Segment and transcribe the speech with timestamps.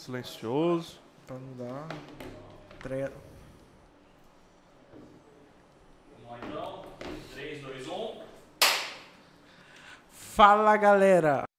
[0.00, 0.98] silencioso.
[1.26, 1.88] Pra não dar.
[2.80, 3.10] Tre...
[6.24, 6.84] Vamos lá então.
[7.34, 8.22] 3, 2, 1.
[10.10, 11.49] Fala galera!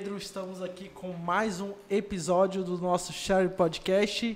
[0.00, 4.34] Pedro, estamos aqui com mais um episódio do nosso Share Podcast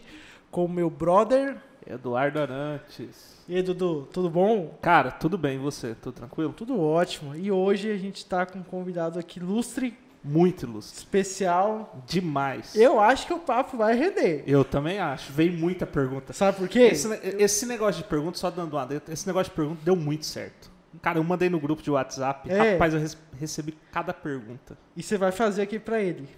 [0.51, 1.57] com o meu brother.
[1.87, 3.43] Eduardo Arantes.
[3.49, 4.77] E aí, Dudu, tudo bom?
[4.83, 5.95] Cara, tudo bem, e você?
[5.95, 6.53] Tudo tranquilo?
[6.53, 7.35] Tudo ótimo.
[7.35, 10.99] E hoje a gente está com um convidado aqui ilustre, Muito ilustre.
[10.99, 11.99] especial.
[12.07, 12.77] Demais.
[12.77, 14.45] Eu acho que o papo vai render.
[14.47, 15.33] Eu também acho.
[15.33, 16.35] Veio muita pergunta.
[16.35, 16.81] Sabe por quê?
[16.81, 20.74] Esse, esse negócio de pergunta, só dando uma, esse negócio de pergunta deu muito certo.
[21.03, 22.51] Cara, eu mandei no grupo de WhatsApp.
[22.51, 22.73] É.
[22.73, 23.01] Rapaz, eu
[23.39, 24.77] recebi cada pergunta.
[24.97, 26.29] E você vai fazer aqui pra ele.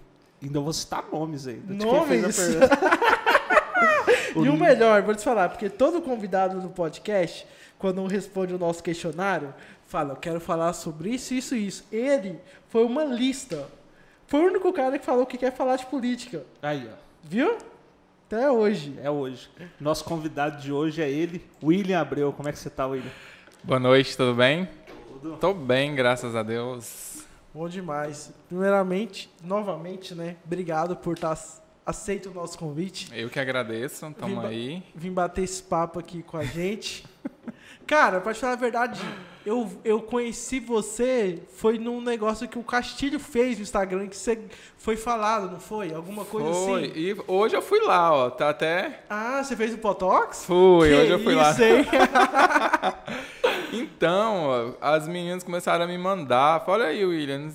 [0.42, 1.74] Ainda vou citar nomes ainda.
[1.74, 2.36] de quem fez a Nomes?
[2.36, 2.78] pergunta.
[4.36, 7.46] E o melhor, vou te falar, porque todo convidado do podcast,
[7.78, 9.54] quando responde o nosso questionário,
[9.86, 11.84] fala, eu quero falar sobre isso, isso e isso.
[11.91, 13.66] Ele foi uma lista.
[14.26, 16.44] Foi o único cara que falou que quer falar de política.
[16.60, 16.96] Aí, ó.
[17.22, 17.56] Viu?
[18.26, 18.94] Até hoje.
[19.02, 19.48] É hoje.
[19.80, 22.30] Nosso convidado de hoje é ele, William Abreu.
[22.32, 23.10] Como é que você tá, William?
[23.64, 24.68] Boa noite, tudo bem?
[25.20, 25.36] Tudo.
[25.38, 27.24] Tô bem, graças a Deus.
[27.52, 28.32] Bom demais.
[28.48, 30.36] Primeiramente, novamente, né?
[30.44, 31.36] Obrigado por estar
[31.84, 33.08] aceito o nosso convite.
[33.14, 34.82] Eu que agradeço, tamo Vimba- aí.
[34.94, 37.04] Vim bater esse papo aqui com a gente.
[37.86, 39.00] Cara, pra te falar a verdade,
[39.44, 44.40] eu, eu conheci você, foi num negócio que o Castilho fez no Instagram, que você
[44.76, 45.94] foi falado, não foi?
[45.94, 46.84] Alguma coisa Foi.
[46.86, 46.92] assim.
[46.96, 48.30] E hoje eu fui lá, ó.
[48.30, 49.04] Tá até.
[49.08, 50.44] Ah, você fez o Potox?
[50.44, 51.50] Fui, Que hoje eu fui lá.
[51.52, 51.86] isso, hein?
[53.72, 56.64] Então, ó, as meninas começaram a me mandar.
[56.66, 57.50] Olha aí, William.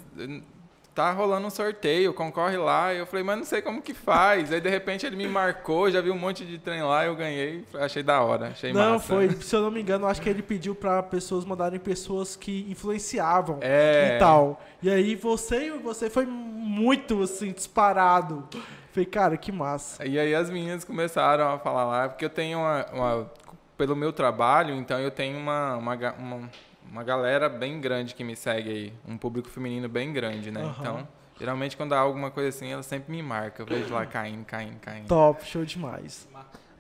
[0.94, 2.94] Tá rolando um sorteio, concorre lá.
[2.94, 4.52] Eu falei, mas não sei como que faz.
[4.52, 7.64] Aí de repente ele me marcou, já vi um monte de trem lá, eu ganhei.
[7.76, 9.08] Achei da hora, achei não, massa.
[9.08, 9.30] foi.
[9.30, 13.60] Se eu não me engano, acho que ele pediu pra pessoas mandarem pessoas que influenciavam
[13.62, 14.16] É.
[14.16, 14.62] e tal.
[14.84, 18.48] E aí você, você foi muito, assim, disparado.
[18.92, 20.06] Falei, cara, que massa.
[20.06, 23.32] E aí as meninas começaram a falar lá, porque eu tenho uma, uma-
[23.78, 26.50] pelo meu trabalho, então eu tenho uma, uma, uma,
[26.92, 30.62] uma galera bem grande que me segue aí, um público feminino bem grande, né?
[30.62, 30.76] Aham.
[30.80, 31.08] Então,
[31.40, 34.78] geralmente quando há alguma coisa assim, ela sempre me marca, eu vejo lá caindo, caindo,
[34.80, 35.08] caindo.
[35.08, 36.28] Top, show demais.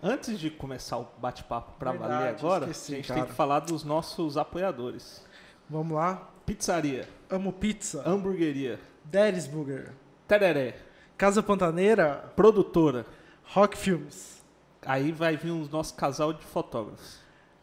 [0.03, 3.19] Antes de começar o bate-papo pra Verdade, valer agora, esqueci, a gente cara.
[3.21, 5.23] tem que falar dos nossos apoiadores.
[5.69, 6.27] Vamos lá.
[6.45, 8.03] Pizzaria, Amo pizza.
[8.05, 9.93] hamburgueria, Daddy's Burger.
[10.27, 10.75] tereré,
[11.17, 13.05] Casa Pantaneira, produtora.
[13.53, 14.41] Rock Filmes.
[14.85, 17.20] Aí vai vir o nosso casal de fotógrafos.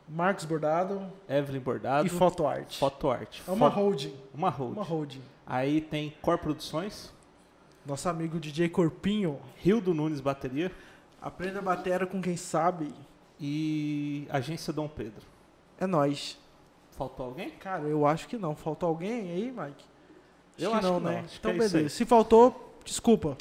[0.09, 2.79] Marcos Bordado Evelyn Bordado, e Foto Art.
[2.79, 3.41] Foto Art.
[3.47, 4.15] É uma Fo- holding.
[4.35, 4.73] uma hold.
[4.77, 5.23] Uma holding.
[5.47, 7.13] Aí tem Cor Produções,
[7.87, 9.39] Nosso amigo DJ Corpinho.
[9.57, 10.71] Rio do Nunes Bateria
[11.21, 12.93] Aprenda a bateria com quem sabe.
[13.41, 15.23] e Agência Dom Pedro.
[15.81, 16.39] É nóis.
[16.93, 17.51] Faltou alguém?
[17.51, 18.55] Cara, eu acho que não.
[18.57, 19.85] Faltou alguém aí, Mike?
[20.59, 21.19] Eu acho que não, né?
[21.25, 21.89] acho que então, é beleza.
[21.89, 23.37] Se faltou, desculpa.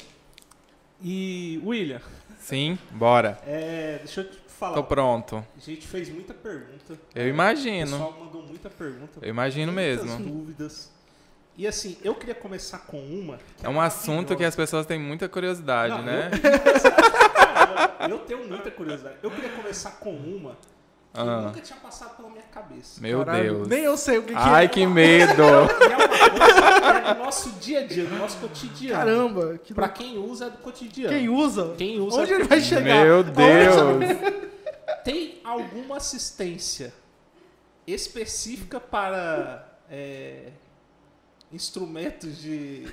[1.02, 2.00] E William,
[2.38, 3.38] Sim, bora.
[3.46, 4.74] é, deixa eu te falar.
[4.74, 5.44] Tô pronto.
[5.56, 6.98] A gente fez muita pergunta.
[7.14, 7.90] Eu O imagino.
[7.92, 9.18] pessoal mandou muita pergunta.
[9.22, 10.18] Eu imagino mesmo.
[10.18, 10.90] dúvidas.
[11.56, 13.38] E assim, eu queria começar com uma.
[13.56, 16.30] que É um assunto que as pessoas têm muita curiosidade, Não, né?
[18.02, 19.16] eu, eu tenho muita curiosidade.
[19.22, 20.56] Eu queria começar com uma
[21.14, 21.42] Ah.
[21.42, 23.00] nunca tinha passado pela minha cabeça.
[23.00, 23.68] Meu Caralho, Deus.
[23.68, 24.68] Nem eu sei o que, que Ai, é.
[24.68, 25.42] que medo.
[25.88, 28.96] É uma coisa que é do nosso dia a dia, do nosso cotidiano.
[28.98, 29.58] Caramba.
[29.64, 31.16] Que Pra quem usa é do cotidiano.
[31.16, 31.74] Quem usa?
[31.76, 33.04] Quem usa Onde é ele vai chegar?
[33.04, 34.04] Meu Deus.
[35.04, 36.92] Tem alguma assistência
[37.86, 40.50] específica para é,
[41.52, 42.86] instrumentos de,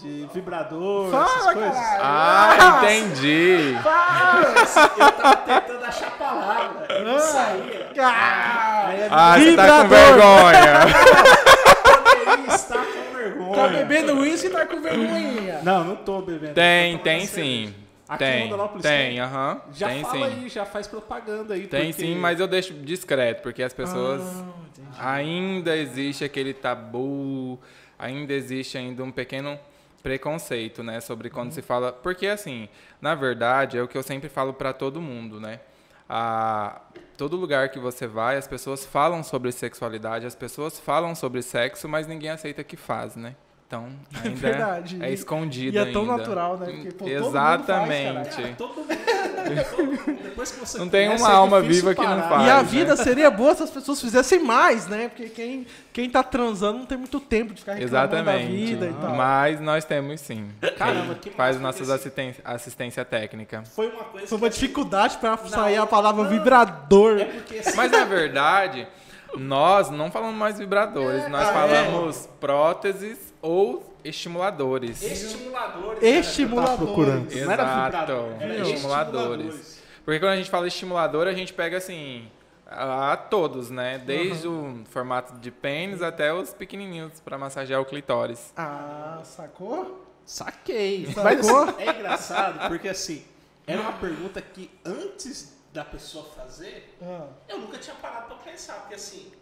[0.00, 1.72] de vibrador, Fala, essas coisas?
[1.74, 2.00] caralho.
[2.02, 3.74] Ah, entendi.
[4.98, 7.04] Eu tava tentando achar a palavra.
[7.04, 7.90] Não saía.
[8.00, 10.72] Ah, Ah, você tá com vergonha.
[12.54, 13.54] Estar com vergonha.
[13.54, 15.60] Tá bebendo uísque e tá com vergonha.
[15.62, 16.54] Não, não tô bebendo.
[16.54, 17.26] Tem, tô tem sim.
[17.26, 17.82] cerveja.
[18.08, 19.60] Aqui em Tem, tem, aham.
[19.72, 20.34] Já Tem fala sim.
[20.42, 21.66] aí, já faz propaganda aí.
[21.66, 24.20] Tem porque- sim, mas eu deixo discreto, porque as pessoas.
[24.98, 27.58] Ah, ainda existe aquele tabu,
[28.02, 29.58] ainda existe ainda um pequeno
[30.02, 32.68] preconceito, né, sobre quando se fala, porque assim,
[33.00, 35.60] na verdade, é o que eu sempre falo para todo mundo, né?
[36.08, 36.80] A
[37.16, 41.88] todo lugar que você vai, as pessoas falam sobre sexualidade, as pessoas falam sobre sexo,
[41.88, 43.36] mas ninguém aceita que faz, né?
[43.72, 43.86] Então,
[44.22, 44.98] ainda é, Verdade.
[45.02, 45.92] é escondido E é ainda.
[45.94, 46.66] tão natural, né?
[46.66, 48.12] Porque, pô, todo mundo Exatamente.
[48.14, 48.54] faz, cara.
[48.58, 48.86] Todo mundo,
[49.70, 52.28] todo mundo- depois que você Não tem uma é alma viva que não parar.
[52.28, 52.46] faz.
[52.46, 52.62] E a né?
[52.64, 55.08] vida seria boa se as pessoas fizessem mais, né?
[55.08, 58.42] Porque quem, quem tá transando não tem muito tempo de ficar reclamando Exatamente.
[58.42, 59.14] da vida e tal.
[59.16, 60.50] Mas nós temos sim.
[60.76, 63.62] Caramba, que faz nossas assistência, assistência técnica.
[63.74, 66.30] Foi uma coisa Foi uma dificuldade pra sair a palavra não.
[66.30, 67.18] vibrador.
[67.20, 68.86] É porque assim, Mas na verdade,
[69.34, 75.02] nós não falamos mais vibradores, nós ah, falamos próteses ou estimuladores.
[75.02, 76.02] estimuladores.
[76.02, 76.70] Estimuladores.
[76.70, 77.34] Eu tava procurando.
[77.34, 79.82] Não era Exato, era estimuladores.
[80.04, 82.28] Porque quando a gente fala estimulador, a gente pega assim
[82.66, 83.98] a, todos, né?
[83.98, 88.52] Desde o formato de pênis até os pequenininhos para massagear o clitóris.
[88.56, 90.06] Ah, sacou?
[90.24, 91.06] Saquei.
[91.12, 91.66] Sacou?
[91.66, 93.24] Mas é engraçado porque assim,
[93.66, 98.74] era uma pergunta que antes da pessoa fazer, Ah, eu nunca tinha parado pra pensar.
[98.80, 99.32] Porque assim,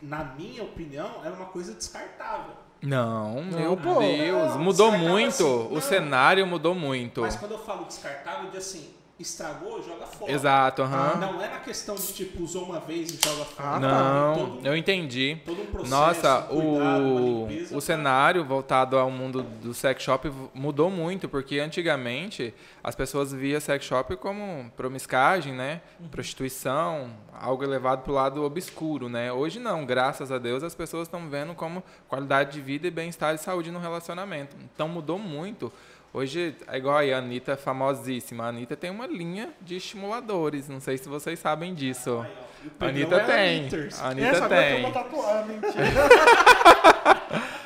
[0.00, 2.54] na minha opinião, era uma coisa descartável.
[2.82, 4.00] Não, meu pô.
[4.00, 5.28] Deus, mudou muito.
[5.28, 5.80] assim, o não.
[5.80, 7.20] cenário mudou muito.
[7.20, 8.90] Mas quando eu falo descartável, eu digo assim,
[9.22, 10.30] estragou, joga fora.
[10.32, 11.16] Exato, aham.
[11.16, 13.68] Não é na questão de tipo, usou uma vez e joga fora.
[13.68, 15.38] Ah, Não, Tem todo, eu entendi.
[15.44, 20.30] todo um processo, Nossa, cuidado, o, limpeza o cenário voltado ao mundo do sex shop
[20.52, 22.52] mudou muito, porque antigamente
[22.84, 25.80] as pessoas via sex shop como promiscagem, né?
[26.10, 27.10] Prostituição,
[27.40, 29.32] algo elevado pro lado obscuro, né?
[29.32, 33.34] Hoje não, graças a Deus as pessoas estão vendo como qualidade de vida e bem-estar
[33.34, 34.56] e saúde no relacionamento.
[34.74, 35.72] Então mudou muito.
[36.14, 38.44] Hoje é igual aí, a Anitta é famosíssima.
[38.44, 40.68] A Anitta tem uma linha de estimuladores.
[40.68, 42.24] Não sei se vocês sabem disso.
[42.62, 43.68] E o A Anitta é tem.
[43.98, 44.84] A Anitta tem.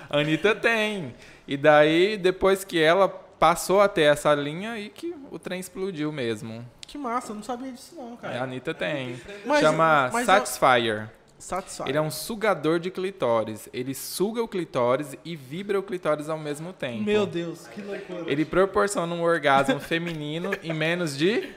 [0.08, 1.14] A Anitta tem.
[1.48, 6.12] E daí, depois que ela passou a ter essa linha, aí que o trem explodiu
[6.12, 6.64] mesmo.
[6.86, 8.42] Que massa, eu não sabia disso não, A cara.
[8.44, 9.20] Anitta tem.
[9.44, 11.10] Mas- Chama mas Satisfyer.
[11.38, 11.84] Satisfy.
[11.86, 13.68] Ele é um sugador de clitóris.
[13.72, 17.04] Ele suga o clitóris e vibra o clitóris ao mesmo tempo.
[17.04, 18.24] Meu Deus, que loucura.
[18.26, 21.48] Ele proporciona um orgasmo feminino em menos de.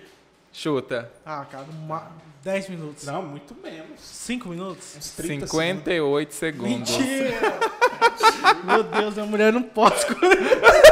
[0.52, 1.12] Chuta.
[1.26, 2.12] Ah, cara, uma...
[2.44, 3.06] 10 minutos.
[3.06, 4.00] Não, muito menos.
[4.00, 4.96] 5 minutos?
[4.98, 6.98] Uns 30 58 segundos.
[6.98, 7.60] Mentira!
[8.64, 10.38] Meu Deus, a mulher não pode escolher.
[10.38, 10.90] segundos.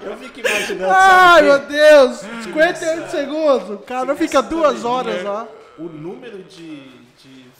[0.00, 1.58] Eu fico imaginando, Ai, meu?
[1.58, 2.18] Deus!
[2.44, 3.70] 58 segundos.
[3.70, 5.46] O cara fica duas mulher, horas lá.
[5.78, 7.01] O número de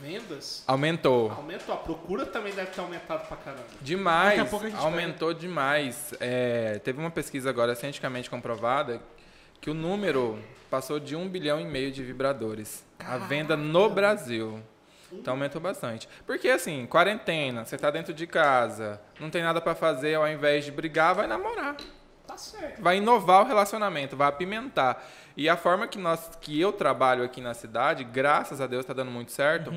[0.03, 1.31] vendas Aumentou.
[1.31, 1.75] aumentou.
[1.75, 3.65] A procura também deve ter aumentado pra caramba.
[3.81, 6.13] Demais, Daqui a pouco a gente aumentou demais.
[6.19, 9.01] É, teve uma pesquisa agora cientificamente comprovada
[9.61, 10.39] que o número
[10.69, 12.85] passou de um bilhão e meio de vibradores.
[12.99, 14.61] A venda no Brasil.
[15.13, 16.09] Então aumentou bastante.
[16.27, 20.65] Porque assim, quarentena, você tá dentro de casa, não tem nada pra fazer, ao invés
[20.65, 21.77] de brigar, vai namorar.
[22.27, 22.81] Tá certo.
[22.83, 25.07] Vai inovar o relacionamento, vai apimentar.
[25.37, 28.93] E a forma que, nós, que eu trabalho aqui na cidade, graças a Deus está
[28.93, 29.73] dando muito certo,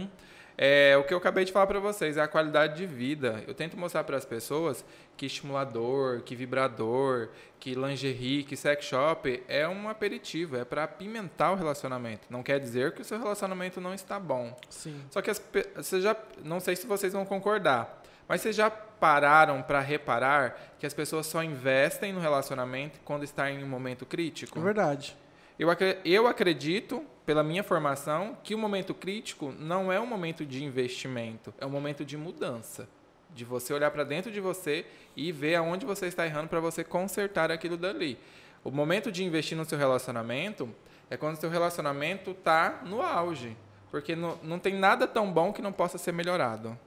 [0.58, 3.44] é o que eu acabei de falar para vocês, é a qualidade de vida.
[3.48, 4.86] Eu tento mostrar para as pessoas
[5.18, 7.30] que estimulador, que vibrador,
[7.60, 12.28] que lingerie, que sex shop é um aperitivo, é para apimentar o relacionamento.
[12.30, 14.56] Não quer dizer que o seu relacionamento não está bom.
[14.70, 15.02] Sim.
[15.10, 15.42] Só que as,
[15.76, 20.86] você já, não sei se vocês vão concordar, mas vocês já pararam para reparar que
[20.86, 24.58] as pessoas só investem no relacionamento quando está em um momento crítico?
[24.58, 25.18] É verdade.
[25.58, 25.70] Eu,
[26.04, 31.54] eu acredito, pela minha formação, que o momento crítico não é um momento de investimento,
[31.58, 32.88] é um momento de mudança.
[33.34, 34.86] De você olhar para dentro de você
[35.16, 38.18] e ver aonde você está errando para você consertar aquilo dali.
[38.64, 40.70] O momento de investir no seu relacionamento
[41.10, 43.56] é quando o seu relacionamento está no auge.
[43.92, 46.78] Porque não, não tem nada tão bom que não possa ser melhorado.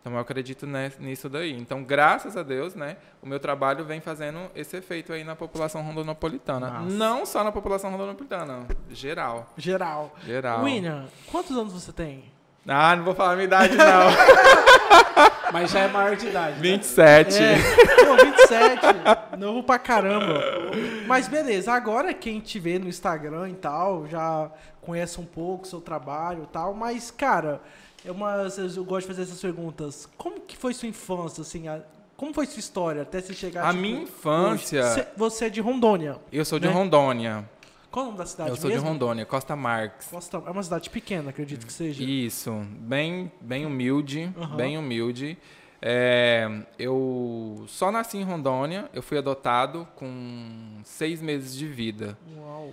[0.00, 1.52] Então eu acredito né, nisso daí.
[1.52, 5.82] Então, graças a Deus, né, o meu trabalho vem fazendo esse efeito aí na população
[5.82, 6.70] rondonopolitana.
[6.70, 6.86] Massa.
[6.94, 9.52] Não só na população rondonopolitana, geral.
[9.58, 10.14] Geral.
[10.24, 10.62] Geral.
[10.64, 12.24] William, quantos anos você tem?
[12.66, 13.86] Ah, não vou falar a minha idade, não.
[15.52, 16.56] Mas já é maior de idade.
[16.56, 16.62] né?
[16.62, 17.38] 27.
[17.42, 17.56] É,
[18.04, 19.36] pô, 27.
[19.38, 20.40] Novo pra caramba.
[21.06, 24.50] Mas beleza, agora quem te vê no Instagram e tal, já
[24.90, 27.60] conhece um pouco o seu trabalho e tal, mas, cara,
[28.04, 30.08] é uma, eu gosto de fazer essas perguntas.
[30.18, 31.68] Como que foi sua infância, assim?
[31.68, 31.80] a-
[32.16, 35.06] como foi sua história até você chegar A tipo, minha infância- hoje?
[35.16, 36.18] Você, é de Rondônia.
[36.32, 36.72] Eu sou de Né?
[36.72, 37.48] Rondônia.
[37.90, 38.82] Qual é o nome da cidade Eu sou mesmo?
[38.84, 40.10] de Rondônia, Costa Marques.
[40.12, 42.02] Nossa, é uma cidade pequena, acredito que seja.
[42.04, 44.56] Isso, bem, bem humilde, Aham.
[44.56, 45.38] bem humilde.
[45.82, 46.46] É,
[46.78, 52.18] eu só nasci em Rondônia, eu fui adotado com seis meses de vida.
[52.36, 52.70] Uau.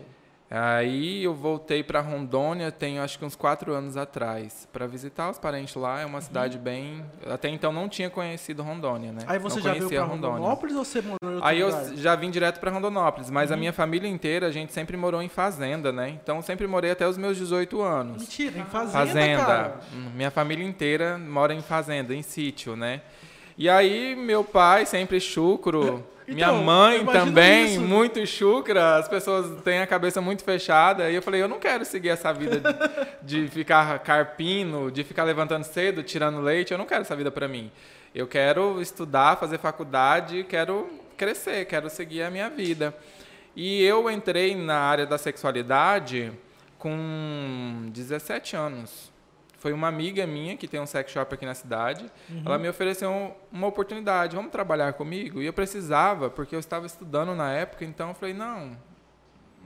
[0.50, 5.38] Aí eu voltei para Rondônia, tenho acho que uns quatro anos atrás, para visitar os
[5.38, 6.00] parentes lá.
[6.00, 7.04] É uma cidade bem.
[7.26, 9.24] Até então não tinha conhecido Rondônia, né?
[9.28, 11.68] Aí você não já veio conhecia pra Rondonópolis ou você morou em outro Aí eu
[11.68, 11.96] lugar?
[11.98, 13.56] já vim direto para Rondonópolis, mas Uhum.
[13.56, 16.10] a minha família inteira, a gente sempre morou em fazenda, né?
[16.24, 18.22] Então sempre morei até os meus 18 anos.
[18.22, 19.46] Mentira, em fazenda, Fazenda.
[19.46, 19.76] cara.
[19.94, 23.02] Hum, Minha família inteira mora em fazenda, em sítio, né?
[23.58, 26.06] E aí, meu pai, sempre chucro.
[26.28, 27.82] Minha Então, eu mãe também, isso.
[27.82, 28.98] muito chucra.
[28.98, 31.10] As pessoas têm a cabeça muito fechada.
[31.10, 32.60] E eu falei, eu não quero seguir essa vida
[33.22, 36.72] de, de ficar carpino, de ficar levantando cedo, tirando leite.
[36.72, 37.72] Eu não quero essa vida pra mim.
[38.14, 42.94] Eu quero estudar, fazer faculdade, quero crescer, quero seguir a minha vida.
[43.56, 46.32] E eu entrei na área da sexualidade
[46.78, 49.12] com 17 anos.
[49.58, 52.10] Foi uma amiga minha que tem um sex shop aqui na cidade.
[52.30, 52.44] Uhum.
[52.46, 54.36] Ela me ofereceu um- uma oportunidade.
[54.36, 55.42] Vamos trabalhar comigo?
[55.42, 57.84] E eu precisava, porque eu estava estudando na época.
[57.84, 58.78] Então eu falei, não,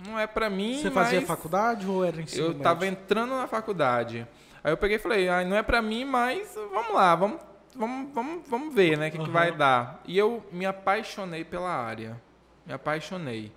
[0.08, 0.80] não é pra mim.
[0.82, 4.26] Você fazia faculdade ou era ensino Eu estava entrando na faculdade.
[4.64, 7.40] Aí eu peguei e falei, ah, não é pra mim, mas vamos lá, vamos,
[7.76, 9.32] vamos, vamos, vamos ver, né, o que, que Aham.
[9.34, 10.02] vai dar.
[10.06, 12.16] E eu me apaixonei pela área.
[12.66, 13.52] Me apaixonei.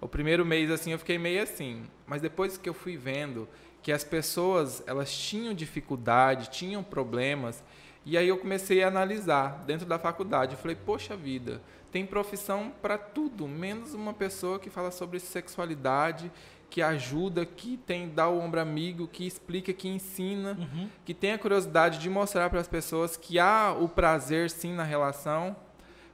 [0.00, 1.84] O primeiro mês, assim, eu fiquei meio assim.
[2.06, 3.48] Mas depois que eu fui vendo
[3.86, 7.62] que as pessoas, elas tinham dificuldade, tinham problemas,
[8.04, 10.54] e aí eu comecei a analisar dentro da faculdade.
[10.54, 11.62] Eu falei, poxa vida,
[11.92, 16.32] tem profissão para tudo, menos uma pessoa que fala sobre sexualidade,
[16.68, 20.88] que ajuda, que tem dá o ombro amigo, que explica, que ensina, Uhum.
[21.04, 24.82] que tem a curiosidade de mostrar para as pessoas que há o prazer sim na
[24.82, 25.54] relação.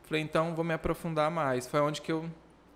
[0.03, 1.67] Falei, então vou me aprofundar mais.
[1.67, 2.29] Foi onde que eu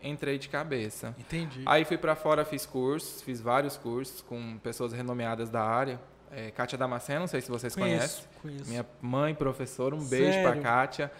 [0.06, 1.14] entrei de cabeça.
[1.18, 1.62] Entendi.
[1.66, 6.00] Aí fui para fora, fiz cursos, fiz vários cursos com pessoas renomeadas da área.
[6.30, 7.98] É, Kátia Damasceno, não sei se vocês conhecem.
[7.98, 8.68] conheço, conheço.
[8.68, 10.62] Minha mãe, professora, um beijo pra Sério?
[10.62, 11.12] Kátia.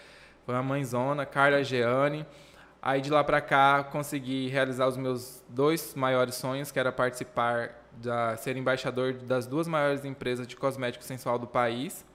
[0.45, 2.25] Foi uma mãezona, Carla Geane.
[2.81, 7.83] Aí de lá pra cá consegui realizar os meus dois maiores sonhos, que era participar
[7.91, 12.05] da ser embaixador das duas maiores empresas de cosmético sensual do país,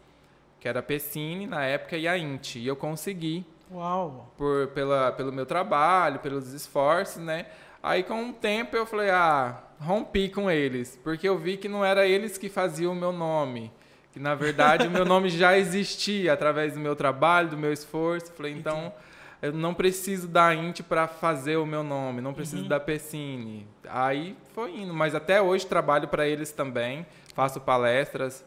[0.61, 2.61] que era a Pessine na época e a Inti.
[2.61, 4.33] E eu consegui Uau.
[4.37, 7.47] por pela, pelo meu trabalho, pelos esforços, né?
[7.83, 11.85] Aí com o tempo eu falei, ah, rompi com eles, porque eu vi que não
[11.85, 13.73] era eles que faziam o meu nome,
[14.13, 18.33] que na verdade o meu nome já existia através do meu trabalho, do meu esforço.
[18.33, 18.93] Falei, então
[19.41, 23.67] eu não preciso da Int para fazer o meu nome, não preciso da Pessine.
[23.89, 28.45] Aí foi indo, mas até hoje trabalho para eles também, faço palestras.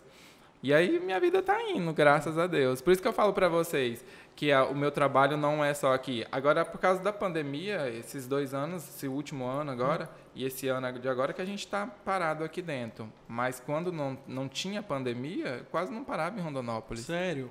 [0.63, 2.82] E aí minha vida tá indo, graças a Deus.
[2.82, 4.05] Por isso que eu falo para vocês
[4.36, 6.25] que a- o meu trabalho não é só aqui.
[6.32, 10.92] Agora, por causa da pandemia, esses dois anos, esse último ano agora e esse ano
[11.00, 13.08] de agora que a gente está parado aqui dentro.
[13.27, 17.06] Mas quando não, não tinha pandemia, quase não parava em Rondonópolis.
[17.06, 17.50] Sério.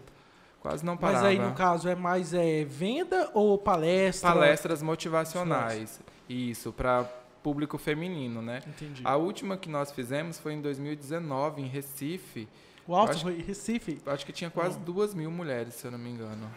[0.60, 1.26] Quase não Mas parava.
[1.28, 4.30] aí, no caso, é mais é, venda ou palestra?
[4.32, 6.00] Palestras motivacionais.
[6.28, 7.04] Isso, para
[7.42, 8.60] público feminino, né?
[8.66, 9.02] Entendi.
[9.04, 12.48] A última que nós fizemos foi em 2019, em Recife.
[12.86, 14.00] o Alto acho- Recife?
[14.06, 16.50] Acho que tinha quase duas mil mulheres, se eu não me engano.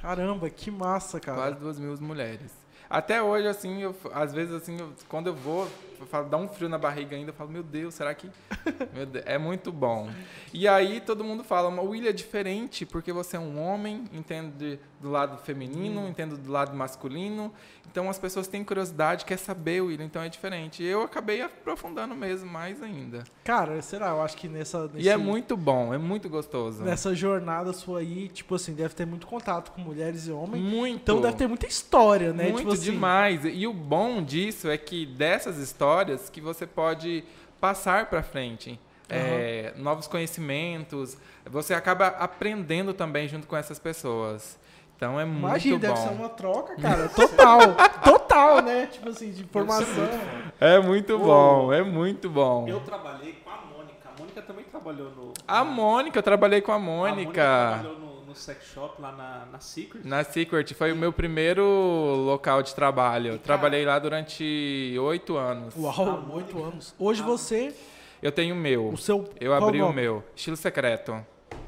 [0.00, 1.38] Caramba, que massa, cara.
[1.38, 2.52] Quase duas mil mulheres.
[2.88, 5.66] Até hoje, assim, eu, às vezes, assim, eu- quando eu vou,
[5.98, 8.30] eu falo, dá um frio na barriga ainda, eu falo, meu Deus, será que...
[9.10, 10.08] Deus, é muito bom.
[10.52, 14.78] E aí todo mundo fala, o William é diferente, porque você é um homem, entende
[15.00, 17.52] do lado feminino, entende do lado masculino,
[17.96, 20.82] então as pessoas têm curiosidade, quer saber, William, então é diferente.
[20.82, 23.24] E eu acabei aprofundando mesmo mais ainda.
[23.42, 24.08] Cara, será?
[24.08, 26.82] Eu acho que nessa, E é nesse- muito bom, é muito gostoso.
[26.84, 30.62] nessa jornada sua aí, tipo assim, deve ter muito contato com mulheres e homens.
[30.62, 31.00] Muito.
[31.00, 32.44] Então deve ter muita história, né?
[32.50, 33.40] Muito tipo assim, demais.
[33.46, 37.24] E o bom disso é que dessas histórias que você pode
[37.58, 38.78] passar para frente.
[39.08, 41.16] É, novos conhecimentos.
[41.48, 44.58] Você acaba aprendendo também junto com essas pessoas.
[44.96, 46.08] Então é Imagina, muito deve bom.
[46.08, 47.08] ser uma troca, cara.
[47.10, 47.58] Total.
[48.02, 48.86] total, né?
[48.86, 50.08] Tipo assim, de informação.
[50.58, 52.66] É muito bom, é muito bom.
[52.66, 54.08] Eu trabalhei com a Mônica.
[54.08, 55.32] A Mônica também trabalhou no.
[55.46, 57.42] A Mônica, eu trabalhei com a A Mônica Mônica.
[57.42, 60.00] trabalhou no, no sex shop lá na, na Secret.
[60.02, 61.62] Na Secret, foi o meu primeiro
[62.24, 63.32] local de trabalho.
[63.32, 65.74] Eu trabalhei lá durante oito anos.
[65.76, 66.94] Uau, oito anos.
[66.98, 67.74] Hoje você,
[68.22, 68.88] Eu tenho o meu.
[68.88, 69.28] o seu.
[69.38, 70.24] Eu qual abri o meu.
[70.34, 71.22] Estilo secreto.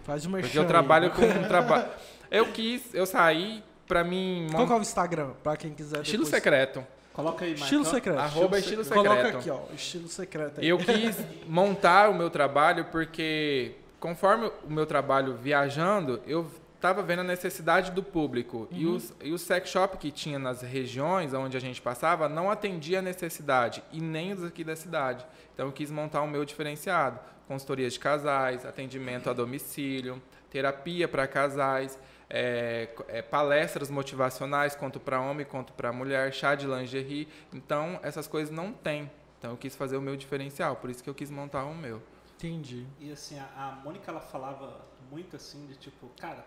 [0.05, 0.69] Faz merchan Porque eu aí.
[0.69, 1.85] trabalho com um trabalho.
[2.31, 4.49] Eu quis, eu saí pra mim.
[4.53, 5.31] Qual que é o Instagram?
[5.43, 6.03] Pra quem quiser.
[6.03, 6.87] Estilo depois- secreto.
[7.13, 7.55] Coloca aí.
[7.55, 8.19] Estilo secreto.
[8.21, 9.39] Arroba estilo Coloca secreto.
[9.39, 9.61] aqui, ó.
[9.75, 10.69] Estilo secreto aí.
[10.69, 11.17] Eu quis
[11.49, 17.91] montar o meu trabalho porque, conforme o meu trabalho viajando, eu estava vendo a necessidade
[17.91, 18.69] do público.
[18.71, 22.49] E, os, e o sex shop que tinha nas regiões onde a gente passava não
[22.49, 25.27] atendia a necessidade, e nem os aqui da cidade.
[25.53, 27.19] Então eu quis montar o meu diferenciado.
[27.49, 31.99] Consultoria de casais, atendimento a domicílio, terapia para casais,
[32.31, 37.29] é, é, palestras motivacionais, quanto para homem, quanto para mulher, chá de lingerie.
[37.53, 41.09] Então, essas coisas não tem Então eu quis fazer o meu diferencial, por isso que
[41.09, 42.03] eu quis montar o meu.
[42.37, 42.87] Entendi.
[43.01, 44.81] E assim, a, a Mônica ela falava
[45.11, 46.45] muito assim de tipo, cara,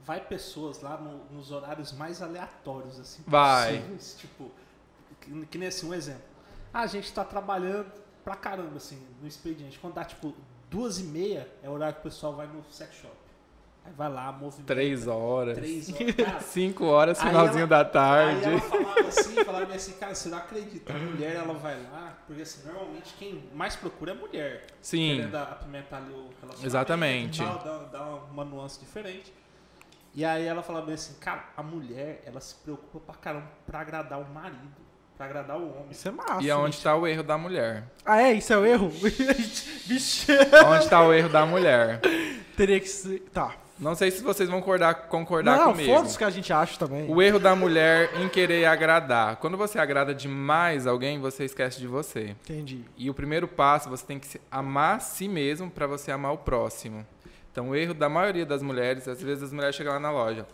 [0.00, 3.22] vai pessoas lá no- nos horários mais aleatórios, assim.
[3.26, 3.78] Vai.
[3.78, 4.50] possíveis, Tipo,
[5.20, 6.22] que, que nem assim, um exemplo.
[6.72, 7.90] Ah, a gente tá trabalhando
[8.24, 9.78] pra caramba, assim, no expediente.
[9.78, 10.34] Quando dá, tipo,
[10.70, 13.14] duas e meia, é o horário que o pessoal vai no sex shop.
[13.86, 14.74] Aí vai lá, movimenta.
[14.74, 15.56] Três horas.
[15.56, 16.14] Três horas.
[16.16, 18.44] Cara, Cinco horas, Aí finalzinho ela- da Aí tarde.
[18.44, 22.42] ela falava assim, falava assim, cara, você não acredita, a mulher ela vai lá, porque
[22.42, 24.66] assim, normalmente quem mais procura é a mulher.
[24.82, 25.16] Sim.
[25.16, 26.66] Querendo apimentar ali o relacionamento.
[26.66, 27.42] Exatamente.
[27.42, 29.32] tal, Dá, dá uma nuance diferente.
[30.14, 34.18] E aí ela falava assim, cara, a mulher, ela se preocupa pra caramba pra agradar
[34.18, 34.58] o marido,
[35.16, 35.90] pra agradar o homem.
[35.90, 36.42] Isso é massa.
[36.42, 36.78] E aonde gente.
[36.78, 37.84] está o erro da mulher?
[38.04, 38.32] Ah, é?
[38.32, 38.88] Isso é o erro?
[38.88, 40.26] Vixe.
[40.66, 42.00] Onde está o erro da mulher?
[42.56, 43.20] Teria que ser.
[43.32, 43.54] Tá.
[43.78, 45.92] Não sei se vocês vão concordar, concordar Não, comigo.
[45.92, 47.10] foda-se que a gente acha também.
[47.10, 49.36] O erro da mulher em querer agradar.
[49.36, 52.34] Quando você agrada demais alguém, você esquece de você.
[52.44, 52.84] Entendi.
[52.96, 56.38] E o primeiro passo, você tem que amar a si mesmo para você amar o
[56.38, 57.06] próximo.
[57.52, 60.46] Então, o erro da maioria das mulheres, às vezes as mulheres chegam lá na loja.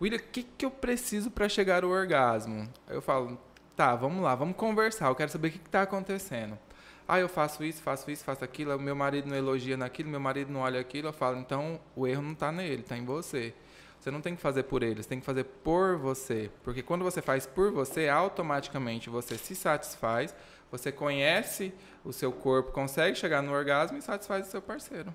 [0.00, 2.68] William, o que, que eu preciso para chegar ao orgasmo?
[2.88, 3.38] Aí eu falo,
[3.76, 5.06] tá, vamos lá, vamos conversar.
[5.08, 6.58] Eu quero saber o que está acontecendo.
[7.06, 8.78] Ah, eu faço isso, faço isso, faço aquilo.
[8.78, 11.08] Meu marido não elogia naquilo, meu marido não olha aquilo.
[11.08, 13.54] Eu falo, então o erro não está nele, está em você.
[14.00, 16.50] Você não tem que fazer por ele, você tem que fazer por você.
[16.62, 20.34] Porque quando você faz por você, automaticamente você se satisfaz,
[20.70, 21.72] você conhece
[22.04, 25.14] o seu corpo, consegue chegar no orgasmo e satisfaz o seu parceiro.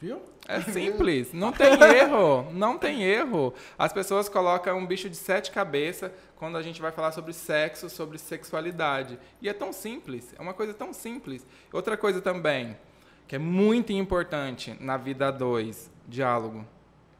[0.00, 0.20] Viu?
[0.46, 3.54] É simples, não tem erro, não tem erro.
[3.78, 7.88] As pessoas colocam um bicho de sete cabeças quando a gente vai falar sobre sexo,
[7.88, 9.18] sobre sexualidade.
[9.40, 11.44] E é tão simples, é uma coisa tão simples.
[11.72, 12.76] Outra coisa também,
[13.26, 16.64] que é muito importante na vida dois, diálogo.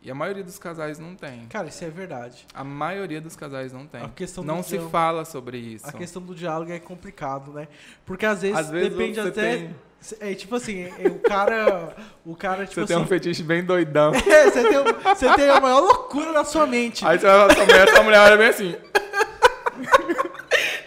[0.01, 1.47] E a maioria dos casais não tem.
[1.51, 2.47] Cara, isso é verdade.
[2.55, 4.01] A maioria dos casais não tem.
[4.03, 5.89] A questão não se diálogo- fala sobre isso.
[5.89, 7.67] A questão do diálogo é complicado, né?
[8.07, 9.57] Porque às vezes, Às vezes depende até.
[9.57, 9.75] tem-
[10.21, 11.97] É tipo assim, é, o cara.
[12.25, 13.09] O cara, tipo Você tem um assim.
[13.09, 14.13] fetiche bem doidão.
[14.25, 17.05] É, você, tem, você tem a maior loucura na sua mente.
[17.05, 18.77] Aí você vai falar com a mulher, sua mulher olha bem assim.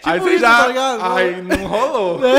[0.04, 0.58] Aí você isso, já.
[0.58, 1.16] tá ligado?
[1.16, 2.20] aí não rolou.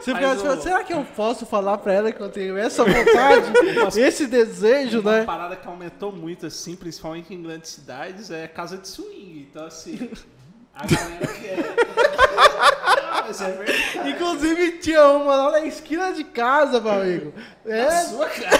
[0.00, 3.52] Você fica assim, será que eu posso falar pra ela que eu tenho essa vontade,
[4.00, 5.24] esse desejo, Uma né?
[5.24, 9.46] parada que aumentou muito, assim, principalmente em grandes cidades, é casa de swing.
[9.48, 10.10] Então, assim,
[10.74, 11.32] a galera
[13.24, 14.08] mas é.
[14.10, 17.32] Inclusive tinha uma lá na esquina de casa, meu amigo.
[17.64, 18.58] É, Sua cara.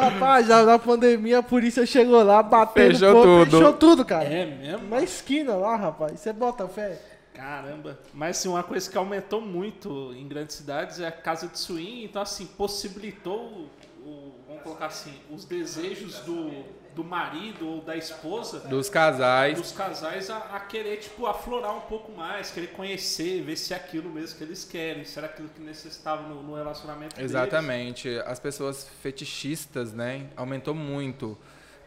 [0.00, 3.58] Rapaz, já na pandemia a polícia chegou lá, bateu Fechou no tudo.
[3.58, 4.24] fechou tudo, cara.
[4.24, 4.88] É mesmo?
[4.88, 6.18] Na esquina lá, rapaz.
[6.20, 6.98] Você bota fé?
[7.34, 7.98] Caramba.
[8.12, 12.04] Mas assim, uma coisa que aumentou muito em grandes cidades é a casa de swing,
[12.04, 13.68] então assim, possibilitou
[14.04, 16.50] o, o- vamos colocar assim, os desejos do,
[16.94, 19.58] do marido ou da esposa Dos casais.
[19.58, 23.76] dos casais a, a querer, tipo, aflorar um pouco mais, querer conhecer, ver se é
[23.76, 27.30] aquilo mesmo que eles querem, se era aquilo que necessitavam no, no relacionamento deles.
[27.30, 28.08] Exatamente.
[28.26, 30.26] As pessoas fetichistas, né?
[30.36, 31.36] Aumentou muito.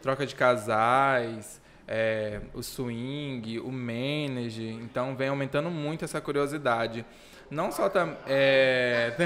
[0.02, 4.68] Troca de casais, é, o swing, o manage.
[4.68, 7.04] Então vem aumentando muito essa curiosidade.
[7.50, 9.12] Não só tam, é,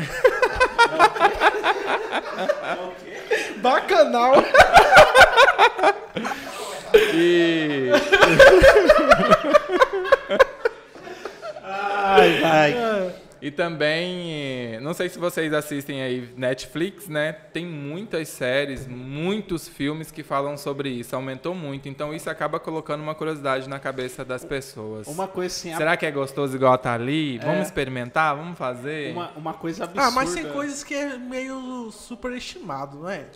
[3.59, 4.35] Bacanal.
[7.15, 7.91] e
[11.63, 13.15] Ai, vai.
[13.43, 17.33] E também, não sei se vocês assistem aí Netflix, né?
[17.33, 21.17] Tem muitas séries, muitos filmes que falam sobre isso.
[21.17, 21.89] Aumentou muito.
[21.89, 25.07] Então isso acaba colocando uma curiosidade na cabeça das pessoas.
[25.07, 27.39] Uma coisa assim, Será que é gostoso igual tá ali?
[27.39, 27.45] É.
[27.45, 28.37] Vamos experimentar?
[28.37, 29.13] Vamos fazer?
[29.13, 30.09] uma, uma coisa absurda.
[30.09, 33.27] Ah, mas tem coisas que é meio superestimado, não é?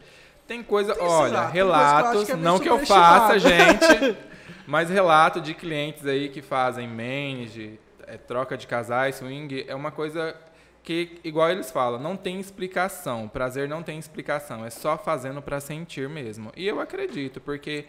[0.46, 4.14] Tem coisa, Tem, olha, lá, relatos, que é não que eu faça, gente,
[4.66, 7.78] mas relato de clientes aí que fazem manage,
[8.14, 10.36] é, troca de casais, swing, é uma coisa
[10.82, 13.28] que, igual eles falam, não tem explicação.
[13.28, 16.52] Prazer não tem explicação, é só fazendo pra sentir mesmo.
[16.56, 17.86] E eu acredito, porque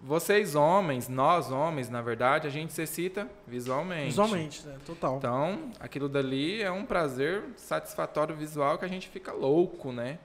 [0.00, 4.06] vocês homens, nós homens, na verdade, a gente se excita visualmente.
[4.06, 4.76] Visualmente, né?
[4.84, 5.16] Total.
[5.16, 10.18] Então, aquilo dali é um prazer satisfatório visual que a gente fica louco, né?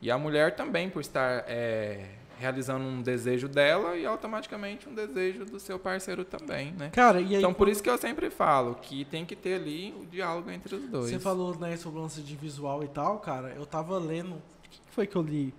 [0.00, 2.04] E a mulher também, por estar é,
[2.38, 6.90] realizando um desejo dela e automaticamente um desejo do seu parceiro também, né?
[6.90, 7.36] Cara, e aí.
[7.36, 10.74] Então, por isso que eu sempre falo que tem que ter ali o diálogo entre
[10.74, 11.10] os dois.
[11.10, 13.52] Você falou, né, sobre o lance de visual e tal, cara.
[13.56, 14.34] Eu tava lendo.
[14.34, 15.54] O que foi que eu li?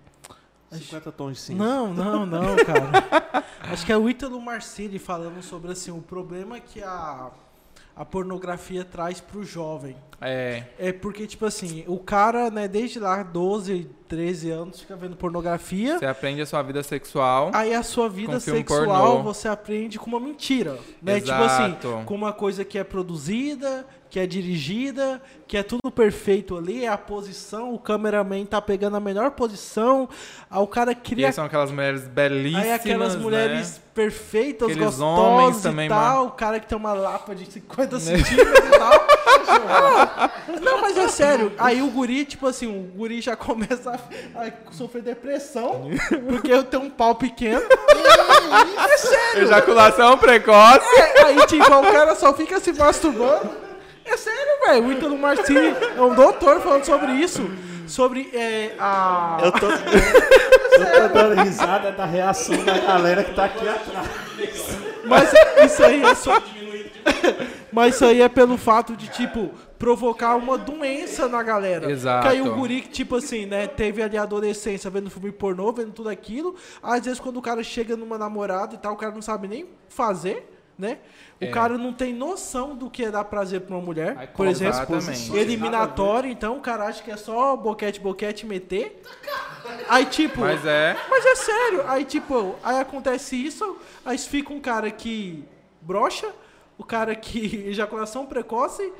[0.70, 1.64] 50 tons de cinza.
[1.64, 3.44] Não, não, não, cara.
[3.70, 7.30] Acho que é o Ítalo Marcilli falando sobre assim, o problema que a,
[7.96, 9.96] a pornografia traz pro jovem.
[10.20, 15.16] É, É porque, tipo assim, o cara, né, desde lá, 12, 13 anos, fica vendo
[15.16, 15.98] pornografia.
[15.98, 17.50] Você aprende a sua vida sexual.
[17.54, 21.16] Aí a sua vida sexual você aprende com uma mentira, né?
[21.16, 21.78] Exato.
[21.78, 26.56] Tipo assim, com uma coisa que é produzida, que é dirigida, que é tudo perfeito
[26.56, 30.08] ali, é a posição, o cameraman tá pegando a melhor posição,
[30.50, 33.82] aí o cara E cria aí são aquelas mulheres belíssimas, aí aquelas mulheres né?
[33.94, 38.00] perfeitas, Aqueles gostosas homens e também, tal, o cara que tem uma lapa de 50
[38.00, 39.06] centímetros e tal.
[40.62, 41.52] Não, mas é sério.
[41.58, 44.00] Aí o guri, tipo assim, o guri já começa
[44.34, 45.90] a, a sofrer depressão,
[46.26, 47.60] porque eu tenho um pau pequeno.
[48.78, 49.42] É sério.
[49.42, 50.86] Ejaculação precoce.
[50.96, 53.65] É, aí, tipo, o cara só fica se masturbando.
[54.06, 54.86] É sério, velho.
[54.86, 57.48] O Ítalo Martini é um doutor falando sobre isso.
[57.86, 59.38] Sobre é, a.
[59.42, 64.08] Eu tô, eu tô dando risada da reação da galera que tá aqui atrás.
[65.04, 65.32] Mas
[65.64, 66.42] isso aí é só.
[67.72, 71.90] Mas isso aí é pelo fato de, tipo, provocar uma doença na galera.
[71.90, 72.26] Exato.
[72.26, 75.70] Que aí o guri, que, tipo assim, né, teve ali a adolescência vendo filme pornô,
[75.72, 76.56] vendo tudo aquilo.
[76.82, 79.66] Às vezes, quando o cara chega numa namorada e tal, o cara não sabe nem
[79.88, 80.98] fazer, né?
[81.40, 81.48] O É.
[81.48, 84.96] cara não tem noção do que é dar prazer pra uma mulher, Aí por exemplo.
[84.96, 85.36] Exatamente.
[85.36, 89.02] Eliminatório, então o cara acha que é só boquete, boquete meter.
[89.88, 90.40] Aí, tipo.
[90.40, 90.96] Mas é.
[91.08, 95.44] Mas é sério, aí tipo, aí acontece isso, aí fica um cara que
[95.80, 96.28] brocha,
[96.78, 98.92] o cara que ejaculação precoce,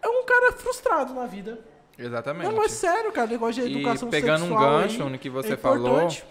[0.00, 1.58] é um cara frustrado na vida.
[1.98, 2.48] Exatamente.
[2.48, 5.30] Não, mas sério, cara, negócio de E educação pegando um sexual gancho aí no que
[5.30, 6.24] você é falou, importante.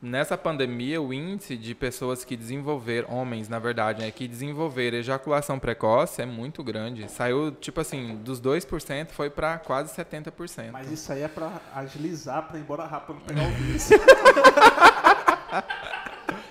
[0.00, 5.58] Nessa pandemia, o índice de pessoas que desenvolveram, homens na verdade, né, que desenvolveram ejaculação
[5.58, 7.10] precoce é muito grande.
[7.10, 10.70] Saiu, tipo assim, dos 2% foi para quase 70%.
[10.70, 13.88] Mas isso aí é pra agilizar, pra ir embora rápido, pra não pegar o vírus.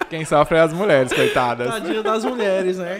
[0.09, 1.69] Quem sofre é as mulheres, coitadas.
[1.69, 2.97] Tadinha das mulheres, né?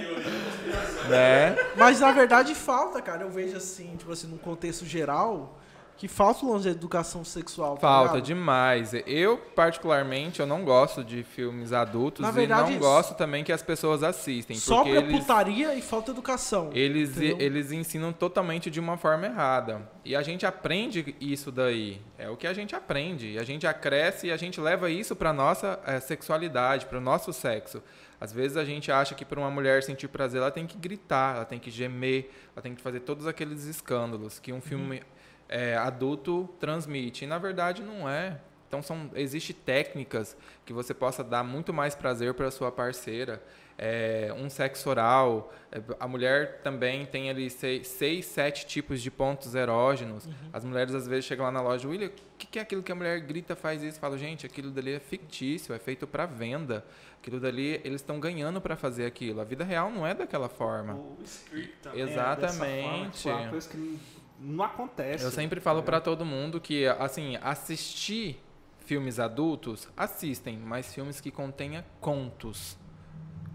[1.10, 1.56] né?
[1.76, 3.24] Mas na verdade falta, cara.
[3.24, 5.60] Eu vejo assim, tipo assim, num contexto geral,
[5.98, 7.76] que falta o lance da educação sexual.
[7.76, 8.26] tá Falta ligado?
[8.26, 8.92] demais.
[9.06, 13.52] Eu, particularmente, eu não gosto de filmes adultos Na e verdade, não gosto também que
[13.52, 14.56] as pessoas assistem.
[14.58, 16.70] Só porque pra eles, putaria e falta educação.
[16.74, 17.38] eles, entendeu?
[17.40, 19.90] eles ensinam totalmente de uma forma errada.
[20.06, 22.00] E a gente aprende isso daí.
[22.18, 23.32] É o que a gente aprende.
[23.34, 27.02] E a gente acresce e a gente leva isso pra nossa eh, sexualidade, para o
[27.02, 27.82] nosso sexo.
[28.22, 31.36] Às vezes a gente acha que para uma mulher sentir prazer, ela tem que gritar,
[31.36, 35.02] ela tem que gemer, ela tem que fazer todos aqueles escândalos que um filme
[35.50, 37.26] eh, adulto transmite.
[37.26, 38.40] E na verdade não é.
[38.68, 43.42] Então são existe técnicas que você possa dar muito mais prazer para sua parceira.
[43.80, 45.54] É, um sexo oral.
[45.72, 50.28] É, A mulher também tem ali seis, seis, sete tipos de pontos erógenos.
[50.52, 52.92] As mulheres às vezes chegam lá na loja, William, o que, que é aquilo que
[52.92, 54.00] a mulher grita, faz isso?
[54.00, 56.84] Fala, gente, aquilo dali é fictício, é feito para venda.
[57.22, 59.42] Aquilo dali, eles estão ganhando para fazer aquilo.
[59.42, 60.96] A vida real não é daquela forma.
[60.96, 62.34] O script também Exatamente.
[62.36, 64.00] É dessa forma, tipo, é uma coisa que
[64.40, 65.24] não, acontece.
[65.24, 68.42] Eu sempre falo para todo mundo que, assim, assistir
[68.86, 72.78] filmes adultos, assistem, mas filmes que contenha contos.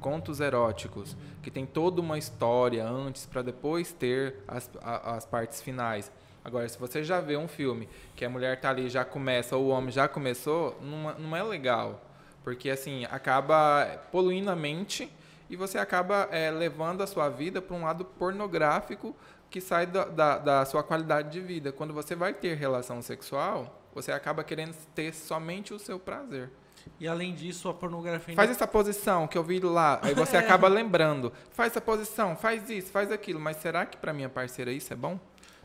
[0.01, 5.62] Contos eróticos, que tem toda uma história antes para depois ter as, a- as partes
[5.62, 6.11] finais.
[6.45, 9.66] Agora, se você já vê um filme que a mulher tá ali já começa ou
[9.66, 12.03] o homem já começou, não, é- não é legal.
[12.42, 15.09] Porque, assim, acaba poluindo a mente
[15.49, 19.14] e você acaba eh, levando a sua vida para um lado pornográfico
[19.53, 21.71] que sai da, da, da sua qualidade de vida.
[21.71, 26.51] Quando você vai ter relação sexual, você acaba querendo ter somente o seu prazer.
[26.99, 28.35] E além disso, a pornografia.
[28.35, 31.33] Faz essa posição que eu vi lá, aí você acaba lembrando.
[31.51, 33.38] Faz essa posição, faz isso, faz aquilo.
[33.38, 35.21] Mas será que para minha parceira isso é bom?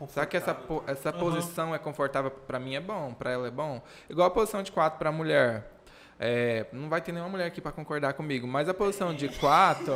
[0.08, 3.50] Será que essa, po- essa posição é confortável para mim é bom, para ela é
[3.50, 3.82] bom?
[4.08, 5.72] Igual a posição de quatro para mulher.
[6.20, 9.94] É, não vai ter nenhuma mulher aqui para concordar comigo, mas a posição de quatro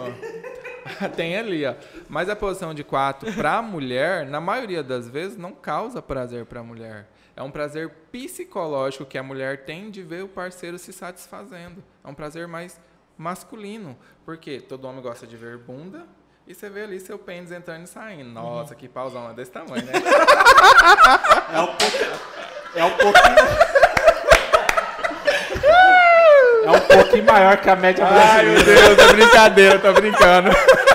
[1.17, 1.75] tem ali, ó.
[2.09, 6.61] Mas a posição de quatro para mulher, na maioria das vezes, não causa prazer para
[6.61, 7.09] a mulher.
[7.35, 11.83] É um prazer psicológico que a mulher tem de ver o parceiro se satisfazendo.
[12.05, 12.81] É um prazer mais
[13.17, 16.07] masculino, porque todo homem gosta de ver bunda
[16.47, 18.31] e você vê ali seu pênis entrando e saindo.
[18.31, 19.93] Nossa, que pauzão é desse tamanho, né?
[21.53, 22.13] É um pouquinho.
[22.75, 23.83] É um pouquinho.
[26.65, 28.95] É um pouquinho maior que a média Ai, meu brasileira.
[28.95, 30.51] Deus, é brincadeira, tô brincando.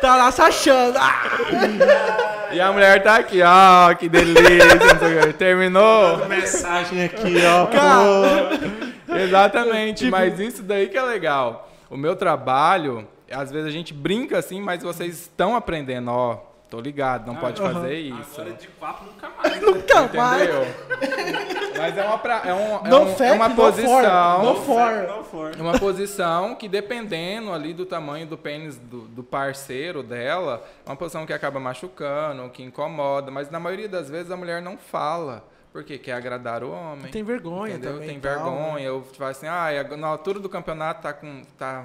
[0.00, 0.96] Tá lá se achando.
[0.96, 2.48] Ah!
[2.52, 4.64] E a mulher tá aqui, ó, que delícia.
[4.76, 5.32] não sei o quê.
[5.32, 6.24] Terminou?
[6.26, 7.66] Mensagem aqui, ó.
[7.66, 11.68] Cara, Exatamente, mas isso daí que é legal.
[11.90, 16.38] O meu trabalho, às vezes a gente brinca assim, mas vocês estão aprendendo, ó.
[16.70, 18.40] Tô ligado, não pode fazer isso.
[18.40, 19.60] Agora de quatro nunca mais.
[19.62, 20.42] nunca mais.
[20.42, 21.74] Entendeu?
[21.78, 23.62] Mas é uma, pra- é um, é Não um- é fepe, uma não for.
[23.72, 24.42] posição.
[24.42, 24.92] Não for.
[25.08, 25.52] Não for.
[25.58, 30.90] É uma posição que, dependendo ali do tamanho do pênis do, do parceiro dela, é
[30.90, 34.76] uma posição que acaba machucando, que incomoda, mas na maioria das vezes a mulher não
[34.76, 35.44] fala.
[35.72, 37.10] Porque quer agradar o homem.
[37.10, 37.92] Tem vergonha entendeu?
[37.94, 38.08] também.
[38.08, 38.74] Tem tal, vergonha.
[38.74, 38.82] né?
[38.88, 41.84] Eu falo assim, ah, na altura do campeonato tá com, tá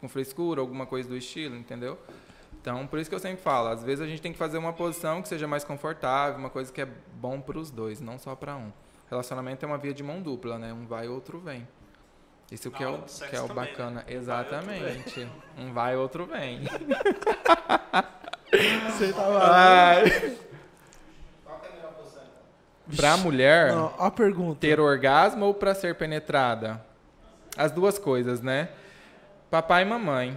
[0.00, 1.96] com frescura, alguma coisa do estilo, entendeu?
[2.60, 4.72] Então, por isso que eu sempre falo, às vezes a gente tem que fazer uma
[4.72, 8.34] posição que seja mais confortável, uma coisa que é bom para os dois, não só
[8.36, 8.70] para um.
[9.08, 10.72] Relacionamento é uma via de mão dupla, né?
[10.72, 11.66] Um vai, outro vem.
[12.52, 13.70] Isso que é o, que é o também, né?
[13.70, 13.90] bacana.
[13.92, 15.28] Vai, outro Exatamente.
[15.56, 16.60] Um vai, outro vem.
[18.90, 19.38] Você tava.
[19.42, 20.36] Ai.
[22.96, 24.60] Pra mulher, Não, a pergunta.
[24.60, 26.84] ter orgasmo ou pra ser penetrada?
[27.56, 28.68] As duas coisas, né?
[29.48, 30.36] Papai e mamãe.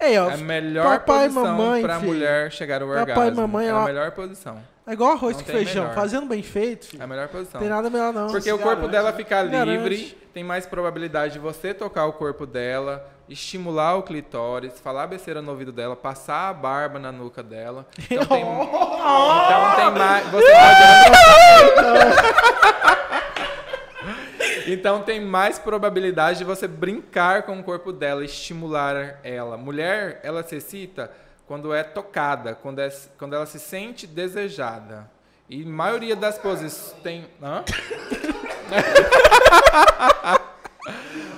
[0.00, 2.12] Ei, ó, É a melhor papai posição mamãe, pra filho.
[2.12, 3.40] mulher chegar ao Papai e orgasmo.
[3.40, 4.58] mamãe é é a melhor posição.
[4.86, 5.82] é igual arroz Não com feijão.
[5.84, 5.94] melhor.
[5.94, 7.00] Fazendo bem feito, filho.
[7.00, 7.60] É a melhor posição.
[7.60, 8.26] Tem nada melhor não.
[8.28, 9.16] Porque o corpo garante, dela né?
[9.16, 9.70] fica Garante.
[9.70, 15.40] livre, tem mais probabilidade de você tocar o corpo dela, estimular o clitóris, falar besteira
[15.40, 17.86] no ouvido dela, passar a barba na nuca dela.
[18.10, 20.26] Então tem, então tem mais.
[20.28, 20.84] Você pode.
[24.66, 29.56] Então tem mais probabilidade de você brincar com o corpo dela, estimular ela.
[29.56, 31.10] Mulher, ela se excita
[31.46, 35.10] quando é tocada, quando, é, quando ela se sente desejada.
[35.48, 37.26] E maioria das posições tem.
[37.42, 37.62] Hã?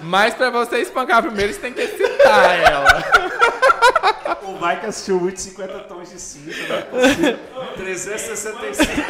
[0.02, 2.86] Mas pra você espancar primeiro, você tem que excitar ela.
[4.42, 7.38] O Mike assistiu muito 50 tons de cinza, é possível.
[7.76, 9.02] 365.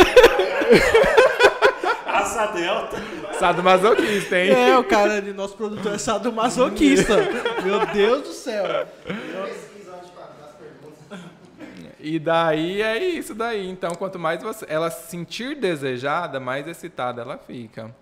[2.19, 2.97] Asa Delta.
[3.39, 4.51] Sadomasoquista, hein?
[4.51, 7.17] É, o cara ali, nosso produtor é sadomasoquista.
[7.63, 8.87] Meu Deus do céu.
[12.01, 13.69] E daí é isso daí.
[13.69, 17.95] Então, quanto mais você, ela se sentir desejada, mais excitada ela fica.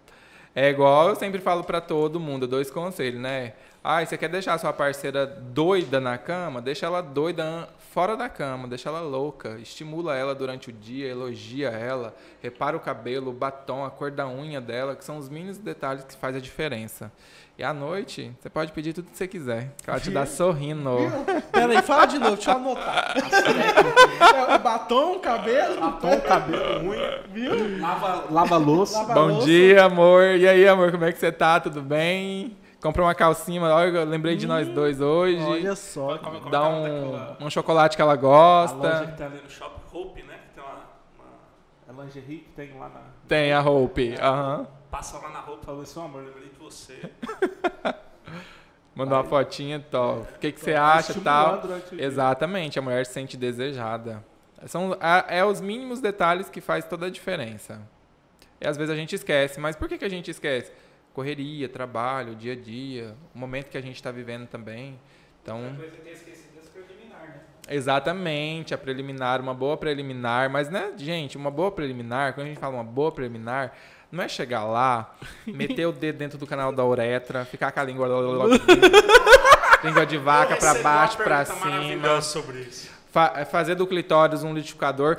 [0.55, 3.55] É igual eu sempre falo pra todo mundo, dois conselhos, né?
[3.83, 6.63] Ah, você quer deixar sua parceira doida na cama?
[6.63, 9.57] Deixa ela doida fora da cama, deixa ela louca.
[9.63, 14.27] Estimula ela durante o dia, elogia ela, repara o cabelo, o batom, a cor da
[14.27, 17.13] unha dela, que são os mínimos detalhes que faz a diferença.
[17.57, 20.91] E à noite, você pode pedir tudo que você quiser, que ela te dá sorrindo.
[21.53, 23.15] Pera aí, fala de novo, deixa eu anotar.
[23.17, 25.81] É, o batom, cabelo.
[25.81, 27.23] Batom, cabelo, unha.
[27.33, 27.81] Viu?
[27.81, 28.99] Lava, lava louça.
[28.99, 29.47] Lava Bom louça.
[29.47, 30.25] dia, amor.
[30.35, 31.61] E aí, amor, como é que você tá?
[31.61, 32.57] Tudo bem?
[32.85, 35.41] Comprou uma calcinha, olha, eu lembrei de nós dois hoje.
[35.43, 36.19] Olha só.
[36.19, 39.07] Como- como Dá é é um, daquela- um chocolate que ela A loja gosta.
[39.07, 40.35] que tá ali No Shop Hope, né?
[40.49, 40.75] Que tem uma,
[41.95, 43.01] uma- É lingerie que tem lá na.
[43.27, 44.15] Tem a Hope.
[44.21, 44.67] Aham.
[44.91, 45.65] Passa lá na roupa.
[45.65, 47.11] Falou assim, amor, lembrei de você.
[48.95, 50.21] Mandou uma fotinha, top.
[50.37, 51.71] O que, que você acha e Estimular tal?
[51.99, 54.23] Exatamente, a mulher se sente desejada.
[54.67, 57.81] São a- é os mínimos detalhes que faz toda a diferença.
[58.61, 59.59] E às vezes a gente esquece.
[59.59, 60.71] Mas por que, que a gente esquece?
[61.15, 64.99] Correria, trabalho, dia a dia, o momento que a gente está vivendo também.
[65.43, 67.41] Então, Coisa que é esquecida é preliminar, né?
[67.71, 72.59] Exatamente, a preliminar, uma boa preliminar, mas né, gente, uma boa preliminar, quando a gente
[72.59, 73.73] fala uma boa preliminar,
[74.11, 75.15] não é chegar lá,
[75.47, 78.07] meter o dedo dentro do canal da uretra, ficar com a língua
[79.85, 82.91] língua de vaca pra recebi baixo, pergunta cima, sobre isso.
[83.13, 85.17] fa- fazer do clitóris um liquidificador,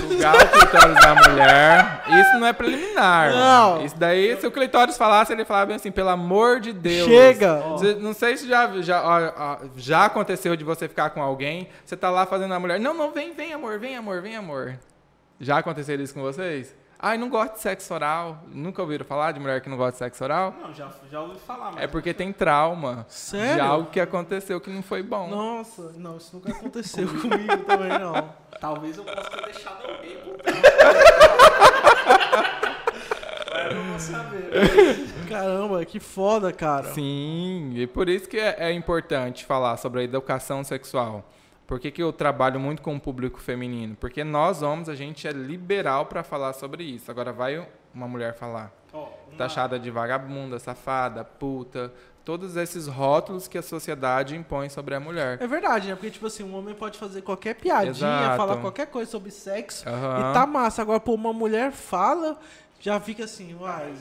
[0.00, 3.32] sugar o clitóris da mulher, isso não é preliminar.
[3.32, 3.84] Não.
[3.84, 7.08] Isso daí, se o clitóris falasse, ele falava assim, pelo amor de Deus.
[7.08, 7.62] Chega.
[8.00, 11.96] Não sei se já, já, ó, ó, já aconteceu de você ficar com alguém, você
[11.96, 14.78] tá lá fazendo a mulher, não, não, vem, vem amor, vem amor, vem amor.
[15.38, 16.74] Já aconteceu isso com vocês?
[17.02, 18.44] Ai, não gosto de sexo oral.
[18.52, 20.54] Nunca ouviram falar de mulher que não gosta de sexo oral?
[20.60, 21.84] Não, já, já ouvi falar, mas.
[21.84, 23.54] É porque tem trauma Sério?
[23.54, 25.28] de algo que aconteceu que não foi bom.
[25.28, 28.34] Nossa, não, isso nunca aconteceu comigo também, não.
[28.60, 30.36] Talvez eu possa ter deixado alguém por
[33.50, 34.50] Mas eu não vou saber.
[35.26, 36.92] Caramba, que foda, cara.
[36.92, 41.24] Sim, e por isso que é, é importante falar sobre a educação sexual.
[41.70, 43.94] Por que, que eu trabalho muito com o público feminino?
[43.94, 47.08] Porque nós, homens, a gente é liberal para falar sobre isso.
[47.12, 48.72] Agora vai uma mulher falar.
[48.92, 51.92] Ó, uma- Taxada de vagabunda, safada, puta.
[52.24, 55.38] Todos esses rótulos que a sociedade impõe sobre a mulher.
[55.40, 55.94] É verdade, né?
[55.94, 58.36] Porque, tipo assim, um homem pode fazer qualquer piadinha, Exato.
[58.36, 60.30] falar qualquer coisa sobre sexo Aham.
[60.30, 60.82] e tá massa.
[60.82, 62.36] Agora, pô, uma mulher fala,
[62.80, 63.92] já fica assim, uai,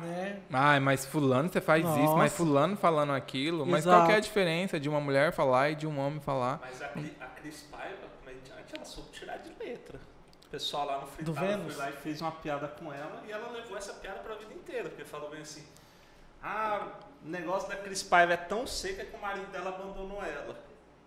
[0.00, 0.40] né?
[0.52, 2.16] Ai, mas fulano você faz isso, Nossa.
[2.16, 3.64] mas fulano falando aquilo.
[3.66, 3.96] Mas Exato.
[3.98, 6.58] qual que é a diferença de uma mulher falar e de um homem falar?
[6.60, 9.98] Mas a, a Cris Paiva, comediante, ela soube tirar de letra.
[10.46, 11.74] O pessoal lá no Do Fritada Vênus?
[11.74, 14.54] foi lá Aí fez uma piada com ela e ela levou essa piada pra vida
[14.54, 15.64] inteira, porque falou bem assim,
[16.42, 16.88] Ah,
[17.24, 20.54] o negócio da Cris Paiva é tão seca que o marido dela abandonou ela.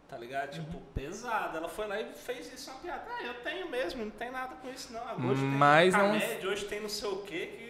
[0.10, 0.52] tá ligado?
[0.52, 1.58] Tipo, Pesada.
[1.58, 3.04] Ela foi lá e fez isso uma piada.
[3.08, 5.30] Ah, eu tenho mesmo, não tem nada com isso não.
[5.30, 7.67] Hoje tem Mas não- remédio, hoje tem não sei o que que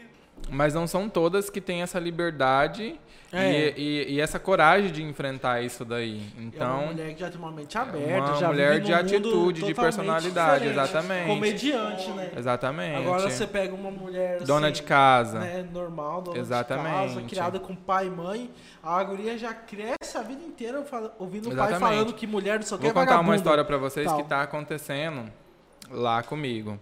[0.50, 2.98] Mas não são todas que têm essa liberdade
[3.34, 3.52] É.
[3.52, 6.22] e, e- e essa coragem de enfrentar isso daí.
[6.38, 8.94] é uma Então, mulher que já tem uma mente é aberta, uma já mulher de
[8.94, 10.88] atitude, de personalidade, diferente.
[10.90, 11.28] exatamente.
[11.28, 12.32] Comediante, né?
[12.38, 12.96] exatamente.
[12.96, 15.40] Agora você pega uma mulher Dona assim, de casa.
[15.40, 16.90] né, normal, dona de Exatamente.
[16.96, 18.50] casa, criada com pai e mãe,
[18.82, 20.82] a guria já cresce a vida inteira
[21.20, 21.80] ouvindo o pai Exatamente.
[21.98, 23.30] falando que mulher não sei o que Vou contar vagabunda.
[23.32, 24.16] uma história pra vocês Tal.
[24.16, 25.30] que tá acontecendo
[25.92, 26.80] lá comigo.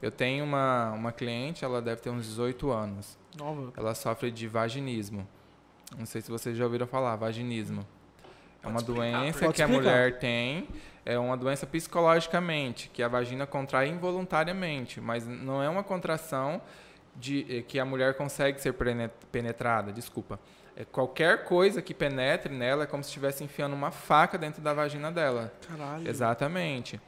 [0.00, 3.18] Eu tenho uma, uma cliente, ela deve ter uns 18 anos.
[3.36, 3.72] Nova.
[3.76, 5.26] Ela sofre de vaginismo.
[5.96, 7.84] Não sei se vocês já ouviram falar, vaginismo.
[8.62, 9.90] É uma explicar, doença Pode que a explicar.
[9.90, 10.68] mulher tem,
[11.04, 16.60] é uma doença psicologicamente, que a vagina contrai involuntariamente, mas não é uma contração
[17.16, 18.74] de eh, que a mulher consegue ser
[19.32, 20.38] penetrada, desculpa.
[20.76, 24.72] É qualquer coisa que penetre nela é como se estivesse enfiando uma faca dentro da
[24.72, 25.52] vagina dela.
[25.66, 26.08] Caralho.
[26.08, 27.00] Exatamente.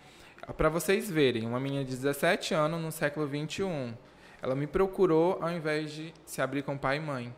[0.56, 3.94] Para vocês verem, uma menina de 17 anos no século 21,
[4.42, 7.34] ela me procurou ao invés de se abrir com pai e mãe.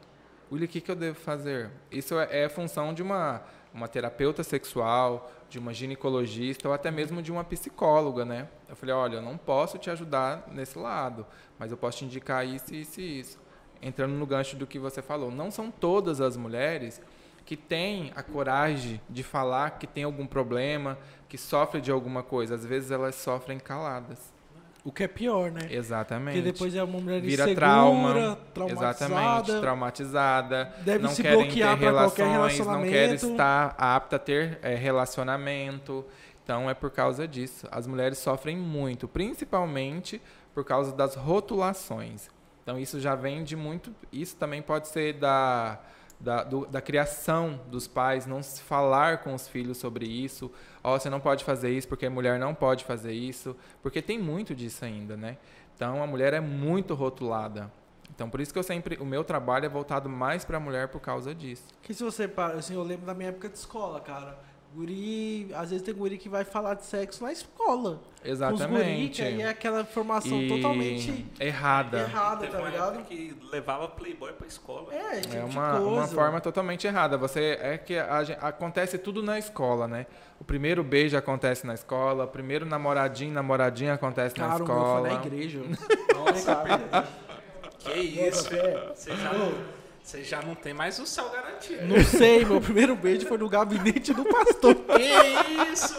[0.50, 1.70] William, o que, que eu devo fazer?
[1.90, 3.42] Isso é, é função de uma,
[3.74, 8.48] uma terapeuta sexual, de uma ginecologista ou até mesmo de uma psicóloga, né?
[8.68, 11.26] Eu falei, olha, eu não posso te ajudar nesse lado,
[11.58, 13.40] mas eu posso te indicar isso, isso e isso.
[13.80, 17.00] Entrando no gancho do que você falou, não são todas as mulheres
[17.44, 22.54] que têm a coragem de falar que tem algum problema, que sofre de alguma coisa.
[22.54, 24.32] Às vezes elas sofrem caladas.
[24.84, 25.68] O que é pior, né?
[25.70, 26.34] Exatamente.
[26.34, 28.38] Porque depois é uma mulher Vira insegura, trauma.
[28.52, 30.74] traumatizada, Exatamente, traumatizada.
[30.84, 33.26] deve não se querem bloquear ter relações, não quer relacionamento.
[33.26, 36.04] estar apta a ter é, relacionamento.
[36.42, 37.66] Então é por causa disso.
[37.70, 40.20] As mulheres sofrem muito, principalmente
[40.52, 42.28] por causa das rotulações.
[42.62, 43.94] Então isso já vem de muito.
[44.12, 45.78] Isso também pode ser da,
[46.22, 50.50] da, do- da criação dos pais, não se falar com os filhos sobre isso.
[50.82, 53.56] Ó, você não pode fazer isso porque a mulher não pode fazer isso.
[53.82, 55.36] Porque tem muito disso ainda, né?
[55.74, 57.70] Então a mulher é muito rotulada.
[58.14, 58.96] Então por isso que eu sempre.
[59.00, 61.64] O meu trabalho é voltado mais para a mulher por causa disso.
[61.82, 64.38] Que se você assim, eu lembro da minha época de escola, cara.
[64.74, 68.00] Guri, às vezes tem guri que vai falar de sexo na escola.
[68.22, 69.10] Com os guri, Exatamente.
[69.22, 71.98] que aí é aquela formação E totalmente errada.
[72.00, 73.04] errada, tá ligado?
[73.04, 74.92] que levava Playboy pra escola.
[74.94, 75.88] É, esse É tipo uma, de coisa.
[75.90, 77.18] uma forma totalmente errada.
[77.18, 80.06] Você é que a gen- acontece tudo na escola, né?
[80.40, 84.76] O primeiro beijo acontece na escola, o primeiro namoradinho, namoradinha acontece na Cara, o meu
[84.76, 85.00] escola.
[85.10, 85.60] foi na igreja.
[86.14, 87.08] Nossa, Cara,
[87.80, 88.92] Que isso, fé.
[88.94, 89.32] Você já,
[90.02, 91.84] você já não tem mais o céu garantido.
[91.86, 94.74] Não sei, meu primeiro beijo foi no gabinete do pastor.
[94.96, 95.94] Que isso?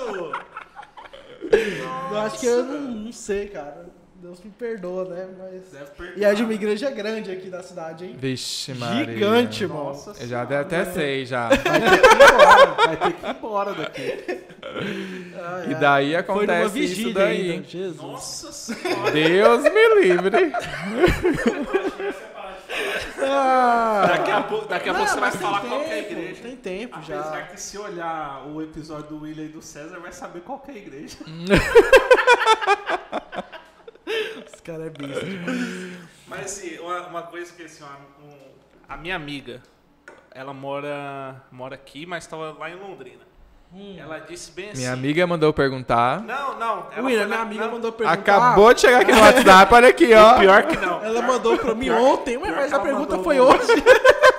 [2.11, 3.85] Eu acho que eu não, não sei, cara.
[4.15, 5.27] Deus me perdoa, né?
[5.37, 5.65] Mas.
[5.71, 6.17] deve perdoar.
[6.17, 8.15] E é de uma igreja grande aqui da cidade, hein?
[8.17, 9.13] Vixe, Maria.
[9.13, 9.83] Gigante, irmão.
[9.87, 11.49] Nossa Eu já até, até sei, já.
[11.49, 14.43] Vai ter que ir embora, vai ter que ir embora daqui.
[15.35, 17.51] Ai, E daí Foi numa acontece isso daí.
[17.51, 18.01] ainda, Jesus.
[18.01, 19.11] Nossa senhora.
[19.11, 20.53] Deus me livre.
[23.25, 26.11] Ah, Daqui a pouco, daqui a pouco você vai falar qual que é a tempo,
[26.11, 26.41] igreja.
[26.41, 27.41] Tem tempo Apesar já.
[27.47, 30.73] que se olhar o episódio do William e do César, vai saber qual que é
[30.73, 31.17] a igreja.
[34.05, 35.25] Esse cara é besta.
[36.27, 37.83] Mas assim, uma, uma coisa que assim,
[38.21, 38.53] um-
[38.87, 39.61] a minha amiga,
[40.31, 43.21] ela mora, mora aqui, mas estava lá em Londrina.
[43.97, 44.77] Ela disse bem assim.
[44.81, 46.21] Minha amiga mandou perguntar.
[46.21, 46.87] Não, não.
[46.91, 48.19] Ela William, minha amiga não, mandou perguntar.
[48.19, 50.39] Acabou de chegar aqui no WhatsApp, olha aqui, ó.
[50.39, 51.03] Pior que não.
[51.03, 53.71] Ela mandou pra mim ontem, ué, mas a pergunta foi no- hoje.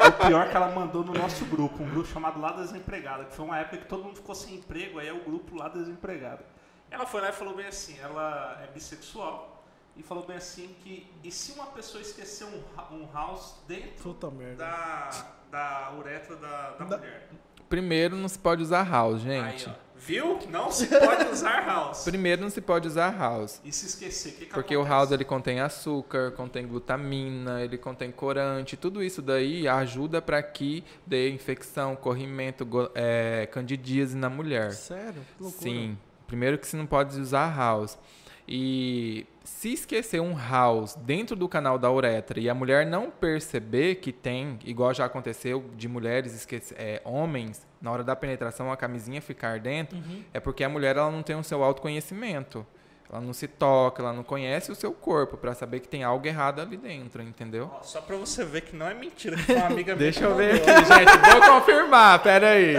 [0.06, 3.44] O pior que ela mandou no nosso grupo, um grupo chamado Lá Desempregada, que foi
[3.44, 6.44] uma época que todo mundo ficou sem emprego, aí é o grupo Lá Desempregada.
[6.90, 9.64] Ela foi lá e falou bem assim, ela é bissexual,
[9.96, 14.30] e falou bem assim que, e se uma pessoa esquecer um, um house dentro Puta
[14.30, 14.64] merda.
[14.64, 15.10] da,
[15.50, 17.28] da uretra da, da Da- mulher?
[17.74, 19.68] Primeiro, não se pode usar house, Aí, gente.
[19.68, 20.38] ó, viu?
[20.48, 22.04] Não se pode usar house.
[22.04, 23.60] Primeiro, não se pode usar house.
[23.64, 24.94] E se esquecer, o que, que Porque o acontece?
[25.00, 30.84] house ele contém açúcar, contém glutamina, ele contém corante, tudo isso daí ajuda para que
[31.04, 34.70] dê infecção, corrimento, é, candidíase na mulher.
[34.72, 35.20] Sério?
[35.36, 35.62] Que loucura.
[35.70, 35.98] Sim.
[36.28, 37.98] Primeiro que você não pode usar house.
[38.46, 43.96] E se esquecer um house dentro do canal da uretra e a mulher não perceber
[43.96, 48.76] que tem, igual já aconteceu de mulheres esquecer, é, homens, na hora da penetração a
[48.76, 49.98] camisinha ficar dentro,
[50.32, 52.66] é porque a mulher ela não tem o seu autoconhecimento.
[53.10, 56.26] Ela não se toca, ela não conhece o seu corpo para saber que tem algo
[56.26, 57.70] errado ali dentro, entendeu?
[57.82, 60.56] Só pra você ver que não é mentira, que uma amiga minha Deixa eu ver
[60.56, 61.30] aqui, gente.
[61.30, 62.74] Vou confirmar, pera aí.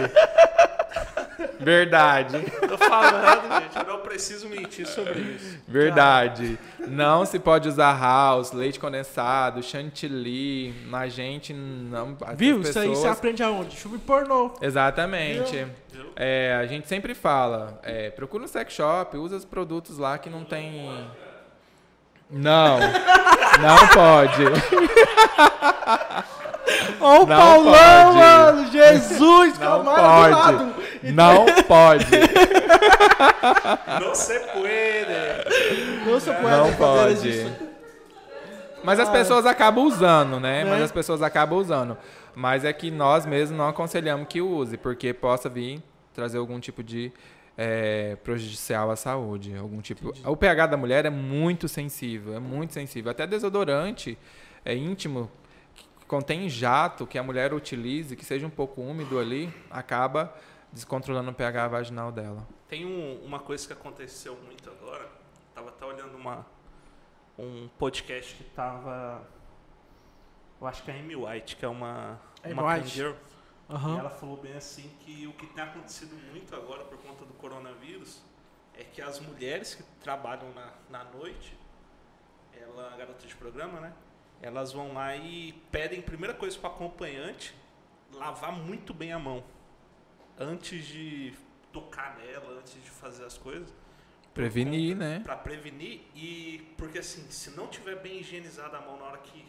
[1.59, 2.39] Verdade.
[2.67, 5.57] Tô falando, gente, eu não preciso mentir sobre isso.
[5.67, 6.57] Verdade.
[6.87, 10.73] Não se pode usar house, leite condensado, chantilly.
[10.87, 12.17] Na gente não.
[12.35, 12.61] Viu?
[12.61, 13.75] Isso aí você pessoas- aprende aonde?
[13.75, 14.53] Filme pornô.
[14.61, 15.65] Exatamente.
[15.91, 16.05] Viu?
[16.15, 20.29] É, a gente sempre fala, é, procura um sex shop, usa os produtos lá que
[20.29, 21.05] não tem.
[22.29, 22.79] Não.
[23.61, 24.43] Não pode.
[26.99, 28.17] Ó o Paulão, pode.
[28.17, 28.71] mano!
[28.71, 30.57] Jesus, Não calma do lado.
[30.73, 30.84] pode.
[31.13, 32.05] Não pode.
[34.01, 36.05] Não se puede.
[36.05, 37.29] Não se pode Não fazer pode.
[37.29, 37.53] isso.
[38.83, 40.63] Mas as pessoas acabam usando, né?
[40.63, 40.69] Né?
[40.69, 41.97] Mas as pessoas acabam usando.
[42.35, 45.81] Mas é que nós mesmos não aconselhamos que use, porque possa vir
[46.13, 47.11] trazer algum tipo de
[47.57, 49.55] é, prejudicial à saúde.
[49.57, 50.13] Algum tipo.
[50.23, 53.09] O pH da mulher é muito sensível, é muito sensível.
[53.11, 54.17] Até desodorante
[54.63, 55.31] é íntimo
[55.73, 60.33] que contém jato que a mulher utilize, que seja um pouco úmido ali, acaba
[60.75, 62.45] descontrolando o pH vaginal dela.
[62.67, 65.09] Tem um- uma coisa que aconteceu muito agora.
[65.55, 66.45] Tava até olhando uma,
[67.39, 69.25] um podcast que tava.
[70.59, 72.19] Eu acho que é a Amy White, que é uma.
[72.43, 72.89] Amy uma White.
[72.89, 73.13] girl,
[73.69, 77.33] E ela falou bem assim que o que tem acontecido muito agora por conta do
[77.33, 78.21] coronavírus
[78.75, 81.57] é que as mulheres que trabalham na, na noite,
[82.53, 83.93] ela, a garota de programa, né?
[84.41, 87.55] Elas vão lá e pedem, primeira coisa para acompanhante,
[88.13, 89.43] lavar muito bem a mão.
[90.39, 91.33] Antes de
[91.71, 93.73] tocar nela, antes de fazer as coisas.
[94.33, 95.21] Prevenir, né?
[95.23, 99.45] Pra prevenir e porque assim, se não tiver bem higienizada a mão na hora que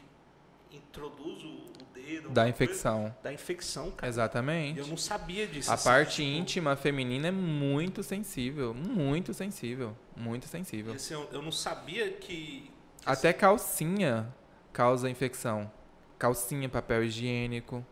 [0.71, 1.65] introduz o,
[1.95, 3.17] dedo, Da alguma coisa, infecção.
[3.23, 4.09] da infecção, cara.
[4.09, 4.79] Exatamente.
[4.79, 5.71] Eu não sabia disso.
[5.71, 10.93] A assim, parte tipo, íntima feminina é muito sensível, muito sensível, muito sensível.
[10.95, 12.71] assim, eu, eu não sabia que.
[13.05, 14.33] Até calcinha
[14.73, 15.71] causa infecção.
[16.19, 17.85] Calcinha, papel higiênico,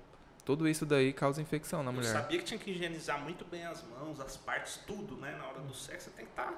[0.44, 2.12] tudo isso daí causa infecção na Eu mulher.
[2.12, 5.34] sabia que tinha que higienizar muito bem as mãos, as partes, tudo, né?
[5.38, 6.52] Na hora do sexo, você tem que estar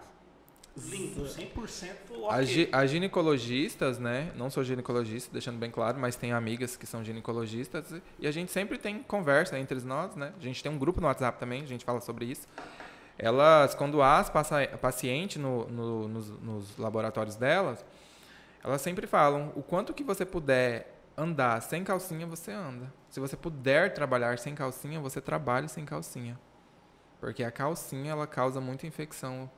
[0.76, 2.28] limpo, 100% ok.
[2.28, 4.30] As, gi- as ginecologistas, né?
[4.36, 8.52] Não sou ginecologista, deixando bem claro, mas tenho amigas que são ginecologistas e a gente
[8.52, 10.32] sempre tem conversa entre nós, né?
[10.38, 12.46] A gente tem um grupo no WhatsApp também, a gente fala sobre isso.
[13.18, 17.82] Elas, quando há as paci- paciente no, no- nos, nos laboratórios delas,
[18.62, 22.92] elas sempre falam: o quanto que você puder andar sem calcinha, você anda.
[23.08, 26.38] Se você puder trabalhar sem calcinha, você trabalha sem calcinha.
[27.18, 29.50] Porque a calcinha, ela causa muita infecção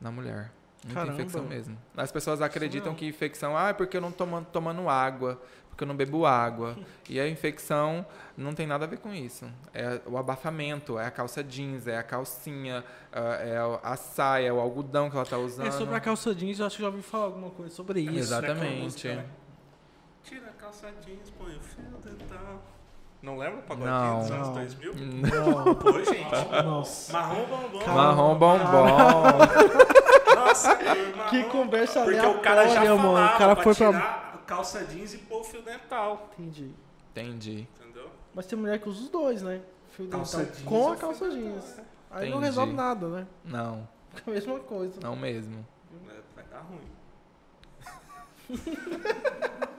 [0.00, 0.52] na mulher.
[0.84, 1.20] Muita Caramba.
[1.20, 1.78] infecção mesmo.
[1.96, 2.96] As pessoas acreditam não.
[2.96, 6.76] que infecção, ah, é porque eu não tô tomando, água, porque eu não bebo água.
[7.08, 8.04] e a infecção
[8.36, 9.46] não tem nada a ver com isso.
[9.72, 14.52] É o abafamento, é a calça jeans, é a calcinha, ah, é a saia, é
[14.52, 15.66] o algodão que ela tá usando.
[15.66, 18.18] É sobre a calça jeans, eu acho que já ouvi falar alguma coisa sobre isso.
[18.18, 19.08] Exatamente.
[19.08, 19.24] Né,
[20.24, 22.62] Tira a calça jeans, põe o fio dental.
[23.20, 24.18] Não lembra o pagodinho Não.
[24.20, 24.54] dos anos Não.
[24.54, 24.94] 2000?
[24.94, 26.62] Não, Pô, gente.
[26.64, 27.12] nossa.
[27.12, 27.86] Marrom bombom.
[27.86, 28.86] Marrom bombom.
[30.34, 30.74] Nossa,
[31.16, 31.28] marrom.
[31.30, 33.26] Que conversa Porque o cara já falava mano.
[33.34, 33.86] O cara foi pra.
[33.92, 36.30] tirar calça jeans e pôr o fio dental.
[36.38, 36.72] Entendi.
[37.12, 37.68] Entendi.
[37.80, 38.10] Entendeu?
[38.34, 39.60] Mas tem mulher que usa os dois, né?
[39.90, 41.78] Fio Calça dental jeans com a calça dental, jeans.
[41.78, 41.82] é.
[42.10, 42.44] Aí não Entendi.
[42.46, 43.26] resolve nada, né?
[43.44, 45.00] Não, Fica a mesma coisa.
[45.00, 45.64] não mesmo.
[46.08, 46.90] É, Vai dar ruim.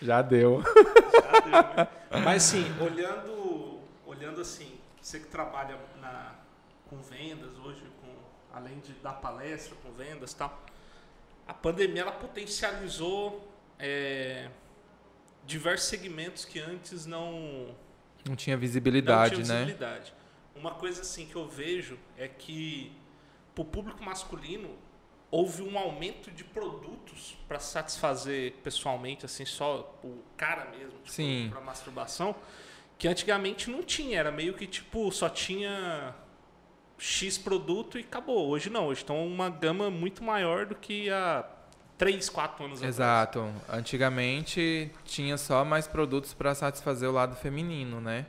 [0.00, 0.62] Já deu.
[0.62, 1.88] Já deu, né?
[2.24, 6.34] Mas sim, olhando, olhando assim, você que trabalha na,
[6.88, 8.08] com vendas hoje, com,
[8.56, 10.62] além de dar palestra com vendas e tal,
[11.46, 13.48] a pandemia ela potencializou
[13.78, 14.48] é,
[15.44, 17.74] diversos segmentos que antes não,
[18.24, 19.64] Não tinha não visibilidade, tinham né?
[19.64, 20.14] visibilidade.
[20.54, 22.92] Uma coisa assim que eu vejo é que
[23.54, 24.76] para o público masculino
[25.30, 31.60] houve um aumento de produtos para satisfazer pessoalmente, assim, só o cara mesmo, tipo, para
[31.60, 32.34] masturbação,
[32.98, 36.14] que antigamente não tinha, era meio que tipo só tinha
[36.98, 38.48] X produto e acabou.
[38.48, 41.48] Hoje não, hoje estão uma gama muito maior do que há
[41.96, 42.94] 3, 4 anos atrás.
[42.94, 43.52] Exato.
[43.68, 48.26] Antigamente tinha só mais produtos para satisfazer o lado feminino, né?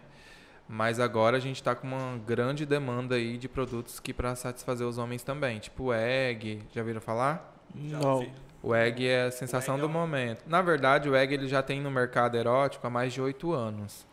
[0.74, 4.88] Mas agora a gente está com uma grande demanda aí de produtos que para satisfazer
[4.88, 7.54] os homens também, tipo o egg, já viram falar?
[7.76, 8.14] Já Não.
[8.14, 8.32] ouvi.
[8.64, 10.44] O egg é a sensação é do um- momento.
[10.48, 14.06] Na verdade, o egg ele já tem no mercado erótico há mais de oito anos.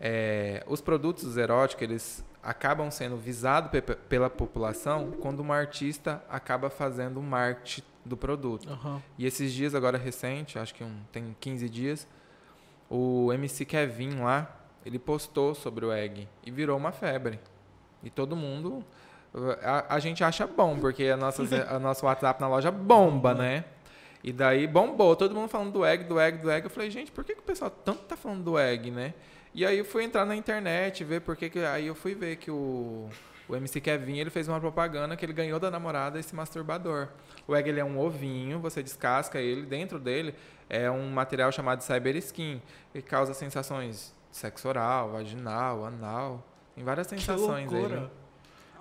[0.00, 6.70] É, os produtos eróticos eles acabam sendo visados pe- pela população quando uma artista acaba
[6.70, 8.68] fazendo o marketing do produto.
[8.70, 9.02] Aham.
[9.18, 12.08] E esses dias, agora recente, acho que um, tem 15 dias,
[12.90, 14.50] o MC Kevin lá,
[14.84, 17.38] ele postou sobre o egg e virou uma febre.
[18.02, 18.84] E todo mundo.
[19.62, 23.64] A, a gente acha bom, porque a nossa, a nosso WhatsApp na loja bomba, né?
[24.22, 26.64] E daí bombou, todo mundo falando do egg, do egg, do egg.
[26.64, 29.14] Eu falei, gente, por que, que o pessoal tanto tá falando do egg, né?
[29.54, 31.48] E aí eu fui entrar na internet, ver por que.
[31.48, 33.08] que aí eu fui ver que o,
[33.48, 37.08] o MC Kevin ele fez uma propaganda que ele ganhou da namorada esse masturbador.
[37.46, 40.34] O egg ele é um ovinho, você descasca ele, dentro dele
[40.68, 42.62] é um material chamado cyber skin,
[42.92, 46.42] que causa sensações sexo oral, vaginal, anal.
[46.74, 47.78] Tem várias sensações aí.
[47.78, 48.00] loucura.
[48.00, 48.08] né?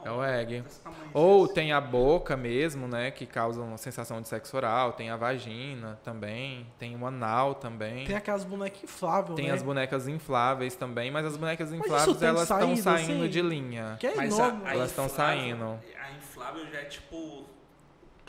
[0.04, 0.64] É o egg.
[1.14, 3.12] Ou tem a boca mesmo, né?
[3.12, 4.94] Que causa uma sensação de sexo oral.
[4.94, 6.66] Tem a vagina também.
[6.80, 8.06] Tem o anal também.
[8.08, 9.54] Tem aquelas bonecas infláveis, Tem né?
[9.54, 13.30] as bonecas infláveis também, mas as bonecas infláveis elas estão saindo assim?
[13.30, 13.98] de linha.
[14.00, 14.62] Que é Mas enorme.
[14.66, 15.80] a, a Elas tão inflável- saindo.
[16.04, 17.46] A inflável já é tipo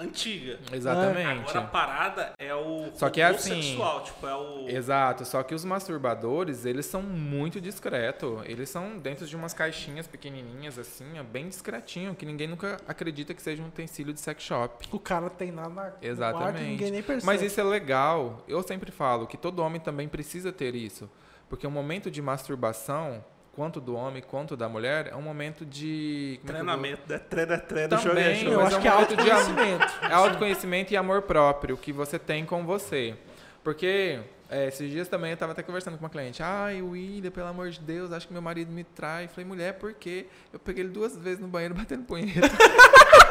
[0.03, 0.59] antiga.
[0.73, 1.51] Exatamente.
[1.51, 5.43] Agora a parada é o Só que é assim- sexual, tipo, é o Exato, só
[5.43, 8.41] que os masturbadores, eles são muito discretos.
[8.45, 13.33] Eles são dentro de umas caixinhas pequenininhas, assim, ó, bem discretinho, que ninguém nunca acredita
[13.35, 14.89] que seja um utensílio de sex shop.
[14.93, 16.63] O cara tem nada na no quarto Exatamente.
[16.65, 17.27] ninguém nem percebe.
[17.27, 18.45] Mas isso é legal.
[18.49, 21.09] Eu sempre falo que todo homem também precisa ter isso.
[21.49, 26.41] Porque o momento de masturbação, quanto do homem quanto da mulher, é um momento de.
[26.43, 28.53] é eu treinamento, é treino, é treino, é Também, jogo.
[28.53, 29.93] Eu mas acho é um que é autoconhecimento.
[30.11, 33.15] É autoconhecimento e amor próprio que você tem com você.
[33.63, 34.19] Porque
[34.51, 36.43] é, esses dias também eu tava até conversando com uma cliente.
[36.43, 39.29] Ai, William, pelo amor de Deus, acho que meu marido me trai.
[39.29, 40.27] Falei, mulher, por quê?
[40.53, 42.51] Eu peguei ele duas vezes no banheiro batendo punheta.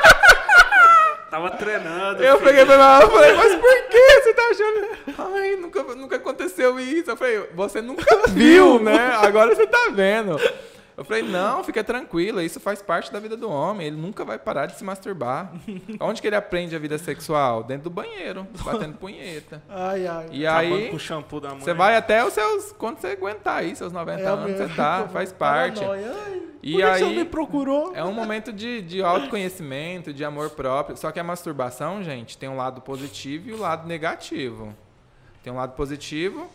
[1.32, 2.22] Tava treinando.
[2.22, 2.50] Eu filho.
[2.50, 5.34] peguei pra ela e falei, mas por que você tá achando?
[5.34, 7.10] Ai, nunca, nunca aconteceu isso.
[7.10, 9.16] Eu falei, você nunca viu, né?
[9.24, 10.38] Agora você tá vendo.
[11.02, 13.88] Eu falei, não, fica tranquila, isso faz parte da vida do homem.
[13.88, 15.52] Ele nunca vai parar de se masturbar.
[15.99, 17.64] Onde que ele aprende a vida sexual?
[17.64, 19.62] Dentro do banheiro, batendo punheta.
[19.70, 20.28] Ai, ai.
[20.32, 21.60] E aí, com o shampoo da mãe.
[21.62, 22.72] você vai até os seus.
[22.74, 24.68] Quando você aguentar aí, seus 90 É anos, mesmo.
[24.68, 25.80] você tá, faz parte.
[25.80, 26.14] Paranoia.
[26.26, 27.91] Ai, E por você aí- não me procurou?
[27.95, 30.95] É um momento de, de autoconhecimento, de amor próprio.
[30.95, 34.76] Só que a masturbação, gente, tem um lado positivo e o um lado negativo.
[35.43, 36.47] Tem um lado positivo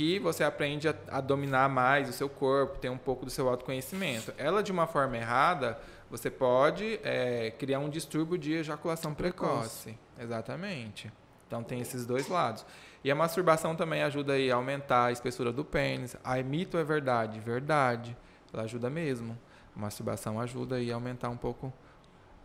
[0.00, 3.46] que você aprende a, a dominar mais o seu corpo, tem um pouco do seu
[3.50, 4.32] autoconhecimento.
[4.38, 5.78] Ela, de uma forma errada,
[6.10, 9.98] você pode é, criar um distúrbio de ejaculação precoce.
[10.18, 11.12] Exatamente.
[11.46, 12.64] Então tem esses dois lados.
[13.04, 16.16] E a masturbação também ajuda a aumentar a espessura do pênis.
[16.24, 17.38] A mito é verdade?
[17.38, 18.16] Verdade.
[18.54, 19.38] Ela ajuda mesmo.
[19.76, 21.70] A masturbação ajuda a aumentar um pouco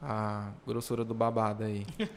[0.01, 1.87] a grossura do babado aí.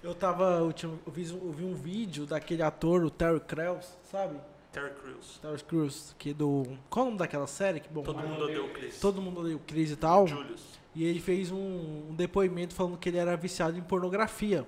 [0.00, 0.44] Eu tava.
[0.60, 4.36] Eu, tinha- eu vi, eu vi um vídeo daquele ator, o Terry Crews, sabe?
[4.74, 5.38] Terry Crews.
[5.40, 6.64] Terry Crews, que do.
[6.90, 7.78] Qual é o nome daquela série?
[7.78, 8.02] Que bom.
[8.02, 9.00] Todo mundo odeia o Chris.
[9.00, 10.26] Todo mundo odeia o Chris e tal.
[10.26, 10.62] Julius.
[10.96, 14.66] E ele fez um, um depoimento falando que ele era viciado em pornografia.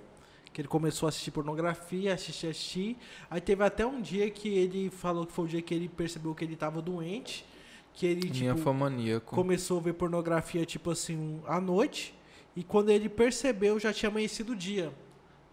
[0.53, 2.97] Que ele começou a assistir pornografia, assistir, assistir.
[3.29, 6.35] Aí teve até um dia que ele falou que foi o dia que ele percebeu
[6.35, 7.45] que ele tava doente.
[7.93, 12.15] Que ele, Minha tipo, começou a ver pornografia, tipo assim, à noite.
[12.55, 14.93] E quando ele percebeu, já tinha amanhecido o dia.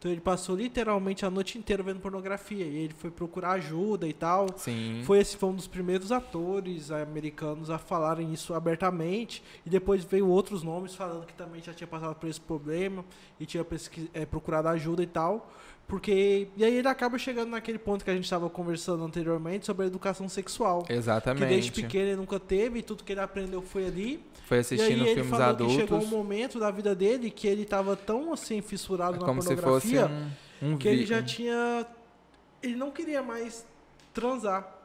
[0.03, 2.65] Então ele passou literalmente a noite inteira vendo pornografia.
[2.65, 4.47] E ele foi procurar ajuda e tal.
[4.57, 5.01] Sim.
[5.05, 10.27] Foi esse foi um dos primeiros atores americanos a falarem isso abertamente e depois veio
[10.27, 13.05] outros nomes falando que também já tinha passado por esse problema
[13.39, 13.65] e tinha
[14.13, 15.49] eh, procurado ajuda e tal,
[15.87, 19.85] porque e aí ele acaba chegando naquele ponto que a gente estava conversando anteriormente sobre
[19.85, 20.85] a educação sexual.
[20.89, 21.43] Exatamente.
[21.43, 24.23] Que desde pequeno ele nunca teve, e tudo que ele aprendeu foi ali.
[24.45, 25.75] Foi e assistindo filmes falou adultos.
[25.75, 29.25] que chegou um momento da vida dele que ele estava tão assim fissurado é na
[29.25, 30.31] como se fosse pornografia
[30.61, 31.85] um, um que ele já tinha
[32.61, 33.65] ele não queria mais
[34.13, 34.79] transar.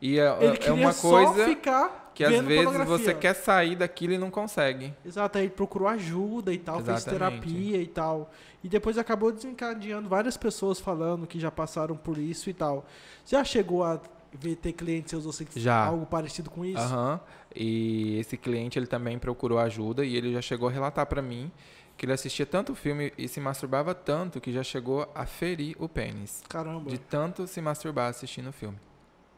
[0.00, 3.74] E é, Ele é queria uma só coisa ficar que às vezes você quer sair
[3.74, 4.94] daquilo e não consegue.
[5.04, 7.40] Exato, aí ele procurou ajuda e tal, fez Exatamente.
[7.40, 8.30] terapia e tal.
[8.62, 12.86] E depois acabou desencadeando várias pessoas falando que já passaram por isso e tal.
[13.24, 14.00] Você já chegou a
[14.32, 15.86] ver ter clientes seus você que Já.
[15.86, 16.78] algo parecido com isso?
[16.78, 17.20] Aham.
[17.54, 21.50] E esse cliente ele também procurou ajuda e ele já chegou a relatar pra mim
[21.96, 25.88] que ele assistia tanto filme e se masturbava tanto que já chegou a ferir o
[25.88, 26.42] pênis.
[26.48, 26.90] Caramba.
[26.90, 28.78] De tanto se masturbar assistindo o filme.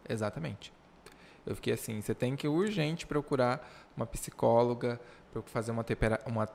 [0.09, 0.73] Exatamente.
[1.47, 3.67] Eu fiquei assim, você tem que urgente procurar
[3.97, 5.01] uma psicóloga
[5.47, 6.49] fazer uma, tepera- uma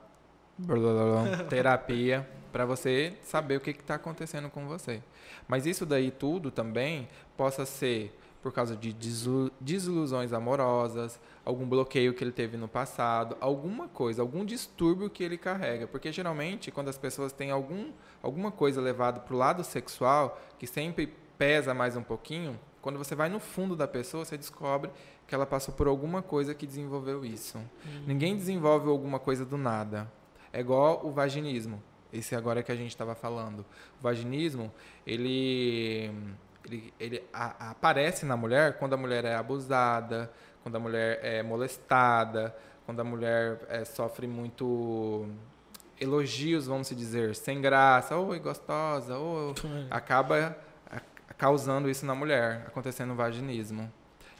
[1.48, 5.02] terapia para você saber o que está acontecendo com você.
[5.48, 8.92] Mas isso daí tudo também possa ser por causa de
[9.60, 15.38] desilusões amorosas, algum bloqueio que ele teve no passado, alguma coisa, algum distúrbio que ele
[15.38, 15.86] carrega.
[15.86, 20.66] Porque geralmente, quando as pessoas têm algum, alguma coisa levada para o lado sexual, que
[20.66, 21.06] sempre
[21.38, 24.90] pesa mais um pouquinho, quando você vai no fundo da pessoa, você descobre
[25.26, 27.58] que ela passou por alguma coisa que desenvolveu isso.
[28.06, 30.10] Ninguém desenvolve alguma coisa do nada.
[30.52, 31.82] É igual o vaginismo.
[32.12, 33.60] Esse agora que a gente estava falando.
[33.98, 34.70] O vaginismo,
[35.06, 36.12] ele,
[36.64, 40.30] ele, ele a- aparece na mulher quando a mulher é abusada,
[40.62, 42.54] quando a mulher é molestada,
[42.84, 45.26] quando a mulher é, sofre muito
[46.00, 49.54] elogios, vamos se dizer, sem graça, oi gostosa, ou
[49.90, 50.71] acaba a-
[51.46, 53.92] causando isso na mulher, acontecendo o vaginismo.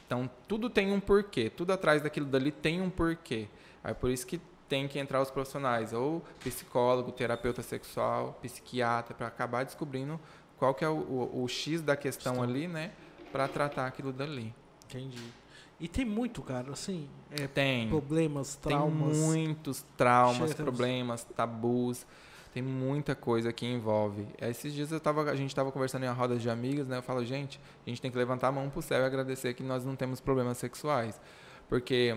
[0.07, 3.49] Então, tudo tem um porquê, tudo atrás daquilo dali tem um porquê.
[3.83, 4.39] É por isso que
[4.69, 10.17] tem que entrar os profissionais, ou psicólogo, terapeuta sexual, psiquiatra, para acabar descobrindo
[10.57, 12.91] qual que é o, o- o X da questão ali, né,
[13.33, 14.55] para tratar aquilo dali.
[14.85, 15.21] Entendi.
[15.81, 17.89] E tem muito, cara, assim, é, Tem.
[17.89, 19.11] problemas, traumas.
[19.17, 22.05] Tem muitos traumas, problemas, tabus.
[22.53, 24.27] Tem muita coisa que envolve.
[24.39, 26.97] Esses dias eu tava, a gente estava conversando em uma roda de amigos, né?
[26.97, 29.63] Eu falo, gente, a gente tem que levantar a mão pro céu e agradecer que
[29.63, 31.19] nós não temos problemas sexuais.
[31.67, 32.15] Porque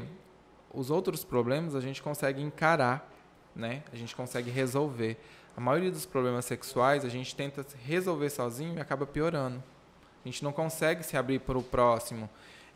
[0.74, 3.10] os outros problemas a gente consegue encarar,
[3.54, 3.82] né?
[3.90, 5.16] A gente consegue resolver.
[5.56, 9.64] A maioria dos problemas sexuais a gente tenta resolver sozinho e acaba piorando.
[10.22, 12.28] A gente não consegue se abrir para o próximo.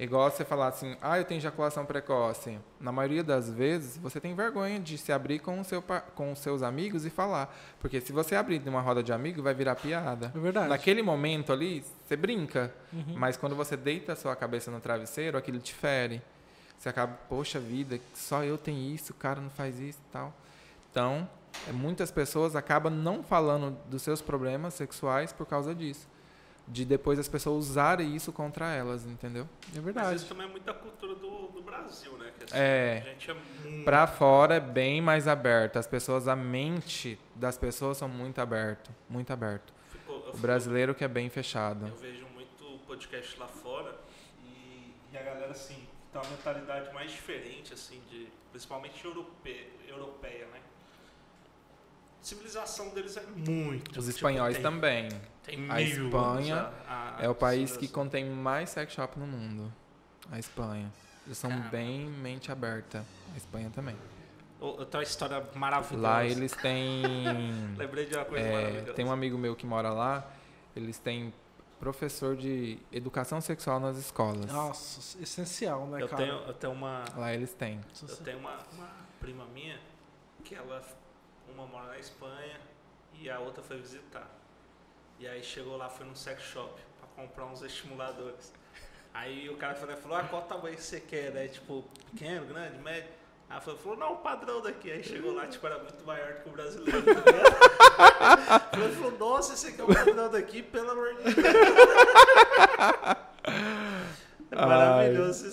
[0.02, 2.58] Igual você falar assim, ah, eu tenho ejaculação precoce.
[2.80, 5.84] Na maioria das vezes, você tem vergonha de se abrir com, o seu,
[6.14, 7.54] com os seus amigos e falar.
[7.78, 10.32] Porque se você abrir numa roda de amigos, vai virar piada.
[10.34, 10.68] É verdade.
[10.70, 12.74] Naquele momento ali, você brinca.
[12.90, 13.14] Uhum.
[13.14, 16.22] Mas quando você deita a sua cabeça no travesseiro, aquilo te fere.
[16.78, 20.32] Você acaba, poxa vida, só eu tenho isso, o cara não faz isso e tal.
[20.90, 21.28] Então,
[21.68, 26.08] é, muitas pessoas acabam não falando dos seus problemas sexuais por causa disso.
[26.70, 29.48] De depois as pessoas usarem isso contra elas, entendeu?
[29.72, 30.16] É Mas verdade.
[30.16, 32.30] isso também é muita cultura do, do Brasil, né?
[32.38, 33.02] Que, assim, É.
[33.04, 33.84] A gente é muito...
[33.84, 35.78] Pra fora é bem mais aberto.
[35.78, 39.72] As pessoas, a mente das pessoas são muito aberto, muito aberto.
[40.06, 41.86] Eu O fico- brasileiro que é bem fechado.
[41.88, 43.98] Eu vejo muito podcast lá fora
[44.44, 50.46] e, e a galera, assim, tem uma mentalidade mais diferente, assim, de, principalmente europe, europeia,
[50.46, 50.60] né?
[52.20, 53.88] A civilização deles é muito.
[53.98, 55.08] Os tipo, espanhóis tem- também.
[55.42, 59.26] Tem A mil Espanha a- a É o país que contém mais sex shop no
[59.26, 59.72] mundo.
[60.30, 60.92] A Espanha.
[61.26, 61.68] Eles são Caramba.
[61.70, 63.04] bem mente aberta.
[63.32, 63.96] A Espanha também.
[64.60, 66.02] Eu tenho uma história maravilhosa.
[66.06, 67.02] Lá eles têm.
[67.78, 68.92] Lembrei de uma coisa é, maravilhosa.
[68.92, 70.30] tem um amigo meu que mora lá.
[70.76, 71.32] Eles têm
[71.78, 74.52] professor de educação sexual nas escolas.
[74.52, 76.22] Nossa, essencial, né, eu, cara?
[76.22, 77.02] tenho, eu tenho uma.
[77.16, 77.80] Lá eles têm.
[78.06, 79.80] Eu tenho uma, uma prima minha
[80.44, 80.82] que ela,
[81.54, 82.60] uma mora na Espanha
[83.14, 84.28] e a outra foi visitar.
[85.18, 88.52] E aí chegou lá, foi num sex shop pra comprar uns estimuladores.
[89.12, 91.32] Aí o cara falou, falou ah, qual tamanho você quer?
[91.32, 91.48] Né?
[91.48, 93.10] Tipo, pequeno, grande, médio?
[93.50, 94.90] Aí ela falou, não, o padrão daqui.
[94.90, 98.72] Aí chegou lá, tipo, era muito maior do que o brasileiro, tá ligado?
[98.84, 101.36] Ele falou, nossa, esse aqui é o padrão daqui, pelo amor de Deus.
[104.52, 105.46] É maravilhosa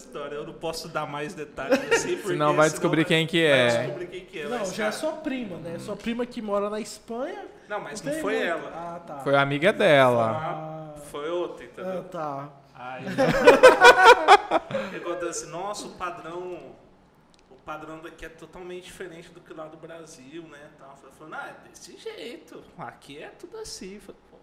[0.67, 3.69] posso dar mais detalhes assim, porque Senão vai descobrir quem que é.
[3.69, 4.47] Vai descobrir quem que é.
[4.49, 5.79] Não, já é sua prima, né?
[5.79, 7.45] Sua prima que mora na Espanha.
[7.69, 8.69] Não, mas tem não foi muito- ela.
[8.75, 9.19] Ah, tá.
[9.19, 10.93] Foi a amiga dela.
[10.95, 12.03] Ah, Foi outra, ah, entendeu?
[12.05, 12.49] tá.
[12.75, 13.05] Aí.
[14.97, 16.75] Acontece assim, nossa, o padrão.
[17.49, 20.69] O padrão daqui é totalmente diferente do que lá do Brasil, né?
[20.77, 20.97] Tal.
[21.03, 22.61] Eu falei, não, é desse jeito.
[22.77, 23.99] Aqui é tudo assim.
[23.99, 24.37] Falei, pô,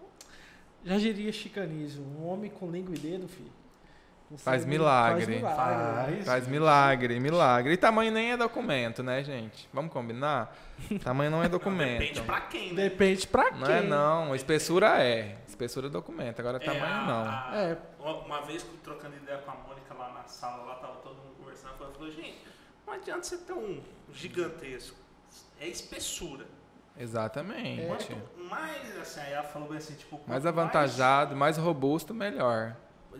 [0.83, 2.03] Já diria chicanismo.
[2.19, 3.51] Um homem com língua e dedo, filho.
[4.37, 5.39] Faz milagre.
[5.39, 6.23] Faz milagre.
[6.23, 7.73] Faz milagre, milagre.
[7.73, 9.69] E tamanho nem é documento, né, gente?
[9.71, 10.53] Vamos combinar?
[11.03, 11.99] Tamanho não é documento.
[11.99, 12.83] Depende pra quem, né?
[12.89, 13.59] Depende pra quem.
[13.61, 14.35] Não é não.
[14.35, 15.37] Espessura é.
[15.47, 16.39] Espessura é documento.
[16.39, 17.23] Agora É, tamanho a- não.
[17.23, 17.77] a- É.
[18.25, 21.35] Uma, vez que trocando ideia com a Mônica lá na sala, lá tava todo mundo
[21.39, 22.37] conversando, ela falou, gente,
[22.85, 23.79] não adianta você ter um
[24.11, 24.97] gigantesco.
[25.61, 26.45] É espessura.
[26.97, 27.85] Exatamente.
[27.85, 28.17] Quanto
[28.49, 30.19] mais, assim, aí ela falou bem assim, tipo...
[30.27, 32.75] Mais avantajado, mais robusto, melhor.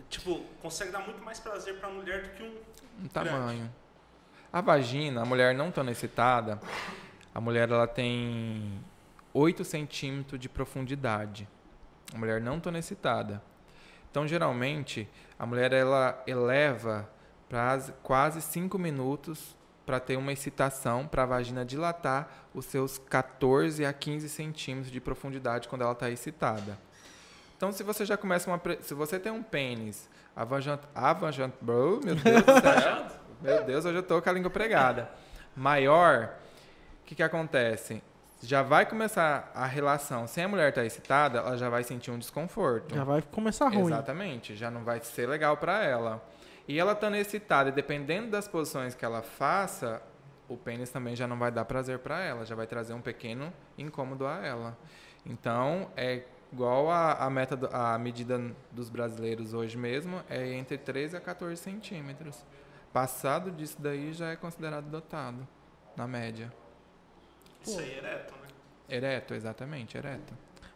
[0.08, 3.04] Tipo, consegue dar muito mais prazer pra mulher do que um...
[3.04, 3.70] Um tamanho.
[4.52, 6.60] A vagina, a mulher não tão excitada,
[7.34, 8.80] a mulher ela tem
[9.34, 11.46] 8 centímetros de profundidade.
[12.14, 13.42] A mulher não tão excitada.
[14.10, 17.06] Então, geralmente, a mulher ela eleva
[17.48, 23.84] para quase 5 minutos para ter uma excitação, para a vagina dilatar os seus 14
[23.84, 26.78] a 15 centímetros de profundidade quando ela está excitada.
[27.56, 28.58] Então, se você já começa uma.
[28.58, 30.80] pre- Se você tem um pênis avajant.
[30.94, 33.06] avajant bro, meu Deus do céu.
[33.40, 35.10] meu Deus, hoje eu tô com a língua pregada.
[35.56, 36.34] Maior,
[37.02, 38.02] o que, que acontece?
[38.42, 40.26] Já vai começar a relação.
[40.26, 42.94] Se a mulher está excitada, ela já vai sentir um desconforto.
[42.94, 43.86] Já vai começar ruim.
[43.86, 46.22] Exatamente, já não vai ser legal para ela.
[46.68, 50.02] E ela estando excitada, e dependendo das posições que ela faça,
[50.48, 53.50] o pênis também já não vai dar prazer para ela, já vai trazer um pequeno
[53.78, 54.76] incômodo a ela.
[55.24, 56.22] Então, é
[56.56, 58.40] igual a, a meta, do- a medida
[58.72, 62.42] dos brasileiros hoje mesmo, é entre 13 a 14 centímetros.
[62.94, 65.46] Passado disso daí já é considerado dotado,
[65.94, 66.50] na média.
[67.62, 68.48] Isso aí é ereto, né?
[68.88, 70.32] Ereto, exatamente, ereto.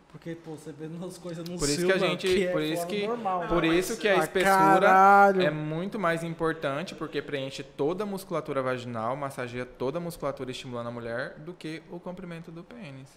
[0.08, 2.86] Porque, pô, você vê umas coisas no Por isso que a gente- é por isso
[2.86, 3.46] que- normal.
[3.48, 5.40] Por mas- isso que a Ah, espessura caralho.
[5.42, 10.88] É muito mais importante porque preenche toda a musculatura vaginal, massageia toda a musculatura estimulando
[10.88, 13.08] a mulher do que o comprimento do pênis.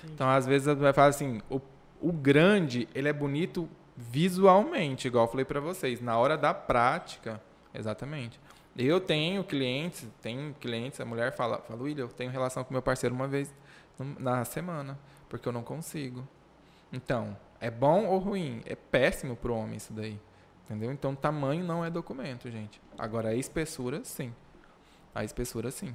[0.00, 0.08] Sim.
[0.14, 1.60] Então, às vezes, vai falar assim, o,
[2.00, 7.40] o grande, ele é bonito visualmente, igual eu falei pra vocês, na hora da prática,
[7.74, 8.40] exatamente.
[8.76, 12.82] Eu tenho clientes, tem clientes, a mulher fala, fala, William, eu tenho relação com meu
[12.82, 13.52] parceiro uma vez
[14.18, 14.96] na semana,
[15.28, 16.26] porque eu não consigo.
[16.92, 18.62] Então, é bom ou ruim?
[18.64, 20.18] É péssimo pro homem isso daí.
[20.64, 20.92] Entendeu?
[20.92, 22.80] Então, tamanho não é documento, gente.
[22.96, 24.32] Agora, a espessura, sim.
[25.14, 25.94] A espessura, sim.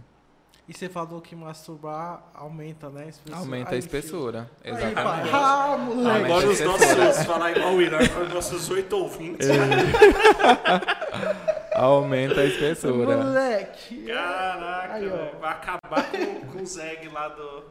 [0.66, 3.04] E você falou que masturbar aumenta, né?
[3.04, 3.38] a espessura.
[3.38, 4.50] Aumenta a Aí, espessura.
[4.62, 4.76] filho.
[4.78, 5.30] Aí, Exatamente.
[5.30, 5.74] pá.
[5.74, 6.26] Ah, moleque.
[6.26, 9.50] Agora os nossos, falar igual o William, agora os nossos oito ouvintes.
[11.76, 13.18] Aumenta a espessura.
[13.18, 14.06] Moleque.
[14.06, 15.10] Caraca, Aí,
[15.42, 17.64] vai acabar com, com o Zeg lá do,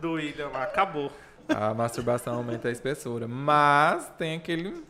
[0.00, 0.48] do William.
[0.54, 1.12] Acabou.
[1.48, 3.28] A masturbação aumenta a espessura.
[3.28, 4.82] Mas tem aquele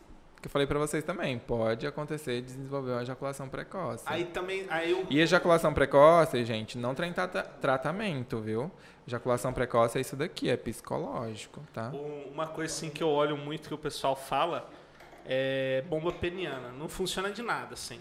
[0.43, 1.39] que eu falei pra vocês também.
[1.39, 4.03] Pode acontecer de desenvolver uma ejaculação precoce.
[4.05, 4.65] Aí também.
[4.69, 8.69] Aí eu, E ejaculação precoce, gente, não tem trata- tratamento, viu?
[9.07, 11.89] Ejaculação precoce é isso daqui, é psicológico, tá?
[11.93, 14.69] Um- Uma coisa assim que eu olho muito que o pessoal fala
[15.25, 16.69] é bomba peniana.
[16.77, 17.99] Não funciona de nada, assim.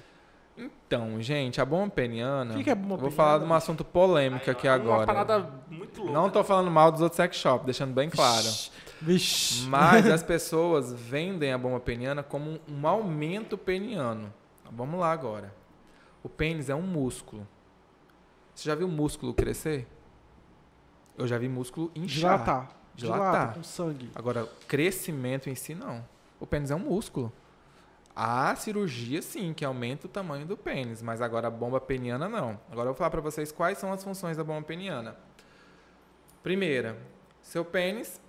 [0.58, 2.54] Então, gente, a bomba peniana.
[2.54, 3.16] O que que é bomba eu Vou peniana?
[3.30, 5.00] falar de um assunto polêmico aqui é agora.
[5.00, 6.12] Uma parada muito louca.
[6.12, 8.46] Não tô falando mal dos outros sex shops, deixando bem claro.
[9.02, 9.66] Vixe.
[9.66, 14.32] Mas as pessoas vendem a bomba peniana como um aumento peniano.
[14.70, 15.52] Vamos lá agora.
[16.22, 17.46] O pênis é um músculo.
[18.54, 19.88] Você já viu músculo crescer?
[21.18, 22.38] Eu já vi músculo inchar.
[22.38, 22.68] Dilatar.
[22.94, 23.54] Dilatar.
[23.54, 24.10] com sangue.
[24.14, 26.04] Agora, crescimento em si, não.
[26.38, 27.32] O pênis é um músculo.
[28.14, 32.60] Há cirurgia, sim, que aumenta o tamanho do pênis, mas agora a bomba peniana, não.
[32.70, 35.16] Agora eu vou falar pra vocês quais são as funções da bomba peniana.
[36.42, 36.98] Primeira,
[37.40, 38.20] seu pênis,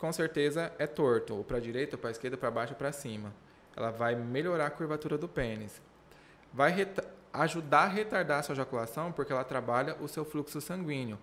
[0.00, 3.32] com certeza, é torto, ou para direita, ou para esquerda, para baixo, ou para cima.
[3.76, 5.80] Ela vai melhorar a curvatura do pênis.
[6.52, 6.88] Vai
[7.32, 11.18] ajudar a retardar a sua ejaculação, porque ela trabalha o seu fluxo sanguíneo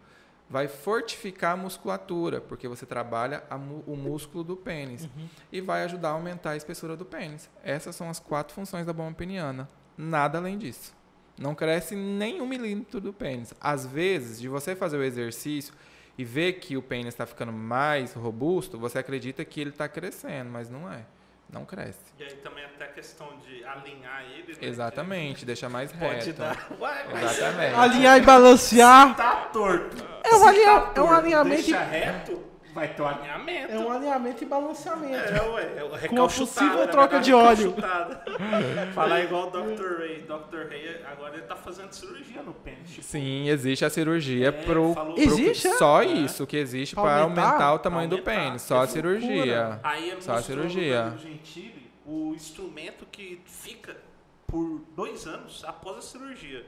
[0.50, 5.08] vai fortificar a musculatura, porque você trabalha a o músculo do pênis.
[5.52, 7.50] E vai ajudar a aumentar a espessura do pênis.
[7.64, 9.68] Essas são as quatro funções da bomba peniana.
[9.98, 10.96] Nada além disso.
[11.38, 13.54] Não cresce nem um milímetro do pênis.
[13.60, 15.74] Às vezes, de você fazer o exercício
[16.18, 20.50] e ver que o pênis está ficando mais robusto, você acredita que ele está crescendo,
[20.50, 21.02] mas não é.
[21.50, 22.00] Não cresce.
[22.20, 24.52] E aí também até a questão de alinhar ele.
[24.52, 26.34] né, Exatamente, deixa mais que Pode reto.
[26.34, 26.68] dar.
[26.78, 27.76] Ué, mas Exatamente.
[27.76, 29.16] Alinhar e balancear.
[29.16, 29.96] tá torto.
[30.26, 32.44] É um Se alinha- é um torto, alinhamento Deixa reto,
[32.78, 33.72] vai ter um alinhamento.
[33.74, 35.16] É um alinhamento e balanceamento.
[35.16, 37.76] É, ué, é o Com a recalchutada, possível troca de óleo.
[38.94, 40.00] Falar igual o Dr.
[40.00, 40.22] Ray.
[40.24, 40.70] Dr.
[40.70, 42.90] Ray, agora ele tá fazendo cirurgia no pênis.
[42.92, 45.74] Tipo, Sim, existe a cirurgia É, pro, falou- pro- Existe, é?
[45.78, 46.06] só É.
[46.06, 47.44] isso que existe Pra para aumentar?
[47.46, 48.32] aumentar, o tamanho do Aumentar.
[48.32, 49.80] pênis, só a cirurgia.
[49.84, 51.14] Aí ele Só a cirurgia.
[51.18, 53.98] Gentili o instrumento que fica
[54.46, 56.66] por dois anos após a cirurgia.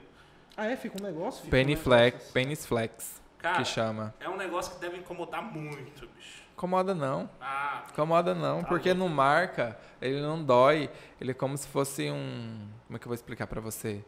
[0.57, 0.75] Ah, é?
[0.75, 1.43] Fica um negócio?
[1.43, 2.33] Fica um Peniflex, negócio.
[2.33, 4.13] penis flex, Cara, que chama.
[4.19, 6.43] é um negócio que deve incomodar muito, bicho.
[6.53, 8.99] Incomoda não, Ah, incomoda não, Tá porque louco.
[8.99, 13.09] não marca, ele não dói, ele é como se fosse um, como é que eu
[13.09, 14.03] vou explicar pra você?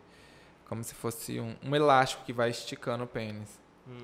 [0.67, 3.59] Como se fosse um, um elástico que vai esticando o pênis.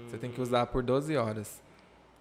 [0.10, 1.62] Você tem que usar por 12 horas.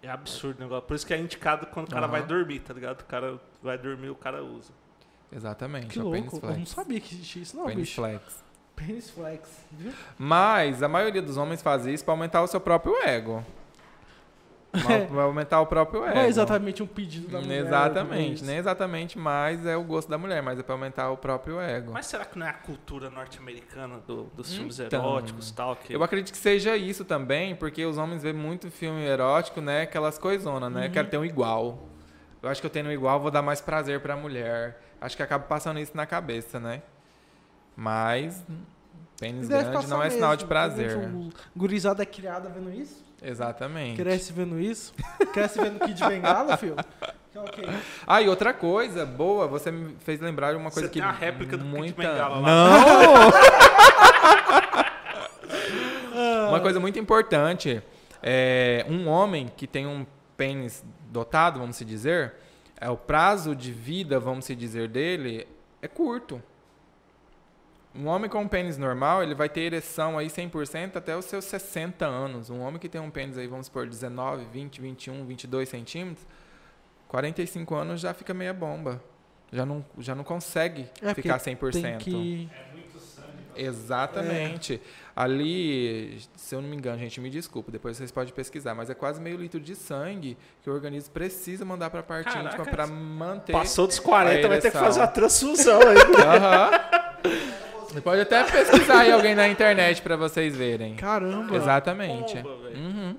[0.03, 0.87] é absurdo o negócio.
[0.87, 2.13] Por isso que é indicado quando o cara Aham.
[2.13, 3.01] vai dormir, tá ligado?
[3.01, 4.73] O cara vai dormir, o cara usa.
[5.33, 6.41] Exatamente, Que é o louco.
[6.45, 7.95] Eu não sabia que existia isso, não, Penis bicho.
[8.01, 8.45] flex.
[8.77, 9.49] Penis flex.
[9.73, 9.93] Viu?
[10.19, 13.43] Mas a maioria dos homens faz isso para aumentar o seu próprio ego.
[15.11, 16.15] Pra aumentar o próprio ego.
[16.15, 17.65] Não é exatamente um pedido da mulher.
[17.65, 21.59] Exatamente, nem exatamente mais é o gosto da mulher, mas é para aumentar o próprio
[21.59, 21.93] ego.
[21.93, 25.75] Mas será que não é a cultura norte-americana do- dos filmes Então, eróticos e tal?
[25.77, 25.95] Que...
[25.95, 29.83] Eu acredito que seja isso também, porque os homens veem muito filme erótico, né?
[29.83, 30.79] Aquelas coisonas, Uhum.
[30.81, 30.91] né?
[30.91, 31.79] Quero ter um igual.
[32.43, 34.79] Eu acho que eu tendo um igual, vou dar mais prazer pra mulher.
[35.01, 36.83] Acho que acaba passando isso na cabeça, né?
[37.77, 38.43] Mas
[39.21, 40.19] pênis grande não é mesmo.
[40.19, 40.97] sinal de prazer.
[40.97, 43.05] O gurizada é criada vendo isso?
[43.23, 43.97] Exatamente.
[43.97, 44.95] Cresce vendo isso?
[45.33, 46.77] Cresce vendo Kid Bengala, filho?
[47.31, 47.63] Que o quê?
[48.07, 51.09] Ah, e outra coisa boa, você me fez lembrar de uma coisa Você que tem
[51.09, 52.03] a réplica do Kid muita...
[52.03, 52.49] Bengala lá.
[52.49, 53.31] Não!
[56.49, 57.83] uma coisa muito importante,
[58.23, 60.07] é, um homem que tem um
[60.37, 62.35] pênis dotado, vamos se dizer,
[62.81, 65.47] é o prazo de vida, vamos se dizer dele,
[65.81, 66.43] é curto.
[67.99, 71.45] Um homem com um pênis normal, ele vai ter ereção aí 100% até os seus
[71.47, 72.51] 60 anos.
[72.51, 76.27] Um homem que tem um pênis aí, vamos supor, 19, 20, 21, 22 centímetros,
[77.09, 79.03] 45 anos já fica meia bomba.
[79.53, 81.73] Já não, já não consegue É, ficar 100%.
[81.73, 82.49] Tem que...
[83.55, 84.81] Exatamente.
[85.15, 88.95] Ali, se eu não me engano, gente, me desculpa, depois vocês podem pesquisar, mas é
[88.95, 92.67] quase meio litro de sangue que o organismo precisa mandar para a parte Caraca, íntima
[92.67, 93.53] para manter.
[93.53, 95.97] Passou dos 40, a vai ter que fazer a transfusão aí.
[96.23, 96.71] Aham.
[97.23, 100.97] Você pode até pesquisar aí alguém na internet para vocês verem.
[100.97, 101.55] Caramba.
[101.57, 102.37] Exatamente.
[102.39, 102.69] Bomba.
[102.71, 103.17] Uhum.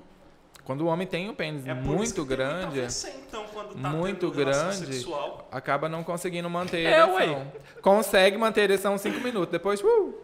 [0.64, 2.80] Quando o homem tem um pênis É muito grande,
[3.26, 5.48] então, quando tá muito grande, sexual.
[5.50, 7.34] acaba não conseguindo manter É, a ereção.
[7.38, 7.46] ué.
[7.80, 10.14] Consegue manter a ereção 5 minutos, depois uh,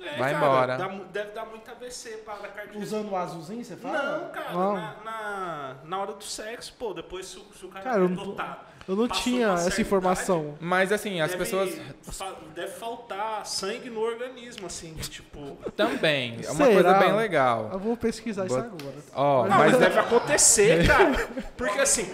[0.00, 0.76] É, Vai cara, embora.
[0.78, 2.78] dá deve dar muito AVC para a.
[2.78, 4.18] Usando o azulzinho, você fala?
[4.18, 4.74] Não, cara, Não.
[4.74, 8.08] Na, na, na hora do sexo, pô, depois se, o- se o cara, Cara, é
[8.08, 8.60] dotado.
[8.90, 10.56] Eu não Passou tinha essa informação.
[10.60, 15.56] Mas assim, as deve, pessoas fa- Deve faltar sangue no organismo, assim, tipo.
[15.76, 16.40] também.
[16.44, 16.72] É uma Será?
[16.82, 17.70] coisa bem legal.
[17.72, 18.94] Eu vou pesquisar isso agora.
[19.14, 21.28] Ó, Não, mas mas deve acontecer, cara.
[21.56, 22.04] Porque assim,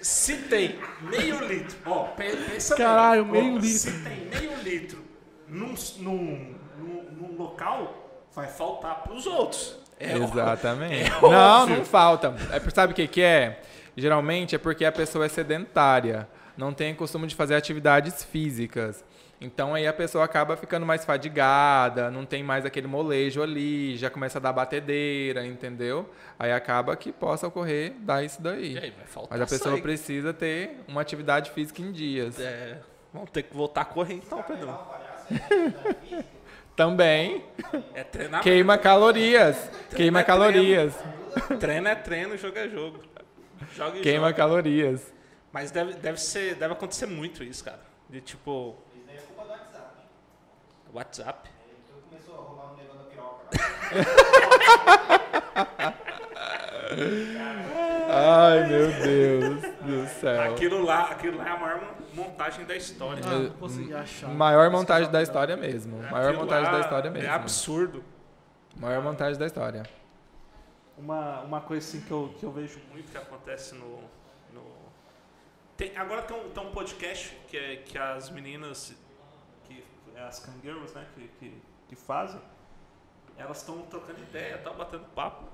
[0.00, 3.68] se tem meio litro, ó, pe- pensa bem, Caralho, ó, meio litro.
[3.78, 5.04] Se tem meio litro
[5.46, 9.76] num, num, num, num local, vai faltar pros outros.
[10.00, 11.04] É, Exatamente.
[11.08, 12.34] é não, não falta.
[12.50, 13.62] É, sabe o que, que é?
[13.96, 16.26] Geralmente é porque a pessoa é sedentária,
[16.56, 19.04] não tem costume de fazer atividades físicas.
[19.40, 24.08] Então aí a pessoa acaba ficando mais fadigada, não tem mais aquele molejo ali, já
[24.08, 26.08] começa a dar batedeira, entendeu?
[26.38, 28.78] Aí acaba que possa ocorrer dar isso E daí.
[28.78, 28.92] aí,
[29.28, 29.82] Mas a pessoa sangue.
[29.82, 32.38] precisa ter uma atividade física em dias.
[32.38, 32.78] É,
[33.12, 34.78] vamos ter que voltar a correr então, Pedro.
[36.76, 37.44] Também
[37.94, 38.42] É treinar.
[38.42, 39.56] queima calorias.
[39.94, 40.40] Queima é treino.
[40.40, 40.94] calorias.
[41.60, 43.00] Treino é treino, jogo é jogo.
[43.74, 44.34] Joga e Queima joga.
[44.34, 45.12] calorias.
[45.52, 47.80] Mas deve, deve, ser, deve acontecer muito isso, cara.
[48.08, 48.76] De tipo.
[48.94, 49.96] Isso daí é culpa do WhatsApp.
[50.92, 51.50] WhatsApp.
[51.86, 53.48] Tu começou a roubar um negócio da piroca.
[58.08, 60.52] Ai, meu Deus do céu.
[60.52, 63.22] Aquilo lá, aquilo lá é a maior montagem da história.
[63.26, 64.28] Ah, não consegui achar.
[64.28, 65.98] Maior montagem da história mesmo.
[66.10, 67.28] Maior montagem da história mesmo.
[67.28, 68.04] É absurdo.
[68.76, 69.82] Maior montagem da história.
[70.96, 74.02] Uma, uma coisa assim que eu, que eu vejo muito que acontece no.
[74.52, 74.62] no...
[75.76, 78.94] Tem, agora tem um, tem um podcast que, é, que as meninas,
[79.64, 79.84] que
[80.14, 82.40] é as cangueiros, né, que, que, que fazem,
[83.36, 85.44] elas estão trocando ideia, tá batendo papo.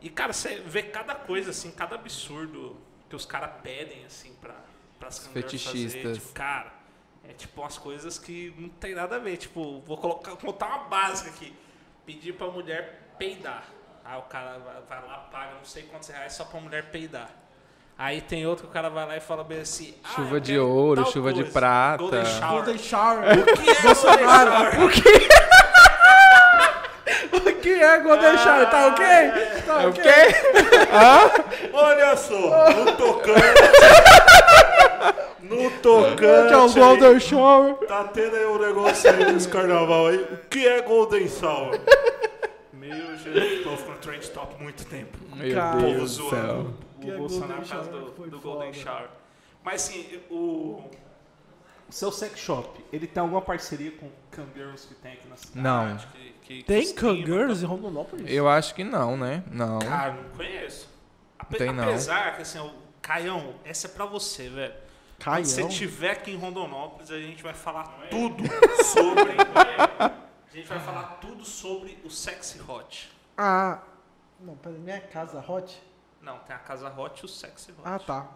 [0.00, 2.76] E, cara, você vê cada coisa, assim, cada absurdo
[3.08, 4.54] que os caras pedem, assim, pra,
[4.98, 6.02] pras cangueiros Fetichistas.
[6.02, 6.14] fazer.
[6.14, 6.72] Tipo, cara,
[7.24, 9.36] é tipo umas coisas que não tem nada a ver.
[9.36, 11.54] Tipo, vou colocar, botar uma básica aqui.
[12.04, 13.68] Pedir pra mulher peidar.
[14.08, 14.56] Aí o cara
[14.88, 17.28] vai, lá, paga não sei quantos reais só pra mulher peidar.
[17.98, 19.94] Aí tem outro que o cara vai lá e fala bem assim...
[20.04, 21.52] ah, Chuva de ouro, chuva de coisa.
[21.52, 21.98] prata.
[21.98, 22.52] Golden shower.
[22.52, 23.38] Golden Shower.
[23.38, 24.50] O que é Bolsonaro.
[24.76, 25.28] Golden shower?
[27.32, 28.70] O que é Golden Shower?
[28.70, 29.06] Tá ok?
[29.66, 30.02] Tá É o ok?
[30.02, 31.70] quê?
[31.72, 33.40] Olha só, no tocante...
[35.40, 36.54] no Que é o tocante...
[36.54, 37.74] aí, Golden Shower.
[37.88, 40.16] Tá tendo aí um negócio aí nesse carnaval aí.
[40.18, 41.80] O que é Golden Shower?
[42.86, 45.18] Meu Jesus, tô ficando trend top muito tempo.
[45.34, 45.76] Meu Cara.
[45.80, 46.40] povo Deus do céu.
[46.40, 48.72] zoando o é Bolsonaro por causa do, do Golden.
[48.72, 49.08] Shower.
[49.64, 50.82] Mas assim, o.
[51.88, 55.62] O seu sex shop, ele tem alguma parceria com Cangirls que tem aqui na cidade?
[55.62, 55.96] Não.
[56.12, 58.26] Que, que, que Tem Cangirls em Rondonópolis?
[58.28, 59.44] Eu acho que não, né?
[59.52, 59.78] Não.
[59.78, 60.88] Cara, não conheço.
[61.38, 61.84] Ape- Tem não.
[61.84, 64.74] Apesar que assim, o Caião, essa é pra você, velho.
[65.20, 65.36] Caião?
[65.36, 68.42] Quando você estiver aqui em Rondonópolis, a gente vai falar tudo
[68.82, 69.34] sobre.
[70.56, 73.12] a gente vai falar tudo sobre o Sexy Hot.
[73.36, 73.82] Ah.
[74.40, 75.82] Não, peraí, minha casa hot?
[76.22, 77.80] Não, tem a Casa Hot e o Sexy Hot.
[77.84, 78.26] Ah, tá.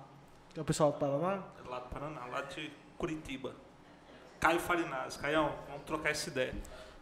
[0.54, 1.42] É o pessoal do Paraná?
[1.64, 3.54] Lá do Paraná, lá de Curitiba.
[4.38, 5.16] Caio Farinaz.
[5.16, 6.54] Caião, vamos trocar essa ideia.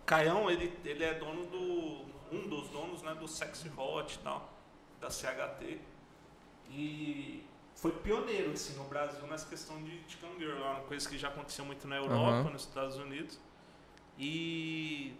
[0.06, 2.06] Caião, ele, ele é dono do.
[2.32, 4.48] um dos donos né, do Sexy Hot e tal,
[5.00, 5.80] da CHT.
[6.70, 7.44] E
[7.74, 11.28] foi pioneiro assim, no Brasil nessa questão de chicken girl, é uma coisa que já
[11.28, 12.50] aconteceu muito na Europa, Aham.
[12.50, 13.38] nos Estados Unidos.
[14.18, 15.14] E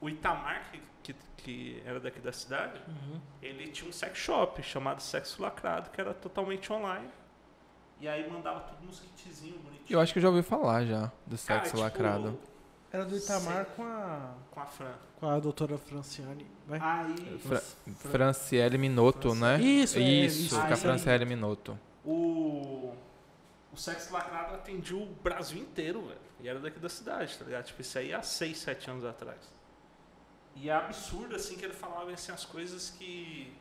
[0.00, 2.80] o Itamar, que, que, que era daqui da cidade,
[3.40, 7.08] ele tinha um sex shop chamado Sexo Lacrado, que era totalmente online.
[8.00, 9.90] E aí mandava tudo nos kitzinhos bonitinhos.
[9.90, 12.38] Eu acho que eu já ouvi falar já do Cara, sexo tipo, lacrado.
[12.92, 14.92] Era do Itamar com a, Com a Fran.
[15.18, 16.46] com a doutora Franciane.
[16.66, 16.80] Vai.
[16.82, 17.60] Aí, Fra
[18.10, 19.60] Franciele Minotto, né?
[19.60, 20.56] Isso, é, Isso, isso.
[20.56, 20.80] com a isso aí.
[20.80, 21.78] Franciele Minotto.
[22.04, 22.92] O,
[23.72, 26.20] o Sexo Lacrado atendia o Brasil inteiro, velho.
[26.40, 27.64] E era daqui da cidade, tá ligado?
[27.66, 29.38] Tipo, isso aí há 6, 7 anos atrás.
[30.56, 33.52] E é absurdo, assim, que ele falava, assim, as coisas que...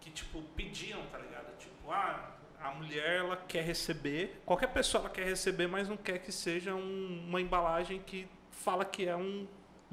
[0.00, 1.56] Que, tipo, pediam, tá ligado?
[1.58, 4.40] Tipo, ah, a mulher, ela quer receber...
[4.44, 8.84] Qualquer pessoa, ela quer receber, mas não quer que seja um- uma embalagem que fala
[8.84, 9.46] que é um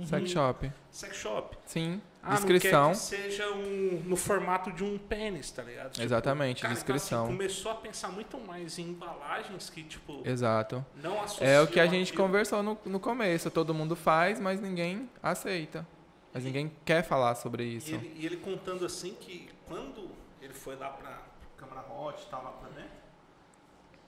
[0.05, 0.71] Sex shop.
[0.89, 1.57] sex shop.
[1.65, 2.01] Sim.
[2.23, 2.81] Ah, descrição.
[2.83, 5.91] não quer que seja um, no formato de um pênis, tá ligado?
[5.91, 7.23] Tipo, Exatamente, cara, então, descrição.
[7.25, 10.83] assim, começou a pensar muito mais em embalagens que, tipo, Exato.
[10.95, 12.25] não É o que a gente aquilo.
[12.25, 13.51] conversou no, no começo.
[13.51, 15.85] Todo mundo faz, mas ninguém aceita.
[16.33, 17.93] Mas ninguém quer falar sobre E isso.
[17.93, 20.09] ele, e ele contando assim que quando
[20.41, 21.21] ele foi lá pra
[21.57, 22.89] Câmara Hot e tal, lá pra dentro,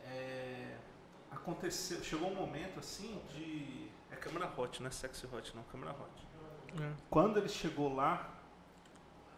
[0.06, 0.76] é,
[1.32, 3.85] aconteceu, chegou um momento assim de...
[4.26, 6.28] É Câmara Hot, não é Sexy Hot, não, Câmara Hot.
[7.10, 8.30] quando ele chegou lá,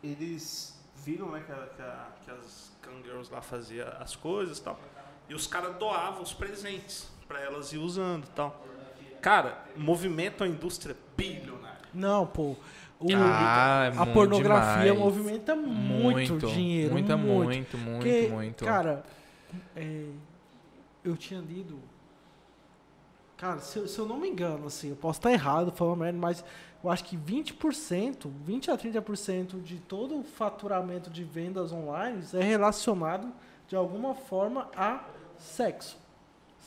[0.04, 2.72] eles viram né, que, a- que a- que as
[3.04, 4.80] Girls lá faziam as coisas e tal.
[5.30, 8.66] E os caras doavam os presentes pra elas ir usando e tal.
[9.22, 11.82] cara, movimenta a indústria bilionária.
[11.94, 12.56] Não, pô.
[13.00, 15.00] O- Ah, é a muito pornografia demais.
[15.00, 16.94] movimenta muito, dinheiro.
[16.94, 17.44] Muita, muito.
[17.46, 18.66] muito, muito, Porque, muito.
[18.66, 19.04] Cara,
[19.76, 20.06] é,
[21.04, 21.80] eu tinha lido.
[23.38, 26.18] Cara, se, eu- se eu não me engano, assim, eu posso estar errado falando merda,
[26.18, 26.44] mas
[26.84, 32.44] eu acho que 20%, 20 a 30% de todo o faturamento de vendas online é
[32.44, 33.32] relacionado
[33.68, 35.04] de alguma forma a
[35.38, 35.98] sexo.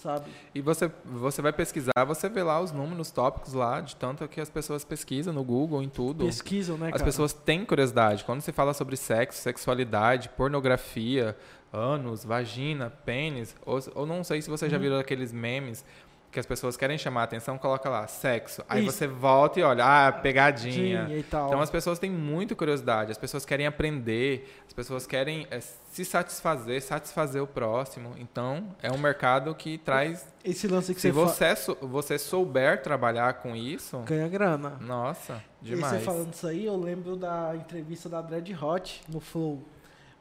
[0.00, 0.30] Sabe?
[0.54, 4.40] E você, você vai pesquisar, você vê lá os números, tópicos lá, de tanto que
[4.40, 6.24] as pessoas pesquisam no Google, em tudo.
[6.24, 7.04] Pesquisam, né, As cara?
[7.04, 8.24] pessoas têm curiosidade.
[8.24, 11.36] Quando se fala sobre sexo, sexualidade, pornografia,
[11.70, 15.84] ânus, vagina, pênis, ou, ou não sei se você já viu aqueles memes
[16.30, 18.62] que as pessoas querem chamar a atenção, coloca lá, sexo.
[18.68, 18.92] Aí Isso.
[18.96, 21.08] você volta e olha, ah, pegadinha.
[21.10, 21.48] E tal.
[21.48, 26.04] Então as pessoas têm muita curiosidade, as pessoas querem aprender, as pessoas querem eh, se
[26.04, 28.14] satisfazer, satisfazer o próximo.
[28.16, 30.24] Então é um mercado que traz.
[30.44, 34.78] Esse lance que Se você, fa- você, sou- você souber trabalhar com isso, ganha grana.
[34.80, 35.94] nossa, E demais.
[35.94, 39.62] você falando isso aí, eu lembro da entrevista da Dread Hot no Flow.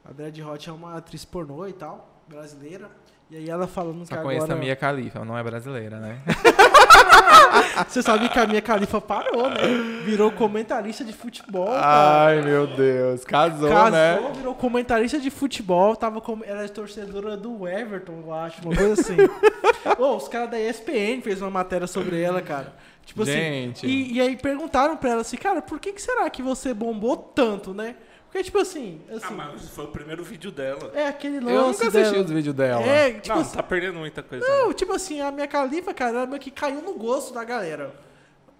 [0.03, 2.89] A Dread Hot é uma atriz pornô e tal, brasileira.
[3.31, 4.59] E aí ela falando Só que conheço agora...
[4.59, 6.17] a Mia Khalifa, não é brasileira, né?
[7.87, 9.61] Você sabe que a Mia Khalifa parou, né?
[10.03, 12.25] Virou comentarista de futebol, cara.
[12.25, 14.19] Ai, meu Deus, casou, Casou, né?
[14.35, 16.39] virou comentarista de futebol, tava com...
[16.43, 19.17] ela é torcedora do Everton, eu acho, uma coisa assim.
[19.99, 22.73] Ô, os caras da ESPN fez uma matéria sobre ela, cara.
[23.05, 23.85] Tipo Gente.
[23.85, 23.87] assim.
[23.87, 27.15] E, e aí perguntaram pra ela assim, cara, por que, que será que você bombou
[27.15, 27.95] tanto, né?
[28.31, 30.91] Porque, tipo assim, Ah, assim mas foi o primeiro vídeo dela.
[30.93, 32.23] é aquele lance Eu nunca assisti dela.
[32.25, 32.81] os vídeos dela.
[32.85, 34.45] É, tipo não, assim, tá perdendo muita coisa.
[34.47, 37.91] não, tipo assim, a minha califa, cara, ela meio que caiu no gosto da galera.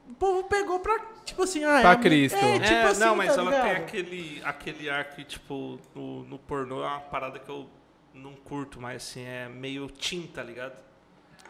[0.09, 2.35] O povo pegou pra, tipo assim, ah, é Pra a minha- Cristo.
[2.35, 3.65] É, É, tipo assim, não, mas tá ela ligado?
[3.67, 7.67] tem aquele, aquele ar que, tipo, no, no pornô é uma parada que eu
[8.11, 10.73] não curto, mas assim, é meio teen, tá ligado?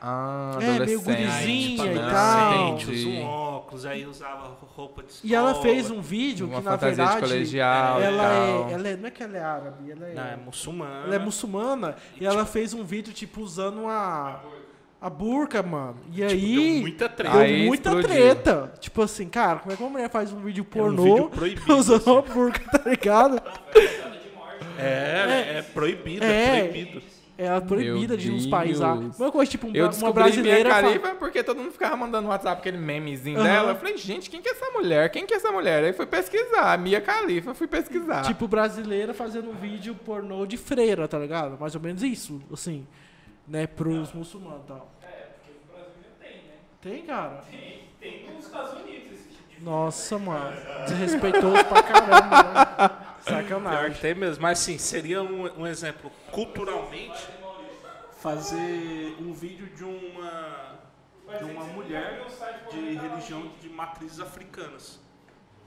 [0.01, 2.69] Ah, É, meio gurizinha Aí, e tipo, tal.
[2.69, 3.07] Entendi.
[3.09, 5.67] um óculos, aí usava roupa de E ela escola.
[5.67, 8.69] fez um vídeo Uma que, na verdade, colegial e ela tal.
[8.69, 8.95] é, ela é.
[8.95, 10.13] Não é que ela é árabe, ela é.
[10.13, 11.05] Não, é muçulmana.
[11.05, 14.41] ela é muçulmana e ela fez um vídeo, tipo, usando a.
[15.01, 15.95] A burca, mano.
[16.13, 16.55] E aí.
[16.73, 17.31] Deu muita treta.
[17.33, 18.09] Deu Aí muita explodiu.
[18.09, 18.73] treta.
[18.79, 21.29] Tipo assim, cara, como é que uma mulher faz um vídeo É um pornô vídeo
[21.29, 22.11] proibido, usando assim.
[22.11, 23.41] uma burca, tá ligado?
[24.77, 26.59] É, é, proibido, É.
[26.59, 27.01] é proibido.
[27.41, 28.95] É proibida de uns países lá.
[28.95, 30.65] Uma coisa, tipo, um Eu uma descobri brasileira.
[30.65, 33.47] Mia fa- Khalifa porque todo mundo ficava mandando no WhatsApp aquele memezinho Aham.
[33.47, 33.71] dela.
[33.71, 35.09] Eu falei, gente, quem que é essa mulher?
[35.09, 35.85] Quem que é essa mulher?
[35.85, 36.77] Aí fui pesquisar.
[36.77, 38.23] Mia Khalifa, fui pesquisar.
[38.23, 41.57] Tipo, brasileira fazendo um vídeo pornô de freira, tá ligado?
[41.57, 42.85] Mais ou menos isso, assim.
[43.47, 44.91] Né, pros muçulmanos e tal.
[46.81, 47.41] Tem, cara?
[47.49, 49.28] Tem, tem nos Estados Unidos esse
[49.61, 50.55] Nossa, mano.
[50.87, 52.89] Desrespeitoso pra caramba, né?
[53.25, 53.93] Pior Sacanagem.
[53.93, 54.41] que tem mesmo.
[54.41, 57.27] Mas assim, seria um, um exemplo culturalmente
[58.21, 60.79] fazer um vídeo de uma
[61.37, 62.25] de uma mulher
[62.71, 64.99] de religião de matrizes africanas.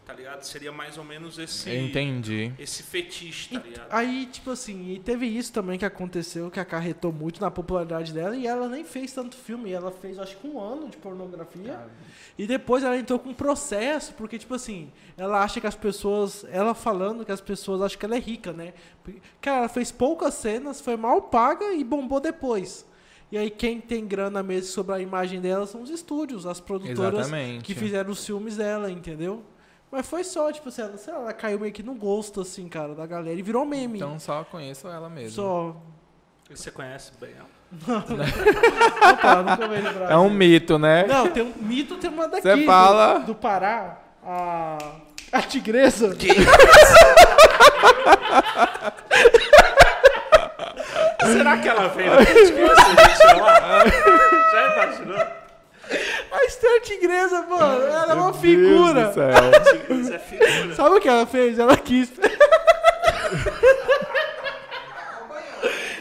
[0.04, 0.42] Tá ligado?
[0.42, 2.52] Seria mais ou menos esse entendi.
[2.58, 3.86] esse fetiche, tá ligado?
[3.88, 8.36] Aí, tipo assim, e teve isso também que aconteceu, que acarretou muito na popularidade dela,
[8.36, 11.78] e ela nem fez tanto filme, ela fez acho que um ano de pornografia.
[12.36, 16.44] E depois ela entrou com um processo, porque, tipo assim, ela acha que as pessoas.
[16.50, 18.74] Ela falando que as pessoas acham que ela é rica, né?
[19.40, 22.84] Cara, ela fez poucas cenas, foi mal paga e bombou depois.
[23.30, 27.20] E aí quem tem grana mesmo sobre a imagem dela são os estúdios, as produtoras
[27.20, 27.64] Exatamente.
[27.64, 29.42] que fizeram os filmes dela, entendeu?
[29.92, 32.66] Mas foi só, tipo assim, ela, sei lá, ela caiu meio que no gosto, assim,
[32.66, 33.38] cara, da galera.
[33.38, 33.98] E virou meme.
[33.98, 35.32] Então só conheço ela mesmo.
[35.36, 35.76] só.
[36.50, 37.52] E Você conhece bem ela?
[39.12, 40.14] Opa, nunca veio no Brasil.
[40.14, 41.04] É um mito, né?
[41.06, 42.42] Não, tem um mito, tem uma daqui.
[42.42, 44.78] Cê do- fala- Do, Pará, a.
[45.30, 46.14] A tigresa.
[51.24, 52.52] Será que ela veio na podcast?
[54.52, 55.26] Já imaginou?
[56.30, 59.04] A Esther Tigresa, mano, ela é uma figura.
[59.04, 59.96] Deus do céu.
[60.00, 60.74] Isso é figura.
[60.74, 61.58] Sabe o que ela fez?
[61.58, 62.10] Ela quis.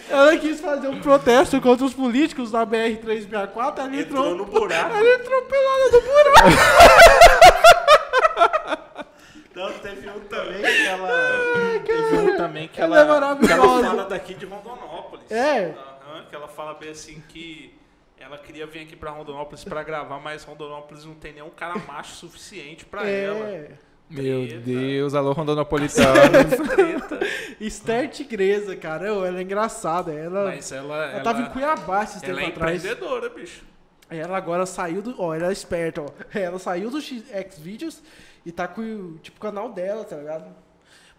[0.10, 3.78] ela quis fazer um protesto contra os políticos na BR-364.
[3.78, 4.96] Ela entrou, Entrou no buraco.
[4.96, 6.48] ela entrou pelada no buraco.
[9.54, 11.10] Não, teve um também que ela.
[11.86, 13.06] teve um também que Ela ela.
[13.06, 13.48] é maravilhosa.
[13.48, 15.30] que ela fala daqui de Rondonópolis.
[15.32, 15.74] É.
[15.76, 17.74] Aham, que ela fala bem assim que
[18.22, 22.14] ela queria vir aqui pra Rondonópolis pra gravar, mas Rondonópolis não tem nenhum cara macho
[22.16, 23.48] suficiente pra ela.
[23.50, 23.72] É.
[24.10, 24.62] Meu Treta.
[24.66, 26.20] Deus, alô rondonopolitano.
[27.60, 29.08] Esther Tigresa, cara.
[29.08, 30.12] Ela é engraçada.
[30.14, 31.06] Ela, Mas ela.
[31.12, 32.84] ela tava em Cuiabá esses ela tempos é atrás.
[32.86, 33.64] empreendedora, bicho.
[34.10, 35.16] Ela agora saiu do.
[35.18, 36.08] Ó, ela é esperta, ó.
[36.38, 38.04] Ela saiu do Xvideos
[38.46, 40.54] e tá com o tipo, canal dela, tá ligado?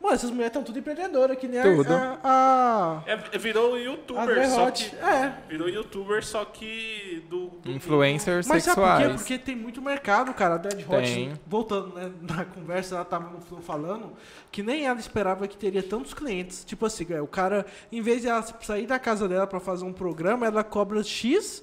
[0.03, 1.93] Mano, essas mulheres estão tudo empreendedoras, que nem a- Tudo.
[1.93, 2.19] a.
[2.25, 4.97] a, É, virou a youtuber, André só que.
[4.97, 5.33] É.
[5.49, 8.91] Virou youtuber, só que do, Influencers Mas sabe por quê?
[8.97, 9.21] sexuais.
[9.23, 10.55] Porque tem muito mercado, cara.
[10.55, 11.33] A Dead Hot, Tem.
[11.47, 14.13] voltando né, na conversa, ela tava no Flow falando
[14.51, 16.65] que nem ela esperava que teria tantos clientes.
[16.65, 19.85] Tipo assim, é, o cara, em vez de ela sair da casa dela pra fazer
[19.85, 21.63] um programa, ela cobra X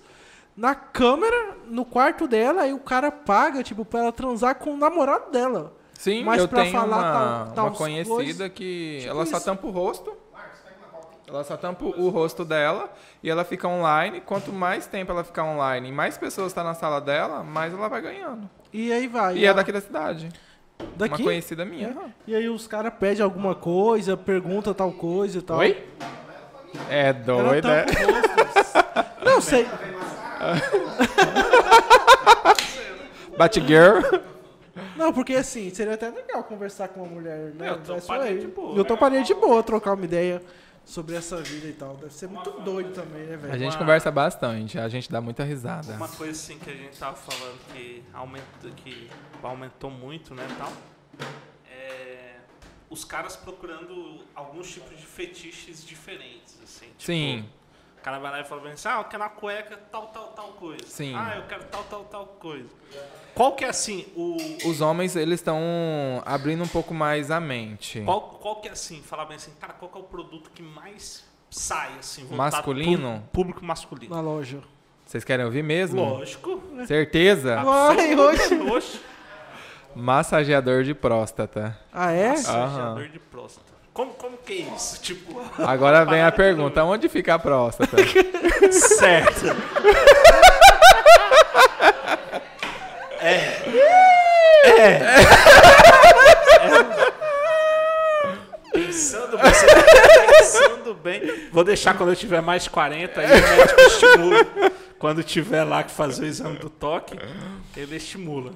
[0.56, 4.78] na câmera, no quarto dela, e o cara paga, tipo, pra ela transar com o
[4.78, 5.74] namorado dela.
[6.00, 7.12] Sim, Mas eu pra tenho falar uma,
[7.46, 9.46] tal- tal uma conhecida coisa, que tipo ela só isso.
[9.46, 10.16] tampa o rosto.
[11.28, 12.90] Ela só tampa o rosto dela
[13.22, 14.22] e ela fica online.
[14.22, 17.90] Quanto mais tempo ela ficar online e mais pessoas estão na sala dela, mais ela
[17.90, 18.50] vai ganhando.
[18.72, 19.36] E aí vai.
[19.36, 20.30] E é ela- daqui da cidade.
[20.96, 21.16] daqui?
[21.22, 21.94] Uma conhecida minha.
[22.26, 25.58] E aí os caras pedem alguma coisa, pergunta tal coisa e tal.
[25.58, 25.86] Oi?
[26.90, 27.70] É Ela doida.
[27.72, 27.84] é?
[27.84, 28.30] tampa o rosto.
[29.26, 29.68] Não sei.
[33.38, 34.00] Batgirl.
[35.00, 37.70] Não, porque assim, seria até legal conversar com uma mulher, né?
[37.70, 38.40] Eu tô Dessa parei aí.
[38.40, 38.78] de boa.
[38.78, 40.42] Eu tô parei de boa, trocar uma ideia
[40.84, 41.96] sobre essa vida e tal.
[41.96, 43.54] Deve ser muito doido também, né, velho?
[43.54, 45.94] A gente Uma- conversa bastante, a gente dá muita risada.
[45.94, 49.10] Uma coisa assim que a gente tava falando que aumentou, que
[49.42, 50.72] aumentou muito, né, tal,
[51.72, 52.36] é
[52.90, 56.88] os caras procurando alguns tipos de fetiches diferentes, assim.
[56.88, 57.48] Tipo, Sim,
[58.00, 60.28] O cara vai lá e fala bem assim, ah, eu quero na cueca tal, tal,
[60.28, 60.86] tal coisa.
[60.88, 61.14] Sim.
[61.16, 62.70] Ah, eu quero tal, tal, tal coisa.
[63.36, 64.38] Qual que é assim, o...
[64.66, 65.62] os homens eles estão
[66.26, 68.02] abrindo um pouco mais a mente.
[68.02, 70.64] Qual, qual que é assim, falar bem assim, cara, qual que é o produto que
[70.64, 73.24] mais sai, assim, Masculino?
[73.34, 74.16] Público masculino.
[74.16, 74.60] Na loja.
[75.06, 76.02] Vocês querem ouvir mesmo?
[76.02, 76.64] Lógico.
[76.88, 77.62] Certeza?
[77.64, 78.54] Vai, hoje.
[78.72, 79.02] Oxe.
[79.96, 81.78] Massageador de próstata.
[81.92, 82.30] Ah, é?
[82.30, 83.74] Massageador de próstata.
[84.00, 85.02] Como, como que é isso?
[85.02, 87.98] Tipo, Agora vem a pergunta: onde fica a próstata?
[88.72, 89.48] certo.
[93.20, 93.60] É.
[94.64, 95.00] É.
[98.72, 99.84] Pensando bem, você tá
[100.30, 101.50] pensando bem.
[101.52, 104.48] Vou deixar quando eu tiver mais de 40, aí o médico estimula.
[104.98, 107.20] Quando tiver lá que fazer o exame do toque,
[107.76, 108.54] ele estimula.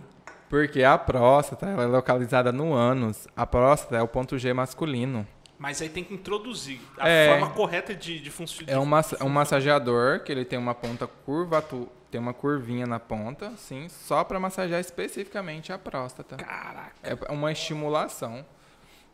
[0.53, 3.27] Porque a próstata ela é localizada no ânus.
[3.35, 5.27] A próstata é o ponto G masculino.
[5.57, 7.27] Mas aí tem que introduzir a É.
[7.31, 8.71] forma correta de, de funcionar.
[8.71, 12.85] É um, massa- é um massageador que ele tem uma ponta curvatu, tem uma curvinha
[12.85, 16.35] na ponta, sim, só para massagear especificamente a próstata.
[16.35, 16.93] Caraca.
[17.01, 18.45] É uma estimulação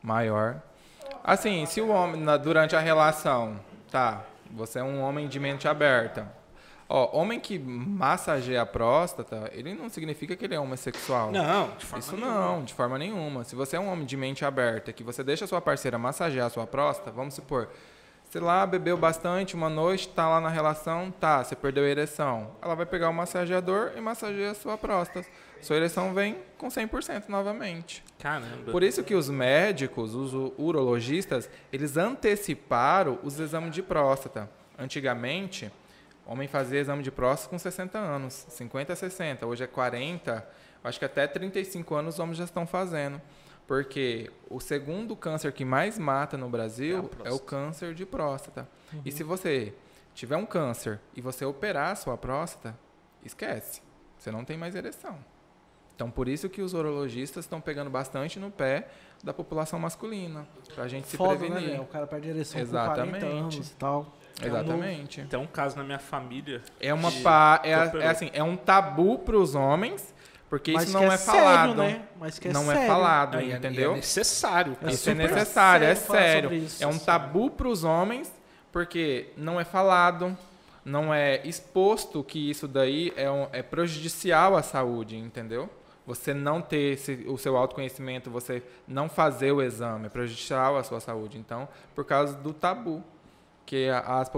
[0.03, 0.61] maior.
[1.23, 3.57] Assim, se o homem na- durante a relação,
[3.89, 4.23] tá?
[4.51, 6.37] Você é um homem de mente aberta.
[6.91, 11.31] Ó, homem que massageia a próstata, ele não significa que ele é homossexual.
[11.31, 12.39] Não, de forma Isso nenhuma.
[12.39, 13.43] não, de forma nenhuma.
[13.43, 16.47] Se você é um homem de mente aberta, que você deixa a sua parceira massagear
[16.47, 17.69] a sua próstata, vamos supor,
[18.31, 22.55] sei lá, bebeu bastante uma noite, tá lá na relação, tá, você perdeu a ereção.
[22.59, 25.27] Ela vai pegar o massageador e massageia a sua próstata.
[25.61, 28.03] Sua ereção vem com 100% novamente.
[28.17, 28.71] Caramba.
[28.71, 34.49] Por isso que os médicos, os urologistas, eles anteciparam os exames de próstata.
[34.75, 35.71] Antigamente,
[36.33, 40.47] homem fazia exame de próstata com 60 anos, 50 a 60, hoje é 40,
[40.83, 43.21] acho que até 35 anos os homens já estão fazendo.
[43.67, 47.29] Porque o segundo câncer que mais mata no É a Brasil próstata.
[47.29, 48.67] é o câncer de próstata.
[49.05, 49.73] E se você
[50.15, 52.75] tiver um câncer e você operar a sua próstata,
[53.23, 53.81] esquece.
[54.17, 55.17] Você não tem mais ereção.
[55.95, 58.87] Então, por isso que os urologistas estão pegando bastante no pé
[59.23, 61.69] da população masculina, pra gente se Foda, né, prevenir.
[61.71, 61.81] velho?
[61.83, 63.25] O cara perde a ereção com 40 Exatamente.
[63.25, 64.15] anos e tal.
[64.47, 65.21] Exatamente.
[65.23, 66.61] Tem um caso na minha família.
[66.79, 67.61] É uma pa...
[67.63, 70.13] é, é assim, é um tabu para os homens,
[70.49, 71.75] porque Mas isso não é, sério, falado.
[71.75, 72.01] né?
[72.19, 72.81] Mas que é não sério.
[72.81, 73.93] é falado, Aí é- entendeu?
[73.93, 74.77] É necessário.
[74.83, 76.83] É isso é necessário, é sério isso.
[76.83, 78.31] É um tabu para os homens,
[78.71, 80.35] porque não é falado,
[80.83, 85.69] não é exposto que isso daí é, um- é prejudicial à saúde, entendeu?
[86.07, 90.83] Você não ter esse- o seu autoconhecimento, você não fazer o exame, é prejudicial à
[90.83, 91.37] sua saúde.
[91.37, 93.03] Então, por causa do tabu
[93.69, 94.31] que as,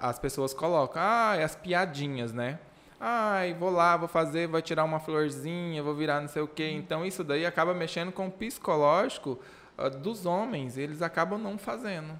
[0.00, 1.02] as pessoas colocam.
[1.04, 2.60] Ah, é as piadinhas, né?
[3.00, 6.70] Ai, vou lá, vou fazer, vou tirar uma florzinha, vou virar não sei o quê.
[6.70, 9.40] Então, isso daí acaba mexendo com o psicológico
[9.76, 10.78] ah, dos homens.
[10.78, 12.16] Eles acabam não fazendo,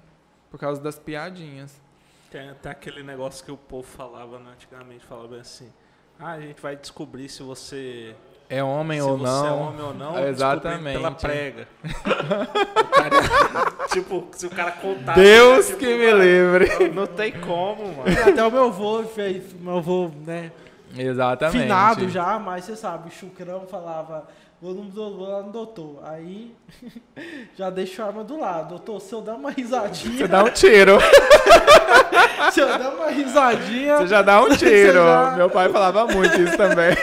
[0.51, 1.79] por causa das piadinhas.
[2.29, 5.71] Tem até aquele negócio que o povo falava né, antigamente, falava assim.
[6.19, 8.13] Ah, a gente vai descobrir se você,
[8.49, 9.45] É homem se ou você não.
[9.47, 10.97] é homem ou não, Exatamente.
[10.97, 11.67] pela prega.
[12.93, 15.15] Cara- tipo, se o cara contar.
[15.15, 16.89] Deus tipo, que me mano, livre.
[16.89, 18.05] Não tem como, mano.
[18.27, 20.51] Até o meu avô fez, meu avô, né?
[20.97, 21.61] Exatamente.
[21.61, 24.25] Finado já, mas você sabe, o Chucrão falava,
[24.61, 25.99] vou, no, do- vou lá no doutor.
[26.05, 26.55] Aí
[27.57, 28.69] já deixa a arma do lado.
[28.69, 30.97] Doutor, se eu dar uma risadinha, Você dá um tiro.
[32.53, 33.97] se eu dar uma risadinha.
[33.97, 34.93] Você já dá um tiro.
[35.03, 36.95] já- Meu pai falava muito isso também.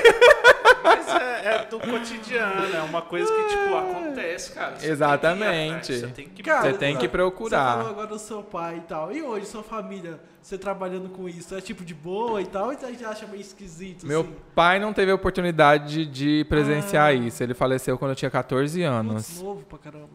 [1.45, 4.77] É, é do cotidiano, é uma coisa que, tipo, acontece, cara.
[4.77, 5.87] Você Exatamente.
[5.89, 7.77] Tem que ir Você tem que Cara, Você tem que Você procurar.
[7.77, 9.13] falou agora do seu pai e tal.
[9.13, 12.69] E hoje, sua família, você trabalhando com isso, é tipo de boa e tal?
[12.69, 14.35] Ou você já acha meio esquisito, Meu assim?
[14.55, 17.13] pai não teve a oportunidade de presenciar Ah.
[17.13, 17.43] isso.
[17.43, 19.43] Ele faleceu quando eu tinha 14 Putz, anos.
[19.43, 20.09] novo pra caramba.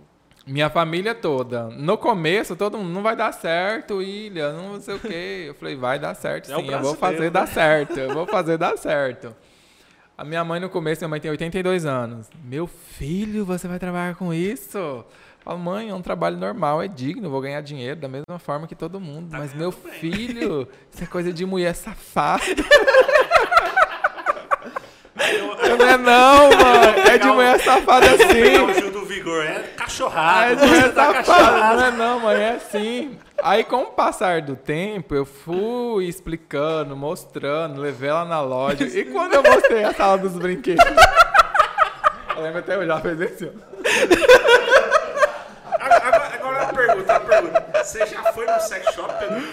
[0.48, 1.66] Minha família toda.
[1.66, 5.46] No começo, todo mundo, não vai dar certo, Ilha, não sei o quê.
[5.50, 7.30] Eu falei, vai dar certo É o sim, eu vou fazer né?
[7.30, 9.36] dar certo, eu vou fazer dar certo.
[10.20, 12.28] A minha mãe no começo, minha mãe tem 82 anos.
[12.44, 15.06] Meu filho, você vai trabalhar com isso?
[15.40, 18.76] Falo, mãe, é um trabalho normal, é digno, vou ganhar dinheiro da mesma forma que
[18.76, 19.30] todo mundo.
[19.32, 19.94] Mas meu bem.
[19.94, 22.44] filho, isso é coisa de mulher safada.
[25.62, 27.00] Eu, não é não, mano.
[27.08, 28.82] É de mulher safada pegar o assim.
[28.82, 30.52] Gil do Vigor, é cachorrada.
[30.52, 31.76] é de mulher tá safada.
[31.76, 32.36] Não é não, mãe.
[32.42, 33.18] É assim.
[33.44, 38.84] Aí, com o passar do tempo, eu fui explicando, mostrando, levei ela na loja.
[38.86, 40.84] E quando eu mostrei a sala dos brinquedos...
[42.36, 44.70] Eu lembro até hoje, ela fez assim, ó.
[45.80, 47.66] Agora, agora a pergunta, a pergunta.
[47.84, 49.44] Você já foi no sex shop, Pedro?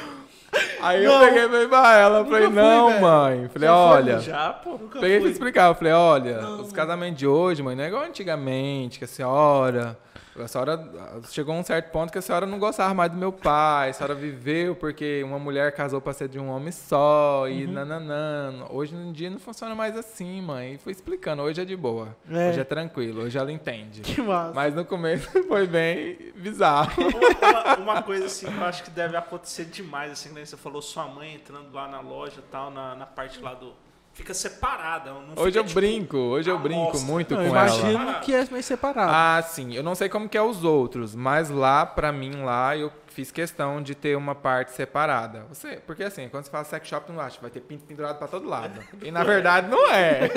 [0.80, 1.20] Aí eu Não.
[1.26, 3.00] peguei e falei pra ela, Nunca falei, fui, não, velho.
[3.02, 3.48] mãe.
[3.52, 4.18] Falei, Já olha...
[4.20, 4.78] Já, pô.
[4.78, 5.20] Peguei fui.
[5.22, 6.60] fui explicar, eu falei, olha, Não.
[6.60, 9.98] os casamentos de hoje, mãe, não é igual antigamente, que a senhora.
[10.42, 10.90] A senhora
[11.30, 13.92] chegou a um certo ponto que a senhora não gostava mais do meu pai, a
[13.92, 17.48] senhora viveu porque uma mulher casou pra ser de um homem só Uhum.
[17.48, 18.66] e nananã.
[18.70, 20.74] Hoje em dia não funciona mais assim, mãe.
[20.74, 22.16] E fui explicando, hoje é de boa.
[22.30, 22.50] É.
[22.50, 24.02] Hoje é tranquilo, hoje ela entende.
[24.02, 24.52] Que massa.
[24.54, 26.92] Mas no começo foi bem bizarro.
[27.40, 30.44] Uma, uma coisa assim que eu acho que deve acontecer demais, assim, né?
[30.44, 33.72] Você falou sua mãe entrando lá na loja e tal, na, na parte lá do.
[34.16, 35.12] Fica separada.
[35.12, 37.00] Não Hoje eu tipo, brinco, hoje eu brinco mostra.
[37.12, 37.68] muito Não, com ela.
[37.68, 39.12] imagino que é meio separado.
[39.12, 39.74] Ah, sim.
[39.74, 43.30] Eu não sei como que é os outros, mas lá, pra mim, lá, eu fiz
[43.30, 45.44] questão de ter uma parte separada.
[45.50, 48.26] Você, porque assim, quando você fala sex shop, não acha, vai ter pinto pendurado pra
[48.26, 48.80] todo lado.
[49.04, 50.30] E na verdade não é.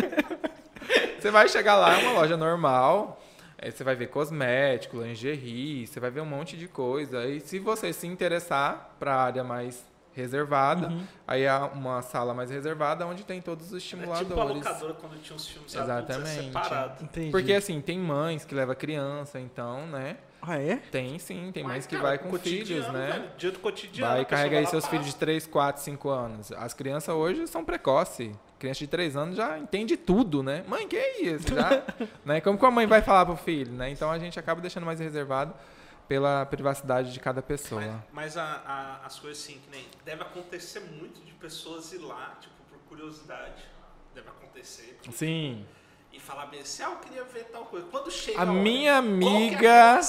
[1.19, 3.21] Você vai chegar lá, é uma loja normal,
[3.61, 7.25] aí você vai ver cosmético, lingerie, você vai ver um monte de coisa.
[7.25, 9.83] E se você se interessar pra área mais
[10.13, 11.03] reservada, Uhum.
[11.27, 14.27] aí há uma sala mais reservada onde tem todos os É estimuladores.
[14.27, 16.45] tipo a locadora quando tinha os filmes adultos, é Exatamente.
[16.47, 17.03] separado.
[17.03, 17.31] Entendi.
[17.31, 20.17] Porque assim, tem mães que levam criança, então, né?
[20.41, 20.77] Ah, é?
[20.77, 23.07] Tem sim, tem mães que cara, vai com cotidiano, filhos, né?
[23.11, 24.09] velho, dia do cotidiano.
[24.11, 24.89] Vai a e pessoa carrega aí seus pá.
[24.91, 26.51] filhos de 3, 4, 5 anos.
[26.53, 28.31] As crianças hoje são precoces.
[28.57, 30.63] Criança de 3 anos já entende tudo, né?
[30.67, 31.47] Mãe, que é isso?
[31.53, 31.83] Já,
[32.25, 32.39] né?
[32.39, 33.89] Como que a mãe vai falar pro filho, né?
[33.89, 35.53] Então a gente acaba deixando mais reservado
[36.09, 37.79] pela privacidade de cada pessoa.
[38.11, 39.85] Mas, mas a- a- as coisas assim, que nem.
[40.03, 43.63] Deve acontecer muito de pessoas ir lá, tipo, por curiosidade.
[44.15, 44.97] Deve acontecer.
[45.03, 45.63] tipo, Sim.
[46.11, 47.85] E falar bem assim, ah, eu queria ver tal coisa.
[47.91, 49.03] Quando chega A hora, minha qual
[49.59, 49.99] que é a amiga?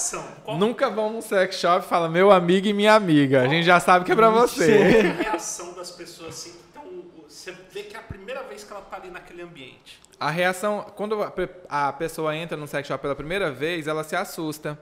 [0.43, 3.43] Qual nunca vão num sex shop e fala meu amigo e minha amiga.
[3.43, 4.71] A gente já sabe que é pra você.
[4.79, 6.59] é a reação das pessoas assim?
[6.71, 6.83] Então,
[7.29, 10.01] você vê que é a primeira vez que ela tá ali naquele ambiente.
[10.19, 11.31] A reação, quando a
[11.69, 14.77] a pessoa entra no sex shop pela primeira vez, ela se assusta.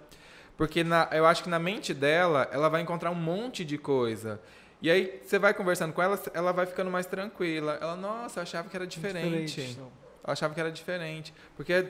[0.59, 4.41] Porque na- eu acho que na mente dela, ela vai encontrar um monte de coisa.
[4.81, 7.77] E aí, você vai conversando com ela, ela vai ficando mais tranquila.
[7.81, 9.77] Ela, nossa, eu achava que era diferente.
[9.79, 9.85] não.
[9.85, 11.33] Eu achava que era diferente.
[11.55, 11.85] Porque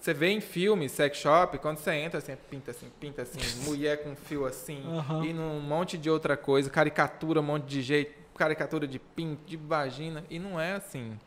[0.00, 3.38] você vê em filme, sex shop, quando você entra, assim, pinta assim, pinta assim,
[3.68, 5.22] mulher com fio assim, Aham.
[5.22, 9.58] e num monte de outra coisa, caricatura, um monte de jeito, caricatura de pinto, de
[9.58, 11.18] vagina, e não é assim.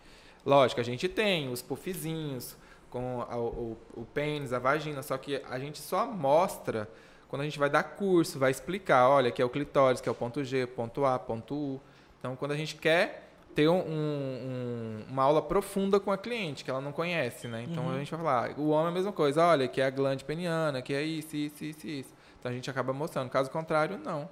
[0.43, 2.57] Lógico, a gente tem os puffzinhos
[2.89, 6.89] com a- o, o pênis, a vagina, só que a gente só mostra
[7.27, 10.11] quando a gente vai dar curso, vai explicar, olha, que é o clitóris, que é
[10.11, 11.81] o ponto G, ponto A, ponto U.
[12.19, 16.71] Então, quando a gente quer ter um- um- uma aula profunda com a cliente, que
[16.71, 17.63] ela não conhece, né?
[17.69, 19.89] Então, a gente vai falar, o homem é a mesma coisa, olha, que é a
[19.89, 22.13] glande peniana, que é isso, isso, isso, isso.
[22.39, 23.29] Então, a gente acaba mostrando.
[23.29, 24.27] Caso contrário, não.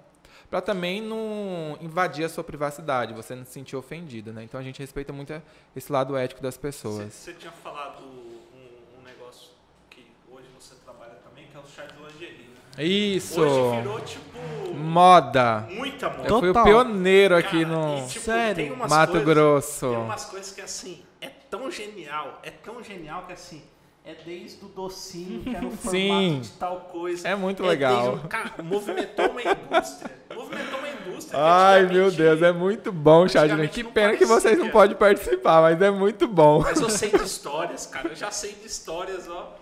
[0.49, 4.43] Para também não invadir a sua privacidade, você não se sentir ofendido, né?
[4.43, 5.33] Então, a gente respeita muito
[5.75, 7.13] esse lado ético das Você, pessoas.
[7.13, 9.49] você tinha falado um, um negócio
[9.89, 12.43] que hoje você trabalha também, que é o chá de lingerie.
[12.47, 12.55] né?
[12.77, 13.41] Isso!
[13.41, 14.27] Hoje virou, tipo,
[14.75, 15.67] Moda!
[15.71, 16.27] muita moda.
[16.29, 16.63] Eu fui o Total.
[16.65, 18.55] pioneiro aqui Cara, no e, tipo, Sério?
[18.55, 19.89] tem umas Mato coisas- Grosso.
[19.89, 23.63] Tem umas coisas que, assim, é tão genial, é tão genial que, assim,
[24.07, 26.39] é desde o docinho, que é no formato Sim.
[26.41, 27.27] de tal coisa.
[27.27, 28.11] É muito legal.
[28.11, 30.11] desde um- cara, movimentou uma indústria.
[30.33, 31.39] Movimentou uma indústria.
[31.41, 33.51] Ai, meu Deus, é muito bom, Chad.
[33.69, 36.61] Que pena que vocês não podem participar, mas é muito bom.
[36.61, 38.09] Mas eu sei de histórias, cara.
[38.09, 39.55] Eu já sei de histórias, ó.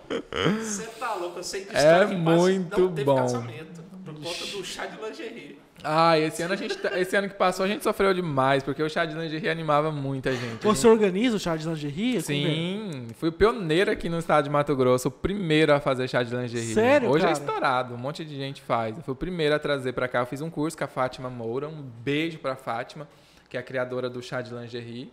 [0.60, 3.16] Você tá louco, eu sei de É histórias quase muito não teve bom.
[3.16, 3.82] casamento.
[4.04, 5.58] Por conta do chá de lingerie.
[5.88, 8.82] Ai, esse ano, a gente, tá- esse ano que passou a gente sofreu demais, porque
[8.82, 10.62] o chá de lingerie animava muita gente.
[10.64, 12.16] Você organiza o chá de lingerie?
[12.16, 12.20] É?
[12.20, 16.22] Sim, fui o pioneiro aqui no estado de Mato Grosso, o primeiro a fazer chá
[16.24, 16.74] de lingerie.
[16.74, 17.38] Sério, Hoje é cara?
[17.38, 18.96] estourado, um monte de gente faz.
[18.96, 20.18] Eu fui o primeiro a trazer pra cá.
[20.20, 23.06] Eu fiz um curso com a Fátima Moura, um beijo pra Fátima,
[23.48, 25.12] que é a criadora do chá de lingerie.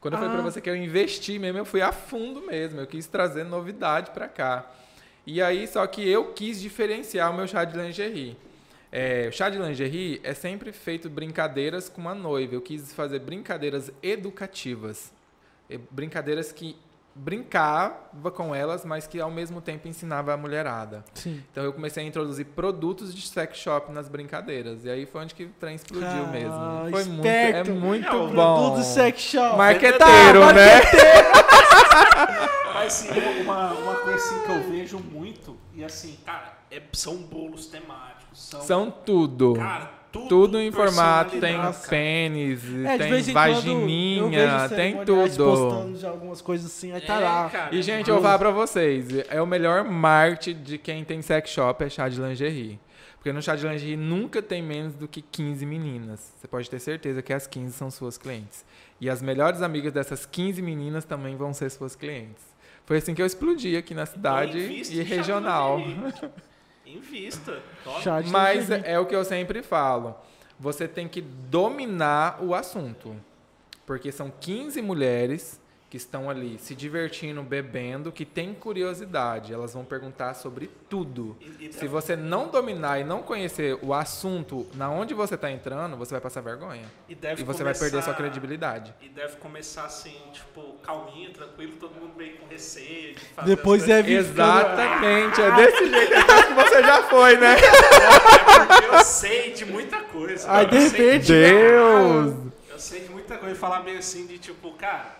[0.00, 0.50] Quando eu falei pra Ah.
[0.50, 2.78] você que eu investi mesmo, eu fui a fundo mesmo.
[2.80, 4.66] Eu quis trazer novidade pra cá.
[5.26, 8.36] E aí, só que eu quis diferenciar o meu chá de lingerie.
[8.92, 12.54] É, o chá de lingerie é sempre feito brincadeiras com uma noiva.
[12.54, 15.12] Eu quis fazer brincadeiras educativas.
[15.68, 16.76] E Brincadeiras que
[17.14, 21.04] brincava com elas, mas que ao mesmo tempo ensinava a mulherada.
[21.14, 21.42] Sim.
[21.50, 24.84] Então eu comecei a introduzir produtos de sex shop nas brincadeiras.
[24.84, 26.90] E aí foi onde que o trem explodiu Ah, mesmo.
[26.90, 27.70] Foi muito, é esperto.
[27.72, 28.56] muito É, o bom.
[28.70, 29.56] Produto sex shop.
[29.56, 30.80] Marqueteiro, Tá, né?
[32.72, 37.16] Mas assim, uma, uma coisa assim que eu vejo muito, e assim, cara, é- são
[37.16, 38.20] bolos temáticos.
[38.38, 39.54] São, São tudo.
[39.54, 41.68] cara, tudo, Tudo em formato, tem cara.
[41.68, 45.44] É, pênis, de tem vagininha, tem tudo.
[45.44, 47.48] postando de algumas coisas assim, aí tá É, lá.
[47.50, 51.22] cara, E, gente, eu vou falar pra vocês, é o melhor marketing de quem tem
[51.22, 52.78] sex shop é chá de lingerie.
[53.16, 56.32] Porque no chá de lingerie nunca tem menos do que 15 meninas.
[56.36, 58.64] Você pode ter certeza que as 15 são suas clientes.
[59.00, 62.42] E as melhores amigas dessas 15 meninas também vão ser suas clientes.
[62.90, 65.78] Foi assim que eu explodi aqui na cidade Então, invista e regional.
[66.84, 67.62] Invista.
[68.32, 70.16] Mas é o que eu sempre falo.
[70.58, 73.14] Você tem que dominar o assunto.
[73.86, 75.60] Porque são 15 mulheres
[75.90, 79.52] que estão ali se divertindo, bebendo, que têm curiosidade.
[79.52, 81.36] Elas vão perguntar sobre tudo.
[81.40, 85.50] E- e Se você não dominar e não conhecer o assunto na onde você está
[85.50, 86.84] entrando, você vai passar vergonha.
[87.08, 88.94] E, deve E você vai perder sua começar- credibilidade.
[89.02, 93.88] E deve começar assim, tipo, calminho, tranquilo, todo mundo meio com receio de fazer Depois
[93.88, 97.56] é vir Exatamente, é desse jeito então, que você já foi, né?
[98.60, 100.48] É porque eu sei de muita coisa.
[100.52, 102.34] Aí, cara, de eu sei repente, Deus!
[102.70, 103.54] Eu sei de muita coisa.
[103.56, 105.18] Falar meio assim de tipo, cara,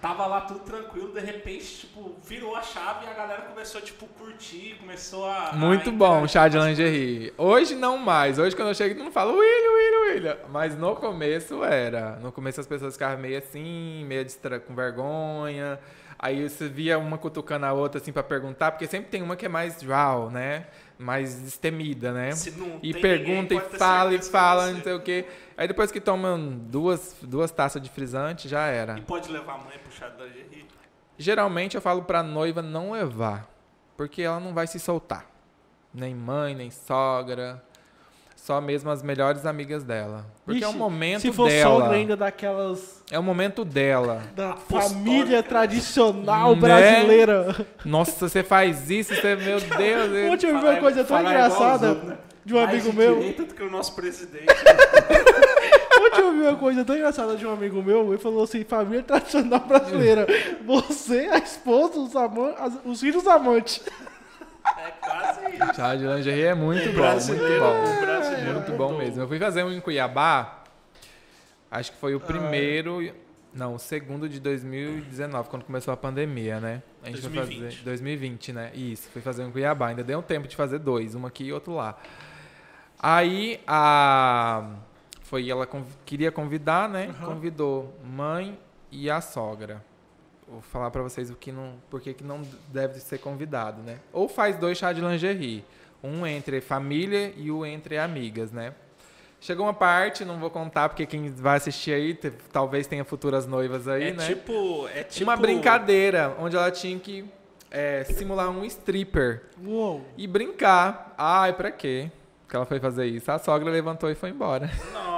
[0.00, 4.06] tava lá tudo tranquilo, de repente, tipo, virou a chave e a galera começou, tipo,
[4.06, 5.52] curtir, começou a.
[5.52, 7.32] Muito a bom, chá de lingerie.
[7.36, 8.38] Hoje não mais.
[8.38, 10.36] Hoje quando eu chego, mundo fala William, William, William.
[10.50, 12.16] Mas no começo era.
[12.16, 14.60] No começo as pessoas ficavam meio assim, meio distra...
[14.60, 15.78] com vergonha.
[16.18, 19.46] Aí você via uma cutucando a outra assim pra perguntar, porque sempre tem uma que
[19.46, 20.66] é mais raw, né?
[20.98, 22.30] Mais destemida, né?
[22.56, 25.24] Não E pergunta ninguém, e fala e fala, não sei o quê.
[25.58, 28.96] Aí depois que tomam duas, duas taças de frisante, já era.
[28.96, 30.64] E pode levar a mãe pro chá de lingerie.
[31.18, 33.50] Geralmente eu falo pra noiva não levar,
[33.96, 35.26] porque ela não vai se soltar.
[35.92, 37.60] Nem mãe, nem sogra.
[38.36, 40.24] Só mesmo as melhores amigas dela.
[40.46, 41.74] Porque é o Ixi, momento Se for dela.
[41.80, 44.22] sogra ainda daquelas É o momento dela.
[44.36, 44.88] da Apostólica.
[44.90, 46.60] família tradicional Né?
[46.60, 47.66] brasileira.
[47.84, 50.32] Nossa, você faz isso, você, meu Deus.
[50.32, 52.18] Ontem eu vi Falar- uma coisa tão engraçada né?
[52.44, 53.16] de um Mais amigo meu.
[53.16, 54.46] direita do que o nosso presidente.
[56.18, 58.08] Eu vi uma coisa tão engraçada de um amigo meu.
[58.08, 60.26] Ele falou assim: família tradicional brasileira.
[60.64, 63.80] Você, a esposa, os, aman as- os filhos amantes.
[64.76, 65.74] é quase isso.
[65.74, 68.00] Chá de lingerie é muito bom, muito bom.
[68.00, 69.22] brasileiro Muito bom mesmo.
[69.22, 70.62] Eu fui fazer um em Cuiabá,
[71.70, 72.00] acho que Ah.
[72.00, 73.12] foi o primeiro,
[73.54, 76.82] não, o segundo de 2019, quando começou a pandemia, né?
[77.02, 77.70] A gente foi 2020.
[77.70, 78.70] fazer 2020, né?
[78.74, 79.88] Isso, fui fazer um em Cuiabá.
[79.88, 81.96] Ainda deu um tempo de fazer dois, um aqui e outro lá.
[83.00, 84.64] Aí a
[85.28, 87.14] foi ela conv- queria convidar, né?
[87.24, 88.58] Convidou mãe
[88.90, 89.84] e a sogra.
[90.46, 93.98] Vou falar pra vocês o que não, por que não deve ser convidado, né?
[94.12, 95.62] Ou faz dois chá de lingerie,
[96.02, 98.72] um entre família e o entre amigas, né?
[99.40, 102.14] Chegou uma parte, não vou contar porque quem vai assistir aí
[102.50, 104.26] talvez tenha futuras noivas aí, É né?
[104.26, 104.88] tipo.
[104.88, 105.24] É tipo.
[105.30, 107.24] Uma brincadeira onde ela tinha que
[107.70, 110.04] é, simular um stripper Uou.
[110.16, 111.14] e brincar.
[111.18, 112.10] Ai, pra quê?
[112.48, 113.30] Que ela foi fazer isso.
[113.30, 114.68] A sogra levantou e foi embora.
[114.94, 115.17] Nossa.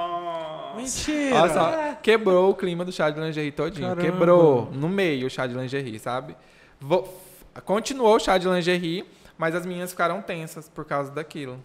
[0.75, 1.35] Mentira.
[1.35, 3.87] Olha só, quebrou o clima do chá de lingerie todinho.
[3.89, 4.01] Caramba.
[4.01, 6.35] Quebrou no meio o chá de lingerie, sabe?
[6.79, 7.07] Vo-
[7.65, 9.05] continuou o chá de lingerie,
[9.37, 11.63] mas as meninas ficaram tensas por causa daquilo.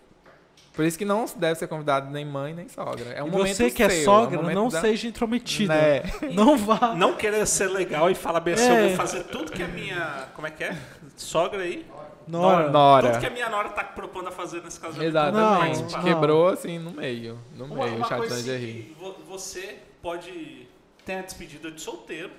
[0.74, 3.10] Por isso que não deve ser convidado nem mãe, nem sogra.
[3.14, 5.72] É um E momento você que é seu, sogra, um momento não da- seja intrometida.
[5.74, 6.02] Né?
[6.34, 6.94] Não vá.
[6.94, 8.88] Não querer ser legal e falar bem assim, eu É.
[8.88, 10.24] vou fazer tudo que a minha.
[10.34, 10.76] Como é que é?
[11.16, 11.86] Sogra aí.
[12.27, 12.70] Nora.
[12.70, 13.09] Nora.
[13.11, 15.07] Tudo que a minha nora tá propondo a fazer nesse casamento.
[15.09, 15.82] Exatamente.
[15.82, 16.03] Não, não.
[16.03, 17.39] Quebrou assim no meio.
[17.55, 18.82] No Uma, meio o uma chá de coisa assim, lingerie.
[18.82, 20.69] que vo- você pode
[21.05, 22.31] ter a despedida de solteiro.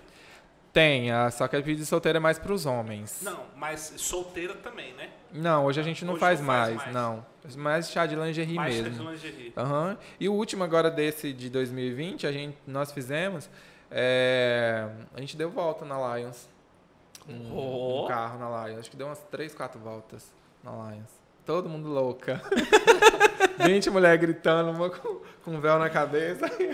[0.74, 3.22] Tem, a- só que a vida de solteira é mais pros homens.
[3.24, 5.10] Não, mas solteira também, né?
[5.34, 6.94] Não, hoje a gente não faz, não faz mais, mais.
[6.94, 7.26] não.
[7.56, 9.06] Mais chá de lingerie Mais mesmo.
[9.06, 9.54] de lingerie.
[9.58, 9.98] Aham.
[10.20, 13.50] E o último agora desse de 2020, a gente, nós fizemos,
[13.90, 16.48] é, a gente deu volta na Lions.
[17.30, 18.04] Um, Oh.
[18.06, 18.80] um carro na Lions.
[18.80, 20.32] Acho que deu umas 3, 4 voltas
[20.64, 21.10] na Lions.
[21.45, 22.41] Todo mundo louca.
[23.66, 26.48] 20 mulheres gritando, uma com, com véu na cabeça.
[26.49, 26.68] Que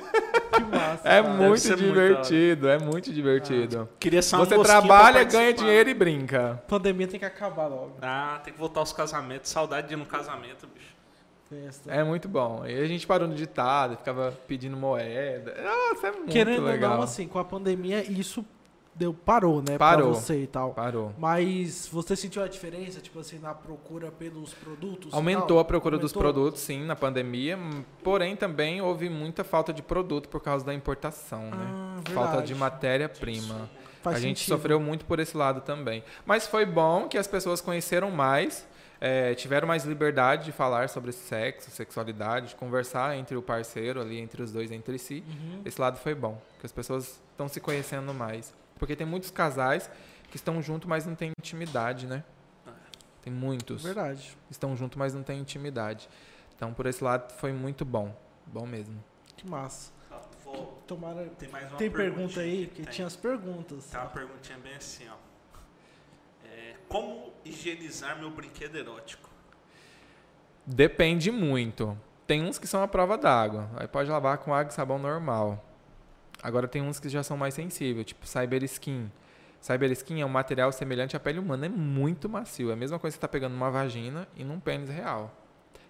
[0.63, 1.07] massa.
[1.07, 1.33] É cara.
[1.33, 3.87] muito ser muito divertido, é muito divertido.
[3.99, 6.51] Queria ser uma Você trabalha, ganha dinheiro e brinca.
[6.53, 7.97] A pandemia tem que acabar logo.
[8.01, 9.49] Ah, tem que voltar aos casamentos.
[9.51, 10.93] Saudade de ir no casamento, bicho.
[11.87, 12.65] É muito bom.
[12.65, 15.53] E a gente parou no ditado, ficava pedindo moeda.
[15.61, 16.91] Nossa, é muito Querendo legal.
[16.91, 18.43] ou não, assim, com a pandemia, isso
[18.95, 19.77] deu, parou, né?
[19.77, 20.11] Parou.
[20.11, 20.71] Pra você e tal.
[20.73, 21.11] Parou.
[21.17, 25.13] Mas você sentiu a diferença, tipo assim, na procura pelos produtos?
[25.13, 26.33] Aumentou a procura dos Aumentou?
[26.33, 27.57] produtos, sim, na pandemia.
[28.03, 31.67] Porém, também houve muita falta de produto por causa da importação, né?
[31.69, 32.47] Ah, Falta verdade.
[32.47, 33.69] de matéria-prima.
[34.05, 34.57] A gente sentido.
[34.57, 36.03] sofreu muito por esse lado também.
[36.25, 38.67] Mas foi bom que as pessoas conheceram mais,
[38.99, 44.19] eh, tiveram mais liberdade de falar sobre sexo, sexualidade, de conversar entre o parceiro ali,
[44.19, 45.23] entre os dois, entre si.
[45.25, 45.61] Uhum.
[45.63, 48.53] Esse lado foi bom, que as pessoas estão se conhecendo mais.
[48.83, 49.89] Porque tem muitos casais
[50.29, 52.21] que estão juntos, mas não tem intimidade, né?
[53.21, 53.81] Tem muitos.
[53.81, 54.37] Verdade.
[54.51, 56.09] Estão juntos, mas não tem intimidade.
[56.53, 58.13] Então, por esse lado, foi muito bom.
[58.45, 59.01] Bom mesmo.
[59.37, 59.93] Que massa.
[60.43, 61.27] Vou- Tomara.
[61.39, 62.67] Tem mais uma Tem pergunta aí?
[62.67, 62.91] Porque tem.
[62.91, 63.85] tinha as perguntas.
[63.89, 65.15] Tá uma perguntinha bem assim, ó.
[66.45, 69.29] É, como higienizar meu brinquedo erótico?
[70.65, 71.97] Depende muito.
[72.27, 73.69] Tem uns que são a prova d'água.
[73.77, 75.63] Aí pode lavar com água e sabão normal.
[76.43, 79.09] Agora tem uns que já são mais sensíveis, tipo Cyber Skin.
[79.61, 82.69] Cyber Skin é um material semelhante à pele humana, é muito macio.
[82.69, 85.31] É a mesma coisa que você está pegando numa vagina e num pênis real.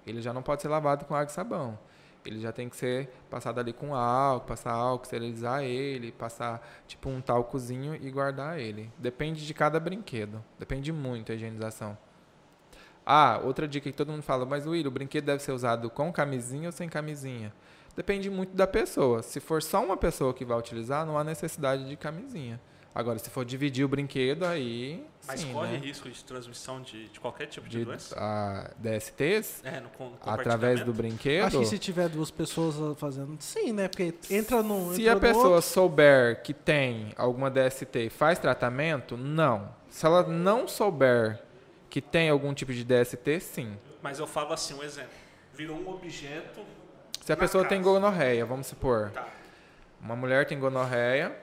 [0.06, 1.80] Ele já não pode ser lavado com água e sabão.
[2.24, 7.10] Ele já tem que ser passado ali com álcool, passar álcool, esterilizar ele, passar tipo
[7.10, 8.92] um talcozinho e guardar ele.
[9.00, 10.44] Depende de cada brinquedo.
[10.60, 11.98] Depende muito a higienização.
[13.04, 16.14] Ah, outra dica que todo mundo fala, mas Will, o brinquedo deve ser usado com
[16.14, 17.52] camisinha ou sem camisinha?
[17.96, 19.22] Depende muito da pessoa.
[19.22, 22.60] Se for só uma pessoa que vai utilizar, não há necessidade de camisinha.
[22.96, 25.04] Agora, se for dividir o brinquedo, aí.
[25.26, 25.78] Mas sim, corre né?
[25.78, 28.16] risco de transmissão de, de qualquer tipo de, De doença?
[28.16, 31.46] a, DSTs É, no, no através do brinquedo.
[31.46, 33.88] Acho que se tiver duas pessoas fazendo, sim, né?
[33.88, 34.94] Porque entra num.
[34.94, 35.62] Se entra a no pessoa outro.
[35.64, 39.74] souber que tem alguma DST e faz tratamento, não.
[39.90, 41.42] Se ela não souber
[41.90, 43.78] que tem algum tipo de DST, sim.
[44.04, 45.10] Mas eu falo assim, um exemplo.
[45.54, 46.62] Virou um objeto.
[47.24, 47.90] Se a na pessoa tem casa.
[47.90, 49.10] gonorreia, vamos supor.
[49.12, 49.26] Tá.
[50.02, 51.34] Uma mulher tem gonorreia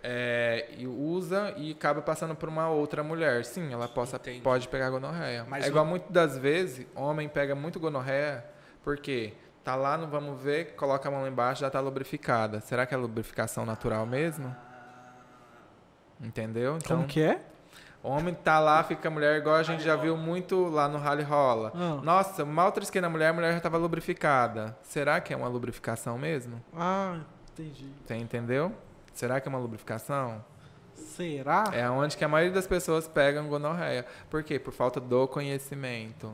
[0.00, 3.44] é, e usa e acaba passando por uma outra mulher.
[3.44, 4.40] Sim, ela possa, Entendi.
[4.40, 5.44] pode pegar gonorreia.
[5.48, 8.44] Mas é igual muitas das vezes, homem pega muito gonorreia
[8.84, 9.32] porque
[9.64, 12.60] tá lá, não vamos ver, coloca a mão lá embaixo, já tá lubrificada.
[12.60, 14.54] Será que é lubrificação natural mesmo?
[16.20, 16.76] Entendeu?
[16.76, 17.40] Então, Como que é?
[18.08, 21.22] Homem tá lá, fica a mulher, igual a gente já viu muito lá no Rally
[21.22, 21.72] Rola.
[21.74, 22.00] Ah.
[22.02, 24.76] Nossa, mal trisquei na mulher, a mulher já tava lubrificada.
[24.82, 26.62] Será que é uma lubrificação mesmo?
[26.76, 27.20] Ah,
[27.52, 27.90] entendi.
[28.04, 28.72] Você entendeu?
[29.12, 30.44] Será que é uma lubrificação?
[30.94, 31.64] Será?
[31.72, 34.04] É onde que a maioria das pessoas pegam gonorreia.
[34.30, 34.58] Por quê?
[34.58, 36.32] Por falta do conhecimento.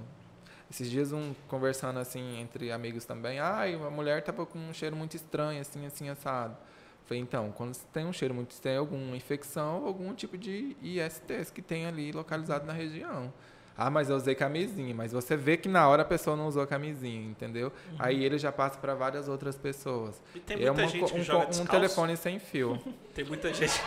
[0.70, 4.96] Esses dias um conversando assim entre amigos também, ai, a mulher tava com um cheiro
[4.96, 6.56] muito estranho, assim, assim, assado.
[7.04, 10.76] Falei, então, quando você tem um cheiro muito estranho, é alguma infecção, algum tipo de
[10.82, 13.32] ISTs que tem ali localizado na região.
[13.76, 16.64] Ah, mas eu usei camisinha, mas você vê que na hora a pessoa não usou
[16.66, 17.72] camisinha, entendeu?
[17.98, 20.22] Aí ele já passa para várias outras pessoas.
[20.34, 21.70] E tem é muita uma gente co- que um, joga um descalço.
[21.72, 22.78] telefone sem fio.
[23.14, 23.72] Tem muita gente.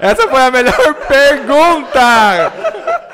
[0.00, 2.52] Essa foi a melhor pergunta!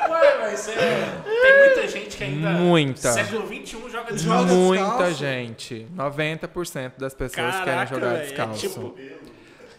[0.09, 1.05] Ué, mas é.
[1.41, 2.49] Tem muita gente que ainda.
[2.51, 3.11] Muita.
[3.11, 4.53] Século XXI joga descalço.
[4.55, 5.87] Muita gente.
[5.95, 8.59] 90% das pessoas querem Caraca, jogar velho, é descalço.
[8.59, 8.95] tipo-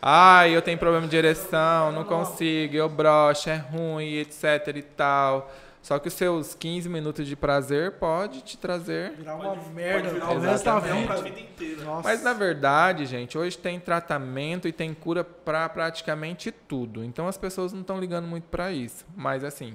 [0.02, 5.52] Ai, eu tenho problema de ereção, não consigo, eu broxo, é ruim, etc e tal.
[5.82, 9.12] Só que os seus 15 minutos de prazer pode te trazer.
[9.12, 11.16] Virar uma Pode merda virar pro um resto da vida.
[11.22, 11.84] vida inteira.
[11.84, 12.08] Nossa.
[12.08, 17.02] Mas na verdade, gente, hoje tem tratamento e tem cura pra praticamente tudo.
[17.02, 19.06] Então as pessoas não estão ligando muito pra isso.
[19.16, 19.74] Mas assim,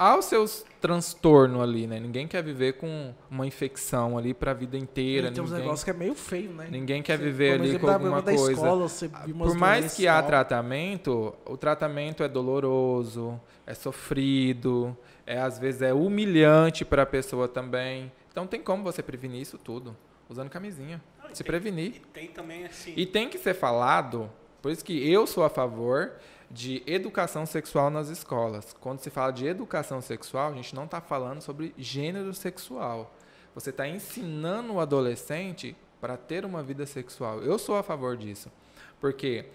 [0.00, 2.00] há os seus transtornos ali, né?
[2.00, 5.28] Ninguém quer viver com uma infecção ali pra vida inteira.
[5.28, 5.64] E tem uns ninguém...
[5.64, 6.68] negócios que é meio feio, né?
[6.70, 8.52] Ninguém quer Você- viver ali com alguma da coisa.
[8.52, 14.96] Escola, você viu umas Por mais que há tratamento, o tratamento é doloroso, é sofrido,
[15.26, 18.10] é às vezes é humilhante para a pessoa também.
[18.32, 19.94] Então tem como você prevenir isso tudo
[20.28, 21.96] usando camisinha, e se tem- prevenir.
[21.96, 22.94] E tem também assim.
[22.96, 24.30] E tem que ser falado,
[24.62, 26.12] por isso que eu sou a favor
[26.50, 28.74] de educação sexual nas escolas.
[28.80, 33.14] Quando se fala de educação sexual, a gente não está falando sobre gênero sexual.
[33.54, 37.40] Você está ensinando o adolescente para ter uma vida sexual.
[37.40, 38.50] Eu sou a favor disso.
[38.98, 39.46] Porque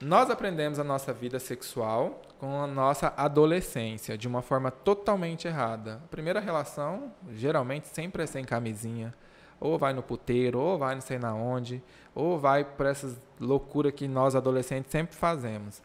[0.00, 6.02] nós aprendemos a nossa vida sexual com a nossa adolescência de uma forma totalmente errada.
[6.04, 9.14] A primeira relação, geralmente, sempre é sem camisinha.
[9.58, 11.82] Ou vai no puteiro, ou vai não sei na onde,
[12.14, 15.80] ou vai por essas loucuras que nós adolescentes sempre fazemos.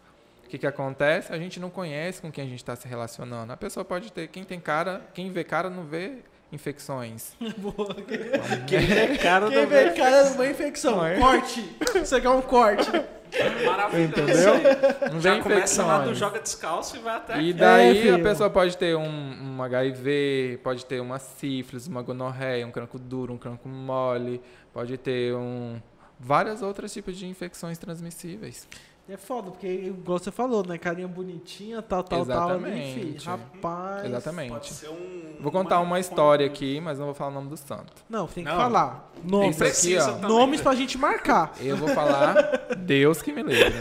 [0.52, 1.32] O que, que acontece?
[1.32, 3.54] A gente não conhece com quem a gente está se relacionando.
[3.54, 6.18] A pessoa pode ter, quem tem cara, quem vê cara não vê
[6.52, 7.32] infecções.
[7.58, 7.96] Boa.
[8.68, 10.98] Quem é cara Quem do vê cara de uma infecção?
[10.98, 11.18] Não é?
[11.18, 11.78] Corte.
[11.96, 12.92] Isso aqui é um corte.
[13.66, 14.12] maravilhoso.
[14.12, 14.54] Entendeu?
[15.14, 18.50] Não Já começa lá do joga descalço e vai até E daí É, a pessoa
[18.50, 19.06] pode ter um,
[19.56, 24.42] um HIV, pode ter uma sífilis, uma gonorreia, um crânio duro, um crânio mole,
[24.74, 25.82] pode ter um
[26.20, 28.68] vários outros tipos de infecções transmissíveis.
[29.12, 30.78] É foda, porque, igual você falou, né?
[30.78, 32.50] Carinha bonitinha, tal, tal, tal.
[32.52, 33.20] Exatamente.
[33.20, 33.26] fi.
[33.26, 34.06] Rapaz.
[34.06, 34.52] Exatamente.
[34.52, 35.36] Pode ser um.
[35.42, 37.92] Vou contar uma história um- aqui, mas não vou falar o nome do santo.
[38.10, 38.56] Não, tem que Não.
[38.58, 39.12] falar.
[39.22, 39.56] Nomes.
[39.56, 40.14] Isso aqui, Precisa ó.
[40.14, 40.64] também, Nomes né?
[40.64, 41.52] pra gente marcar.
[41.60, 42.36] Eu vou falar
[42.80, 43.74] Deus que me livre.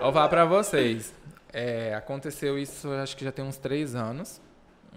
[0.00, 1.14] Vou falar pra vocês.
[1.50, 4.42] É, aconteceu isso, acho que já tem uns três anos.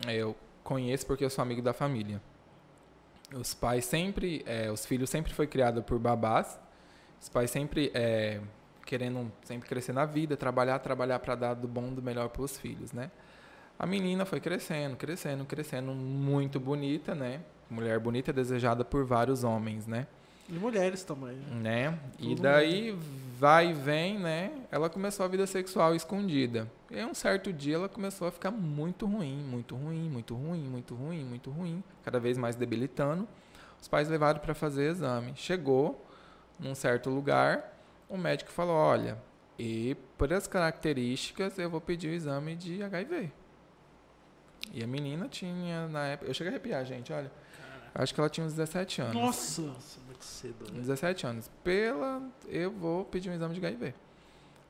[0.09, 2.21] Eu conheço porque eu sou amigo da família.
[3.33, 6.59] Os pais sempre, é, os filhos sempre foi criado por babás.
[7.21, 8.41] Os pais sempre é,
[8.91, 12.57] querendo sempre crescer na vida, trabalhar, trabalhar para dar do bom, do melhor para os
[12.57, 13.09] filhos, né?
[13.79, 17.39] A menina foi crescendo, crescendo, crescendo, muito bonita, né?
[17.69, 20.07] Mulher bonita, desejada por vários homens, né?
[20.49, 21.37] E mulheres também.
[21.37, 21.97] né?
[22.19, 22.93] E Todo daí
[23.39, 24.51] vai e vem, né?
[24.69, 26.69] Ela começou a vida sexual escondida.
[26.91, 30.93] E um certo dia ela começou a ficar muito ruim, muito ruim, muito ruim, muito
[30.93, 33.25] ruim, muito ruim, cada vez mais debilitando.
[33.81, 35.31] Os pais levaram para fazer exame.
[35.37, 36.05] Chegou
[36.59, 37.70] num certo lugar,
[38.11, 39.17] o médico falou: "Olha,
[39.57, 43.31] e por as características eu vou pedir o exame de HIV".
[44.73, 47.31] E a menina tinha na época, eu cheguei a arrepiar, gente, olha.
[47.93, 49.13] Acho que ela tinha uns 17 anos.
[49.15, 49.61] Nossa.
[49.63, 50.71] Nossa, muito cedo.
[50.71, 50.79] né?
[50.79, 51.51] 17 anos.
[51.61, 52.21] Pela.
[52.47, 53.93] Eu vou pedir um exame de HIV.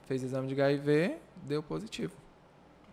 [0.08, 2.14] Fez exame de HIV, deu positivo.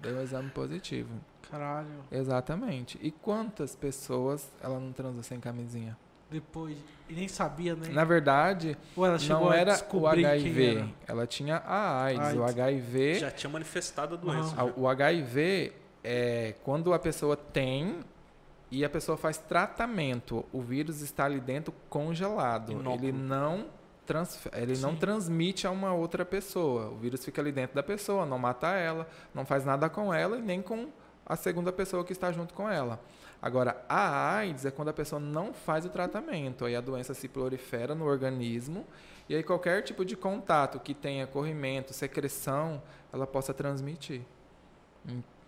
[0.03, 1.09] Deu um exame positivo.
[1.51, 2.05] Caralho.
[2.13, 2.99] Exatamente.
[3.01, 5.97] E quantas pessoas ela não transa sem camisinha?
[6.31, 6.77] Depois.
[7.09, 7.89] E nem sabia, né?
[7.91, 10.77] Na verdade, Ou ela chegou não a era o HIV.
[10.77, 10.89] era.
[11.07, 12.35] Ela tinha a AIDS.
[12.37, 12.55] O AIDS.
[12.59, 13.15] HIV.
[13.19, 14.65] Já tinha manifestado a doença.
[14.77, 15.73] O HIV
[16.05, 18.01] é quando a pessoa tem
[18.71, 20.45] e a pessoa faz tratamento.
[20.53, 22.73] O vírus está ali dentro congelado.
[22.73, 22.95] Inóculo.
[23.09, 23.67] Ele não
[24.05, 24.97] transfe- ele não Sim.
[24.99, 26.91] transmite a uma outra pessoa.
[26.91, 30.37] O vírus fica ali dentro da pessoa, não mata ela, não faz nada com ela
[30.39, 30.89] e nem com
[31.25, 33.01] a segunda pessoa que está junto com ela.
[33.41, 37.29] Agora, a AIDS é quando a pessoa não faz o tratamento, aí a doença se
[37.29, 38.85] prolifera no organismo
[39.29, 42.83] e aí qualquer tipo de contato que tenha corrimento, secreção,
[43.13, 44.23] ela possa transmitir.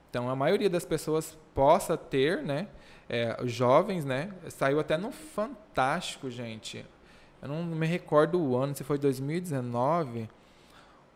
[0.08, 2.68] Então, a maioria das pessoas possa ter, né?
[3.10, 4.32] é, jovens, né?
[4.48, 6.86] Saiu até no Fantástico, gente.
[7.42, 10.30] Eu não me recordo o ano, se foi 2019.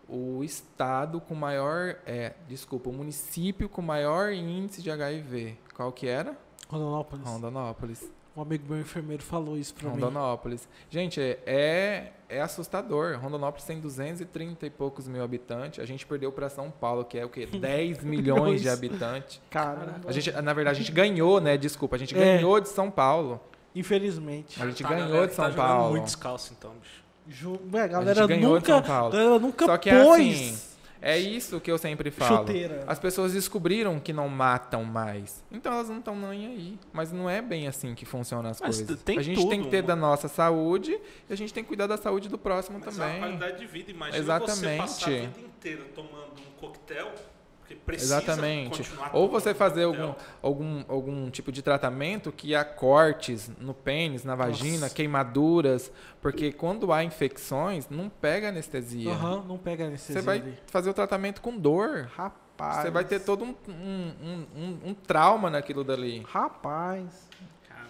[0.09, 5.56] O estado com maior, é, desculpa, o município com maior índice de HIV.
[5.72, 6.36] Qual que era?
[6.78, 7.26] Rondonópolis.
[7.26, 8.12] Rondonópolis.
[8.36, 9.94] Um amigo meu enfermeiro falou isso pra mim.
[9.94, 10.68] Rondonópolis.
[10.90, 13.16] Gente, é, é, é assustador.
[13.20, 15.78] Rondonópolis tem 230 e poucos mil habitantes.
[15.78, 17.46] A gente perdeu para São Paulo, que é o quê?
[17.46, 19.40] 10 milhões de habitantes.
[19.51, 21.56] Cara, A gente, na verdade, a gente ganhou, né?
[21.56, 22.18] Desculpa, a gente É.
[22.38, 23.40] ganhou de São Paulo.
[23.72, 24.60] infelizmente.
[24.62, 25.90] A gente Tá, ganhou galera de que São tá jogando Paulo.
[25.90, 27.05] muito descalço, então, bicho.
[27.28, 27.60] Ju...
[27.72, 29.09] Ué, a galera ganhou de nunca, São Paulo.
[29.14, 30.59] a galera nunca Só que é pôs assim,
[31.05, 32.39] É isso que eu sempre falo.
[32.47, 32.82] chuteira.
[32.86, 35.44] As pessoas descobriram que não matam mais.
[35.52, 36.78] Então elas não estão nem aí.
[36.93, 39.02] Mas não é bem assim que funcionam as Mas coisas.
[39.02, 39.89] tem a gente tem tudo, que ter mano.
[39.89, 40.98] da nossa saúde
[41.28, 43.20] e a gente tem que cuidar da saúde do próximo Mas é uma também.
[43.20, 43.90] qualidade de vida.
[43.90, 44.78] Imagina você Exatamente.
[44.81, 47.12] passar a vida inteira tomando um coquetel,
[47.89, 48.78] Exatamente.
[48.78, 54.24] continuar Ou você fazer algum, algum, algum tipo de tratamento que há cortes no pênis,
[54.24, 59.11] na vagina, queimaduras, porque quando há infecções, não pega anestesia.
[59.12, 60.59] Aham, não pega anestesia Você vai ali.
[60.66, 62.09] fazer o tratamento com dor.
[62.16, 62.82] Rapaz.
[62.82, 66.23] Você vai ter todo um, um, um, um- um trauma naquilo dali.
[66.28, 67.28] Rapaz.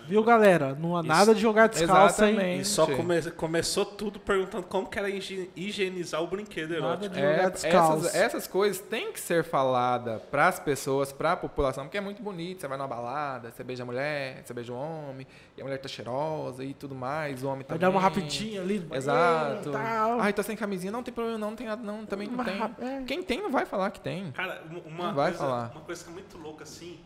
[0.06, 0.74] Viu, galera?
[0.74, 2.30] Não há Isso- nada de jogar descalço, hein?
[2.32, 2.60] Exatamente.
[2.62, 7.08] E só come- começou tudo perguntando como que era higi- higienizar o brinquedo Nada erótico.
[7.14, 8.06] de jogar É, descalço.
[8.06, 12.00] essas, essas coisas têm que ser faladas para as pessoas, para a população, porque é
[12.00, 12.60] muito bonito.
[12.60, 15.26] Você vai numa balada, você beija a mulher, você beija o homem,
[15.56, 17.80] e a mulher tá cheirosa e tudo mais, o homem Vai também.
[17.80, 18.86] dar uma rapidinha ali.
[18.92, 19.70] Exato.
[19.70, 20.20] Tal.
[20.20, 22.44] Ai, tá sem camisinha, não tem problema, não, não tem nada, não, também não Uma
[22.44, 22.58] tem.
[22.58, 23.02] rap- é.
[23.06, 24.30] Quem tem não vai falar que tem.
[24.32, 25.70] Cara, um- uma, Não vai coisa, falar.
[25.74, 26.98] uma coisa que é muito louca, assim,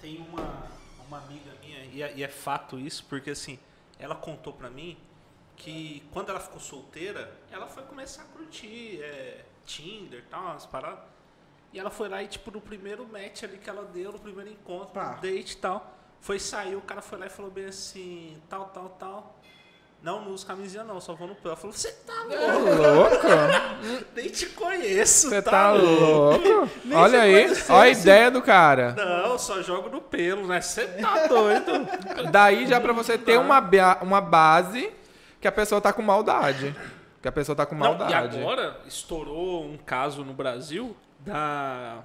[0.00, 0.42] tem uma,
[1.06, 3.58] uma amiga minha, e é, e é fato isso, porque assim,
[3.98, 4.96] ela contou pra mim
[5.56, 10.66] que quando ela ficou solteira, ela foi começar a curtir é, Tinder e tal, umas
[10.66, 11.04] paradas.
[11.72, 14.50] E ela foi lá e, tipo, no primeiro match ali que ela deu, no primeiro
[14.50, 18.40] encontro, no date e tal, foi sair, o cara foi lá e falou bem assim,
[18.48, 19.40] tal, tal, tal.
[20.04, 21.48] Não, não uso camisinha não, só vou no pé.
[21.48, 23.26] Ela falou, você tá louco,
[24.14, 26.68] nem te conheço, Você tá, tá louco.
[26.84, 28.92] Nem Olha aí, olha a ideia do cara.
[28.92, 30.60] Não, só jogo no pelo, né?
[30.60, 31.72] Você tá doido.
[32.30, 34.92] Daí já pra você ter uma, ba- uma base
[35.40, 36.76] que a pessoa tá com maldade.
[37.22, 38.12] Que a pessoa tá com Não, maldade.
[38.36, 42.00] e agora estourou um caso no Brasil da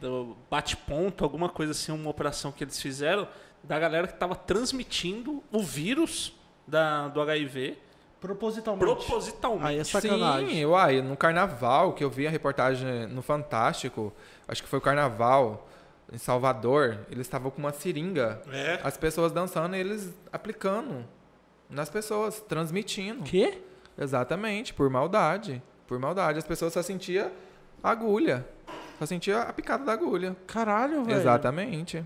[0.00, 3.28] do bate-ponto, alguma coisa assim, uma operação que eles fizeram.
[3.62, 6.32] da galera que tava transmitindo o vírus
[6.70, 7.76] da, do HIV
[8.20, 8.84] Propositalmente.
[8.84, 9.66] propositalmente.
[9.66, 10.48] Aí é sacanagem.
[10.50, 14.12] Sim, uai, no carnaval, que eu vi a reportagem no Fantástico,
[14.46, 15.66] acho que foi o carnaval,
[16.12, 18.78] em Salvador, eles estavam com uma seringa, É.
[18.84, 21.04] as pessoas dançando e eles aplicando
[21.68, 23.22] nas pessoas, transmitindo.
[23.24, 23.62] Quê?
[23.96, 25.62] Exatamente, por maldade.
[25.86, 26.38] Por maldade.
[26.38, 27.30] As pessoas só sentiam
[27.82, 28.46] a agulha.
[28.98, 30.36] Só sentia a picada da agulha.
[30.46, 31.18] Caralho, velho.
[31.18, 32.04] Exatamente.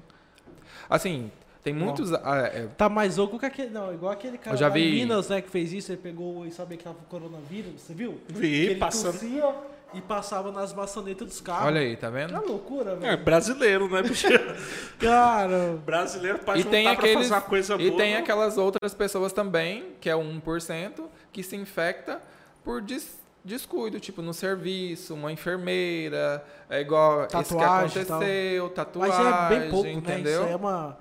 [0.89, 1.33] Assim,
[1.65, 2.13] tem muitos.
[2.13, 3.71] ah, é, Tá mais louco que aquele.
[3.71, 6.53] Não, igual aquele cara Eu já vi- Minas, né, que fez isso, ele pegou e
[6.53, 8.21] sabia que tava com coronavírus, você viu?
[8.29, 9.15] Que Vi, ele passando.
[9.15, 9.53] tossia
[9.95, 11.67] e passava nas maçanetas dos carros.
[11.67, 12.47] olha aí, tá Que vendo?
[12.47, 13.25] loucura, É, velho.
[13.25, 14.27] brasileiro, né, bicho?
[14.99, 15.79] Cara.
[15.85, 18.01] brasileiro pode E tem, juntar pra aqueles, fazer uma coisa e boa.
[18.01, 18.21] tem não?
[18.21, 22.21] aquelas outras pessoas também, que é o 1%, que se infecta
[22.65, 28.17] por des- descuido, tipo no serviço, uma enfermeira, é igual isso que Tatuagem e tal.
[28.17, 30.41] aconteceu, Mas tatuagem, é bem pouco, entendeu?
[30.41, 30.47] né?
[30.47, 30.99] Isso é uma.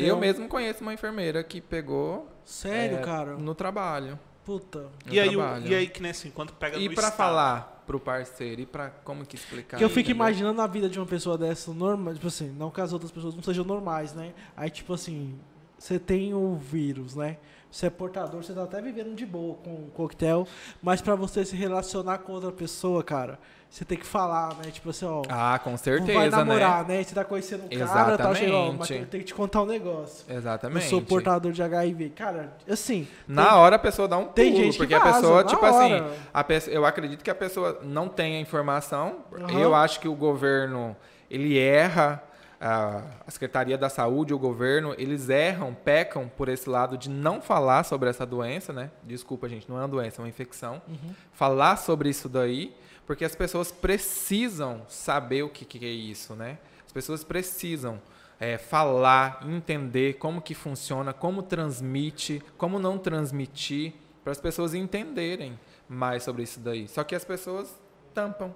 [0.00, 3.36] É Eu um- mesmo conheço uma enfermeira que pegou Sério, é, cara?
[3.36, 4.18] no trabalho.
[4.44, 4.90] Puta.
[5.06, 5.66] no E aí, o- trabalho.
[5.68, 8.66] e aí, que nem assim, quando pega E no pra estado, falar pro parceiro, e
[8.66, 9.76] pra como que explicar?
[9.76, 10.16] Que eu fico entendeu?
[10.16, 13.34] imaginando a vida de uma pessoa dessa normal, tipo assim, não que as outras pessoas
[13.36, 14.32] não sejam normais, né?
[14.56, 15.38] Aí, tipo assim,
[15.78, 17.38] você tem o vírus, né?
[17.70, 20.46] Você é portador, você tá até vivendo de boa com o coquetel,
[20.82, 23.38] mas pra você se relacionar com outra pessoa, cara,
[23.72, 24.70] você tem que falar, né?
[24.70, 26.98] Tipo assim, ó, Ah, com vai certeza, namorar, né?
[26.98, 27.02] né?
[27.04, 30.26] Você tá conhecendo um cara, tá chegando, ó, mas tenho que te contar um negócio.
[30.30, 30.84] Exatamente.
[30.84, 32.10] Eu sou portador de HIV.
[32.10, 34.98] Cara, assim, Na tem- hora a pessoa dá um pulo, tem gente que porque a
[34.98, 36.04] vaza, pessoa, na tipo hora.
[36.04, 39.20] assim, a pessoa, eu acredito que a pessoa não tem a informação.
[39.34, 39.58] Aham.
[39.58, 40.94] Eu acho que o governo,
[41.30, 42.22] ele erra,
[42.60, 47.40] a, a Secretaria da Saúde, o governo, eles erram, pecam por esse lado de não
[47.40, 48.90] falar sobre essa doença, né?
[49.02, 50.80] Desculpa, gente, não é uma doença, é uma infecção.
[50.86, 51.14] Uhum.
[51.32, 52.72] Falar sobre isso daí,
[53.06, 56.58] porque as pessoas precisam saber o que, que é isso, né?
[56.86, 58.00] As pessoas precisam
[58.38, 63.92] é, falar, entender como que funciona, como transmite, como não transmitir,
[64.22, 65.58] para as pessoas entenderem
[65.88, 66.88] mais sobre isso daí.
[66.88, 67.74] Só que as pessoas
[68.14, 68.54] tampam,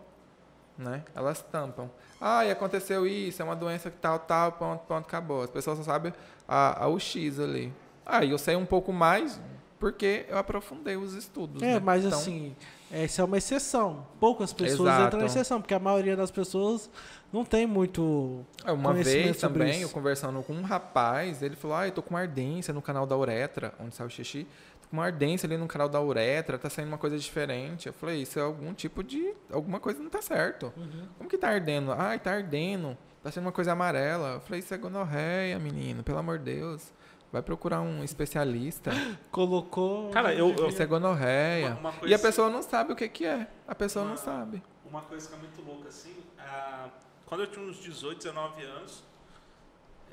[0.76, 1.04] né?
[1.14, 1.90] Elas tampam.
[2.20, 5.42] Ah, e aconteceu isso, é uma doença que tal, tal, ponto, ponto, acabou.
[5.42, 6.12] As pessoas só sabem
[6.48, 7.72] a, a, o X ali.
[8.04, 9.40] Ah, e eu sei um pouco mais
[9.78, 11.62] porque eu aprofundei os estudos.
[11.62, 11.80] É, né?
[11.80, 12.56] mas Então, assim,
[12.90, 14.06] essa é uma exceção.
[14.20, 15.06] Poucas pessoas Exato.
[15.06, 16.88] entram na exceção, porque a maioria das pessoas
[17.32, 18.44] não tem muito.
[18.64, 22.10] É, Uma vez também, eu conversando com um rapaz, ele falou: Ah, eu tô com
[22.10, 24.46] uma ardência no canal da uretra, onde sai o xixi.
[24.80, 27.88] Tô com uma ardência ali no canal da uretra, tá saindo uma coisa diferente.
[27.88, 29.34] Eu falei: Isso é algum tipo de.
[29.50, 30.72] Alguma coisa não tá certo.
[30.76, 31.08] Uhum.
[31.18, 31.92] Como que tá ardendo?
[31.92, 32.96] Ai, tá ardendo.
[33.22, 34.34] Tá sendo uma coisa amarela.
[34.34, 36.92] Eu falei: Isso é gonorreia, menino, pelo amor de Deus.
[37.32, 38.90] Vai procurar um especialista.
[39.30, 40.10] Colocou.
[40.10, 41.68] Cara, eu- eu- Isso é gonorreia.
[41.70, 43.46] Uma- uma coisa E a pessoa não sabe o que, que é.
[43.66, 44.62] A pessoa não Uma- sabe.
[44.84, 46.88] Uma coisa que é muito louca, assim, ah,
[47.26, 49.02] quando eu tinha uns 18, 19 anos,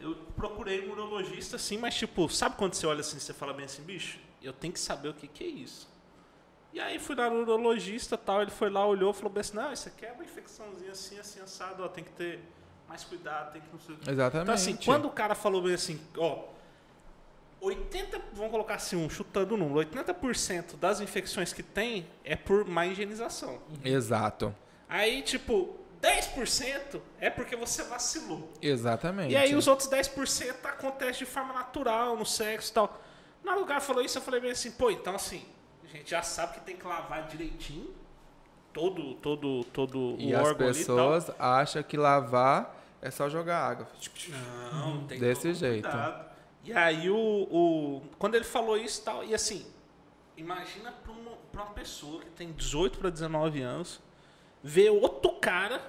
[0.02, 3.54] eu procurei um urologista, assim, mas tipo, sabe quando você olha assim e você fala
[3.54, 5.88] bem assim, bicho, eu tenho que saber o que, que é isso.
[6.74, 9.72] E aí fui lá no urologista tal, ele foi lá, olhou, falou bem assim, não,
[9.72, 12.40] isso aqui é uma infecçãozinha assim, assim, assado, ó, tem que ter
[12.90, 14.10] mais cuidado, tem que não sei o quê.
[14.10, 14.44] Exatamente.
[14.44, 16.46] Então, assim, quando o cara falou bem assim, ó,
[17.64, 22.66] 80, vamos colocar assim, um chutando o número, 80% das infecções que tem é por
[22.66, 23.60] má higienização.
[23.84, 24.54] Exato.
[24.90, 28.52] Aí, tipo, 10% é porque você vacilou.
[28.62, 29.32] Exatamente.
[29.32, 33.02] E aí os outros 10% acontece de forma natural, no sexo e tal.
[33.44, 35.46] Na cara falou isso, eu falei bem assim, pô, então assim,
[35.84, 37.90] a gente já sabe que tem que lavar direitinho
[38.74, 43.88] todo, todo, todo E o as órgão pessoas acham que lavar é só jogar água.
[44.00, 44.32] e.
[44.74, 45.84] Não, tem Desse jeito.
[45.90, 46.33] cuidado.
[46.64, 48.02] E aí o, o.
[48.18, 49.66] Quando ele falou isso e tal, e assim,
[50.38, 54.00] imagina pra uma, pra uma pessoa que tem 18 para 19 anos
[54.64, 55.82] ver outro cara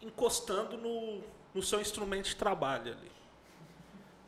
[0.00, 1.20] encostando no,
[1.54, 3.12] no seu instrumento de trabalho ali.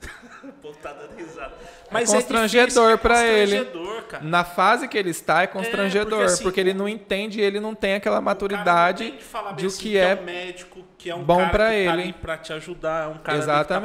[0.45, 1.55] o povo tá dando risada.
[1.91, 3.57] Mas é constrangedor é pra ele.
[3.57, 4.25] constrangedor, cara.
[4.25, 7.75] Na fase que ele está é constrangedor, porque, assim, porque ele não entende ele não
[7.75, 9.19] tem aquela maturidade
[9.57, 11.73] de o assim, que é é um médico, que é um bom cara pra que
[11.73, 11.91] tá ele.
[11.91, 13.81] ali pra te ajudar, é um cara tá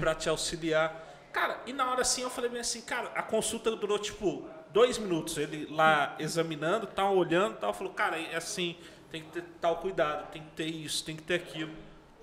[0.00, 1.09] pra te auxiliar.
[1.32, 4.98] Cara, e na hora assim eu falei bem assim, cara, a consulta durou tipo dois
[4.98, 5.36] minutos.
[5.36, 8.76] Ele lá examinando, tal, olhando, tal, falou, cara, é assim,
[9.10, 11.72] tem que ter tal cuidado, tem que ter isso, tem que ter aquilo.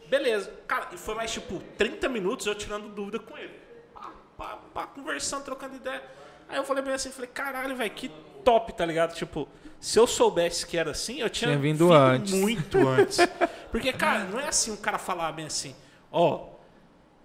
[0.08, 3.54] Beleza, cara, e foi mais tipo 30 minutos eu tirando dúvida com ele.
[3.94, 6.02] Pá, pá, pá, conversando, trocando ideia.
[6.50, 8.10] Aí eu falei bem assim, falei, caralho, velho, que
[8.44, 9.14] top, tá ligado?
[9.14, 9.50] Tipo,
[9.82, 12.34] se eu soubesse que era assim, eu tinha, Tinha vindo antes.
[12.34, 13.18] muito antes.
[13.70, 15.76] Porque, cara, não é assim um cara falar bem assim,
[16.10, 16.48] ó,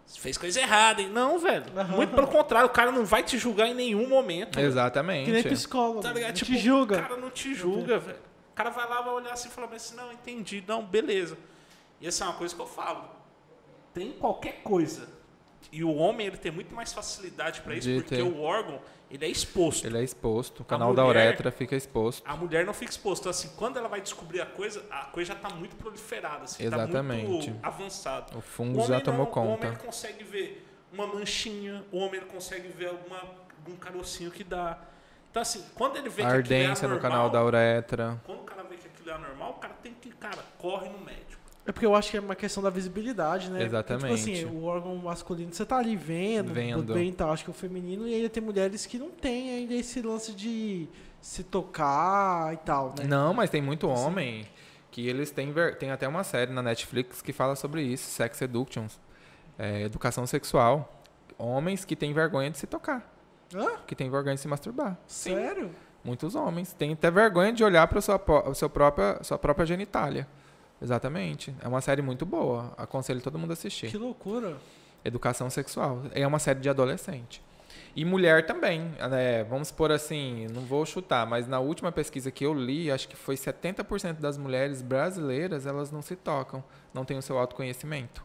[0.07, 1.09] você fez coisa errada, hein?
[1.09, 1.65] Não, velho.
[1.89, 4.59] Muito pelo contrário, o cara não vai te julgar em nenhum momento.
[4.61, 5.27] Exatamente.
[5.27, 6.01] Que nem psicólogo.
[6.01, 6.29] Tá ligado?
[6.29, 6.97] não Tipo, te julga.
[6.97, 8.19] O cara não te julga, velho.
[8.51, 11.39] O cara vai lá, vai olhar assim e falar assim, não, entendi, não, beleza.
[12.01, 13.09] E essa é uma coisa que eu falo.
[13.95, 15.09] Tem qualquer coisa
[15.73, 18.23] e o homem ele tem muito mais facilidade para isso, De porque ter.
[18.23, 18.79] o órgão
[19.11, 19.87] ele é exposto.
[19.87, 20.61] Ele é exposto.
[20.61, 22.23] O canal da mulher- uretra fica exposto.
[22.27, 23.23] A mulher não fica exposta.
[23.25, 26.59] Então, assim, quando ela vai descobrir a coisa, a coisa já tá muito proliferada, assim,
[26.71, 27.27] tá Exatamente.
[27.27, 28.35] muito avançado.
[28.35, 29.85] O O fungo homem já tomou não, O homem conta.
[29.85, 33.19] consegue ver uma manchinha, o homem consegue ver alguma,
[33.59, 34.79] algum carocinho que dá.
[35.31, 38.21] Então, assim, quando ele vê A que é ardência no anormal, canal da uretra.
[38.25, 40.99] Quando o cara vê que aquilo é anormal, o cara tem que, cara, corre no
[40.99, 41.32] médico.
[41.73, 43.61] É porque eu acho que é uma questão da visibilidade, né?
[43.61, 44.23] Porque, Exatamente.
[44.23, 46.81] tipo assim, o órgão masculino você tá ali vendo, Vendo.
[46.81, 47.33] tudo bem e tal.
[47.33, 50.87] Acho que o feminino e ainda tem mulheres que não tem ainda esse lance de
[51.19, 53.07] se tocar e tal, né?
[53.09, 54.45] Não, mas tem muito homem
[54.91, 55.51] que eles têm.
[55.79, 59.01] Tem até uma série na Netflix que fala sobre isso, Sex Eductions.
[59.59, 61.03] É, educação sexual.
[61.39, 63.11] Homens que têm vergonha de se tocar.
[63.55, 63.79] Hã?
[63.87, 64.99] Que têm vergonha de se masturbar.
[65.07, 65.71] Sério?
[66.05, 66.75] Muitos homens.
[66.75, 68.21] Têm até vergonha de olhar para a sua,
[68.55, 70.29] sua própria, sua própria genitália.
[70.83, 71.55] Exatamente.
[71.63, 72.73] É uma série muito boa.
[72.77, 73.89] Aconselho todo mundo a assistir.
[73.91, 74.57] Que loucura.
[75.05, 76.03] Educação sexual.
[76.13, 77.43] É uma série de adolescente.
[77.95, 78.91] E mulher também.
[79.11, 79.45] né?
[79.45, 83.17] Vamos supor assim, não vou chutar, mas na última pesquisa que eu li, acho que
[83.17, 88.25] foi 70% das mulheres brasileiras, elas não se tocam, não têm o seu autoconhecimento.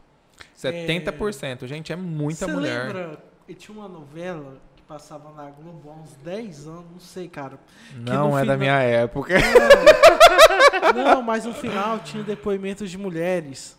[0.56, 2.86] 70%, gente, é muita Você mulher.
[2.86, 3.24] lembra?
[3.46, 4.56] E tinha uma novela
[4.88, 7.58] passava na Globo há uns 10 anos, não sei, cara.
[7.94, 9.34] Não é da final- minha época.
[10.94, 13.76] Não, mas no final tinha depoimentos de mulheres.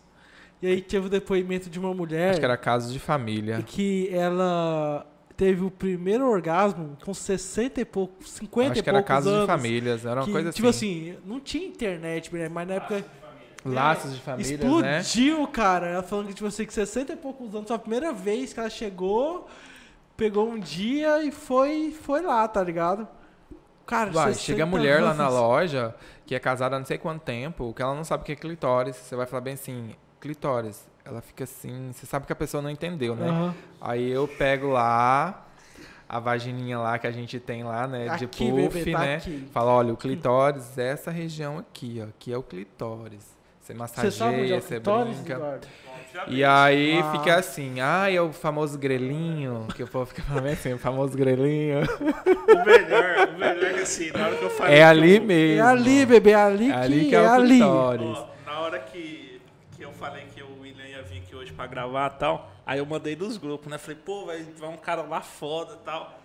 [0.62, 3.62] E aí teve o depoimento de uma mulher Acho que era casos de família.
[3.66, 5.06] que ela
[5.36, 9.32] teve o primeiro orgasmo com 60 e poucos, 50 Acho e que era poucos casos
[9.32, 9.40] anos.
[9.40, 11.10] de famílias, era uma que, coisa tipo assim.
[11.12, 12.48] assim, não tinha internet, né?
[12.48, 13.04] mas na época
[13.64, 15.00] Laços de família, né?
[15.00, 15.86] explodiu, cara.
[15.88, 18.60] Ela falando que, tipo assim, que 60 e poucos anos, foi a primeira vez que
[18.60, 19.48] ela chegou,
[20.20, 23.08] pegou um dia e foi, foi lá, tá ligado?
[23.86, 25.34] Cara, Vai, 60 chega a mulher lá na anos.
[25.40, 25.94] loja,
[26.26, 28.36] que é casada há não sei quanto tempo, que ela não sabe o que é
[28.36, 28.96] clitóris.
[28.96, 30.86] Você vai falar bem assim, clitóris.
[31.06, 33.30] Ela fica assim, você sabe que a pessoa não entendeu, né?
[33.30, 33.54] Aham.
[33.80, 35.46] Aí eu pego lá
[36.06, 38.16] a vagininha lá que a gente tem lá, né?
[38.18, 39.16] De Aqui, puff, bebê, tá né?
[39.16, 39.48] aqui.
[39.50, 42.08] Fala, olha, o clitóris é essa região aqui, ó.
[42.10, 43.24] Aqui é o clitóris.
[43.58, 45.32] Você Você é massageia, você clitóris, brinca.
[45.32, 45.66] Eduardo?
[46.28, 47.12] E aí Ah.
[47.12, 51.16] fica assim, ah, é o famoso grelhinho, que o povo fica falando assim, o famoso
[51.16, 51.80] grelhinho.
[51.80, 54.78] O melhor, o melhor é que assim, na hora que eu falei.
[54.78, 55.62] É ali eu- mesmo.
[55.62, 57.62] É ali, bebê, é ali, É ali que, que é, é ali.
[57.62, 59.40] Ó, na hora que,
[59.76, 62.78] que eu falei que o William ia vir aqui hoje pra gravar e tal, aí
[62.78, 63.78] eu mandei nos grupos, né?
[63.78, 66.18] Falei, pô, vai, vai um cara lá foda e tal.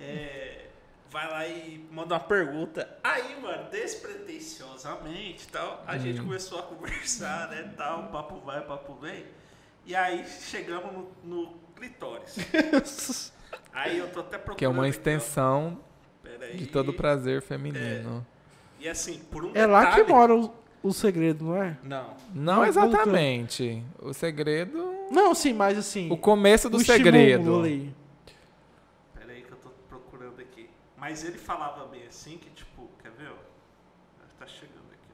[0.00, 0.66] É,
[1.10, 2.88] vai lá e manda uma pergunta.
[3.02, 7.72] Aí, mano, despretensiosamente e tal, a gente começou a conversar, né?
[7.76, 9.24] Tal, papo vai, papo vem.
[9.84, 11.08] E aí chegamos no,
[11.44, 12.36] no clitóris.
[13.72, 14.58] aí eu tô até procurando.
[14.58, 15.78] Que é uma extensão
[16.54, 18.26] de todo prazer feminino.
[18.80, 20.52] E assim, por um É lá que detalhe- mora o,
[20.82, 21.78] o segredo, não é?
[21.82, 22.14] Não.
[22.34, 23.82] Não Não, exatamente.
[24.00, 24.94] O segredo.
[25.10, 26.10] Não, sim, mas assim.
[26.10, 27.60] O começo do o segredo.
[27.60, 27.94] ali.
[29.14, 30.68] Pera aí que eu tô procurando aqui.
[31.08, 33.36] Mas ele falava bem assim que, tipo, quer ver, ó?
[34.40, 35.08] Tá chegando aqui,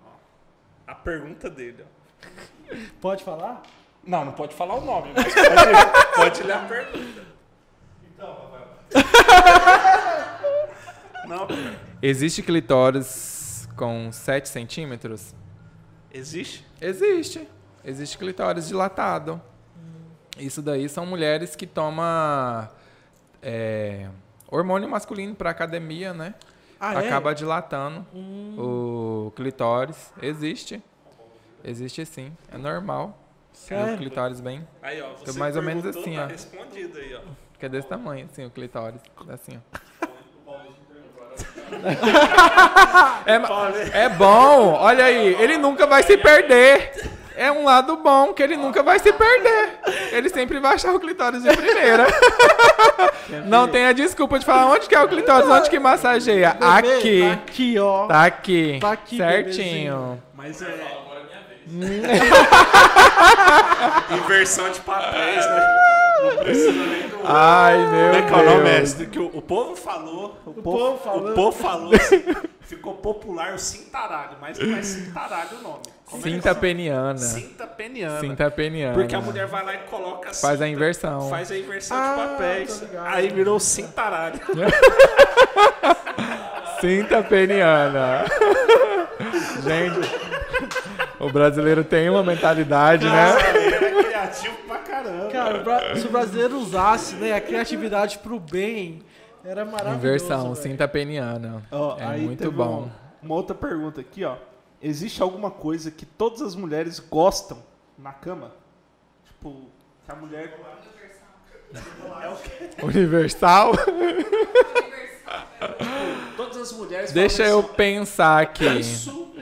[0.00, 0.06] ó.
[0.06, 0.10] Ó,
[0.86, 2.76] A pergunta dele, ó.
[3.00, 3.62] Pode falar?
[4.04, 7.24] Não, não pode falar o nome, mas pode, pode ler a pergunta.
[8.04, 8.68] Então, Rafael.
[11.26, 11.80] Não, cara.
[12.00, 15.34] Existe clitóris com 7 centímetros?
[16.12, 16.64] Existe?
[16.80, 17.48] Existe.
[17.84, 19.42] Existe clitóris dilatado.
[20.38, 22.68] Isso daí são mulheres que tomam
[23.42, 24.08] é,
[24.56, 26.34] hormônio masculino para academia, né?
[26.80, 27.06] Ah, é?
[27.06, 30.12] Acaba dilatando Hum, o clitóris.
[30.20, 30.82] Existe.
[31.64, 32.36] Existe sim.
[32.52, 33.18] É normal.
[33.70, 34.66] É o clitóris bem.
[34.82, 35.10] Aí, ó.
[35.14, 36.26] Você mais ou menos assim, tá ó.
[36.26, 37.20] respondido aí, ó.
[37.58, 39.00] Que é desse tamanho, assim, o clitóris.
[39.28, 39.78] Assim, ó.
[43.24, 46.92] É, é bom, olha aí, ele nunca vai se perder.
[47.36, 49.78] É um lado bom que ele nunca vai se perder.
[50.12, 52.06] Ele sempre vai achar o clitóris de primeira.
[53.46, 56.54] Não tenha desculpa de falar onde que é o clitóris, onde que massageia.
[56.54, 57.22] Bebê, Aqui.
[57.22, 58.06] Tá aqui, ó.
[58.06, 58.78] Tá aqui.
[58.80, 60.22] Tá aqui, Certinho.
[60.34, 61.02] Mas é.
[64.10, 65.66] Inversão de papéis, né?
[66.24, 67.18] Não precisa nem do.
[67.24, 68.64] Ai, Como meu é que é o nome, Deus.
[68.64, 69.06] mestre?
[69.06, 70.36] Que o, o povo falou.
[70.44, 71.30] O, povo povo, falou.
[71.30, 71.92] o povo falou
[72.62, 75.82] ficou popular o cintaralho, mas não é cintaralho o nome.
[76.06, 76.54] Como é Cinta é?
[76.54, 77.18] peniana.
[77.18, 78.20] Cinta peniana.
[78.20, 78.94] Cinta peniana.
[78.94, 81.30] Porque a mulher vai lá e coloca a Faz a cinta, inversão.
[81.30, 82.84] Faz a inversão Ah, de papéis.
[83.06, 84.40] Aí virou cintaralho.
[86.80, 88.24] Cinta peniana.
[89.62, 90.10] Gente,
[91.20, 93.34] o brasileiro tem uma mentalidade, né?
[93.38, 94.56] é criativo
[95.02, 95.64] caramba.
[95.64, 99.02] Cara, se o brasileiro usasse né, a criatividade pro bem,
[99.44, 99.96] era maravilhoso.
[99.98, 101.62] Inversão, cinta peniana.
[101.70, 102.82] Ó, É aí muito teve bom.
[102.84, 102.92] Uma,
[103.22, 104.36] uma outra pergunta aqui, ó.
[104.80, 107.58] Existe alguma coisa que todas as mulheres gostam
[107.96, 108.52] na cama?
[109.24, 109.66] Tipo,
[110.04, 110.58] Que a mulher.
[112.22, 112.70] É o quê?
[112.82, 113.72] Universal?
[116.36, 117.12] Todas as mulheres.
[117.12, 118.66] Deixa eu assim, pensar aqui.
[118.80, 119.34] Isso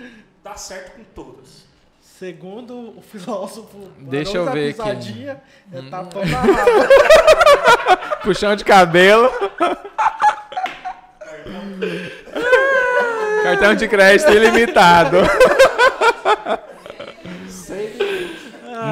[0.43, 1.65] dá certo com todas.
[2.21, 4.83] Segundo o filósofo, Deixa eu ver aqui.
[4.83, 4.85] Hum.
[4.85, 5.43] pisadinha
[5.73, 8.17] É tapando a raba.
[8.23, 9.31] Puxão de cabelo.
[13.43, 15.17] Cartão de crédito ilimitado.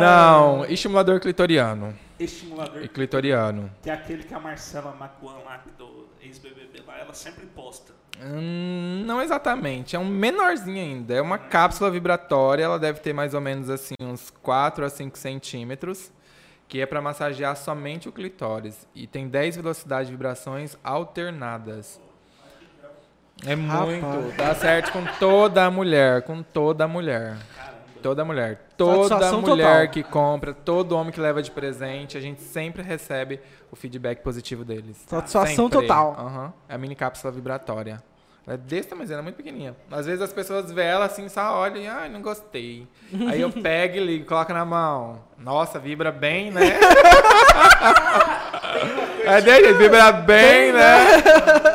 [0.00, 1.94] Não, estimulador clitoriano.
[2.18, 2.82] Estimulador.
[2.82, 3.70] E clitoriano.
[3.82, 7.97] Que é aquele que a Marcela McGuan lá, do ex-BBB lá, ela sempre posta.
[8.20, 11.14] Hum, não exatamente, é um menorzinho ainda.
[11.14, 15.16] É uma cápsula vibratória, ela deve ter mais ou menos assim uns 4 a 5
[15.16, 16.10] centímetros,
[16.66, 18.86] que é para massagear somente o clitóris.
[18.94, 22.00] E tem 10 velocidades de vibrações alternadas.
[23.46, 24.36] É muito, Rapaz.
[24.36, 27.36] dá certo com toda a mulher, com toda a mulher.
[28.02, 28.68] Toda mulher.
[28.76, 29.88] Toda Satisfação mulher total.
[29.88, 33.40] que compra, todo homem que leva de presente, a gente sempre recebe
[33.70, 34.96] o feedback positivo deles.
[35.06, 35.80] Satisfação Sempre.
[35.86, 36.16] total.
[36.18, 36.52] Aham.
[36.68, 38.02] É a mini cápsula vibratória.
[38.46, 39.76] Ela é desse tamanho, ela é muito pequenininha.
[39.90, 42.88] Às vezes as pessoas veem ela assim, só olham e, ai, não gostei.
[43.28, 45.20] Aí eu pego e ligo, coloco na mão.
[45.36, 46.78] Nossa, vibra bem, né?
[49.26, 50.96] é dele, vibra bem, né?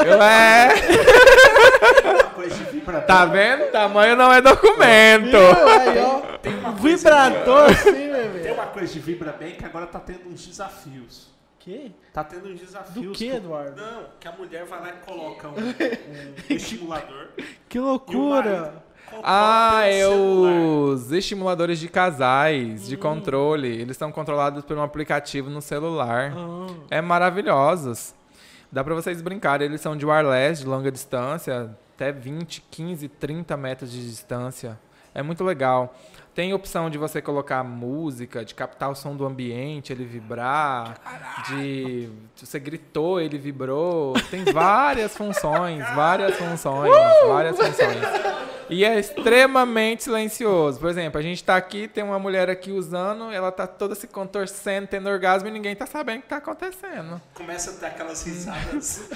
[0.03, 0.69] Eu, é.
[2.09, 3.71] Uma coisa de vibra Tá vendo?
[3.71, 5.29] Tamanho não é documento.
[5.29, 5.69] Viu?
[5.69, 6.21] Aí, ó.
[6.39, 8.51] Tem uma coisa Vibrador Tem bebê.
[8.51, 11.32] uma coisa de vibra bem que agora tá tendo uns desafios.
[11.63, 11.93] Que?
[12.13, 13.05] Tá tendo uns desafios.
[13.05, 13.81] Do que, com- Eduardo?
[13.81, 15.53] Não, que a mulher vai lá e coloca um,
[16.51, 17.29] um estimulador.
[17.69, 18.83] Que loucura.
[19.23, 20.51] Ah, é celular.
[20.51, 23.67] os estimuladores de casais, de controle.
[23.69, 26.33] Eles são controlados por um aplicativo no celular.
[26.35, 26.67] Ah.
[26.89, 28.13] É maravilhosos.
[28.71, 29.67] Dá pra vocês brincarem.
[29.67, 34.77] Eles são de wireless, de longa distância, até 20, 15, 30 metros de distância.
[35.13, 35.95] É muito legal.
[36.35, 40.95] Tem opção de você colocar música, de captar o som do ambiente, ele vibrar,
[41.47, 44.13] de se você gritou, ele vibrou.
[44.31, 46.91] Tem várias funções, várias funções,
[47.27, 47.97] várias funções.
[48.67, 50.79] E é extremamente silencioso.
[50.79, 54.07] Por exemplo, a gente tá aqui, tem uma mulher aqui usando, ela tá toda se
[54.07, 57.21] contorcendo, tendo orgasmo e ninguém tá sabendo o que tá acontecendo.
[57.35, 59.07] Começa a ter aquelas risadas.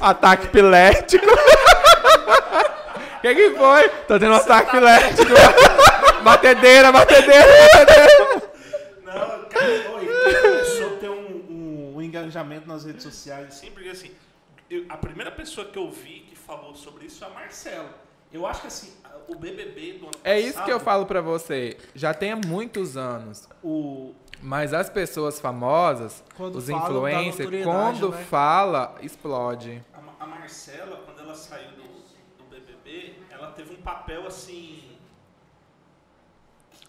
[0.00, 1.26] Ataque epilético.
[1.26, 3.88] O que, que foi?
[4.06, 5.32] Tô tendo um ataque epilético.
[6.22, 8.52] batedeira, batedeira, batedeira.
[9.04, 10.06] Não, cara, oi,
[10.42, 14.10] começou a ter um, um- um engajamento nas redes sociais, assim, porque assim,
[14.68, 17.90] eu- a primeira pessoa que eu vi que falou sobre isso é a Marcela.
[18.32, 18.92] Eu acho que assim,
[19.28, 21.76] o BBB do ano É isso que eu falo pra você.
[21.94, 23.48] Já tem há muitos anos.
[23.62, 28.24] O, Mas as pessoas famosas, Quando os influencers, quando né?
[28.30, 29.82] fala, explode.
[29.92, 34.89] a, a Marcela, quando ela saiu do, do BBB, ela teve um papel assim.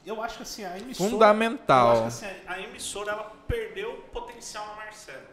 [0.05, 1.09] Eu acho que assim, a emissora.
[1.09, 1.95] Fundamental.
[1.97, 5.29] Eu acho que assim, a emissora ela perdeu o potencial na Marcela.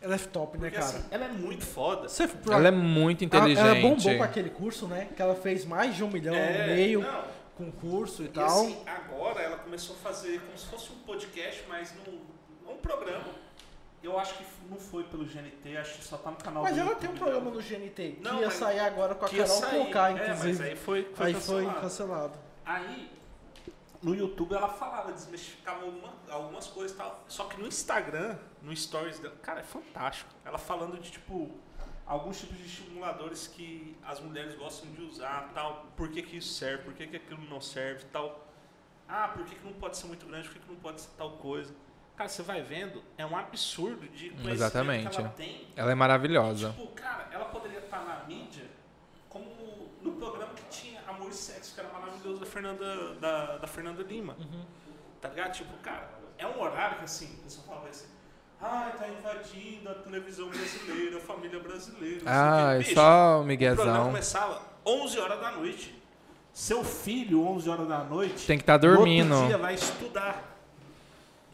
[0.00, 0.98] Ela é top, né, Porque cara?
[0.98, 2.08] assim, ela é muito foda.
[2.08, 3.58] Você, Ela é muito inteligente.
[3.58, 5.08] Ela bombou com aquele curso, né?
[5.14, 7.24] Que ela fez mais de um milhão É, e meio não,
[7.56, 8.46] com curso e E tal.
[8.46, 12.18] assim, agora ela começou a fazer como se fosse um podcast, mas num,
[12.64, 13.24] num programa.
[14.00, 16.80] Eu acho que não foi pelo GNT, acho que só tá no canal Mas do
[16.80, 19.28] ela YouTube tem um programa no GNT que Não, ia mas- sair agora com a
[19.28, 19.84] Que ia Carol sair.
[19.86, 20.68] Conká, É, mas inclusive.
[20.68, 21.80] aí foi, foi aí foi cancelado.
[21.80, 22.38] cancelado.
[22.64, 23.10] Aí,
[24.02, 27.24] no YouTube ela falava, desmistificava alguma- algumas coisas e tal.
[27.28, 30.30] Só que no Instagram, no Stories dela, cara, é fantástico.
[30.44, 31.50] Ela falando de, tipo,
[32.06, 35.86] alguns tipos de estimuladores que as mulheres gostam de usar, tal.
[35.96, 38.46] Por que que isso serve, por que que aquilo não serve, tal.
[39.08, 41.10] Ah, por que que não pode ser muito grande, por que que não pode ser
[41.16, 41.74] tal coisa.
[42.14, 45.10] Cara, você vai vendo, é um absurdo de conhecimento Exatamente.
[45.10, 45.68] que ela tem.
[45.76, 46.70] Ela é maravilhosa.
[46.70, 48.64] Tipo, cara, ela poderia estar na mídia
[49.28, 53.66] como no programa que tinha Amor e Sexo, que era maravilhoso da Fernanda, da, da
[53.66, 54.36] Fernanda Lima.
[55.20, 55.52] Tá ligado?
[55.52, 58.06] Tipo, cara, é um horário que assim, o pessoal fala assim,
[58.60, 62.24] ai, tá invadindo a televisão brasileira, a família brasileira.
[62.24, 64.04] o Ah, quê." é só o O programa miguezão.
[64.06, 65.94] começava 11 horas da noite.
[66.52, 69.32] Seu filho, 11 horas da noite, Tem que estar no dormindo.
[69.32, 70.57] outro dia vai estudar.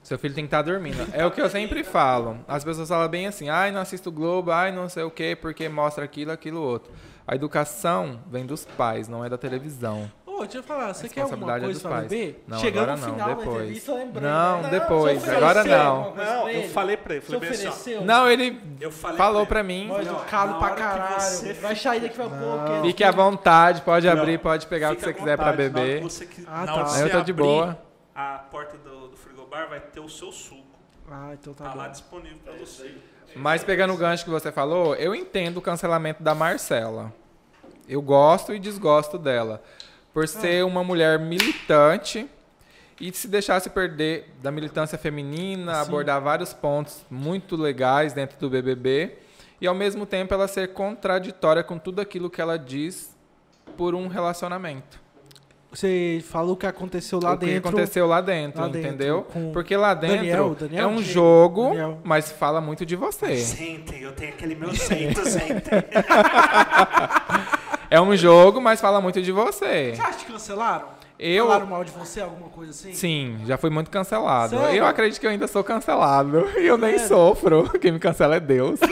[0.05, 1.03] Seu filho tem que estar dormindo.
[1.15, 2.39] É o que eu sempre falo.
[2.47, 5.67] As pessoas falam bem assim, ai, não assisto Globo, ai, não sei o quê, porque
[5.69, 6.93] mostra aquilo, aquilo, outro.
[7.27, 10.11] A educação vem dos pais, não é da televisão.
[10.27, 12.09] Ô, deixa eu falar, você quer alguma responsabilidade é coisa dos pra pais.
[12.09, 12.45] beber?
[12.47, 13.57] Não, Chegando agora no não, final da depois.
[13.57, 14.25] entrevista, lembrando.
[14.25, 14.69] Não, né?
[14.71, 16.03] depois, agora não.
[16.13, 16.69] coisa Não, pra eu ele?
[16.69, 18.01] falei pra ele, Você falei assim, ó?
[18.03, 19.87] Não, ele eu falei falou pra pra mim.
[19.89, 21.21] Não, educado na pra caralho.
[21.21, 22.83] você Vai sair daqui a pouco.
[22.83, 25.99] que- Fique à vontade, pode Não, abrir, pode pegar o que você quiser pra beber.
[25.99, 27.01] que você quis- Ah, tá.
[27.01, 27.79] Eu tô de boa.
[28.15, 29.04] A porta do,
[29.55, 30.63] frigobar vai ter o seu suco.
[31.11, 31.91] Ah, então tá Tá lá bom.
[31.93, 32.97] disponível pra você.
[33.37, 37.13] Mas pegando o gancho que você falou, eu entendo o cancelamento da Marcela.
[37.89, 39.63] Eu gosto e desgosto dela.
[40.13, 42.29] Por ser uma mulher militante
[43.01, 45.81] e se deixasse perder da militância feminina, Sim.
[45.81, 49.19] abordar vários pontos muito legais dentro do BBB
[49.61, 53.15] e ao mesmo tempo ela ser contraditória com tudo aquilo que ela diz
[53.77, 55.01] por um relacionamento.
[55.75, 57.69] Você falou o que aconteceu lá o que dentro.
[57.69, 59.27] aconteceu lá dentro, lá dentro, entendeu?
[59.53, 61.99] Porque lá dentro Daniel, Daniel, é um jogo, Daniel.
[62.05, 63.37] mas fala muito de você.
[63.39, 65.83] Sentem, eu tenho aquele meu centro, sentem.
[67.91, 69.93] É um jogo, mas fala muito de você.
[69.95, 70.87] Você acha que cancelaram?
[71.17, 72.93] Eu Falaram mal de você, alguma coisa assim?
[72.93, 74.57] Sim, já fui muito cancelado.
[74.59, 74.75] Sério?
[74.79, 76.45] Eu acredito que eu ainda sou cancelado.
[76.59, 77.71] E eu nem sofro.
[77.79, 78.81] Quem me cancela é Deus.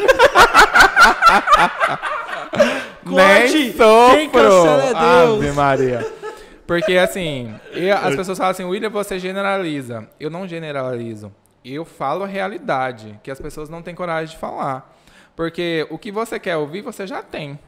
[3.04, 3.54] Corte!
[3.58, 4.16] nem sofro.
[4.16, 5.38] Quem cancela é Deus.
[5.38, 6.21] Ave Maria.
[6.66, 10.08] Porque assim, eu- as pessoas falam assim, William, você generaliza.
[10.18, 11.32] Eu não generalizo.
[11.64, 14.96] Eu falo a realidade, que as pessoas não têm coragem de falar.
[15.36, 17.58] Porque o que você quer ouvir, você já tem.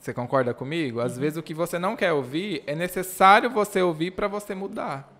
[0.00, 1.00] Você concorda comigo?
[1.00, 5.12] Às vezes o que você não quer ouvir, é necessário você ouvir para você mudar.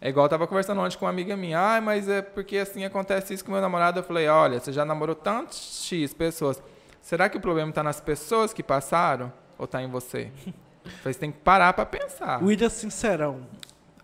[0.00, 1.58] É igual eu tava conversando ontem com uma amiga minha.
[1.58, 3.98] Ah, mas é porque assim acontece isso com meu namorado.
[4.00, 6.62] Eu falei, olha, você já namorou tantos X pessoas.
[7.00, 9.32] Será que o problema tá nas pessoas que passaram?
[9.58, 10.30] Ou tá em você?
[11.02, 12.42] Você tem que parar para pensar.
[12.42, 13.46] William Sincerão.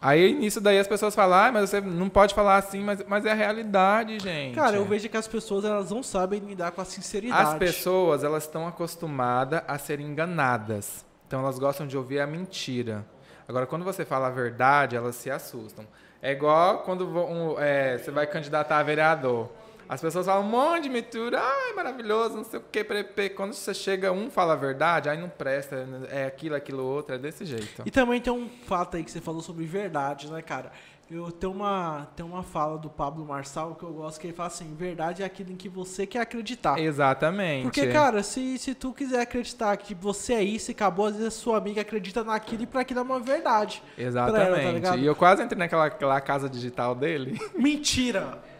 [0.01, 3.25] Aí nisso daí as pessoas falam, ah, mas você não pode falar assim, mas, mas
[3.25, 4.57] é a realidade, gente.
[4.57, 7.51] Cara, eu vejo que as pessoas elas não sabem lidar com a sinceridade.
[7.51, 11.05] As pessoas, elas estão acostumadas a serem enganadas.
[11.29, 13.07] Então elas gostam de ouvir a mentira.
[13.47, 15.87] Agora, quando você fala a verdade, elas se assustam.
[16.21, 19.51] É igual quando um, é, você vai candidatar a vereador.
[19.93, 23.29] As pessoas falam um monte de mentira, ai, maravilhoso, não sei o que, prepe.
[23.29, 27.19] Quando você chega, um fala a verdade, aí não presta, é aquilo, aquilo, outro, é
[27.19, 27.83] desse jeito.
[27.85, 30.73] E também tem um fato aí que você falou sobre verdade, né, cara?
[31.11, 34.47] Eu tenho uma, tem uma fala do Pablo Marçal que eu gosto, que ele fala
[34.47, 36.79] assim, verdade é aquilo em que você quer acreditar.
[36.79, 37.65] Exatamente.
[37.65, 41.29] Porque, cara, se, se tu quiser acreditar que você é isso e acabou, às vezes
[41.29, 43.83] a sua amiga acredita naquilo e pra aquilo é uma verdade.
[43.95, 45.03] pra ela, tá Exatamente.
[45.03, 47.39] e eu quase entrei naquela aquela casa digital dele.
[47.55, 48.52] Mentira!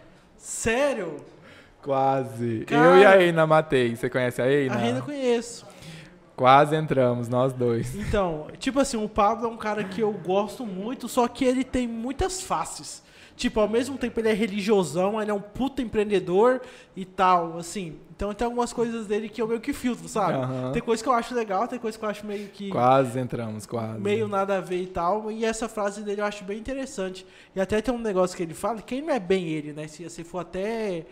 [0.43, 1.21] Sério?
[1.81, 2.65] Quase.
[2.67, 2.83] Cara.
[2.83, 3.95] Eu e a Eina matei.
[3.95, 4.75] Você conhece a Eina?
[4.75, 5.65] A Reina eu conheço.
[6.35, 7.95] Quase entramos, nós dois.
[7.95, 11.63] Então, tipo assim, o Pablo é um cara que eu gosto muito, só que ele
[11.63, 13.01] tem muitas faces.
[13.37, 16.61] Tipo, ao mesmo tempo ele é religiosão, ele é um puta empreendedor
[16.93, 17.95] e tal, assim.
[18.23, 20.37] Então tem algumas coisas dele que eu meio que filtro, sabe?
[20.37, 20.71] Aham.
[20.71, 23.65] Tem coisa que eu acho legal, tem coisa que eu acho meio que Quase entramos,
[23.65, 23.99] quase.
[23.99, 25.29] meio nada a ver e tal.
[25.29, 27.25] E essa frase dele eu acho bem interessante.
[27.53, 29.89] E até tem um negócio que ele fala, que não é bem ele, né?
[29.89, 31.05] Se você for até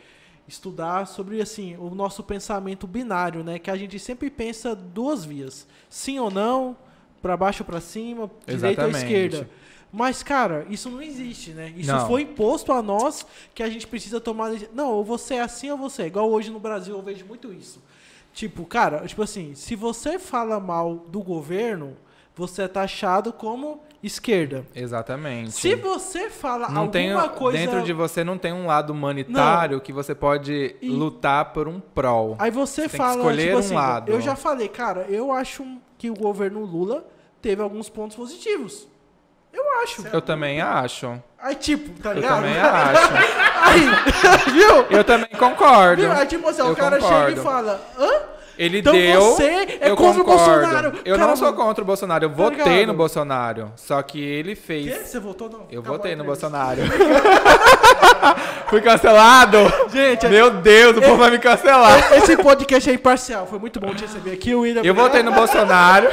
[0.48, 3.60] estudar sobre assim, o nosso pensamento binário, né?
[3.60, 6.78] Que a gente sempre pensa duas vias, sim ou não,
[7.22, 9.50] para baixo ou para cima, direita ou esquerda.
[9.94, 11.74] Mas, cara, isso não existe, né?
[11.76, 12.08] Isso Não.
[12.08, 14.52] foi imposto a nós que a gente precisa tomar.
[14.74, 16.08] Não, ou você é assim ou você é.
[16.08, 17.82] Igual hoje no Brasil eu vejo muito isso.
[18.34, 21.98] Tipo, cara, tipo assim, se você fala mal do governo,
[22.34, 24.66] você é taxado como esquerda.
[24.74, 25.52] Exatamente.
[25.52, 27.58] Se você fala não tem, alguma coisa.
[27.58, 31.82] Dentro de você não tem um lado humanitário que você pode E- lutar por um
[31.82, 32.38] prol.
[32.40, 34.12] Aí você Você tem que fala, escolher tipo um assim, lado.
[34.12, 35.66] eu já falei, cara, eu acho
[35.98, 37.06] que o governo Lula
[37.42, 38.88] teve alguns pontos positivos.
[39.54, 40.04] Eu acho.
[40.12, 41.22] Eu também acho.
[41.42, 42.36] Aí, tipo, tá Eu ligado?
[42.36, 43.12] também acho.
[43.62, 44.86] Aí, viu?
[44.98, 46.02] Eu também concordo.
[46.04, 46.12] Viu?
[46.12, 47.40] Aí, tipo assim, o Eu cara chega concordo.
[47.40, 48.10] e fala, hã?
[48.58, 49.22] Ele Então deu.
[49.22, 49.44] você
[49.82, 50.52] é eu contra o concordo.
[50.62, 51.00] Bolsonaro.
[51.04, 52.26] Eu Cara, não sou contra o Bolsonaro.
[52.26, 52.88] Eu tá votei ligado?
[52.88, 53.72] no Bolsonaro.
[53.76, 54.62] Só que ele Quê?
[54.62, 55.08] fez.
[55.08, 55.62] Você votou não?
[55.72, 56.24] Eu Acabou votei no.
[56.24, 56.82] Bolsonaro.
[58.70, 59.58] Fui cancelado?
[59.92, 62.14] Gente, Meu Deus, o povo vai me cancelar.
[62.14, 63.48] esse podcast é imparcial.
[63.48, 64.82] Foi muito bom te receber aqui, William.
[64.84, 66.08] Eu votei no Bolsonaro.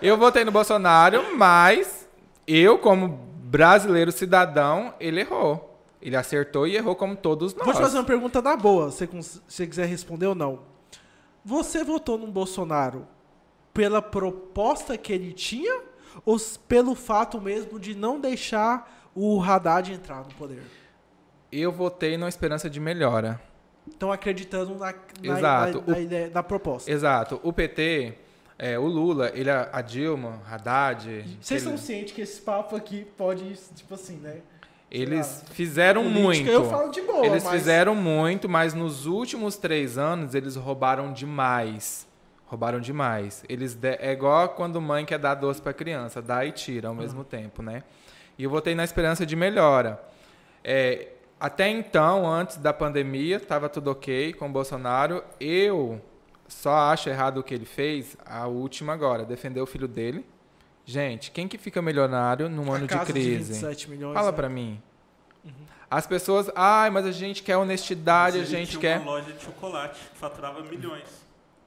[0.00, 1.95] Eu votei no Bolsonaro, mas
[2.46, 5.72] eu, como brasileiro cidadão, ele errou.
[6.00, 7.64] Ele acertou e errou como todos nós.
[7.64, 10.60] Vou te fazer uma pergunta na boa, se você quiser responder ou não.
[11.44, 13.06] Você votou no Bolsonaro
[13.72, 15.80] pela proposta que ele tinha
[16.24, 16.36] ou
[16.68, 20.62] pelo fato mesmo de não deixar o Haddad entrar no poder?
[21.50, 23.40] Eu votei na esperança de melhora.
[23.88, 24.92] Estão acreditando na,
[25.22, 26.90] na, na- na O- ideia, na proposta.
[26.90, 27.40] Exato.
[27.42, 28.18] O PT,
[28.58, 33.06] é, o Lula, ele, a a Dilma, Haddad, Vocês são cientes que esse papo aqui
[33.16, 34.40] pode, tipo assim, né?
[34.90, 36.48] eles fizeram muito.
[36.48, 37.52] Eu falo de boa, Eles mas...
[37.52, 42.06] fizeram muito, mas nos últimos três anos eles roubaram demais.
[42.46, 43.44] Roubaram demais.
[43.48, 46.94] Eles de- É igual quando mãe quer dar doce pra criança, dá e tira ao
[46.94, 47.82] mesmo tempo, né?
[48.38, 50.00] E eu votei na esperança de melhora.
[50.62, 51.08] É,
[51.40, 55.22] até então, antes da pandemia, estava tudo ok com o Bolsonaro.
[55.40, 56.00] Eu
[56.48, 60.24] só acho errado o que ele fez, a última agora, defender o filho dele.
[60.84, 63.52] Gente, quem que fica milionário num A ano de crise?
[63.54, 64.36] 27 milhões, Fala né?
[64.36, 64.80] pra mim.
[65.90, 68.98] As pessoas, ai, mas a gente quer honestidade, a gente tinha quer.
[69.00, 71.04] uma loja de chocolate que faturava milhões.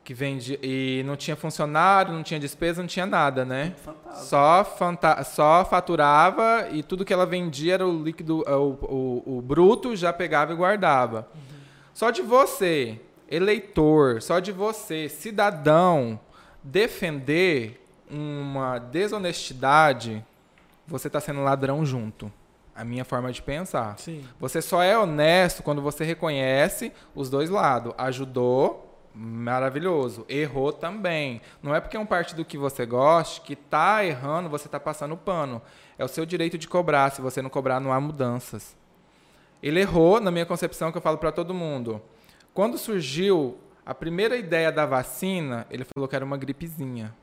[0.04, 3.74] que vende e não tinha funcionário, não tinha despesa, não tinha nada, né?
[3.84, 4.24] Fantasma.
[4.24, 9.42] Só, fanta só faturava e tudo que ela vendia era o líquido, o, o, o
[9.42, 11.28] bruto, já pegava e guardava.
[11.94, 13.00] Só de você,
[13.30, 16.20] eleitor, só de você, cidadão,
[16.64, 20.26] defender uma desonestidade,
[20.88, 22.32] você está sendo ladrão junto.
[22.76, 24.00] A minha forma de pensar.
[24.00, 24.26] Sim.
[24.40, 27.94] Você só é honesto quando você reconhece os dois lados.
[27.98, 30.26] Ajudou, maravilhoso.
[30.30, 31.42] Errou também.
[31.62, 35.18] Não é porque é um partido que você goste que tá errando, você tá passando
[35.18, 35.62] pano.
[35.98, 37.12] É o seu direito de cobrar.
[37.12, 38.78] Se você não cobrar, não há mudanças.
[39.62, 42.02] Ele errou, na minha concepção, que eu falo para todo mundo.
[42.60, 47.16] Quando surgiu a primeira ideia da vacina, ele falou que era uma gripezinha.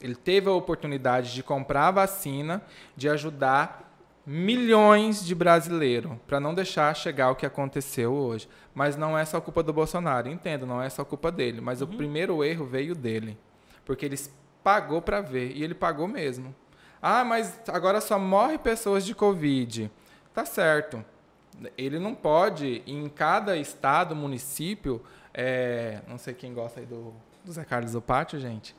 [0.00, 2.62] Ele teve a oportunidade de comprar a vacina,
[2.96, 3.92] de ajudar
[4.24, 8.48] milhões de brasileiros, para não deixar chegar o que aconteceu hoje.
[8.74, 11.60] Mas não é só culpa do Bolsonaro, entendo, não é só culpa dele.
[11.60, 13.36] Mas o primeiro erro veio dele,
[13.84, 14.18] porque ele
[14.64, 16.54] pagou para ver, e ele pagou mesmo.
[17.02, 19.90] Ah, mas agora só morre pessoas de Covid.
[20.32, 21.04] Tá certo.
[21.76, 25.02] Ele não pode, em cada estado, município,
[25.34, 27.12] é, não sei quem gosta aí do,
[27.44, 28.74] do Zé Carlos do Pátio, gente,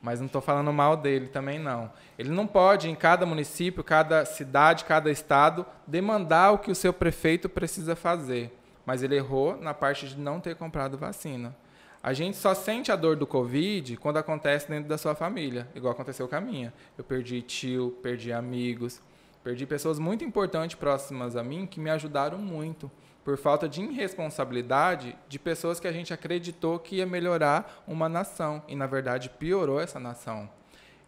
[0.00, 1.90] mas não estou falando mal dele também não.
[2.18, 6.92] Ele não pode, em cada município, cada cidade, cada estado, demandar o que o seu
[6.92, 8.56] prefeito precisa fazer.
[8.86, 11.54] Mas ele errou na parte de não ter comprado vacina.
[12.02, 15.92] A gente só sente a dor do Covid quando acontece dentro da sua família, igual
[15.92, 16.72] aconteceu com a minha.
[16.96, 19.00] Eu perdi tio, perdi amigos,
[19.48, 22.90] perdi pessoas muito importantes próximas a mim que me ajudaram muito
[23.24, 28.62] por falta de irresponsabilidade de pessoas que a gente acreditou que ia melhorar uma nação
[28.68, 30.50] e na verdade piorou essa nação.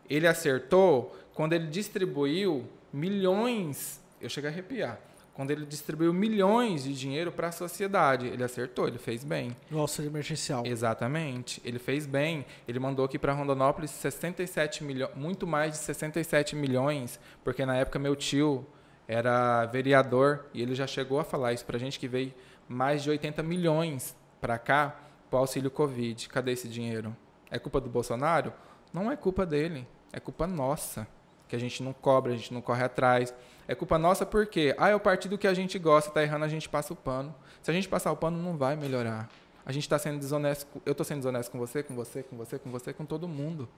[0.08, 4.98] Ele acertou quando ele distribuiu milhões, eu chego a arrepiar,
[5.34, 8.26] quando ele distribuiu milhões de dinheiro para a sociedade.
[8.26, 9.56] Ele acertou, ele fez bem.
[9.70, 10.66] No auxílio emergencial.
[10.66, 11.60] Exatamente.
[11.64, 12.44] Ele fez bem.
[12.68, 17.98] Ele mandou aqui para Rondonópolis 67 milhões, muito mais de 67 milhões, porque na época
[17.98, 18.66] meu tio
[19.08, 22.32] era vereador e ele já chegou a falar isso para a gente que veio
[22.68, 26.28] mais de 80 milhões para cá para o auxílio Covid.
[26.28, 27.16] Cadê esse dinheiro?
[27.50, 28.52] É culpa do Bolsonaro?
[28.92, 31.06] Não é culpa dele, é culpa nossa,
[31.48, 33.34] que a gente não cobra, a gente não corre atrás.
[33.70, 36.48] É culpa nossa porque, ah, é o partido que a gente gosta, tá errando, a
[36.48, 37.32] gente passa o pano.
[37.62, 39.30] Se a gente passar o pano, não vai melhorar.
[39.64, 42.58] A gente está sendo desonesto, eu estou sendo desonesto com você, com você, com você,
[42.58, 43.68] com você, com todo mundo.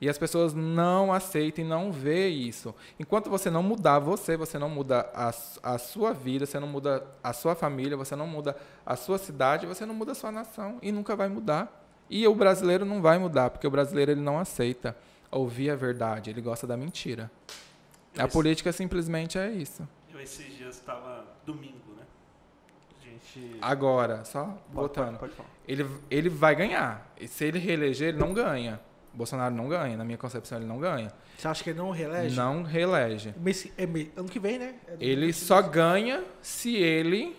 [0.00, 2.74] E as pessoas não aceitam e não vê isso.
[2.98, 5.30] Enquanto você não mudar você, você não muda a,
[5.62, 8.56] a sua vida, você não muda a sua família, você não muda
[8.86, 11.86] a sua cidade, você não muda a sua nação e nunca vai mudar.
[12.08, 14.96] E o brasileiro não vai mudar, porque o brasileiro ele não aceita
[15.30, 17.30] ouvir a verdade, ele gosta da mentira.
[18.18, 19.86] A Esse- política simplesmente é isso.
[20.12, 22.02] Eu esses dias estava domingo, né?
[23.00, 23.56] A gente.
[23.62, 25.18] Agora, só Pode- voltando.
[25.18, 25.48] Pode falar.
[25.66, 27.12] Ele, ele vai ganhar.
[27.18, 28.80] E se ele reeleger, ele não ganha.
[29.14, 29.96] Bolsonaro não ganha.
[29.96, 31.12] Na minha concepção, ele não ganha.
[31.36, 32.36] Você acha que ele não reelege?
[32.36, 33.34] Não reelege.
[33.78, 33.84] É
[34.18, 34.74] ano que vem, né?
[34.86, 37.36] É Ele só ganha se ele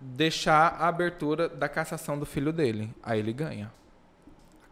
[0.00, 2.94] deixar a abertura da cassação do filho dele.
[3.02, 3.72] Aí ele ganha.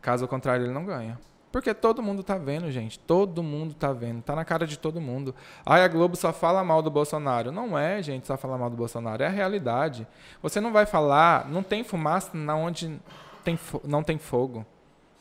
[0.01, 1.19] Caso contrário, ele não ganha.
[1.57, 2.99] Porque todo mundo tá vendo, gente.
[2.99, 4.21] Todo mundo tá vendo.
[4.21, 5.35] Tá na cara de todo mundo.
[5.65, 7.51] Ai, a Globo só fala mal do Bolsonaro.
[7.51, 9.23] Não é, gente, só falar mal do Bolsonaro.
[9.23, 10.07] É a realidade.
[10.43, 13.01] Você não vai falar, não tem fumaça na onde
[13.43, 14.67] tem não tem fogo.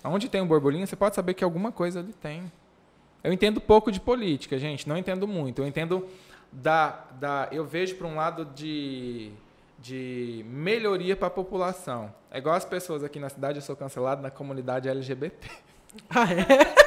[0.03, 2.51] Onde tem um borbolinho, você pode saber que alguma coisa ali tem.
[3.23, 4.89] Eu entendo pouco de política, gente.
[4.89, 5.61] Não entendo muito.
[5.61, 6.05] Eu entendo
[6.51, 9.31] da, da eu vejo para um lado de,
[9.79, 12.13] de melhoria para a população.
[12.29, 15.63] É igual as pessoas aqui na cidade, eu sou cancelado na comunidade LGBT.
[16.09, 16.85] Ah, é?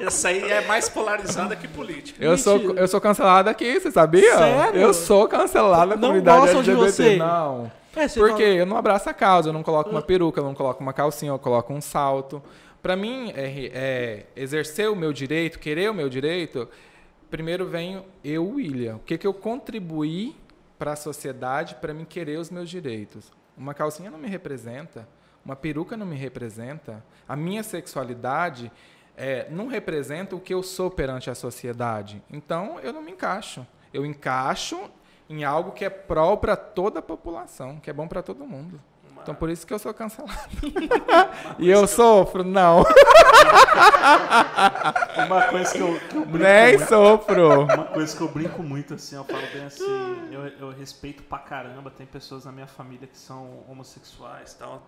[0.06, 2.22] Essa aí é mais polarizada que política.
[2.22, 4.36] Eu sou, eu sou cancelado aqui, você sabia?
[4.36, 4.80] Sério?
[4.80, 6.92] Eu sou cancelado na Não comunidade gostam de LGBT.
[7.10, 7.16] você?
[7.16, 7.72] Não.
[7.96, 10.44] É, você Porque não- eu não abraço a causa, eu não coloco uma peruca, eu
[10.44, 12.42] não coloco uma calcinha, eu coloco um salto.
[12.82, 16.68] Pra mim, é, é, exercer o meu direito, querer o meu direito,
[17.30, 18.96] primeiro venho eu, William.
[18.96, 20.36] O que, que eu contribuí
[20.78, 23.32] para a sociedade para mim querer os meus direitos?
[23.56, 25.08] Uma calcinha não me representa,
[25.44, 28.70] uma peruca não me representa, a minha sexualidade
[29.16, 32.22] é, não representa o que eu sou perante a sociedade.
[32.30, 33.66] Então, eu não me encaixo.
[33.92, 34.90] Eu encaixo
[35.28, 38.80] em algo que é pró para toda a população, que é bom para todo mundo.
[39.10, 40.34] Uma- Então por isso que eu sou cancelado.
[41.58, 42.42] e eu sofro?
[42.42, 42.82] Não.
[45.26, 47.60] Uma coisa que eu, que eu brinco Nem muito- sofro.
[47.62, 51.38] Uma coisa que eu brinco muito, assim, eu falo bem assim, eu, eu respeito pra
[51.38, 54.82] caramba, tem pessoas na minha família que são homossexuais e tal.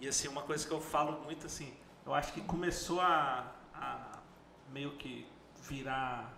[0.00, 1.72] E assim, uma coisa que eu falo muito assim,
[2.04, 4.18] eu acho que começou a, a
[4.72, 5.26] meio que
[5.62, 6.32] virar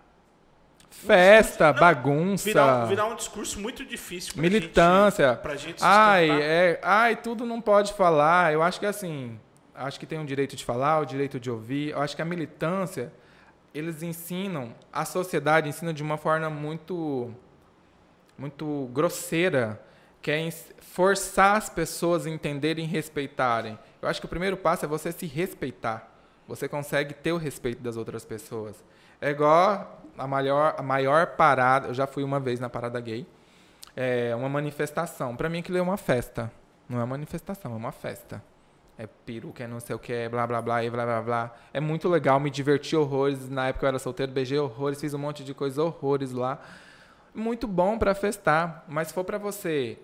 [0.89, 2.45] Festa, bagunça.
[2.45, 5.29] Virar, virar um discurso muito difícil pra militância.
[5.29, 6.49] Gente, pra gente ai, sustentar.
[6.49, 8.51] é, ai, tudo não pode falar.
[8.53, 9.39] Eu acho que assim,
[9.73, 11.91] acho que tem o direito de falar, o direito de ouvir.
[11.91, 13.13] Eu acho que a militância,
[13.73, 17.33] eles ensinam, a sociedade ensina de uma forma muito
[18.37, 19.81] muito grosseira,
[20.21, 20.49] que é
[20.99, 23.79] forçar as pessoas a entenderem e respeitarem.
[24.01, 26.11] Eu acho que o primeiro passo é você se respeitar.
[26.45, 28.83] Você consegue ter o respeito das outras pessoas.
[29.21, 31.87] É igual a maior, a maior parada.
[31.87, 33.25] Eu já fui uma vez na parada gay.
[33.95, 35.37] É uma manifestação.
[35.37, 36.51] Pra mim, aquilo é uma festa.
[36.89, 38.43] Não é manifestação, é uma festa.
[38.97, 41.55] É peruca, é não sei o que, é blá blá blá, e blá blá blá.
[41.73, 43.47] É muito legal, me diverti horrores.
[43.47, 46.59] Na época eu era solteiro, beijei horrores, fiz um monte de coisa horrores lá.
[47.33, 48.83] Muito bom pra festar.
[48.85, 49.97] Mas se for pra você.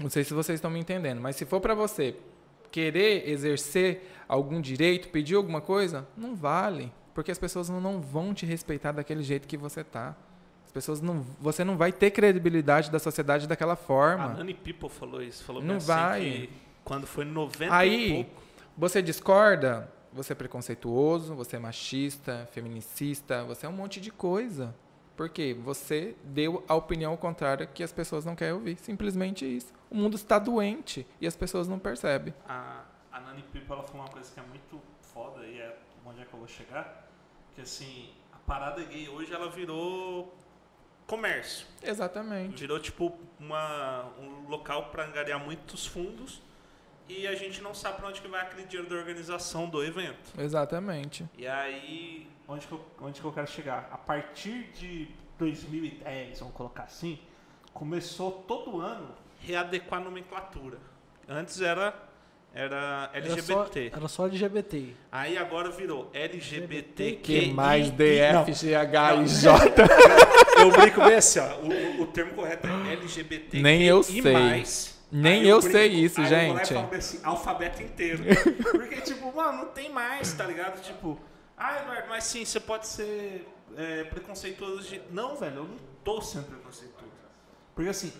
[0.00, 2.16] Não sei se vocês estão me entendendo, mas se for pra você
[2.70, 6.92] querer exercer algum direito, pedir alguma coisa, não vale.
[7.14, 10.14] Porque as pessoas não, vão te respeitar daquele jeito que você tá.
[10.64, 11.24] As pessoas não.
[11.40, 14.28] Você não vai ter credibilidade da sociedade daquela A forma.
[14.34, 15.42] Nani People falou isso.
[15.42, 16.20] Falou Não assim vai.
[16.20, 16.50] que
[16.84, 18.42] quando foi 90 e Aí, pouco,
[18.76, 24.74] você discorda, você é preconceituoso, você é machista, feminicista, você é um monte de coisa.
[25.18, 28.78] Porque você deu a opinião contrária que as pessoas não querem ouvir.
[28.78, 29.72] Simplesmente isso.
[29.90, 32.32] O mundo está doente e as pessoas não percebem.
[32.48, 35.76] a, a Nani People ela falou uma coisa que é muito foda e é
[36.06, 37.04] onde é que eu vou chegar.
[37.52, 40.32] Que assim, a parada gay hoje ela virou
[41.04, 41.66] comércio.
[41.82, 42.60] Exatamente.
[42.60, 46.40] Virou tipo uma, um local para angariar muitos fundos
[47.08, 50.32] e a gente não sabe para onde que vai aquele dinheiro da organização do evento.
[50.38, 51.26] Exatamente.
[51.36, 53.88] E aí, onde que eu, onde que eu quero chegar?
[53.92, 55.08] A partir de
[55.38, 57.18] 2010, vamos colocar assim,
[57.72, 59.08] começou todo ano
[59.40, 60.78] readequar a nomenclatura.
[61.28, 61.94] Antes era,
[62.54, 63.92] era Era só, LGBT.
[63.96, 64.94] era só LGBT.
[65.12, 67.16] Aí agora virou LGBTQ.
[67.22, 69.44] Que mais DFGHIJ.
[70.58, 71.56] eu brinco bem assim, ó.
[71.60, 73.60] O, o termo correto é LGBT.
[73.60, 74.22] Nem eu sei.
[74.32, 74.98] Mais.
[75.10, 76.74] Nem Aí eu brinco- sei isso, aí Eu vou lá e gente.
[76.82, 78.24] falo assim, alfabeto inteiro.
[78.72, 80.80] Porque, tipo, mano, não tem mais, tá ligado?
[80.82, 81.18] Tipo,
[81.58, 85.02] ah, Eduardo, mas sim, você pode ser é, preconceituoso de.
[85.10, 87.12] Não, velho, eu não tô sendo preconceituoso.
[87.74, 88.12] Porque assim,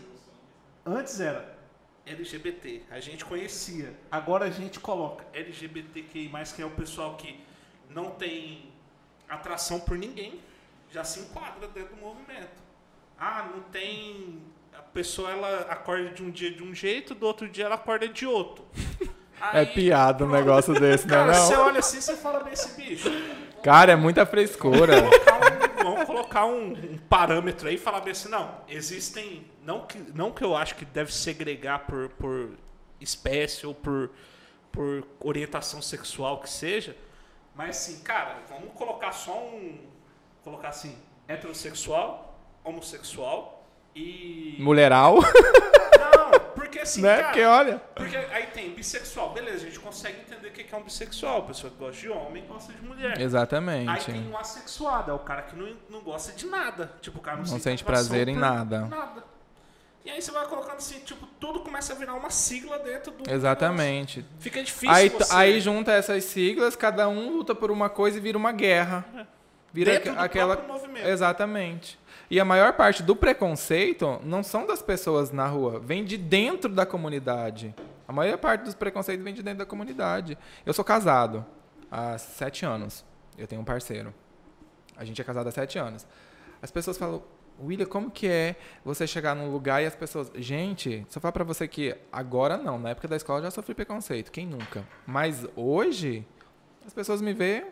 [0.85, 1.57] antes era
[2.05, 3.97] LGBT, a gente conhecia.
[4.11, 7.41] Agora a gente coloca LGBTQI, que é o pessoal que
[7.89, 8.73] não tem
[9.29, 10.41] atração por ninguém,
[10.91, 12.63] já se enquadra dentro do movimento.
[13.19, 14.43] Ah, não tem.
[14.73, 18.09] A pessoa ela acorda de um dia de um jeito, do outro dia ela acorda
[18.09, 18.65] de outro.
[19.53, 21.67] É piada um negócio desse, não Cara, é você não?
[21.67, 23.11] olha assim, você fala bem esse bicho.
[23.63, 24.95] Cara, é muita frescura.
[25.83, 29.47] Vamos colocar um, um parâmetro aí e falar bem assim, não, existem.
[29.65, 32.51] Não que, não que eu acho que deve segregar por, por
[33.01, 34.11] espécie ou por,
[34.73, 36.97] por orientação sexual que seja,
[37.55, 39.79] mas assim, cara, vamos colocar só um.
[40.45, 40.97] Colocar assim,
[41.27, 44.57] heterossexual, homossexual e.
[44.61, 45.23] Mulheral, Não,
[46.79, 47.17] porque assim, né?
[47.17, 47.83] cara, Porque olha.
[47.95, 51.73] porque aí tem bissexual, beleza, a gente consegue entender o que é um bissexual, pessoa
[51.73, 53.17] que gosta de homem gosta de mulher.
[53.19, 54.05] Aí Exatamente.
[54.07, 56.93] tem um assexuado, é o cara que não, não gosta de nada.
[57.01, 58.87] Tipo, o cara não, Não sente prazer em nada.
[58.87, 59.25] Nada.
[60.05, 63.31] E aí você vai colocando assim, tipo, tudo começa a virar uma sigla dentro do.
[63.31, 64.21] Exatamente.
[64.21, 64.37] negócio.
[64.41, 64.91] Fica difícil.
[64.91, 65.35] Aí, você...
[65.35, 69.05] aí junta essas siglas, cada um luta por uma coisa e vira uma guerra.
[69.73, 70.65] Vira Dentro do aquela.
[71.05, 71.99] Exatamente.
[72.31, 76.71] E a maior parte do preconceito não são das pessoas na rua, vem de dentro
[76.73, 77.75] da comunidade.
[78.07, 80.37] A maior parte dos preconceitos vem de dentro da comunidade.
[80.67, 81.45] Eu sou casado
[81.91, 83.05] há sete anos.
[83.37, 84.13] Eu tenho um parceiro.
[84.97, 86.07] A gente é casado há sete anos.
[86.61, 87.23] As pessoas falam,
[87.63, 90.31] William, como que é você chegar num lugar e as pessoas.
[90.37, 93.75] Gente, só falar pra você que agora não, na época da escola eu já sofri
[93.75, 94.85] preconceito, quem nunca?
[95.07, 96.27] Mas hoje,
[96.87, 97.65] as pessoas me veem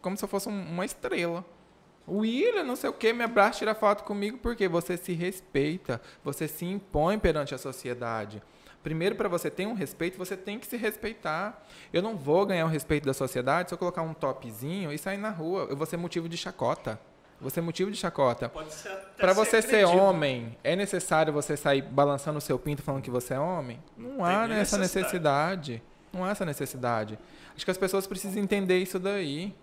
[0.00, 1.44] como se eu fosse um- uma estrela.
[2.08, 6.48] William, não sei o que, me abraça, tira foto comigo, porque você se respeita, você
[6.48, 8.42] se impõe perante a sociedade.
[8.82, 11.64] Primeiro, para você ter um respeito, você tem que se respeitar.
[11.92, 15.18] Eu não vou ganhar o respeito da sociedade se eu colocar um topzinho e sair
[15.18, 15.68] na rua.
[15.70, 16.98] Eu vou ser motivo de chacota.
[17.40, 18.48] Vou ser motivo de chacota.
[18.48, 20.02] Pode ser até Pra você ser agredido.
[20.02, 23.80] homem, é necessário você sair balançando o seu pinto falando que você é homem?
[23.96, 24.80] Não há essa necessidade.
[24.80, 25.82] necessidade.
[26.12, 27.18] Não há essa necessidade.
[27.54, 29.54] Acho que as pessoas precisam entender isso daí.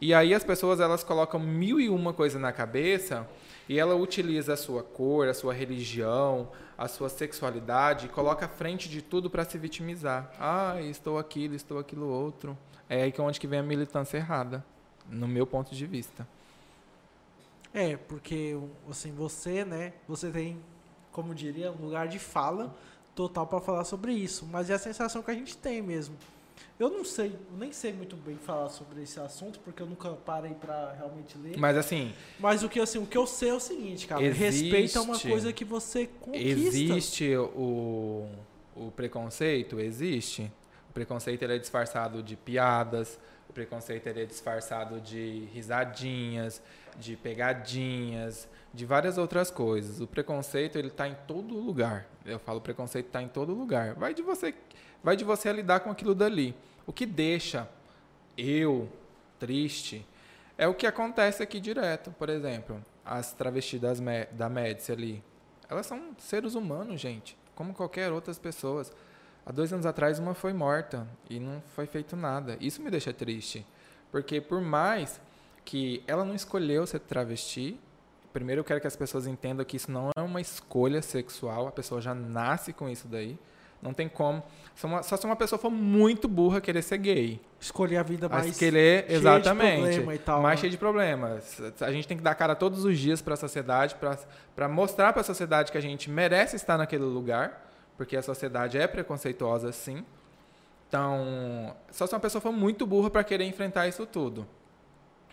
[0.00, 3.26] E aí as pessoas elas colocam mil e uma coisa na cabeça
[3.68, 8.48] e ela utiliza a sua cor, a sua religião, a sua sexualidade e coloca à
[8.48, 10.30] frente de tudo para se vitimizar.
[10.38, 12.56] Ah, estou aquilo, estou aquilo outro.
[12.88, 14.64] É aí que é onde que vem a militância errada,
[15.08, 16.28] no meu ponto de vista.
[17.72, 18.56] É, porque
[18.88, 20.58] assim, você, né, você tem,
[21.10, 22.74] como diria, um lugar de fala
[23.14, 26.14] total pra falar sobre isso, mas é a sensação que a gente tem mesmo.
[26.78, 30.10] Eu não sei, eu nem sei muito bem falar sobre esse assunto, porque eu nunca
[30.10, 31.56] parei pra realmente ler.
[31.58, 34.22] Mas assim, Mas o que, assim, o que eu sei é o seguinte, cara.
[34.22, 36.46] Existe- Respeito é uma coisa que você conquista.
[36.48, 38.26] existe o,
[38.76, 39.80] o preconceito?
[39.80, 40.50] Existe.
[40.90, 43.18] O preconceito ele é disfarçado de piadas,
[43.48, 46.62] o preconceito ele é disfarçado de risadinhas,
[46.98, 50.00] de pegadinhas, de várias outras coisas.
[50.00, 52.06] O preconceito ele está em todo lugar.
[52.24, 53.94] Eu falo preconceito está em todo lugar.
[53.94, 54.52] Vai de você,
[55.06, 56.52] vai de você lidar com aquilo dali.
[56.84, 57.68] O que deixa
[58.36, 58.88] eu
[59.38, 60.04] triste
[60.58, 62.10] é o que acontece aqui direto.
[62.18, 63.80] Por exemplo, as travestis
[64.32, 65.22] da Médici ali.
[65.70, 68.92] Elas são seres humanos, gente, como qualquer outras pessoas.
[69.46, 72.58] Há dois anos atrás, uma foi morta e não foi feito nada.
[72.60, 73.64] Isso me deixa triste.
[74.10, 75.20] Porque por mais
[75.64, 77.78] que ela não escolheu ser travesti,
[78.32, 81.72] primeiro eu quero que as pessoas entendam que isso não é uma escolha sexual, a
[81.72, 83.38] pessoa já nasce com isso daí.
[83.82, 84.42] Não tem como.
[84.74, 87.40] Só, uma- só se uma pessoa for muito burra querer ser gay.
[87.60, 89.80] Escolher a vida Mas mais querer, cheia de exatamente.
[89.82, 90.60] problema e tal, mais né?
[90.62, 91.60] cheio de problemas.
[91.80, 93.96] A gente tem que dar cara todos os dias para a sociedade,
[94.54, 98.76] para mostrar para a sociedade que a gente merece estar naquele lugar, porque a sociedade
[98.78, 100.04] é preconceituosa, sim.
[100.88, 104.46] Então, só se uma pessoa for muito burra para querer enfrentar isso tudo.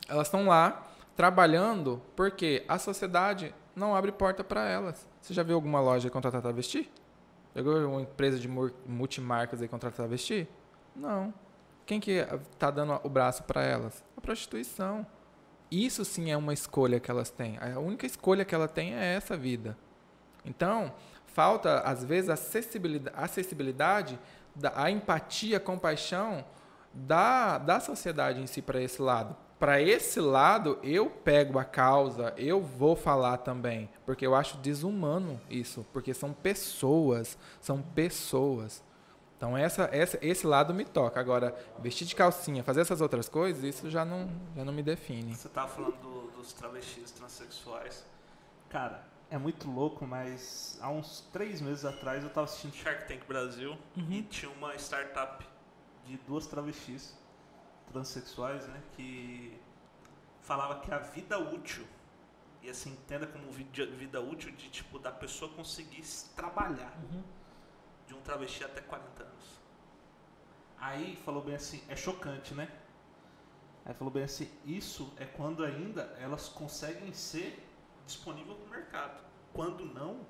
[0.08, 0.84] Elas estão lá
[1.16, 5.08] trabalhando porque a sociedade não abre porta para elas.
[5.22, 6.90] Você já viu alguma loja contratar travesti?
[7.56, 10.48] Uma empresa de multimarcas aí contratar travesti?
[10.96, 11.34] Não.
[11.86, 14.04] Quem que está dando o braço para elas?
[14.18, 15.06] A prostituição.
[15.70, 17.58] Isso sim é uma escolha que elas têm.
[17.60, 19.78] A única escolha que ela tem é essa vida.
[20.46, 20.94] Então,
[21.26, 24.20] falta, às vezes, a acessibilidade, acessibilidade
[24.56, 26.46] da, a empatia, a compaixão
[26.94, 29.36] da, da sociedade em si para esse lado.
[29.64, 35.40] Para esse lado, eu pego a causa, eu vou falar também, porque eu acho desumano
[35.50, 38.84] isso, porque são pessoas, são pessoas.
[39.38, 41.18] Então essa, essa, esse lado me toca.
[41.18, 45.34] Agora, vestir de calcinha, fazer essas outras coisas, isso já não, já não me define.
[45.34, 48.06] Você tava falando do- dos travestis transexuais.
[48.70, 53.26] Cara, é muito louco, mas há uns três meses atrás eu tava assistindo Shark Tank
[53.26, 54.08] Brasil Uhum.
[54.12, 55.48] e tinha uma startup
[56.06, 57.16] de duas travestis
[57.94, 58.82] transexuais, né?
[58.96, 59.58] Que
[60.42, 61.88] falava que a vida útil,
[62.62, 66.04] e assim, entenda como vida, útil de tipo da pessoa conseguir
[66.36, 67.24] trabalhar Uhum.
[68.08, 69.60] de um travesti até 40 anos.
[70.78, 72.70] Aí falou bem assim, é chocante, né?
[73.86, 77.66] Aí falou bem assim, isso é quando ainda elas conseguem ser
[78.06, 79.24] disponíveis no mercado.
[79.54, 80.26] Quando não,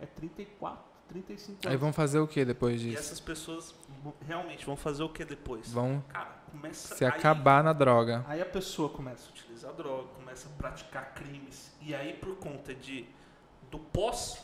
[0.00, 1.66] é 34, 35 anos.
[1.66, 2.98] Aí vão fazer o que depois e disso?
[2.98, 3.74] essas pessoas
[4.26, 5.70] realmente vão fazer o que depois?
[5.72, 8.24] Vão Cara, começa se aí- acabar na droga.
[8.28, 11.72] Aí a pessoa começa a utilizar droga, começa a praticar crimes.
[11.80, 13.06] E aí, por conta de
[13.70, 14.38] do pós,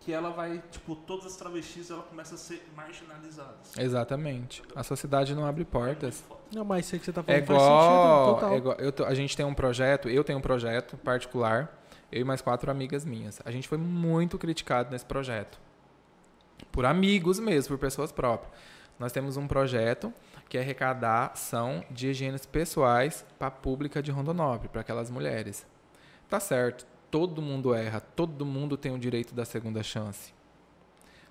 [0.00, 3.76] que ela vai, tipo, todas as travestis ela começa a ser marginalizadas.
[3.78, 4.62] Exatamente.
[4.74, 6.20] A sociedade não abre É portas.
[6.20, 6.40] foda.
[6.54, 8.52] Não, mas isso aí que você tá É falando faz igual, sentido total.
[8.52, 11.70] é igual- eu tô- a gente tem um projeto, eu tenho um projeto particular,
[12.10, 13.40] eu e mais quatro amigas minhas.
[13.44, 15.58] A gente foi muito criticado nesse projeto.
[16.70, 18.52] Por amigos mesmo, por pessoas próprias.
[18.98, 20.12] Nós temos um projeto
[20.48, 25.66] que é arrecadar ação de higienes pessoais para a pública de Rondonópolis, para aquelas mulheres.
[26.28, 30.34] Tá certo, todo mundo erra, todo mundo tem o direito da segunda chance.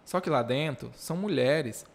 [0.03, 1.85] Só que lá dentro são mulheres,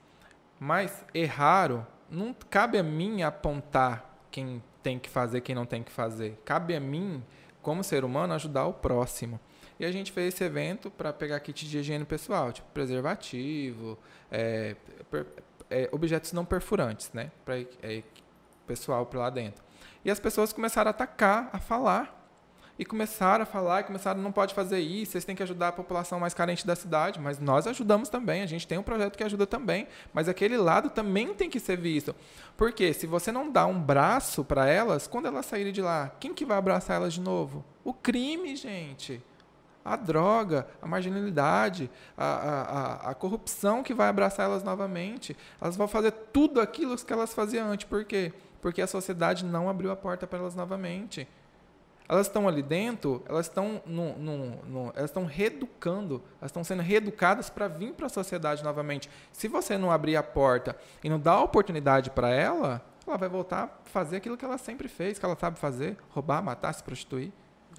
[0.61, 5.91] mas erraram, não cabe a mim apontar quem tem que fazer, quem não tem que
[5.91, 6.41] fazer.
[6.45, 7.23] Cabe a mim,
[7.65, 9.41] como ser humano, ajudar o próximo.
[9.81, 13.99] E a gente fez esse evento para pegar kit de higiene pessoal, tipo preservativo,
[14.31, 14.77] é,
[15.11, 15.27] per-
[15.69, 17.33] é, objetos não perfurantes, né?
[17.45, 17.57] Para
[18.67, 19.65] pessoal para lá dentro.
[20.05, 22.24] E as pessoas começaram a atacar, a falar.
[22.77, 25.73] E começaram a falar, e começaram, não pode fazer isso, vocês têm que ajudar a
[25.73, 27.21] população mais carente da cidade.
[27.21, 29.87] Mas nós ajudamos também, a gente tem um projeto que ajuda também.
[30.13, 32.15] Mas aquele lado também tem que ser visto.
[32.57, 36.35] Porque se você não dá um braço para elas, quando elas saírem de lá, quem
[36.35, 37.65] que vai abraçar elas de novo?
[37.85, 39.23] O crime, gente.
[39.85, 45.37] A droga, a marginalidade, a, a, a, corrupção que vai abraçar elas novamente.
[45.61, 47.87] Elas vão fazer tudo aquilo que elas faziam antes.
[47.87, 48.33] Por quê?
[48.61, 51.29] Porque a sociedade não abriu a porta para elas novamente.
[52.09, 56.83] Elas estão ali dentro, elas estão no, no, no- elas estão reeducando, elas estão sendo
[56.83, 59.09] reeducadas para vir para a sociedade novamente.
[59.33, 63.65] Se você não abrir a porta e não dar oportunidade para ela, ela vai voltar
[63.65, 67.33] a fazer aquilo que ela sempre fez, que ela sabe fazer, roubar, matar, se prostituir.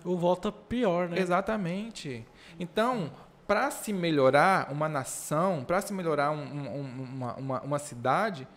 [0.03, 1.19] Ou volta pior, né?
[1.19, 2.25] Exatamente.
[2.59, 3.11] Então,
[3.47, 8.47] para se melhorar uma nação, para se melhorar um- um- uma, uma, uma cidade,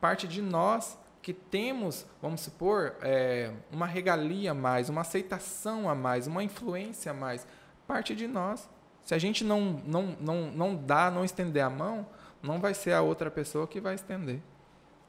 [0.00, 0.96] parte de nós
[1.26, 7.10] que temos, vamos supor, é, uma regalia a mais, uma aceitação a mais, uma influência
[7.10, 7.44] a mais,
[7.84, 8.70] parte de nós.
[9.02, 12.06] Se a gente não, não, não, não dá, não estender a mão,
[12.40, 14.40] não vai ser a outra pessoa que vai estender.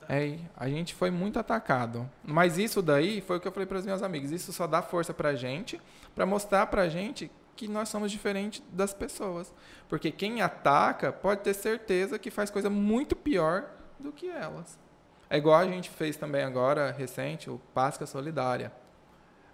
[0.10, 2.10] É, a gente foi muito atacado.
[2.24, 4.32] Mas isso daí foi o que eu falei para os meus amigos.
[4.32, 5.80] Isso só dá força pra gente,
[6.16, 9.54] para mostrar pra gente que nós somos diferentes das pessoas.
[9.88, 13.70] Porque quem ataca pode ter certeza que faz coisa muito pior
[14.00, 14.80] do que elas.
[15.30, 18.72] É igual a gente fez também agora, recente, o Páscoa Solidária.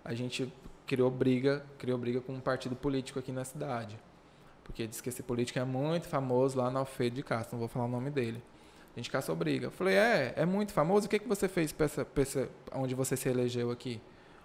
[0.06, 0.52] A gente
[0.86, 4.00] criou briga, criou briga com um partido político aqui na cidade.
[4.64, 7.68] Porque diz que esse político é muito famoso lá na Alfredo de Castro, não vou
[7.68, 8.44] falar o nome dele.
[8.96, 9.68] A gente caçou briga.
[9.68, 12.48] Eu falei, é, é muito famoso, o que, que você fez pra essa, pra essa,
[12.72, 14.00] onde você se elegeu aqui?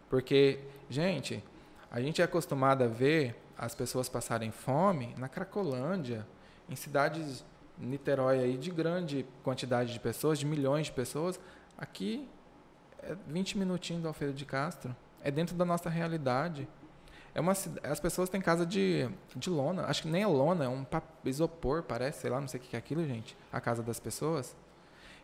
[0.09, 1.45] Porque, gente,
[1.91, 6.27] a gente é acostumado a ver as pessoas passarem fome na Cracolândia,
[6.69, 7.45] em cidades
[7.81, 11.39] Niterói aí de grande quantidade de pessoas, de milhões de pessoas.
[11.77, 12.29] Aqui
[13.03, 14.95] é 20 minutinhos do Alfredo de Castro.
[15.23, 16.69] É dentro da nossa realidade.
[17.35, 19.85] É uma, as pessoas têm casa de, de lona.
[19.85, 20.85] Acho que nem é lona, é um
[21.25, 23.37] isopor, parece, sei lá, não sei o que é aquilo, gente.
[23.53, 24.57] A casa das pessoas.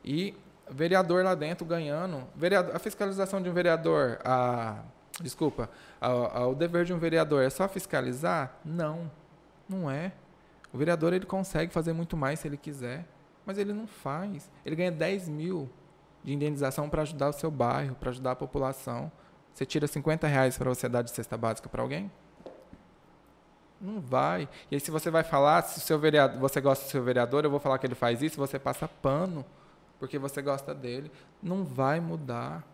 [0.05, 0.35] E
[0.71, 2.25] vereador lá dentro ganhando.
[2.35, 4.83] Vereador, a fiscalização de um vereador, a,
[5.21, 5.69] desculpa,
[6.01, 8.55] a, a, o dever de um vereador é só fiscalizar?
[8.65, 9.11] Não,
[9.69, 10.13] não é.
[10.75, 13.07] O vereador ele consegue fazer muito mais se ele quiser,
[13.47, 14.51] mas ele não faz.
[14.67, 15.71] Ele ganha 10 mil
[16.25, 19.11] de indenização para ajudar o seu bairro, para ajudar a população.
[19.53, 22.11] Você tira 50 reais para você dar de cesta básica para alguém?
[23.81, 24.49] Não vai.
[24.69, 27.51] E aí, se você vai falar, se seu vereador, você gosta do seu vereador, eu
[27.51, 29.47] vou falar que ele faz isso, você passa pano,
[30.01, 31.09] porque você gosta dele.
[31.41, 32.67] Não vai mudar.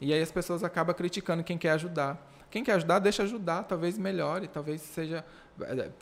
[0.00, 2.28] E aí as pessoas acabam criticando quem quer ajudar.
[2.50, 5.24] Quem quer ajudar, deixa ajudar, talvez melhore, talvez seja,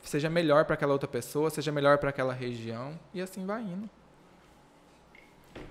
[0.03, 3.89] seja melhor para aquela outra pessoa, seja melhor para aquela região, e assim vai indo.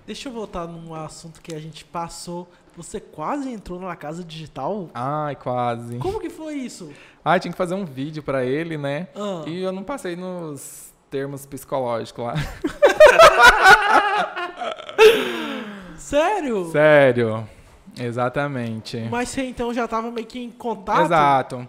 [0.07, 2.49] Deixa eu voltar num assunto que a gente passou.
[2.77, 4.89] Você quase entrou na casa digital?
[4.95, 5.99] Ai, quase.
[5.99, 6.93] Como que foi isso?
[7.25, 9.09] Ah, tinha que fazer um vídeo para ele, né?
[9.15, 9.45] Ah.
[9.47, 12.35] E eu não passei nos termos psicológicos lá.
[15.97, 16.71] Sério?
[16.71, 17.49] Sério.
[18.01, 18.99] Exatamente.
[19.11, 21.03] Mas você então já tava meio que em contato?
[21.07, 21.69] Exato.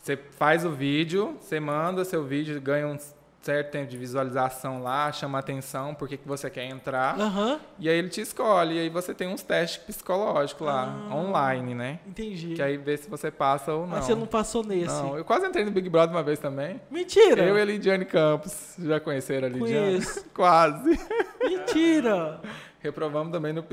[0.00, 2.96] Você faz o vídeo, você manda seu vídeo, ganha um
[3.42, 7.18] certo tempo de visualização lá, chama atenção, por que você quer entrar.
[7.18, 11.14] Aham, E aí ele te escolhe, e aí você tem uns testes psicológicos lá, Ah.
[11.14, 11.98] online, né?
[12.06, 12.54] entendi.
[12.54, 13.88] Que aí vê se você passa ou não.
[13.96, 14.86] Mas você não passou nesse?
[14.94, 16.80] Não, eu quase entrei no Big Brother uma vez também.
[16.90, 17.42] Mentira!
[17.42, 18.74] Eu e a Lidiane Campos.
[18.78, 19.86] Já conheceram a Lidiane?
[19.98, 20.24] Conheço.
[20.34, 21.00] Quase.
[21.42, 22.40] Mentira!
[22.80, 23.62] Reprovamos também no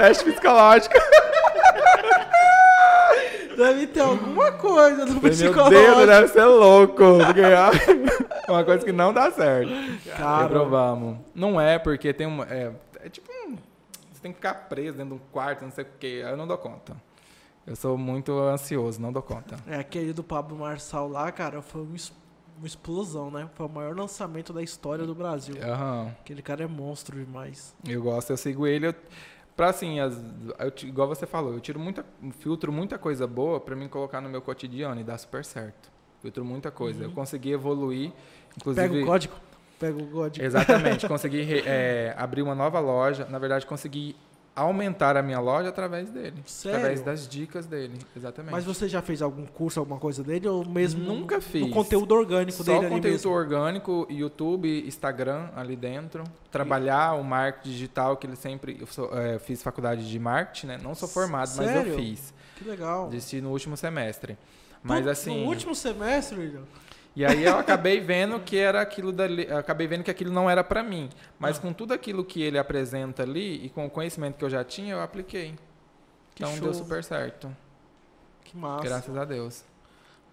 [0.00, 0.94] teste psicológico.
[3.56, 6.06] Deve ter alguma coisa do Meu Deus, psicológico.
[6.06, 6.94] deve ser louco.
[7.26, 7.40] Porque
[8.48, 9.70] é uma coisa que não dá certo.
[10.16, 10.44] Cara.
[10.44, 11.18] Reprovamos.
[11.34, 12.46] Não é, porque tem uma.
[12.46, 12.72] É,
[13.04, 13.56] é tipo um.
[14.10, 16.22] Você tem que ficar preso dentro de um quarto, não sei o quê.
[16.26, 16.96] Eu não dou conta.
[17.66, 19.56] Eu sou muito ansioso, não dou conta.
[19.66, 21.94] É, aquele do Pablo Marçal lá, cara, foi um
[22.60, 23.48] uma explosão, né?
[23.54, 25.54] Foi o maior lançamento da história do Brasil.
[25.62, 26.14] Aham.
[26.20, 27.74] Aquele cara é monstro demais.
[27.88, 28.88] Eu gosto, eu sigo ele.
[28.88, 28.94] Eu,
[29.56, 30.16] pra assim, as,
[30.58, 32.04] eu igual você falou, eu tiro muita,
[32.38, 35.90] filtro muita coisa boa pra mim colocar no meu cotidiano e dá super certo.
[36.20, 37.04] Filtro muita coisa.
[37.04, 38.12] Eu consegui evoluir,
[38.56, 38.88] inclusive.
[38.88, 39.34] Pega o código.
[39.78, 40.44] Pega o código.
[40.44, 43.26] Exatamente, consegui é, abrir uma nova loja.
[43.30, 44.14] Na verdade, consegui
[44.62, 46.42] aumentar a minha loja através dele.
[46.46, 46.78] Sério?
[46.78, 48.52] Através das dicas dele, exatamente.
[48.52, 50.46] Mas você já fez algum curso, alguma coisa dele?
[50.48, 51.72] Ou mesmo Nunca no fiz.
[51.72, 53.32] conteúdo orgânico Só dele ali conteúdo mesmo?
[53.32, 56.24] orgânico, YouTube, Instagram ali dentro.
[56.50, 58.76] Trabalhar o marketing digital, que ele sempre.
[58.80, 60.78] Eu sou, é, fiz faculdade de marketing, né?
[60.82, 61.92] Não sou formado, mas Sério?
[61.92, 62.32] eu fiz.
[62.56, 63.08] Que legal.
[63.08, 64.36] Desisti no último semestre.
[64.82, 65.42] Mas No- assim.
[65.44, 66.62] No último semestre, William?
[67.14, 70.62] E aí eu acabei vendo que era aquilo dali, acabei vendo que aquilo não era
[70.62, 74.44] pra mim, mas com tudo aquilo que ele apresenta ali e com o conhecimento que
[74.44, 75.54] eu já tinha, eu apliquei.
[76.34, 76.60] Que então show.
[76.66, 77.54] deu super certo,
[78.44, 78.84] Que massa.
[78.84, 79.64] graças a Deus.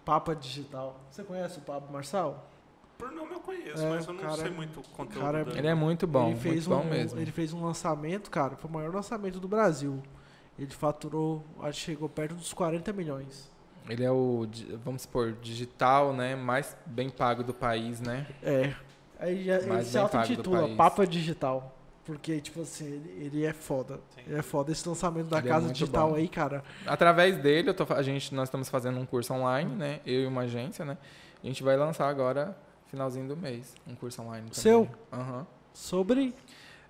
[0.04, 0.98] Papa Digital.
[1.10, 2.48] Você conhece o Pablo Marçal?
[2.96, 5.58] Por nome eu conheço, É, mas eu não cara- sei muito o conteúdo cara- dele.
[5.58, 7.20] Ele é muito bom, ele fez muito bom um, mesmo.
[7.20, 10.02] Ele fez um lançamento, cara, foi o maior lançamento do Brasil.
[10.58, 13.50] Ele faturou, acho que chegou perto dos 40 milhões.
[13.88, 14.46] Ele é o,
[14.84, 18.26] vamos supor, digital, né, mais bem pago do país, né?
[18.42, 18.74] É.
[19.18, 20.76] Aí já, ele Mais se bem pago do auto-intitula país.
[20.76, 21.74] Papa Digital.
[22.04, 24.00] Porque, tipo assim, ele, ele é foda.
[24.14, 24.22] Sim.
[24.26, 24.72] Ele é foda.
[24.72, 26.16] Esse lançamento da Ele é casa muito digital bom.
[26.16, 26.64] aí, cara.
[26.86, 30.00] Através dele, eu tô, a gente, nós estamos fazendo um curso online, né?
[30.06, 30.96] Eu e uma agência, né?
[31.42, 32.56] A gente vai lançar agora,
[32.86, 34.48] finalzinho do mês, um curso online.
[34.48, 34.54] também.
[34.62, 34.88] Seu?
[35.12, 35.46] Aham.
[35.74, 36.34] Sobre.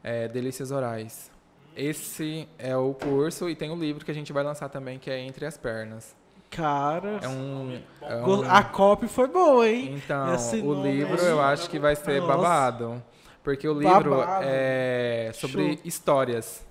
[0.04, 1.32] É, Delícias Orais.
[1.76, 5.10] Esse é o curso e tem o livro que a gente vai lançar também, que
[5.10, 6.14] é Entre as Pernas.
[6.50, 7.18] Cara.
[7.22, 7.80] É um.
[8.02, 10.00] é um- A copy foi boa, hein?
[10.02, 10.34] então,
[10.64, 12.36] o livro eu acho que vai ser Nossa.
[12.36, 13.02] babado.
[13.42, 14.44] Porque o livro Babado.
[14.46, 15.78] é sobre Show.
[15.84, 16.66] histórias.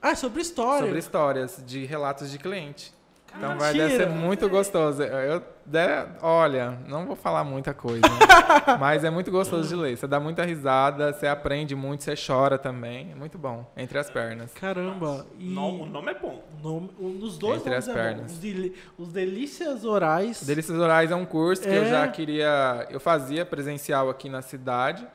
[0.00, 0.84] Ah, é sobre história.
[0.86, 2.92] Sobre histórias de relatos de cliente.
[3.36, 5.02] Então vai deve ser muito gostoso.
[5.02, 5.78] Eu, de-
[6.22, 8.00] olha, não vou falar muita coisa,
[8.80, 9.96] mas é muito gostoso de ler.
[9.96, 13.12] Você dá muita risada, você aprende muito, você chora também.
[13.12, 13.70] É muito bom.
[13.76, 14.52] Entre as pernas.
[14.54, 15.26] Caramba.
[15.38, 16.42] E No- o nome é bom.
[16.62, 18.02] nome- um dos dois Entre nomes as é bom.
[18.04, 18.32] pernas.
[18.32, 20.42] Os, deli- os Delícias Orais.
[20.42, 21.90] Delícias Orais é um curso que eu É.
[21.90, 22.86] já queria.
[22.90, 25.06] Eu fazia presencial aqui na cidade,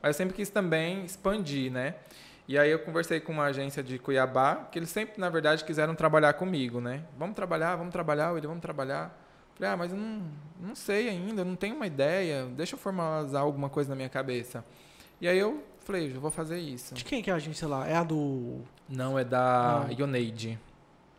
[0.00, 1.94] mas eu sempre quis também expandir, né?
[2.48, 5.94] E aí eu conversei com uma agência de Cuiabá, que eles sempre, na verdade, quiseram
[5.94, 7.04] trabalhar comigo, né?
[7.16, 9.16] Vamos trabalhar, vamos trabalhar, ele vamos trabalhar.
[9.54, 10.22] Falei, ah, mas eu não,
[10.60, 14.64] não sei ainda, não tenho uma ideia, deixa eu formalizar alguma coisa na minha cabeça.
[15.20, 16.94] E aí eu falei, eu vou fazer isso.
[16.94, 17.86] De quem que é a agência lá?
[17.86, 18.60] É a do.
[18.88, 19.92] Não, é da Ah.
[19.92, 20.58] Ioneide,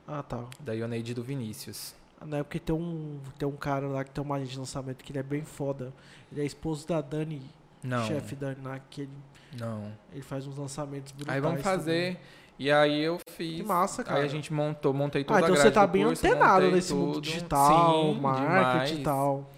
[0.07, 0.43] Ah, tá.
[0.59, 1.95] da Ioneide do Vinícius.
[2.25, 5.03] Não é porque tem um, tem um cara lá que tem uma agência de lançamento
[5.03, 5.93] que ele é bem foda.
[6.31, 7.41] Ele é esposo da Dani,
[7.81, 9.11] Não, chefe Dani lá, que ele,
[9.57, 9.91] não.
[10.11, 11.35] ele faz uns lançamentos brutais.
[11.35, 11.77] Aí vamos também.
[11.77, 12.19] fazer.
[12.59, 13.57] E aí eu fiz.
[13.57, 14.19] Que massa, cara.
[14.19, 16.25] Aí a gente montou, montei toda Ah, então a você grade tá do bem curso,
[16.25, 17.23] antenado nesse mundo tudo.
[17.23, 19.49] digital, Sim, marketing e tal.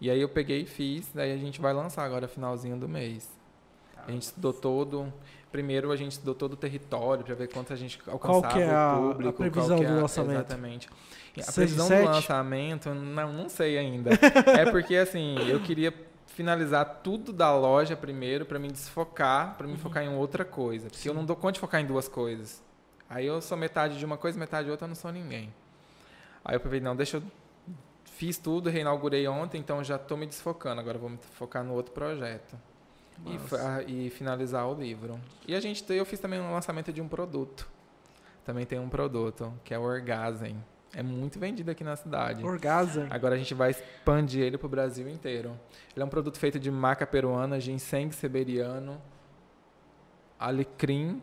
[0.00, 3.28] E aí eu peguei e fiz, daí a gente vai lançar agora finalzinho do mês.
[4.06, 5.12] A gente estudou todo.
[5.50, 8.70] Primeiro a gente estudou todo o território para ver quanto a gente alcançava que é
[8.70, 9.32] a- o a público.
[9.32, 10.32] qual previsão que é do a- lançamento?
[10.36, 10.88] Exatamente.
[11.38, 12.06] A Seis e previsão sete?
[12.06, 14.10] do lançamento, não, não sei ainda.
[14.60, 15.92] é porque assim, eu queria
[16.34, 20.90] finalizar tudo da loja primeiro para me desfocar, para me focar em outra coisa.
[20.90, 22.62] Porque eu não dou conta de focar em duas coisas.
[23.08, 25.52] Aí eu sou metade de uma coisa, metade de outra, eu não sou ninguém.
[26.44, 27.22] Aí eu pensei, não, deixa eu.
[28.04, 30.80] Fiz tudo, reinaugurei ontem, então já estou me desfocando.
[30.80, 32.56] Agora vou me focar no outro projeto.
[33.26, 35.18] E, fa- e finalizar o livro.
[35.46, 37.68] E a gente, eu fiz também um lançamento de um produto.
[38.44, 40.56] Também tem um produto, que é o Orgasm.
[40.96, 42.44] É muito vendido aqui na cidade.
[42.44, 43.06] Orgasm.
[43.10, 45.58] Agora a gente vai expandir ele para o Brasil inteiro.
[45.94, 49.00] Ele é um produto feito de maca peruana, ginseng siberiano,
[50.38, 51.20] alecrim.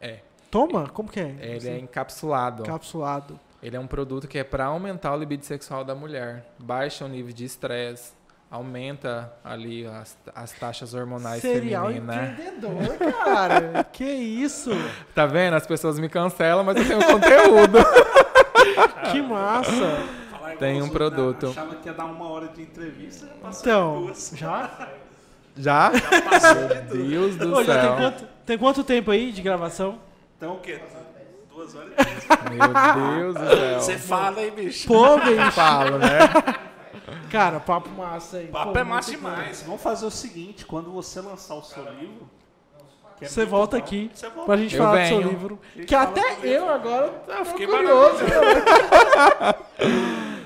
[0.00, 0.20] É,
[0.50, 0.88] Toma?
[0.88, 1.36] Como que é?
[1.40, 2.62] ele é encapsulado.
[2.62, 3.40] Encapsulado.
[3.62, 6.46] Ele é um produto que é para aumentar o libido sexual da mulher.
[6.58, 8.12] Baixa o nível de estresse,
[8.50, 12.30] aumenta ali as, as taxas hormonais Serial femininas.
[12.30, 13.84] empreendedor, cara.
[13.92, 14.70] que isso?
[15.14, 15.54] Tá vendo?
[15.54, 17.78] As pessoas me cancelam, mas eu tenho conteúdo.
[19.12, 20.02] Que massa.
[20.58, 21.48] Tem um produto.
[21.48, 24.32] Achava que ia dar uma hora de entrevista, já passou Então, duas.
[24.34, 24.88] já?
[25.56, 25.90] Já?
[25.90, 27.08] Passou de tudo.
[27.08, 27.96] Deus do Ô, já tem céu.
[27.96, 29.98] quanto, tem quanto tempo aí de gravação?
[30.36, 30.80] Então o quê?
[31.52, 32.54] Duas horas e.
[32.54, 33.80] Meu Deus do céu.
[33.80, 34.86] Você fala aí, bicho.
[34.86, 35.50] Pô, bicho.
[35.52, 36.08] Falo, né?
[37.30, 38.46] Cara, papo massa aí.
[38.46, 39.62] O papo Pô, é massa demais.
[39.62, 42.28] Vamos fazer o seguinte, quando você lançar o seu livro...
[43.24, 44.44] é Você volta bom, aqui Você volta.
[44.46, 45.30] pra gente Eu falar do seu venho.
[45.30, 45.58] livro.
[45.86, 48.18] Que até eu agora Eu tô fiquei curioso.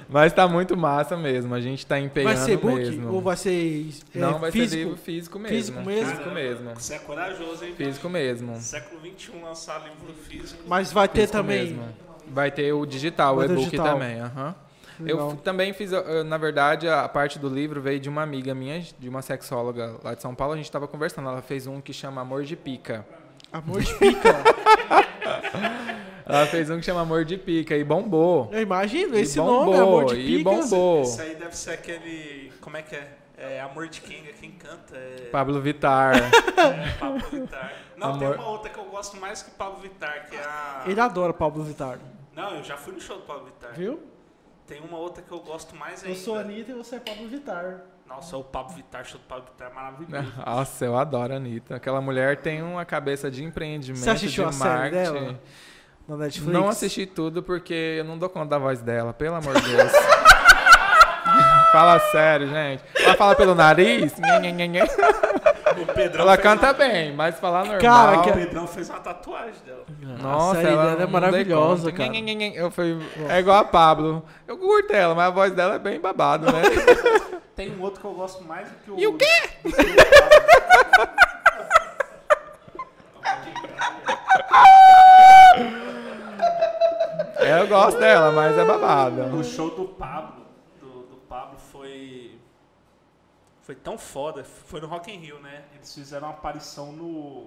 [0.08, 1.54] Mas tá muito massa mesmo.
[1.54, 3.12] A gente tá empenhando Vai ser book mesmo.
[3.14, 4.70] ou vai ser é, Não, vai físico?
[4.70, 5.56] ser livro físico mesmo.
[5.56, 6.10] Físico mesmo?
[6.10, 6.70] Físico mesmo.
[6.74, 7.74] Você é corajoso, hein?
[7.76, 8.56] Físico mesmo.
[8.60, 10.62] Século XXI lançar livro físico.
[10.66, 11.64] Mas vai ter Físico também.
[11.66, 11.84] mesmo.
[12.26, 14.20] Vai ter o digital, Vai o e-book também.
[14.20, 14.48] aham.
[14.48, 14.69] Eu
[15.04, 15.30] Legal.
[15.30, 18.80] f- também fiz, eu, na verdade, a parte do livro veio de uma amiga minha,
[18.98, 20.54] de uma sexóloga lá de São Paulo.
[20.54, 21.28] A gente estava conversando.
[21.28, 23.06] Ela fez um que chama Amor de Pica.
[23.52, 24.28] Amor de pica.
[26.26, 28.48] Ela fez um que chama Amor de Pica e bombou.
[28.52, 30.50] Eu imagino, E esse bombou, nome, Amor de e pica.
[30.50, 31.02] bombou.
[31.02, 32.52] Isso aí deve ser aquele.
[32.60, 33.16] Como é que é?
[33.36, 34.94] É Amor de King, é quem canta.
[34.94, 36.14] É, Pablo Vittar.
[36.56, 37.72] é Pablo Vittar.
[37.96, 40.84] Não, tem Amor- uma outra que eu gosto mais que Pablo Vittar, que é a.
[40.86, 41.98] Ele adora Pablo Vittar.
[42.36, 43.72] Não, eu já fui no show do Pablo Vittar.
[43.74, 43.98] Viu?
[44.70, 46.20] Tem uma outra que eu gosto mais Eu ainda.
[46.20, 47.80] sou a Anitta e você é Pablo Vittar.
[48.06, 50.32] Nossa, o Pablo Vittar, show do Pablo Vittar é maravilhoso.
[50.46, 51.74] Nossa, eu adoro a Anitta.
[51.74, 55.12] Aquela mulher tem uma cabeça de empreendimento, Você assistiu de a série marketing.
[55.24, 55.40] dela?
[56.06, 56.52] Na Netflix?
[56.52, 59.90] Não assisti tudo porque eu não dou conta da voz dela, pelo amor de Deus.
[61.72, 62.84] fala sério, gente.
[62.94, 64.12] Ela fala pelo nariz,
[65.78, 67.80] O Pedrão ela canta uma- bem, mas falar normal.
[67.80, 69.84] Cara, O que- Pedrão fez uma tatuagem dela.
[70.20, 72.10] Nossa, ela dela é maravilhosa, cara.
[72.54, 72.98] Eu fui,
[73.28, 74.24] é igual a Pablo.
[74.46, 76.62] Eu curto ela, mas a voz dela é bem babado, né?
[77.54, 78.98] Tem um outro que eu gosto mais do que o...
[78.98, 79.26] E o quê?
[87.40, 89.24] o eu gosto dela, mas é babada.
[89.26, 90.46] O show do Pablo,
[90.80, 92.19] do, do Pablo foi.
[93.70, 94.42] Foi tão foda.
[94.42, 95.62] Foi no Rock in Rio, né?
[95.76, 97.46] Eles fizeram uma aparição no...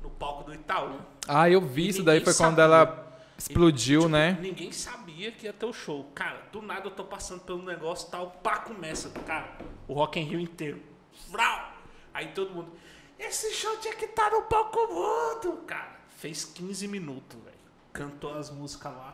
[0.00, 1.00] No palco do Itaú.
[1.26, 2.64] Ah, eu vi isso daí, foi quando sabia.
[2.64, 4.38] ela explodiu, Tipo, né?
[4.40, 6.08] Ninguém sabia que ia ter o show.
[6.14, 9.10] Cara, do nada eu tô passando pelo negócio tal, pá, começa.
[9.26, 9.58] Cara,
[9.88, 10.80] o Rock in Rio inteiro.
[11.28, 11.72] Vrau!
[12.12, 12.70] Aí todo mundo.
[13.18, 15.96] Esse show tinha que estar no palco mundo, cara.
[16.10, 17.56] Fez 15 minutos, velho.
[17.92, 19.10] Cantou as músicas lá.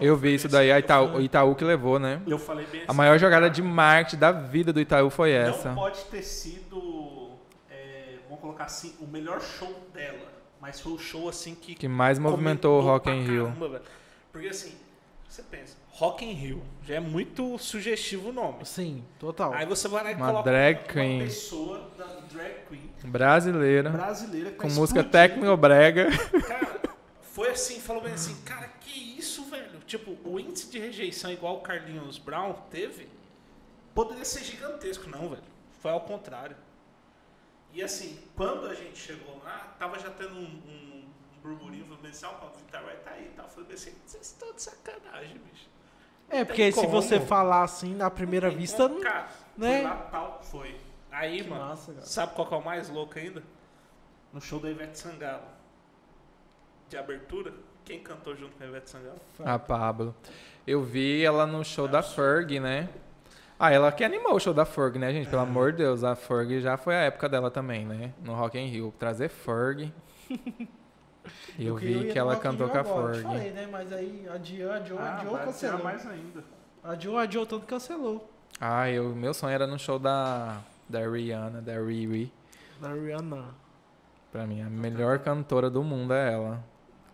[0.00, 2.20] Eu vi isso daí, a Itaú, o Itaú que levou, né?
[2.26, 5.68] Eu falei bem A assim, maior jogada de marketing da vida do Itaú foi essa.
[5.68, 7.30] Não pode ter sido,
[7.70, 10.34] é, vamos colocar assim, o melhor show dela.
[10.60, 11.74] Mas foi o show assim que.
[11.74, 13.52] Que mais movimentou o Rock in Rio.
[13.58, 13.82] caramba.
[14.32, 14.74] Porque assim,
[15.28, 16.62] Você pensa, Rock in Rio.
[16.82, 18.64] Já é muito sugestivo o nome.
[18.64, 19.52] Sim, total.
[19.52, 21.18] Aí você vai lá e Uma coloca drag uma queen.
[21.20, 23.90] pessoa da drag queen Brasileira.
[23.90, 25.10] brasileira que Com música explodindo.
[25.10, 26.06] tecno-brega.
[26.46, 26.80] Cara,
[27.22, 29.35] foi assim, falou bem assim, cara, que isso?
[29.86, 33.08] Tipo, o índice de rejeição igual o Carlinhos Brown teve,
[33.94, 35.42] poderia ser gigantesco, não, velho.
[35.80, 36.56] Foi ao contrário.
[37.72, 41.04] E assim, quando a gente chegou lá, tava já tendo um, um,
[41.36, 43.44] um burburinho, falando assim, ah, o Vittar vai estar aí e tal.
[43.46, 45.68] Eu Falei assim, vocês estão de sacanagem, bicho.
[46.28, 46.90] É, tem porque se como.
[46.90, 49.80] você falar assim na primeira Tem vista, como, cara, né?
[49.80, 50.80] foi lá, tal, foi.
[51.12, 53.42] Aí, Que mano, massa, sabe qual que é o mais louco ainda?
[54.32, 55.46] No show da Ivete Sangalo.
[56.88, 57.52] De abertura,
[57.86, 59.16] quem cantou junto com a Ivete Sangalo?
[59.44, 60.14] A Pablo.
[60.66, 62.88] Eu vi ela no show da Ferg, né?
[63.58, 65.30] Ah, ela que animou o show da Ferg, né, gente?
[65.30, 68.12] Pelo amor de Deus, a Ferg já foi a época dela também, né?
[68.22, 68.92] No Rock in Rio.
[68.98, 69.92] Trazer Ferg.
[70.28, 70.68] E
[71.64, 73.22] eu, queria vi que ela cantou com a Ferg.
[73.22, 73.68] Falei, né?
[73.70, 75.84] Mas aí adiou, adiou, Ah, adiou, adiar cancelou.
[75.84, 76.44] mais ainda.
[76.82, 78.30] Adiou, adiou, tanto cancelou.
[78.60, 80.58] Ah, eu, meu sonho era no show da,
[80.88, 82.32] da Rihanna, da Riri.
[82.80, 83.44] Da Rihanna.
[84.32, 86.64] Pra mim, a melhor cantora do mundo é ela.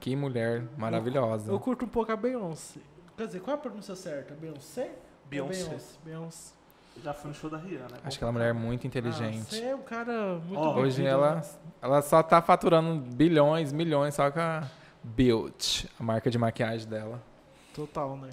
[0.03, 1.53] Que mulher maravilhosa.
[1.53, 2.81] Eu curto um pouco a Beyoncé.
[3.17, 4.35] Quer dizer, qual é a pronúncia certa?
[4.35, 4.91] Beyoncé?
[5.31, 5.65] Beyoncé.
[5.69, 5.99] Beyoncé.
[6.05, 6.55] Beyoncé.
[6.97, 7.99] Eu já fui no show da Rihanna.
[8.03, 9.45] é Acho que ela é uma mulher muito Ah, inteligente.
[9.45, 11.41] você é um cara muito bem Hoje ela,
[11.81, 14.65] ela só tá faturando bilhões, milhões só com a
[15.05, 17.23] Built, a marca de maquiagem dela.
[17.73, 18.31] Total, né?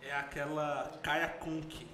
[0.00, 1.86] É aquela Kaya Kunk.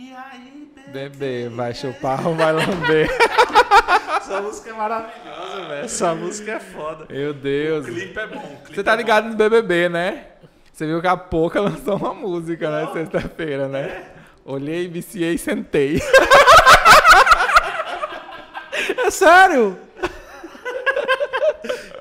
[0.00, 1.08] E aí, bebê?
[1.08, 3.08] Bebê, vai chupar ou vai lamber?
[4.18, 5.84] Essa música é maravilhosa, velho.
[5.84, 7.06] Essa música é foda.
[7.10, 7.84] Meu O Deus.
[7.86, 8.36] clipe é bom.
[8.38, 10.24] o clipe Você tá é ligado no BBB, né?
[10.72, 12.92] Você viu que a Poca lançou uma música, né?
[12.92, 14.04] Sexta-feira, né?
[14.44, 16.00] Olhei, viciei e sentei.
[19.04, 19.78] É sério?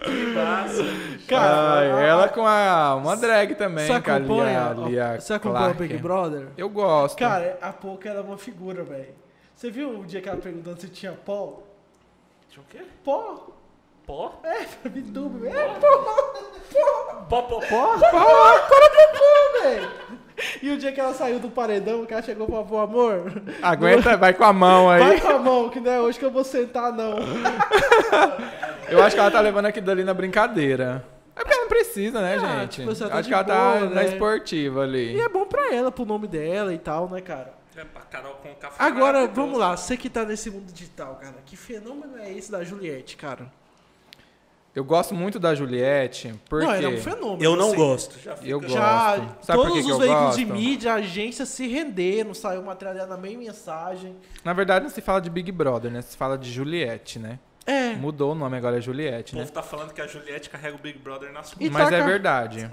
[0.33, 0.43] bom.
[0.43, 0.83] Massa.
[1.27, 4.73] Cara, Ai, a- ela com a, uma drag também, Você com a acompanha?
[4.73, 5.73] Lia, Lia você acompanha o.
[5.73, 6.47] Big Brother?
[6.57, 7.17] Eu gosto.
[7.17, 9.13] Cara, a Pouca era uma figura, velho.
[9.55, 11.63] Você viu o dia que ela perguntando se tinha pó?
[12.49, 12.79] Tinha o quê?
[13.03, 13.47] Pó?
[14.05, 14.39] Pó?
[14.43, 15.45] É, Vitubo.
[15.45, 15.97] É, pó.
[17.29, 17.97] Pó, pó, pó?
[17.99, 19.89] Pó, pro pó, velho.
[20.61, 24.15] E o dia que ela saiu do paredão, que ela chegou e falou, amor, Aguenta,
[24.15, 24.99] vai com a mão aí.
[25.03, 27.15] vai com a mão, que não é hoje que eu vou sentar, não.
[28.89, 31.05] Eu acho que ela tá levando aquilo dali na brincadeira.
[31.35, 32.81] É porque ela não precisa, né, Ah, gente?
[32.81, 34.05] tipo, tá acho de que ela tá boa, na né?
[34.05, 35.15] esportiva ali.
[35.15, 37.53] E é bom pra ela, pro nome dela e tal, né, cara?
[37.75, 38.83] É pra Carol com café.
[38.83, 42.63] Agora, vamos lá, você que tá nesse mundo digital, cara, que fenômeno é esse da
[42.63, 43.51] Juliette, cara?
[44.75, 47.43] Eu gosto muito da Juliette, porque Não, ela é um fenômeno.
[47.43, 47.75] Eu não assim.
[47.75, 48.19] gosto.
[48.19, 48.73] Já eu gosto.
[48.75, 50.59] Já Sabe por todos que que os eu veículos de gosto?
[50.59, 54.15] mídia, agências se renderam, saiu material dela na meia mensagem.
[54.43, 56.01] Na verdade, não se fala de Big Brother, né?
[56.03, 57.39] Se fala de Juliette, né?
[57.67, 59.41] É, Mudou o nome, agora é Juliette, O né?
[59.43, 61.69] povo tá falando que a Juliette carrega o Big Brother nas costas.
[61.69, 62.69] Mas é verdade.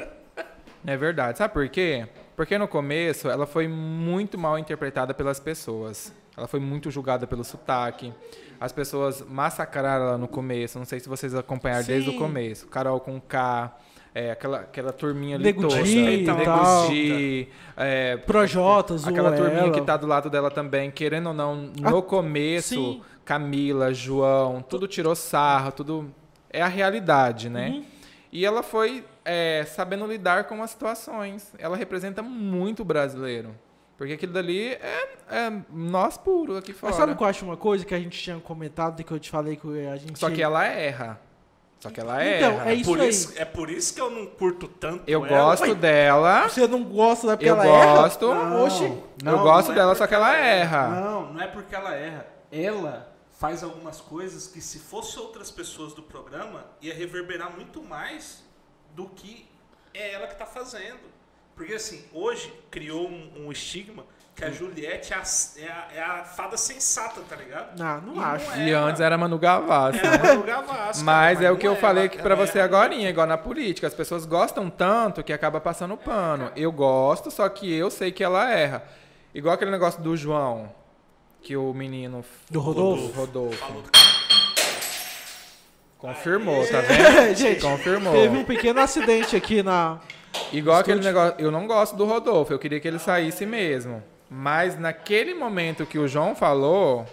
[0.86, 1.38] É verdade.
[1.38, 2.06] Sabe por quê?
[2.36, 6.12] Porque no começo ela foi muito mal interpretada pelas pessoas.
[6.36, 8.12] Ela foi muito julgada pelo sotaque.
[8.60, 10.78] As pessoas massacraram ela no começo.
[10.78, 12.16] Não sei se vocês acompanharam desde Sim.
[12.16, 12.66] o começo.
[12.68, 13.76] Carol com K,
[14.14, 15.80] é, aquela, aquela turminha ali Nego toda.
[15.80, 16.88] E tal.
[16.88, 19.72] Di, é, Projota, Aquela turminha ela.
[19.72, 23.02] que tá do lado dela também, querendo ou não, no Ah, começo, sim.
[23.24, 26.14] Camila, João, tudo tirou sarro, tudo.
[26.50, 27.68] É a realidade, né?
[27.70, 27.84] Uhum.
[28.30, 31.52] E ela foi é, sabendo lidar com as situações.
[31.58, 33.54] Ela representa muito o brasileiro.
[33.96, 36.90] Porque aquilo dali é, é nós puro aqui fora.
[36.90, 39.12] Mas sabe o que eu acho uma coisa que a gente tinha comentado e que
[39.12, 40.18] eu te falei que a gente.
[40.18, 41.20] Só que ela erra.
[41.78, 42.70] Só que ela Então, erra.
[42.70, 43.08] é isso por aí.
[43.08, 45.38] isso, é por isso que eu não curto tanto Eu ela.
[45.44, 46.48] gosto dela.
[46.48, 48.24] Você não gosta da porque Eu ela gosto.
[48.32, 48.44] erra?
[48.48, 48.98] Não, Oxi.
[49.24, 50.88] eu gosto é dela, só que porque ela erra.
[50.88, 52.26] Não, não é porque ela erra.
[52.50, 53.13] Ela
[53.44, 58.42] faz algumas coisas que se fosse outras pessoas do programa ia reverberar muito mais
[58.94, 59.46] do que
[59.92, 61.12] é ela que tá fazendo.
[61.54, 64.04] Porque assim, hoje criou um, um estigma
[64.34, 65.22] que a Juliette é a,
[65.58, 67.78] é a- é a fada sensata, tá ligado?
[67.78, 68.50] Não, não E acho.
[68.52, 69.98] é, E antes era Manu Gavassi.
[70.04, 72.58] Era Manu Gavassi, Mas cara, é o não que eu falei aqui ela- pra você
[72.58, 73.86] é- agora, igual na política.
[73.86, 76.50] As pessoas gostam tanto que acaba passando pano.
[76.56, 78.82] Eu gosto, só que eu sei que ela erra.
[79.34, 80.74] Igual aquele negócio do João,
[81.44, 82.24] que o menino...
[82.50, 83.12] Do Rodolfo?
[83.12, 83.82] Rodolfo.
[85.98, 87.36] Confirmou, tá vendo?
[87.36, 88.14] Gente, Confirmou.
[88.14, 90.00] Teve um pequeno acidente aqui na.
[90.52, 91.34] Igual aquele negócio...
[91.38, 94.02] Eu não gosto do Rodolfo, eu queria que ele saísse mesmo.
[94.28, 97.06] Mas naquele momento que o João falou...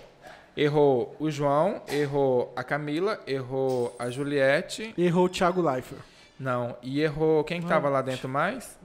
[0.55, 6.01] Errou o João, errou a Camila, errou a Juliette Errou o Thiago Leifert.
[6.37, 8.77] Não, e errou quem que tava lá dentro mais?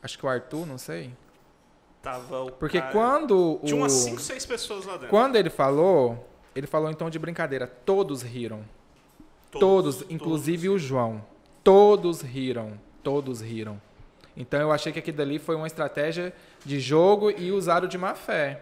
[0.00, 1.10] Acho que o Arthur, não sei.
[2.02, 5.08] Tava o Porque cara- quando Tinha o umas 5, 6 pessoas lá dentro.
[5.08, 8.62] quando ele falou, ele falou em tom de brincadeira, todos riram.
[9.50, 11.24] Todos, inclusive o João.
[11.64, 13.80] Todos riram, todos riram.
[14.40, 16.32] Então eu achei que aquilo dali foi uma estratégia
[16.64, 18.60] de jogo e usaram de má fé.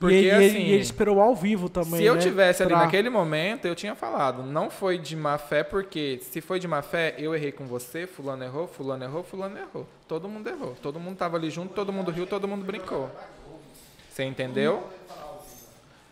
[0.00, 1.96] Porque e, ele, assim, e ele esperou ao vivo também.
[2.00, 5.36] se eu né, tivesse ali pra- naquele momento, eu tinha falado, não foi de má
[5.36, 9.22] fé, porque se foi de má fé, eu errei com você, fulano errou, fulano errou,
[9.22, 9.86] fulano errou.
[10.06, 10.74] Todo mundo errou.
[10.80, 13.10] Todo mundo tava ali junto, todo mundo riu, todo mundo brincou.
[14.10, 14.82] Você entendeu?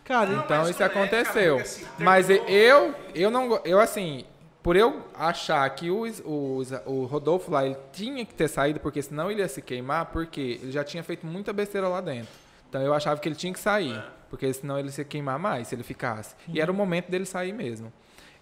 [0.03, 1.57] Cara, Então isso é, aconteceu.
[1.59, 4.25] assim, Mas eu, eu não, eu assim,
[4.67, 9.01] por eu achar que o, o, o Rodolfo lá ele tinha que ter saído, porque
[9.01, 12.27] senão ele ia se queimar, porque ele já tinha feito muita besteira lá dentro.
[12.67, 15.69] Então eu achava que ele tinha que sair, porque senão ele ia se queimar mais
[15.69, 16.35] se ele ficasse.
[16.49, 17.93] E era o momento dele sair mesmo.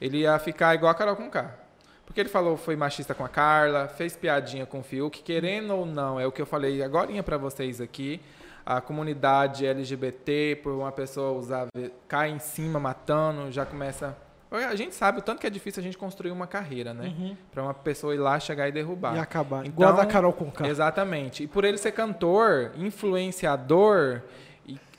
[0.01, 1.59] Ele ia ficar igual a Carol com K.
[2.07, 5.85] Porque ele falou foi machista com a Carla, fez piadinha com o Fiuk, querendo ou
[5.85, 8.19] não, é o que eu falei agora para vocês aqui.
[8.65, 11.67] A comunidade LGBT, por uma pessoa usar,
[12.07, 14.24] cai em cima matando, já começa.
[14.51, 17.35] A gente sabe o tanto que é difícil a gente construir uma carreira, né?
[17.51, 19.15] Pra uma pessoa ir lá, chegar e derrubar.
[19.15, 19.65] e acabar.
[19.65, 20.67] Então, Igual a da Carol Conká.
[20.67, 21.43] Exatamente.
[21.43, 24.21] E por ele ser cantor, influenciador,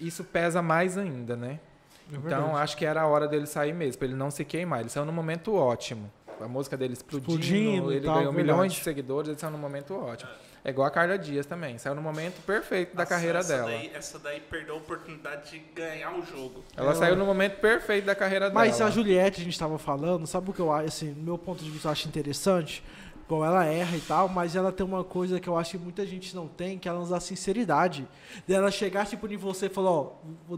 [0.00, 1.58] isso pesa mais ainda, né?
[2.12, 4.80] É Então acho que era a hora dele sair mesmo, pra ele não se queimar.
[4.80, 6.10] Ele saiu num momento ótimo.
[6.40, 8.52] A música dele explodindo, Explodindo ele tal, ganhou verdade.
[8.52, 10.30] milhões de seguidores, ele saiu num momento ótimo.
[10.66, 13.70] É igual a Carla Dias também, saiu no momento perfeito da Nossa, carreira essa dela.
[13.70, 16.64] Daí, essa daí perdeu a oportunidade de ganhar o jogo.
[16.76, 18.90] Ela saiu no momento perfeito da carreira Mas dela.
[18.90, 21.62] a Juliette, a gente tava falando, sabe o que eu acho, assim, do meu ponto
[21.62, 22.82] de vista, eu acho interessante?
[23.28, 26.06] Bom, ela erra e tal, mas ela tem uma coisa que eu acho que muita
[26.06, 28.06] gente não tem, que ela usa a sinceridade.
[28.46, 30.12] Dela chegar, tipo, em você e falar, ó,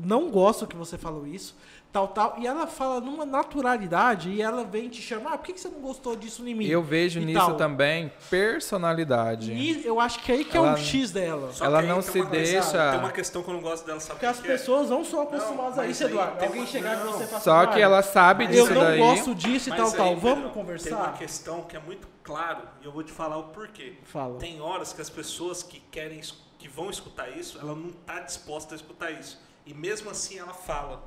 [0.04, 1.56] não gosto que você falou isso,
[1.90, 2.34] tal, tal.
[2.38, 5.80] E ela fala numa naturalidade e ela vem te chamar, ah, por que você não
[5.80, 6.66] gostou disso em mim?
[6.66, 7.54] Eu vejo E nisso tal.
[7.56, 9.52] também personalidade.
[9.52, 11.50] E eu acho que aí que é Ela- o X dela.
[11.52, 14.14] Só Ela não se coisa- deixa- Tem uma questão que eu não gosto dela, sabe
[14.20, 14.42] Porque as é?
[14.42, 16.44] pessoas não são acostumadas a mas isso, aí Eduardo.
[16.44, 17.12] Alguém uma- chegar em não.
[17.12, 18.98] você e falar Só que ela sabe eu disso não daí.
[18.98, 20.16] gosto disso e Mas tal, aí, tal.
[20.20, 20.88] Vamos conversar?
[20.90, 23.94] Tem uma questão que é muito claro e eu vou te falar o porquê.
[24.04, 24.38] Fala.
[24.38, 26.20] Tem horas que as pessoas que querem,
[26.58, 29.42] que vão escutar isso, ela não está disposta a escutar isso.
[29.64, 31.02] E mesmo assim ela fala.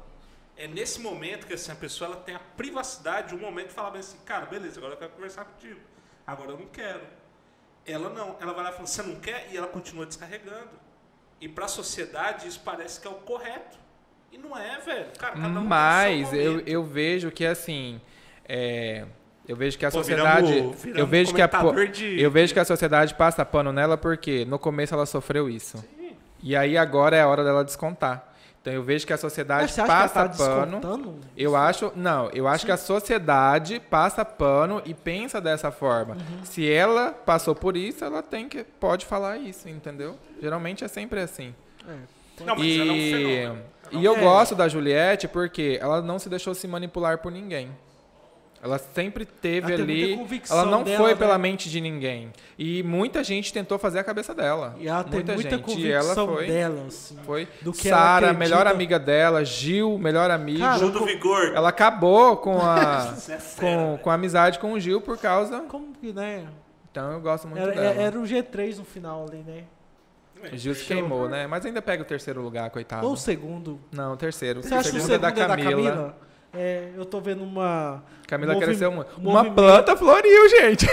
[0.58, 3.92] É nesse momento que assim, a pessoa ela tem a privacidade, um momento de falar
[3.92, 5.80] bem assim, cara, beleza, agora eu quero conversar contigo.
[6.26, 7.04] Agora eu não quero.
[7.86, 9.48] Ela não, ela vai lá e fala, você não quer?
[9.52, 10.72] E ela continua descarregando.
[11.40, 13.78] E para a sociedade isso parece que é o correto.
[14.32, 15.12] E não é, velho.
[15.20, 18.02] Cara, cada um Mas eu, eu vejo que assim.
[18.48, 19.06] é,
[19.52, 20.48] eu vejo que a Pô, sociedade.
[20.54, 21.48] viramos- viramos eu vejo que a
[21.92, 25.84] de- eu vejo que a sociedade passa pano nela porque no começo ela sofreu isso.
[26.42, 28.30] E aí agora é a hora dela descontar.
[28.62, 30.72] Então eu vejo que a sociedade Mas você acha que ela passa tá pano.
[30.80, 31.16] descontando?
[31.36, 36.14] Eu acho, não, eu acho que a sociedade passa pano e pensa dessa forma.
[36.14, 36.44] Uhum.
[36.46, 40.16] Se ela passou por isso, ela tem que pode falar isso, entendeu?
[40.42, 41.54] Geralmente é sempre assim.
[42.46, 43.58] Não, mas ela é um
[43.94, 44.20] E, e eu É.
[44.20, 47.70] gosto da Juliette porque ela não se deixou se manipular por ninguém.
[48.64, 50.14] Ela sempre teve Ela ali.
[50.48, 51.16] Ela não dela, foi né?
[51.16, 52.32] pela mente de ninguém.
[52.60, 54.76] E muita gente tentou fazer a cabeça dela.
[54.78, 55.62] E ela tem muita muita gente.
[55.62, 56.48] E convicção ela foi.
[56.48, 57.18] dela, assim.
[57.24, 57.48] Foi.
[57.62, 59.44] do que ela Sara, melhor amiga dela.
[59.44, 60.60] Gil, melhor amigo.
[60.60, 61.54] Cara, Gil do Vigor.
[61.56, 65.62] Ela acabou com a, é com, com a amizade com o Gil por causa.
[65.62, 66.46] Como que, né?
[66.92, 68.02] Então eu gosto muito Era, dela.
[68.02, 69.64] era o G3 no final ali, né?
[70.54, 71.48] O Gil se queimou, né?
[71.48, 73.08] Mas ainda pega o terceiro lugar, coitado.
[73.08, 73.80] Ou o segundo.
[73.92, 74.62] Não, o terceiro.
[74.62, 76.16] Você acha que o segundo segundo é da Camila.
[76.54, 78.04] É, eu tô vendo uma...
[78.28, 79.10] Camila cresceu muito.
[79.18, 79.56] Uma movimento.
[79.56, 80.86] planta floriu, gente.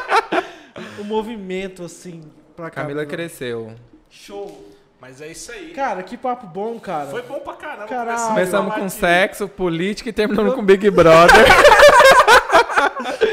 [1.00, 2.22] um movimento, assim,
[2.54, 3.06] pra Camila Camila.
[3.06, 3.74] cresceu.
[4.10, 4.72] Show.
[5.00, 5.72] Mas é isso aí.
[5.72, 7.08] Cara, que papo bom, cara.
[7.08, 7.86] Foi bom pra caramba.
[7.86, 8.28] Caralho.
[8.28, 11.36] Começamos com sexo, política e terminamos com Big Brother.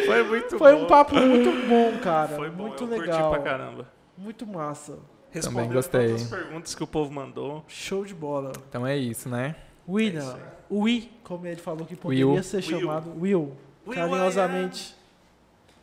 [0.06, 0.84] Foi muito Foi bom.
[0.84, 2.30] um papo muito bom, cara.
[2.36, 3.30] Foi bom, muito eu legal.
[3.32, 3.88] curti pra caramba.
[4.18, 5.00] Muito massa.
[5.32, 6.08] Respondendo gostei.
[6.08, 7.64] todas as perguntas que o povo mandou.
[7.68, 8.52] Show de bola.
[8.70, 9.56] então é isso, né?
[9.88, 12.44] William, o Will, como ele falou que poderia Will.
[12.44, 12.80] ser Will.
[12.80, 13.52] chamado Will,
[13.86, 14.96] Will, carinhosamente.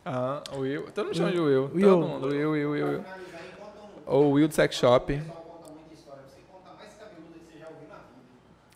[0.05, 0.83] Ah, o Will.
[0.91, 1.71] Todo mundo chama de Will.
[1.73, 1.89] Will.
[1.89, 2.27] Todo mundo.
[2.27, 3.05] Will, Will, Will, Will.
[4.05, 5.21] Ou Will do Sex Shop.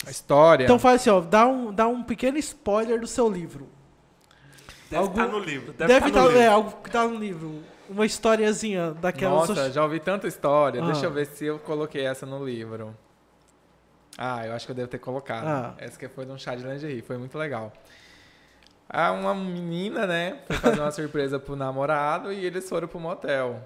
[0.05, 0.65] A história.
[0.65, 3.67] Então faz assim, ó, dá um, dá um pequeno spoiler do seu livro.
[4.89, 5.73] Deve Algo- estar no livro.
[5.73, 6.55] Deve, Deve estar no estar, é, livro.
[6.55, 7.63] algo que tá no livro.
[7.89, 9.33] Uma historiazinha daquela.
[9.35, 10.81] Nossa, já ouvi tanta história.
[10.81, 10.85] Ah.
[10.85, 12.95] Deixa eu ver se eu coloquei essa no livro.
[14.17, 15.45] Ah, eu acho que eu devo ter colocado.
[15.47, 15.73] Ah.
[15.77, 17.71] Essa que foi de um chá de lingerie, foi muito legal.
[18.87, 23.59] Ah, uma menina, né, foi fazer uma surpresa pro namorado e eles foram pro motel.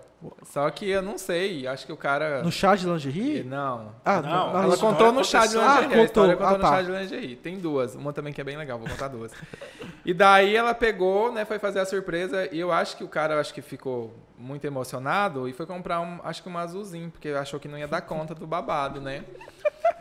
[0.43, 2.41] Só que eu não sei, acho que o cara...
[2.41, 3.43] No chá de lingerie?
[3.43, 3.93] Não.
[4.03, 5.67] Ah, Não, na- Ela contou no chá de lingerie.
[5.69, 6.03] Ah, a contou.
[6.05, 6.69] história contou Ah, no tá.
[6.69, 7.35] chá de lingerie.
[7.35, 7.95] Tem duas.
[7.95, 9.31] Uma também que é bem legal, vou contar duas.
[10.05, 13.39] E daí ela pegou, né, foi fazer a surpresa e eu acho que o cara
[13.39, 17.59] acho que ficou muito emocionado e foi comprar um, acho que um azulzinho, porque achou
[17.59, 19.25] que não ia dar conta do babado, né?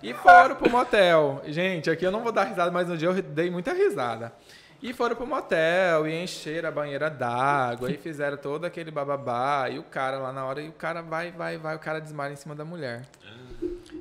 [0.00, 1.42] E foram pro motel.
[1.46, 4.32] Gente, aqui eu não vou dar risada, mas no dia eu dei muita risada.
[4.80, 9.68] E foram pro motel e encheram a banheira d'água e fizeram todo aquele bababá.
[9.68, 12.32] E o cara lá na hora, e o cara vai, vai, vai, o cara desmaia
[12.32, 13.02] em cima da mulher.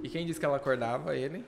[0.04, 1.16] E quem disse que ela acordava?
[1.16, 1.44] Ele.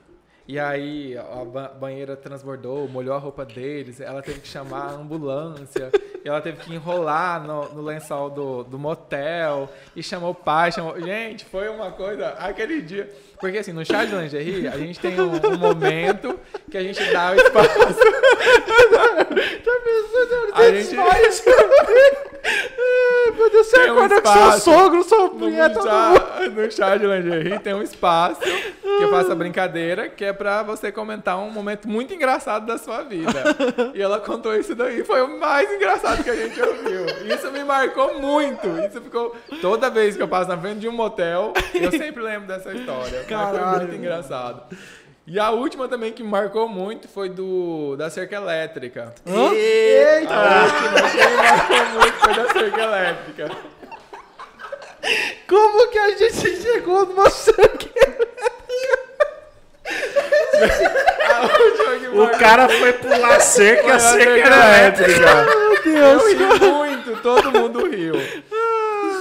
[0.50, 4.92] E aí a ba- banheira transbordou, molhou a roupa deles, ela teve que chamar a
[4.94, 5.92] ambulância,
[6.26, 10.72] e ela teve que enrolar no, no lençol do, do motel, e chamou o pai,
[10.72, 11.00] chamou...
[11.00, 13.16] Gente, foi uma coisa, aquele dia...
[13.40, 16.38] Porque assim, no chá de lingerie, a gente tem um, um momento
[16.70, 17.70] que a gente dá o espaço...
[20.54, 20.98] A gente...
[20.98, 21.22] Ai,
[23.36, 24.72] meu Deus, você Tem um acorda com seu espaço.
[24.72, 26.14] sogro, sua No chá,
[26.50, 30.64] no chá de lingerie tem um espaço que eu faço a brincadeira, que é pra
[30.64, 33.30] você comentar um momento muito engraçado da sua vida.
[33.94, 37.06] E ela contou isso daí, foi o mais engraçado que a gente ouviu.
[37.34, 38.68] Isso me marcou muito.
[38.88, 39.36] Isso ficou.
[39.62, 43.24] Toda vez que eu passo na frente de um motel, eu sempre lembro dessa história.
[43.36, 43.82] Mas foi Caralho.
[43.84, 44.76] muito engraçado.
[45.28, 49.14] E a última também que marcou muito foi do da cerca elétrica.
[49.28, 49.54] Hã?
[49.54, 50.34] Eita!
[50.34, 53.52] A última que marcou muito foi da cerca elétrica.
[55.48, 57.90] Como que a gente chegou numa cerca?
[61.30, 65.46] A última que O cara foi pular a cerca, foi a cerca cerca era elétrica.
[65.86, 66.60] Meu Eu Deus.
[66.60, 68.16] ri muito, todo mundo riu.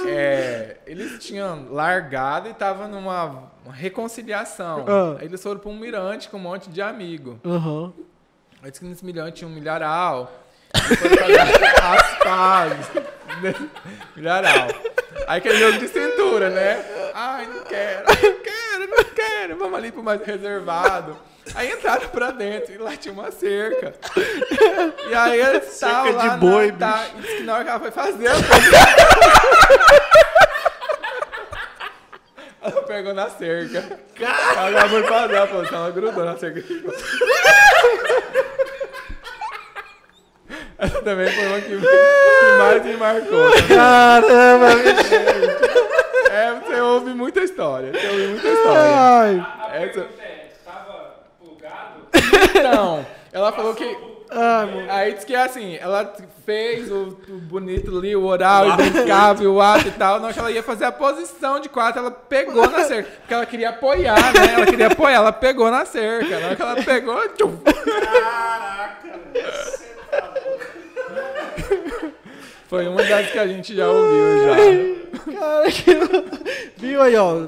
[0.07, 0.48] É,
[0.89, 4.85] eles tinham largado e estavam numa uma reconciliação.
[4.87, 5.17] Ah.
[5.19, 7.39] Aí eles foram para um mirante com um monte de amigo.
[7.45, 7.93] Aham.
[8.63, 10.31] Aí disse que nesse mirante tinha um milharal.
[10.73, 12.87] As pazes.
[14.17, 14.67] milharal.
[15.27, 16.83] Aí aquele jogo de cintura, né?
[17.13, 19.57] Ai, não quero, ai, não quero, não quero.
[19.57, 21.15] Vamos ali pro mais reservado.
[21.53, 23.93] Aí entraram pra dentro e lá tinha uma cerca.
[25.09, 27.69] E aí eles estavam de lá boi, na, tá, e disse que na hora que
[27.69, 28.49] ela foi fazer a coisa,
[32.61, 33.99] Ela pegou na cerca.
[34.57, 36.61] Ela foi fazer a posição, ela grudou na cerca.
[40.77, 43.51] Essa também foi uma que, que mais me marcou.
[43.67, 46.31] Caramba, bicho.
[46.31, 47.91] É, você ouve muita história.
[47.91, 48.81] Você ouve muita história.
[48.81, 49.45] Ai.
[49.83, 50.07] Essa-
[50.65, 52.07] Tava plugado?
[52.55, 54.08] Então, ela falou que.
[54.31, 54.85] Mano.
[54.89, 56.13] Aí disse que assim, ela
[56.45, 60.19] fez o, o bonito ali, o oral, e brincava, e o ato e tal.
[60.19, 63.09] Na hora que ela ia fazer a posição de quatro, ela pegou na cerca.
[63.19, 64.53] Porque ela queria apoiar, né?
[64.53, 66.39] Ela queria apoiar, ela pegou na cerca.
[66.39, 67.57] Na hora que ela pegou, tchum.
[67.57, 69.19] Caraca,
[72.69, 75.09] Foi uma das que a gente já ouviu já.
[75.39, 75.91] Cara, que...
[76.77, 77.47] Viu aí, ó.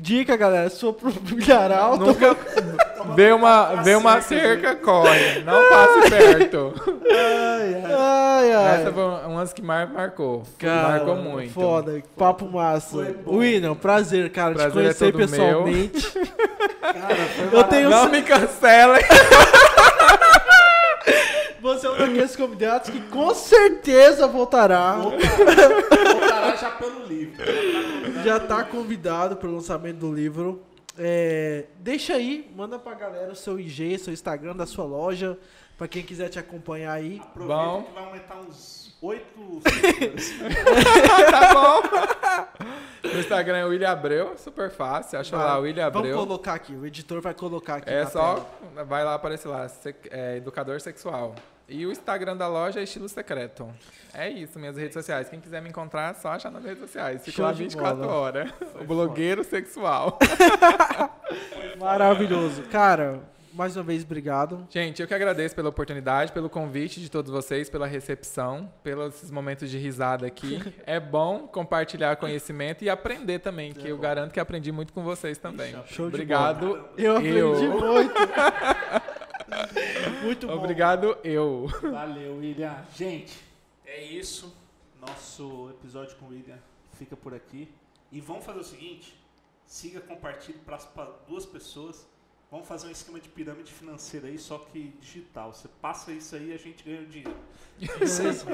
[0.00, 0.70] Dica, galera.
[0.70, 1.98] Sou pro milharal.
[1.98, 2.34] Nunca
[3.14, 5.40] vê uma, vê uma cerca, corre.
[5.40, 6.74] Não passe perto.
[7.10, 8.80] Ai, ai.
[8.80, 10.44] Essa foi umas que mar, marcou.
[10.58, 11.52] Cara, marcou muito.
[11.52, 13.14] Foda, papo massa.
[13.26, 16.12] William, prazer, cara, Prazer te conhecer é pessoalmente.
[17.52, 18.96] Eu tenho Não me cancela.
[21.64, 24.96] Você é um daqueles convidados que com certeza voltará.
[24.96, 27.42] Voltará já pelo livro.
[28.22, 30.62] Já tá convidado pro lançamento do livro.
[30.98, 35.38] É, deixa aí, manda pra galera o seu IG, seu Instagram da sua loja,
[35.78, 37.18] pra quem quiser te acompanhar aí.
[37.18, 37.82] Aproveita Bom.
[37.84, 39.24] que vai aumentar uns 8
[39.66, 40.34] seguidores.
[41.30, 43.08] tá bom.
[43.10, 45.18] No Instagram é William Abreu, super fácil.
[45.18, 46.18] Acha lá, William Vamos Abreu.
[46.18, 47.88] colocar aqui, o editor vai colocar aqui.
[47.88, 48.84] É na só, tela.
[48.84, 49.66] vai lá aparecer lá,
[50.10, 51.34] é, educador sexual.
[51.68, 53.66] E o Instagram da loja é estilo secreto.
[54.12, 55.28] É isso, minhas redes sociais.
[55.28, 57.24] Quem quiser me encontrar, é só achar nas redes sociais.
[57.24, 58.12] Fico Show lá de 24 bola.
[58.12, 58.50] horas.
[58.80, 60.18] O blogueiro sexual.
[61.80, 62.62] Maravilhoso.
[62.64, 63.20] Cara,
[63.52, 64.66] mais uma vez, obrigado.
[64.68, 69.70] Gente, eu que agradeço pela oportunidade, pelo convite de todos vocês, pela recepção, pelos momentos
[69.70, 70.60] de risada aqui.
[70.86, 75.38] É bom compartilhar conhecimento e aprender também, que eu garanto que aprendi muito com vocês
[75.38, 75.72] também.
[75.86, 76.84] Show de Obrigado.
[76.98, 77.80] Eu aprendi Eu.
[77.80, 78.14] muito.
[80.22, 80.54] muito bom.
[80.54, 81.66] Obrigado, eu.
[81.82, 82.84] Valeu, William.
[82.94, 83.38] Gente,
[83.84, 84.54] é isso.
[85.00, 86.58] Nosso episódio com o William
[86.98, 87.68] fica por aqui.
[88.10, 89.14] E vamos fazer o seguinte:
[89.66, 90.78] siga, compartilhe para
[91.28, 92.06] duas pessoas.
[92.50, 95.52] Vamos fazer um esquema de pirâmide financeira aí, só que digital.
[95.52, 97.36] Você passa isso aí e a gente ganha o dinheiro.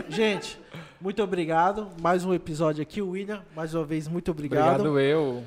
[0.08, 0.58] Gente,
[0.98, 1.90] muito obrigado.
[2.00, 3.44] Mais um episódio aqui, William.
[3.54, 4.86] Mais uma vez, muito obrigado.
[4.86, 5.44] Obrigado, eu.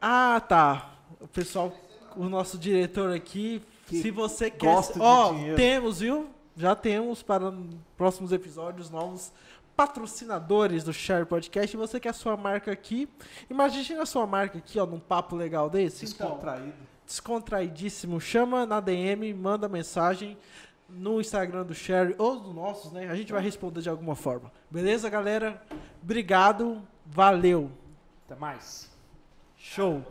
[0.00, 0.96] Ah, tá.
[1.20, 1.72] O pessoal,
[2.16, 3.60] o nosso diretor aqui,
[4.00, 4.68] se você quer.
[4.98, 5.56] Ó, dinheiro.
[5.56, 6.28] temos, viu?
[6.56, 7.52] Já temos para
[7.96, 9.32] próximos episódios novos
[9.76, 11.74] patrocinadores do Share Podcast.
[11.74, 13.08] E você quer a sua marca aqui?
[13.50, 16.04] Imagine a sua marca aqui, ó, num papo legal desse.
[16.04, 16.72] Então, Descontraído.
[17.06, 18.20] descontraidíssimo.
[18.20, 20.36] Chama na DM, manda mensagem
[20.88, 23.08] no Instagram do Sherry ou do nossos, né?
[23.08, 24.52] A gente vai responder de alguma forma.
[24.70, 25.62] Beleza, galera?
[26.02, 26.82] Obrigado.
[27.06, 27.70] Valeu.
[28.26, 28.90] Até mais.
[29.56, 30.02] Show.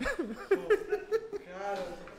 [0.00, 1.86] Cara,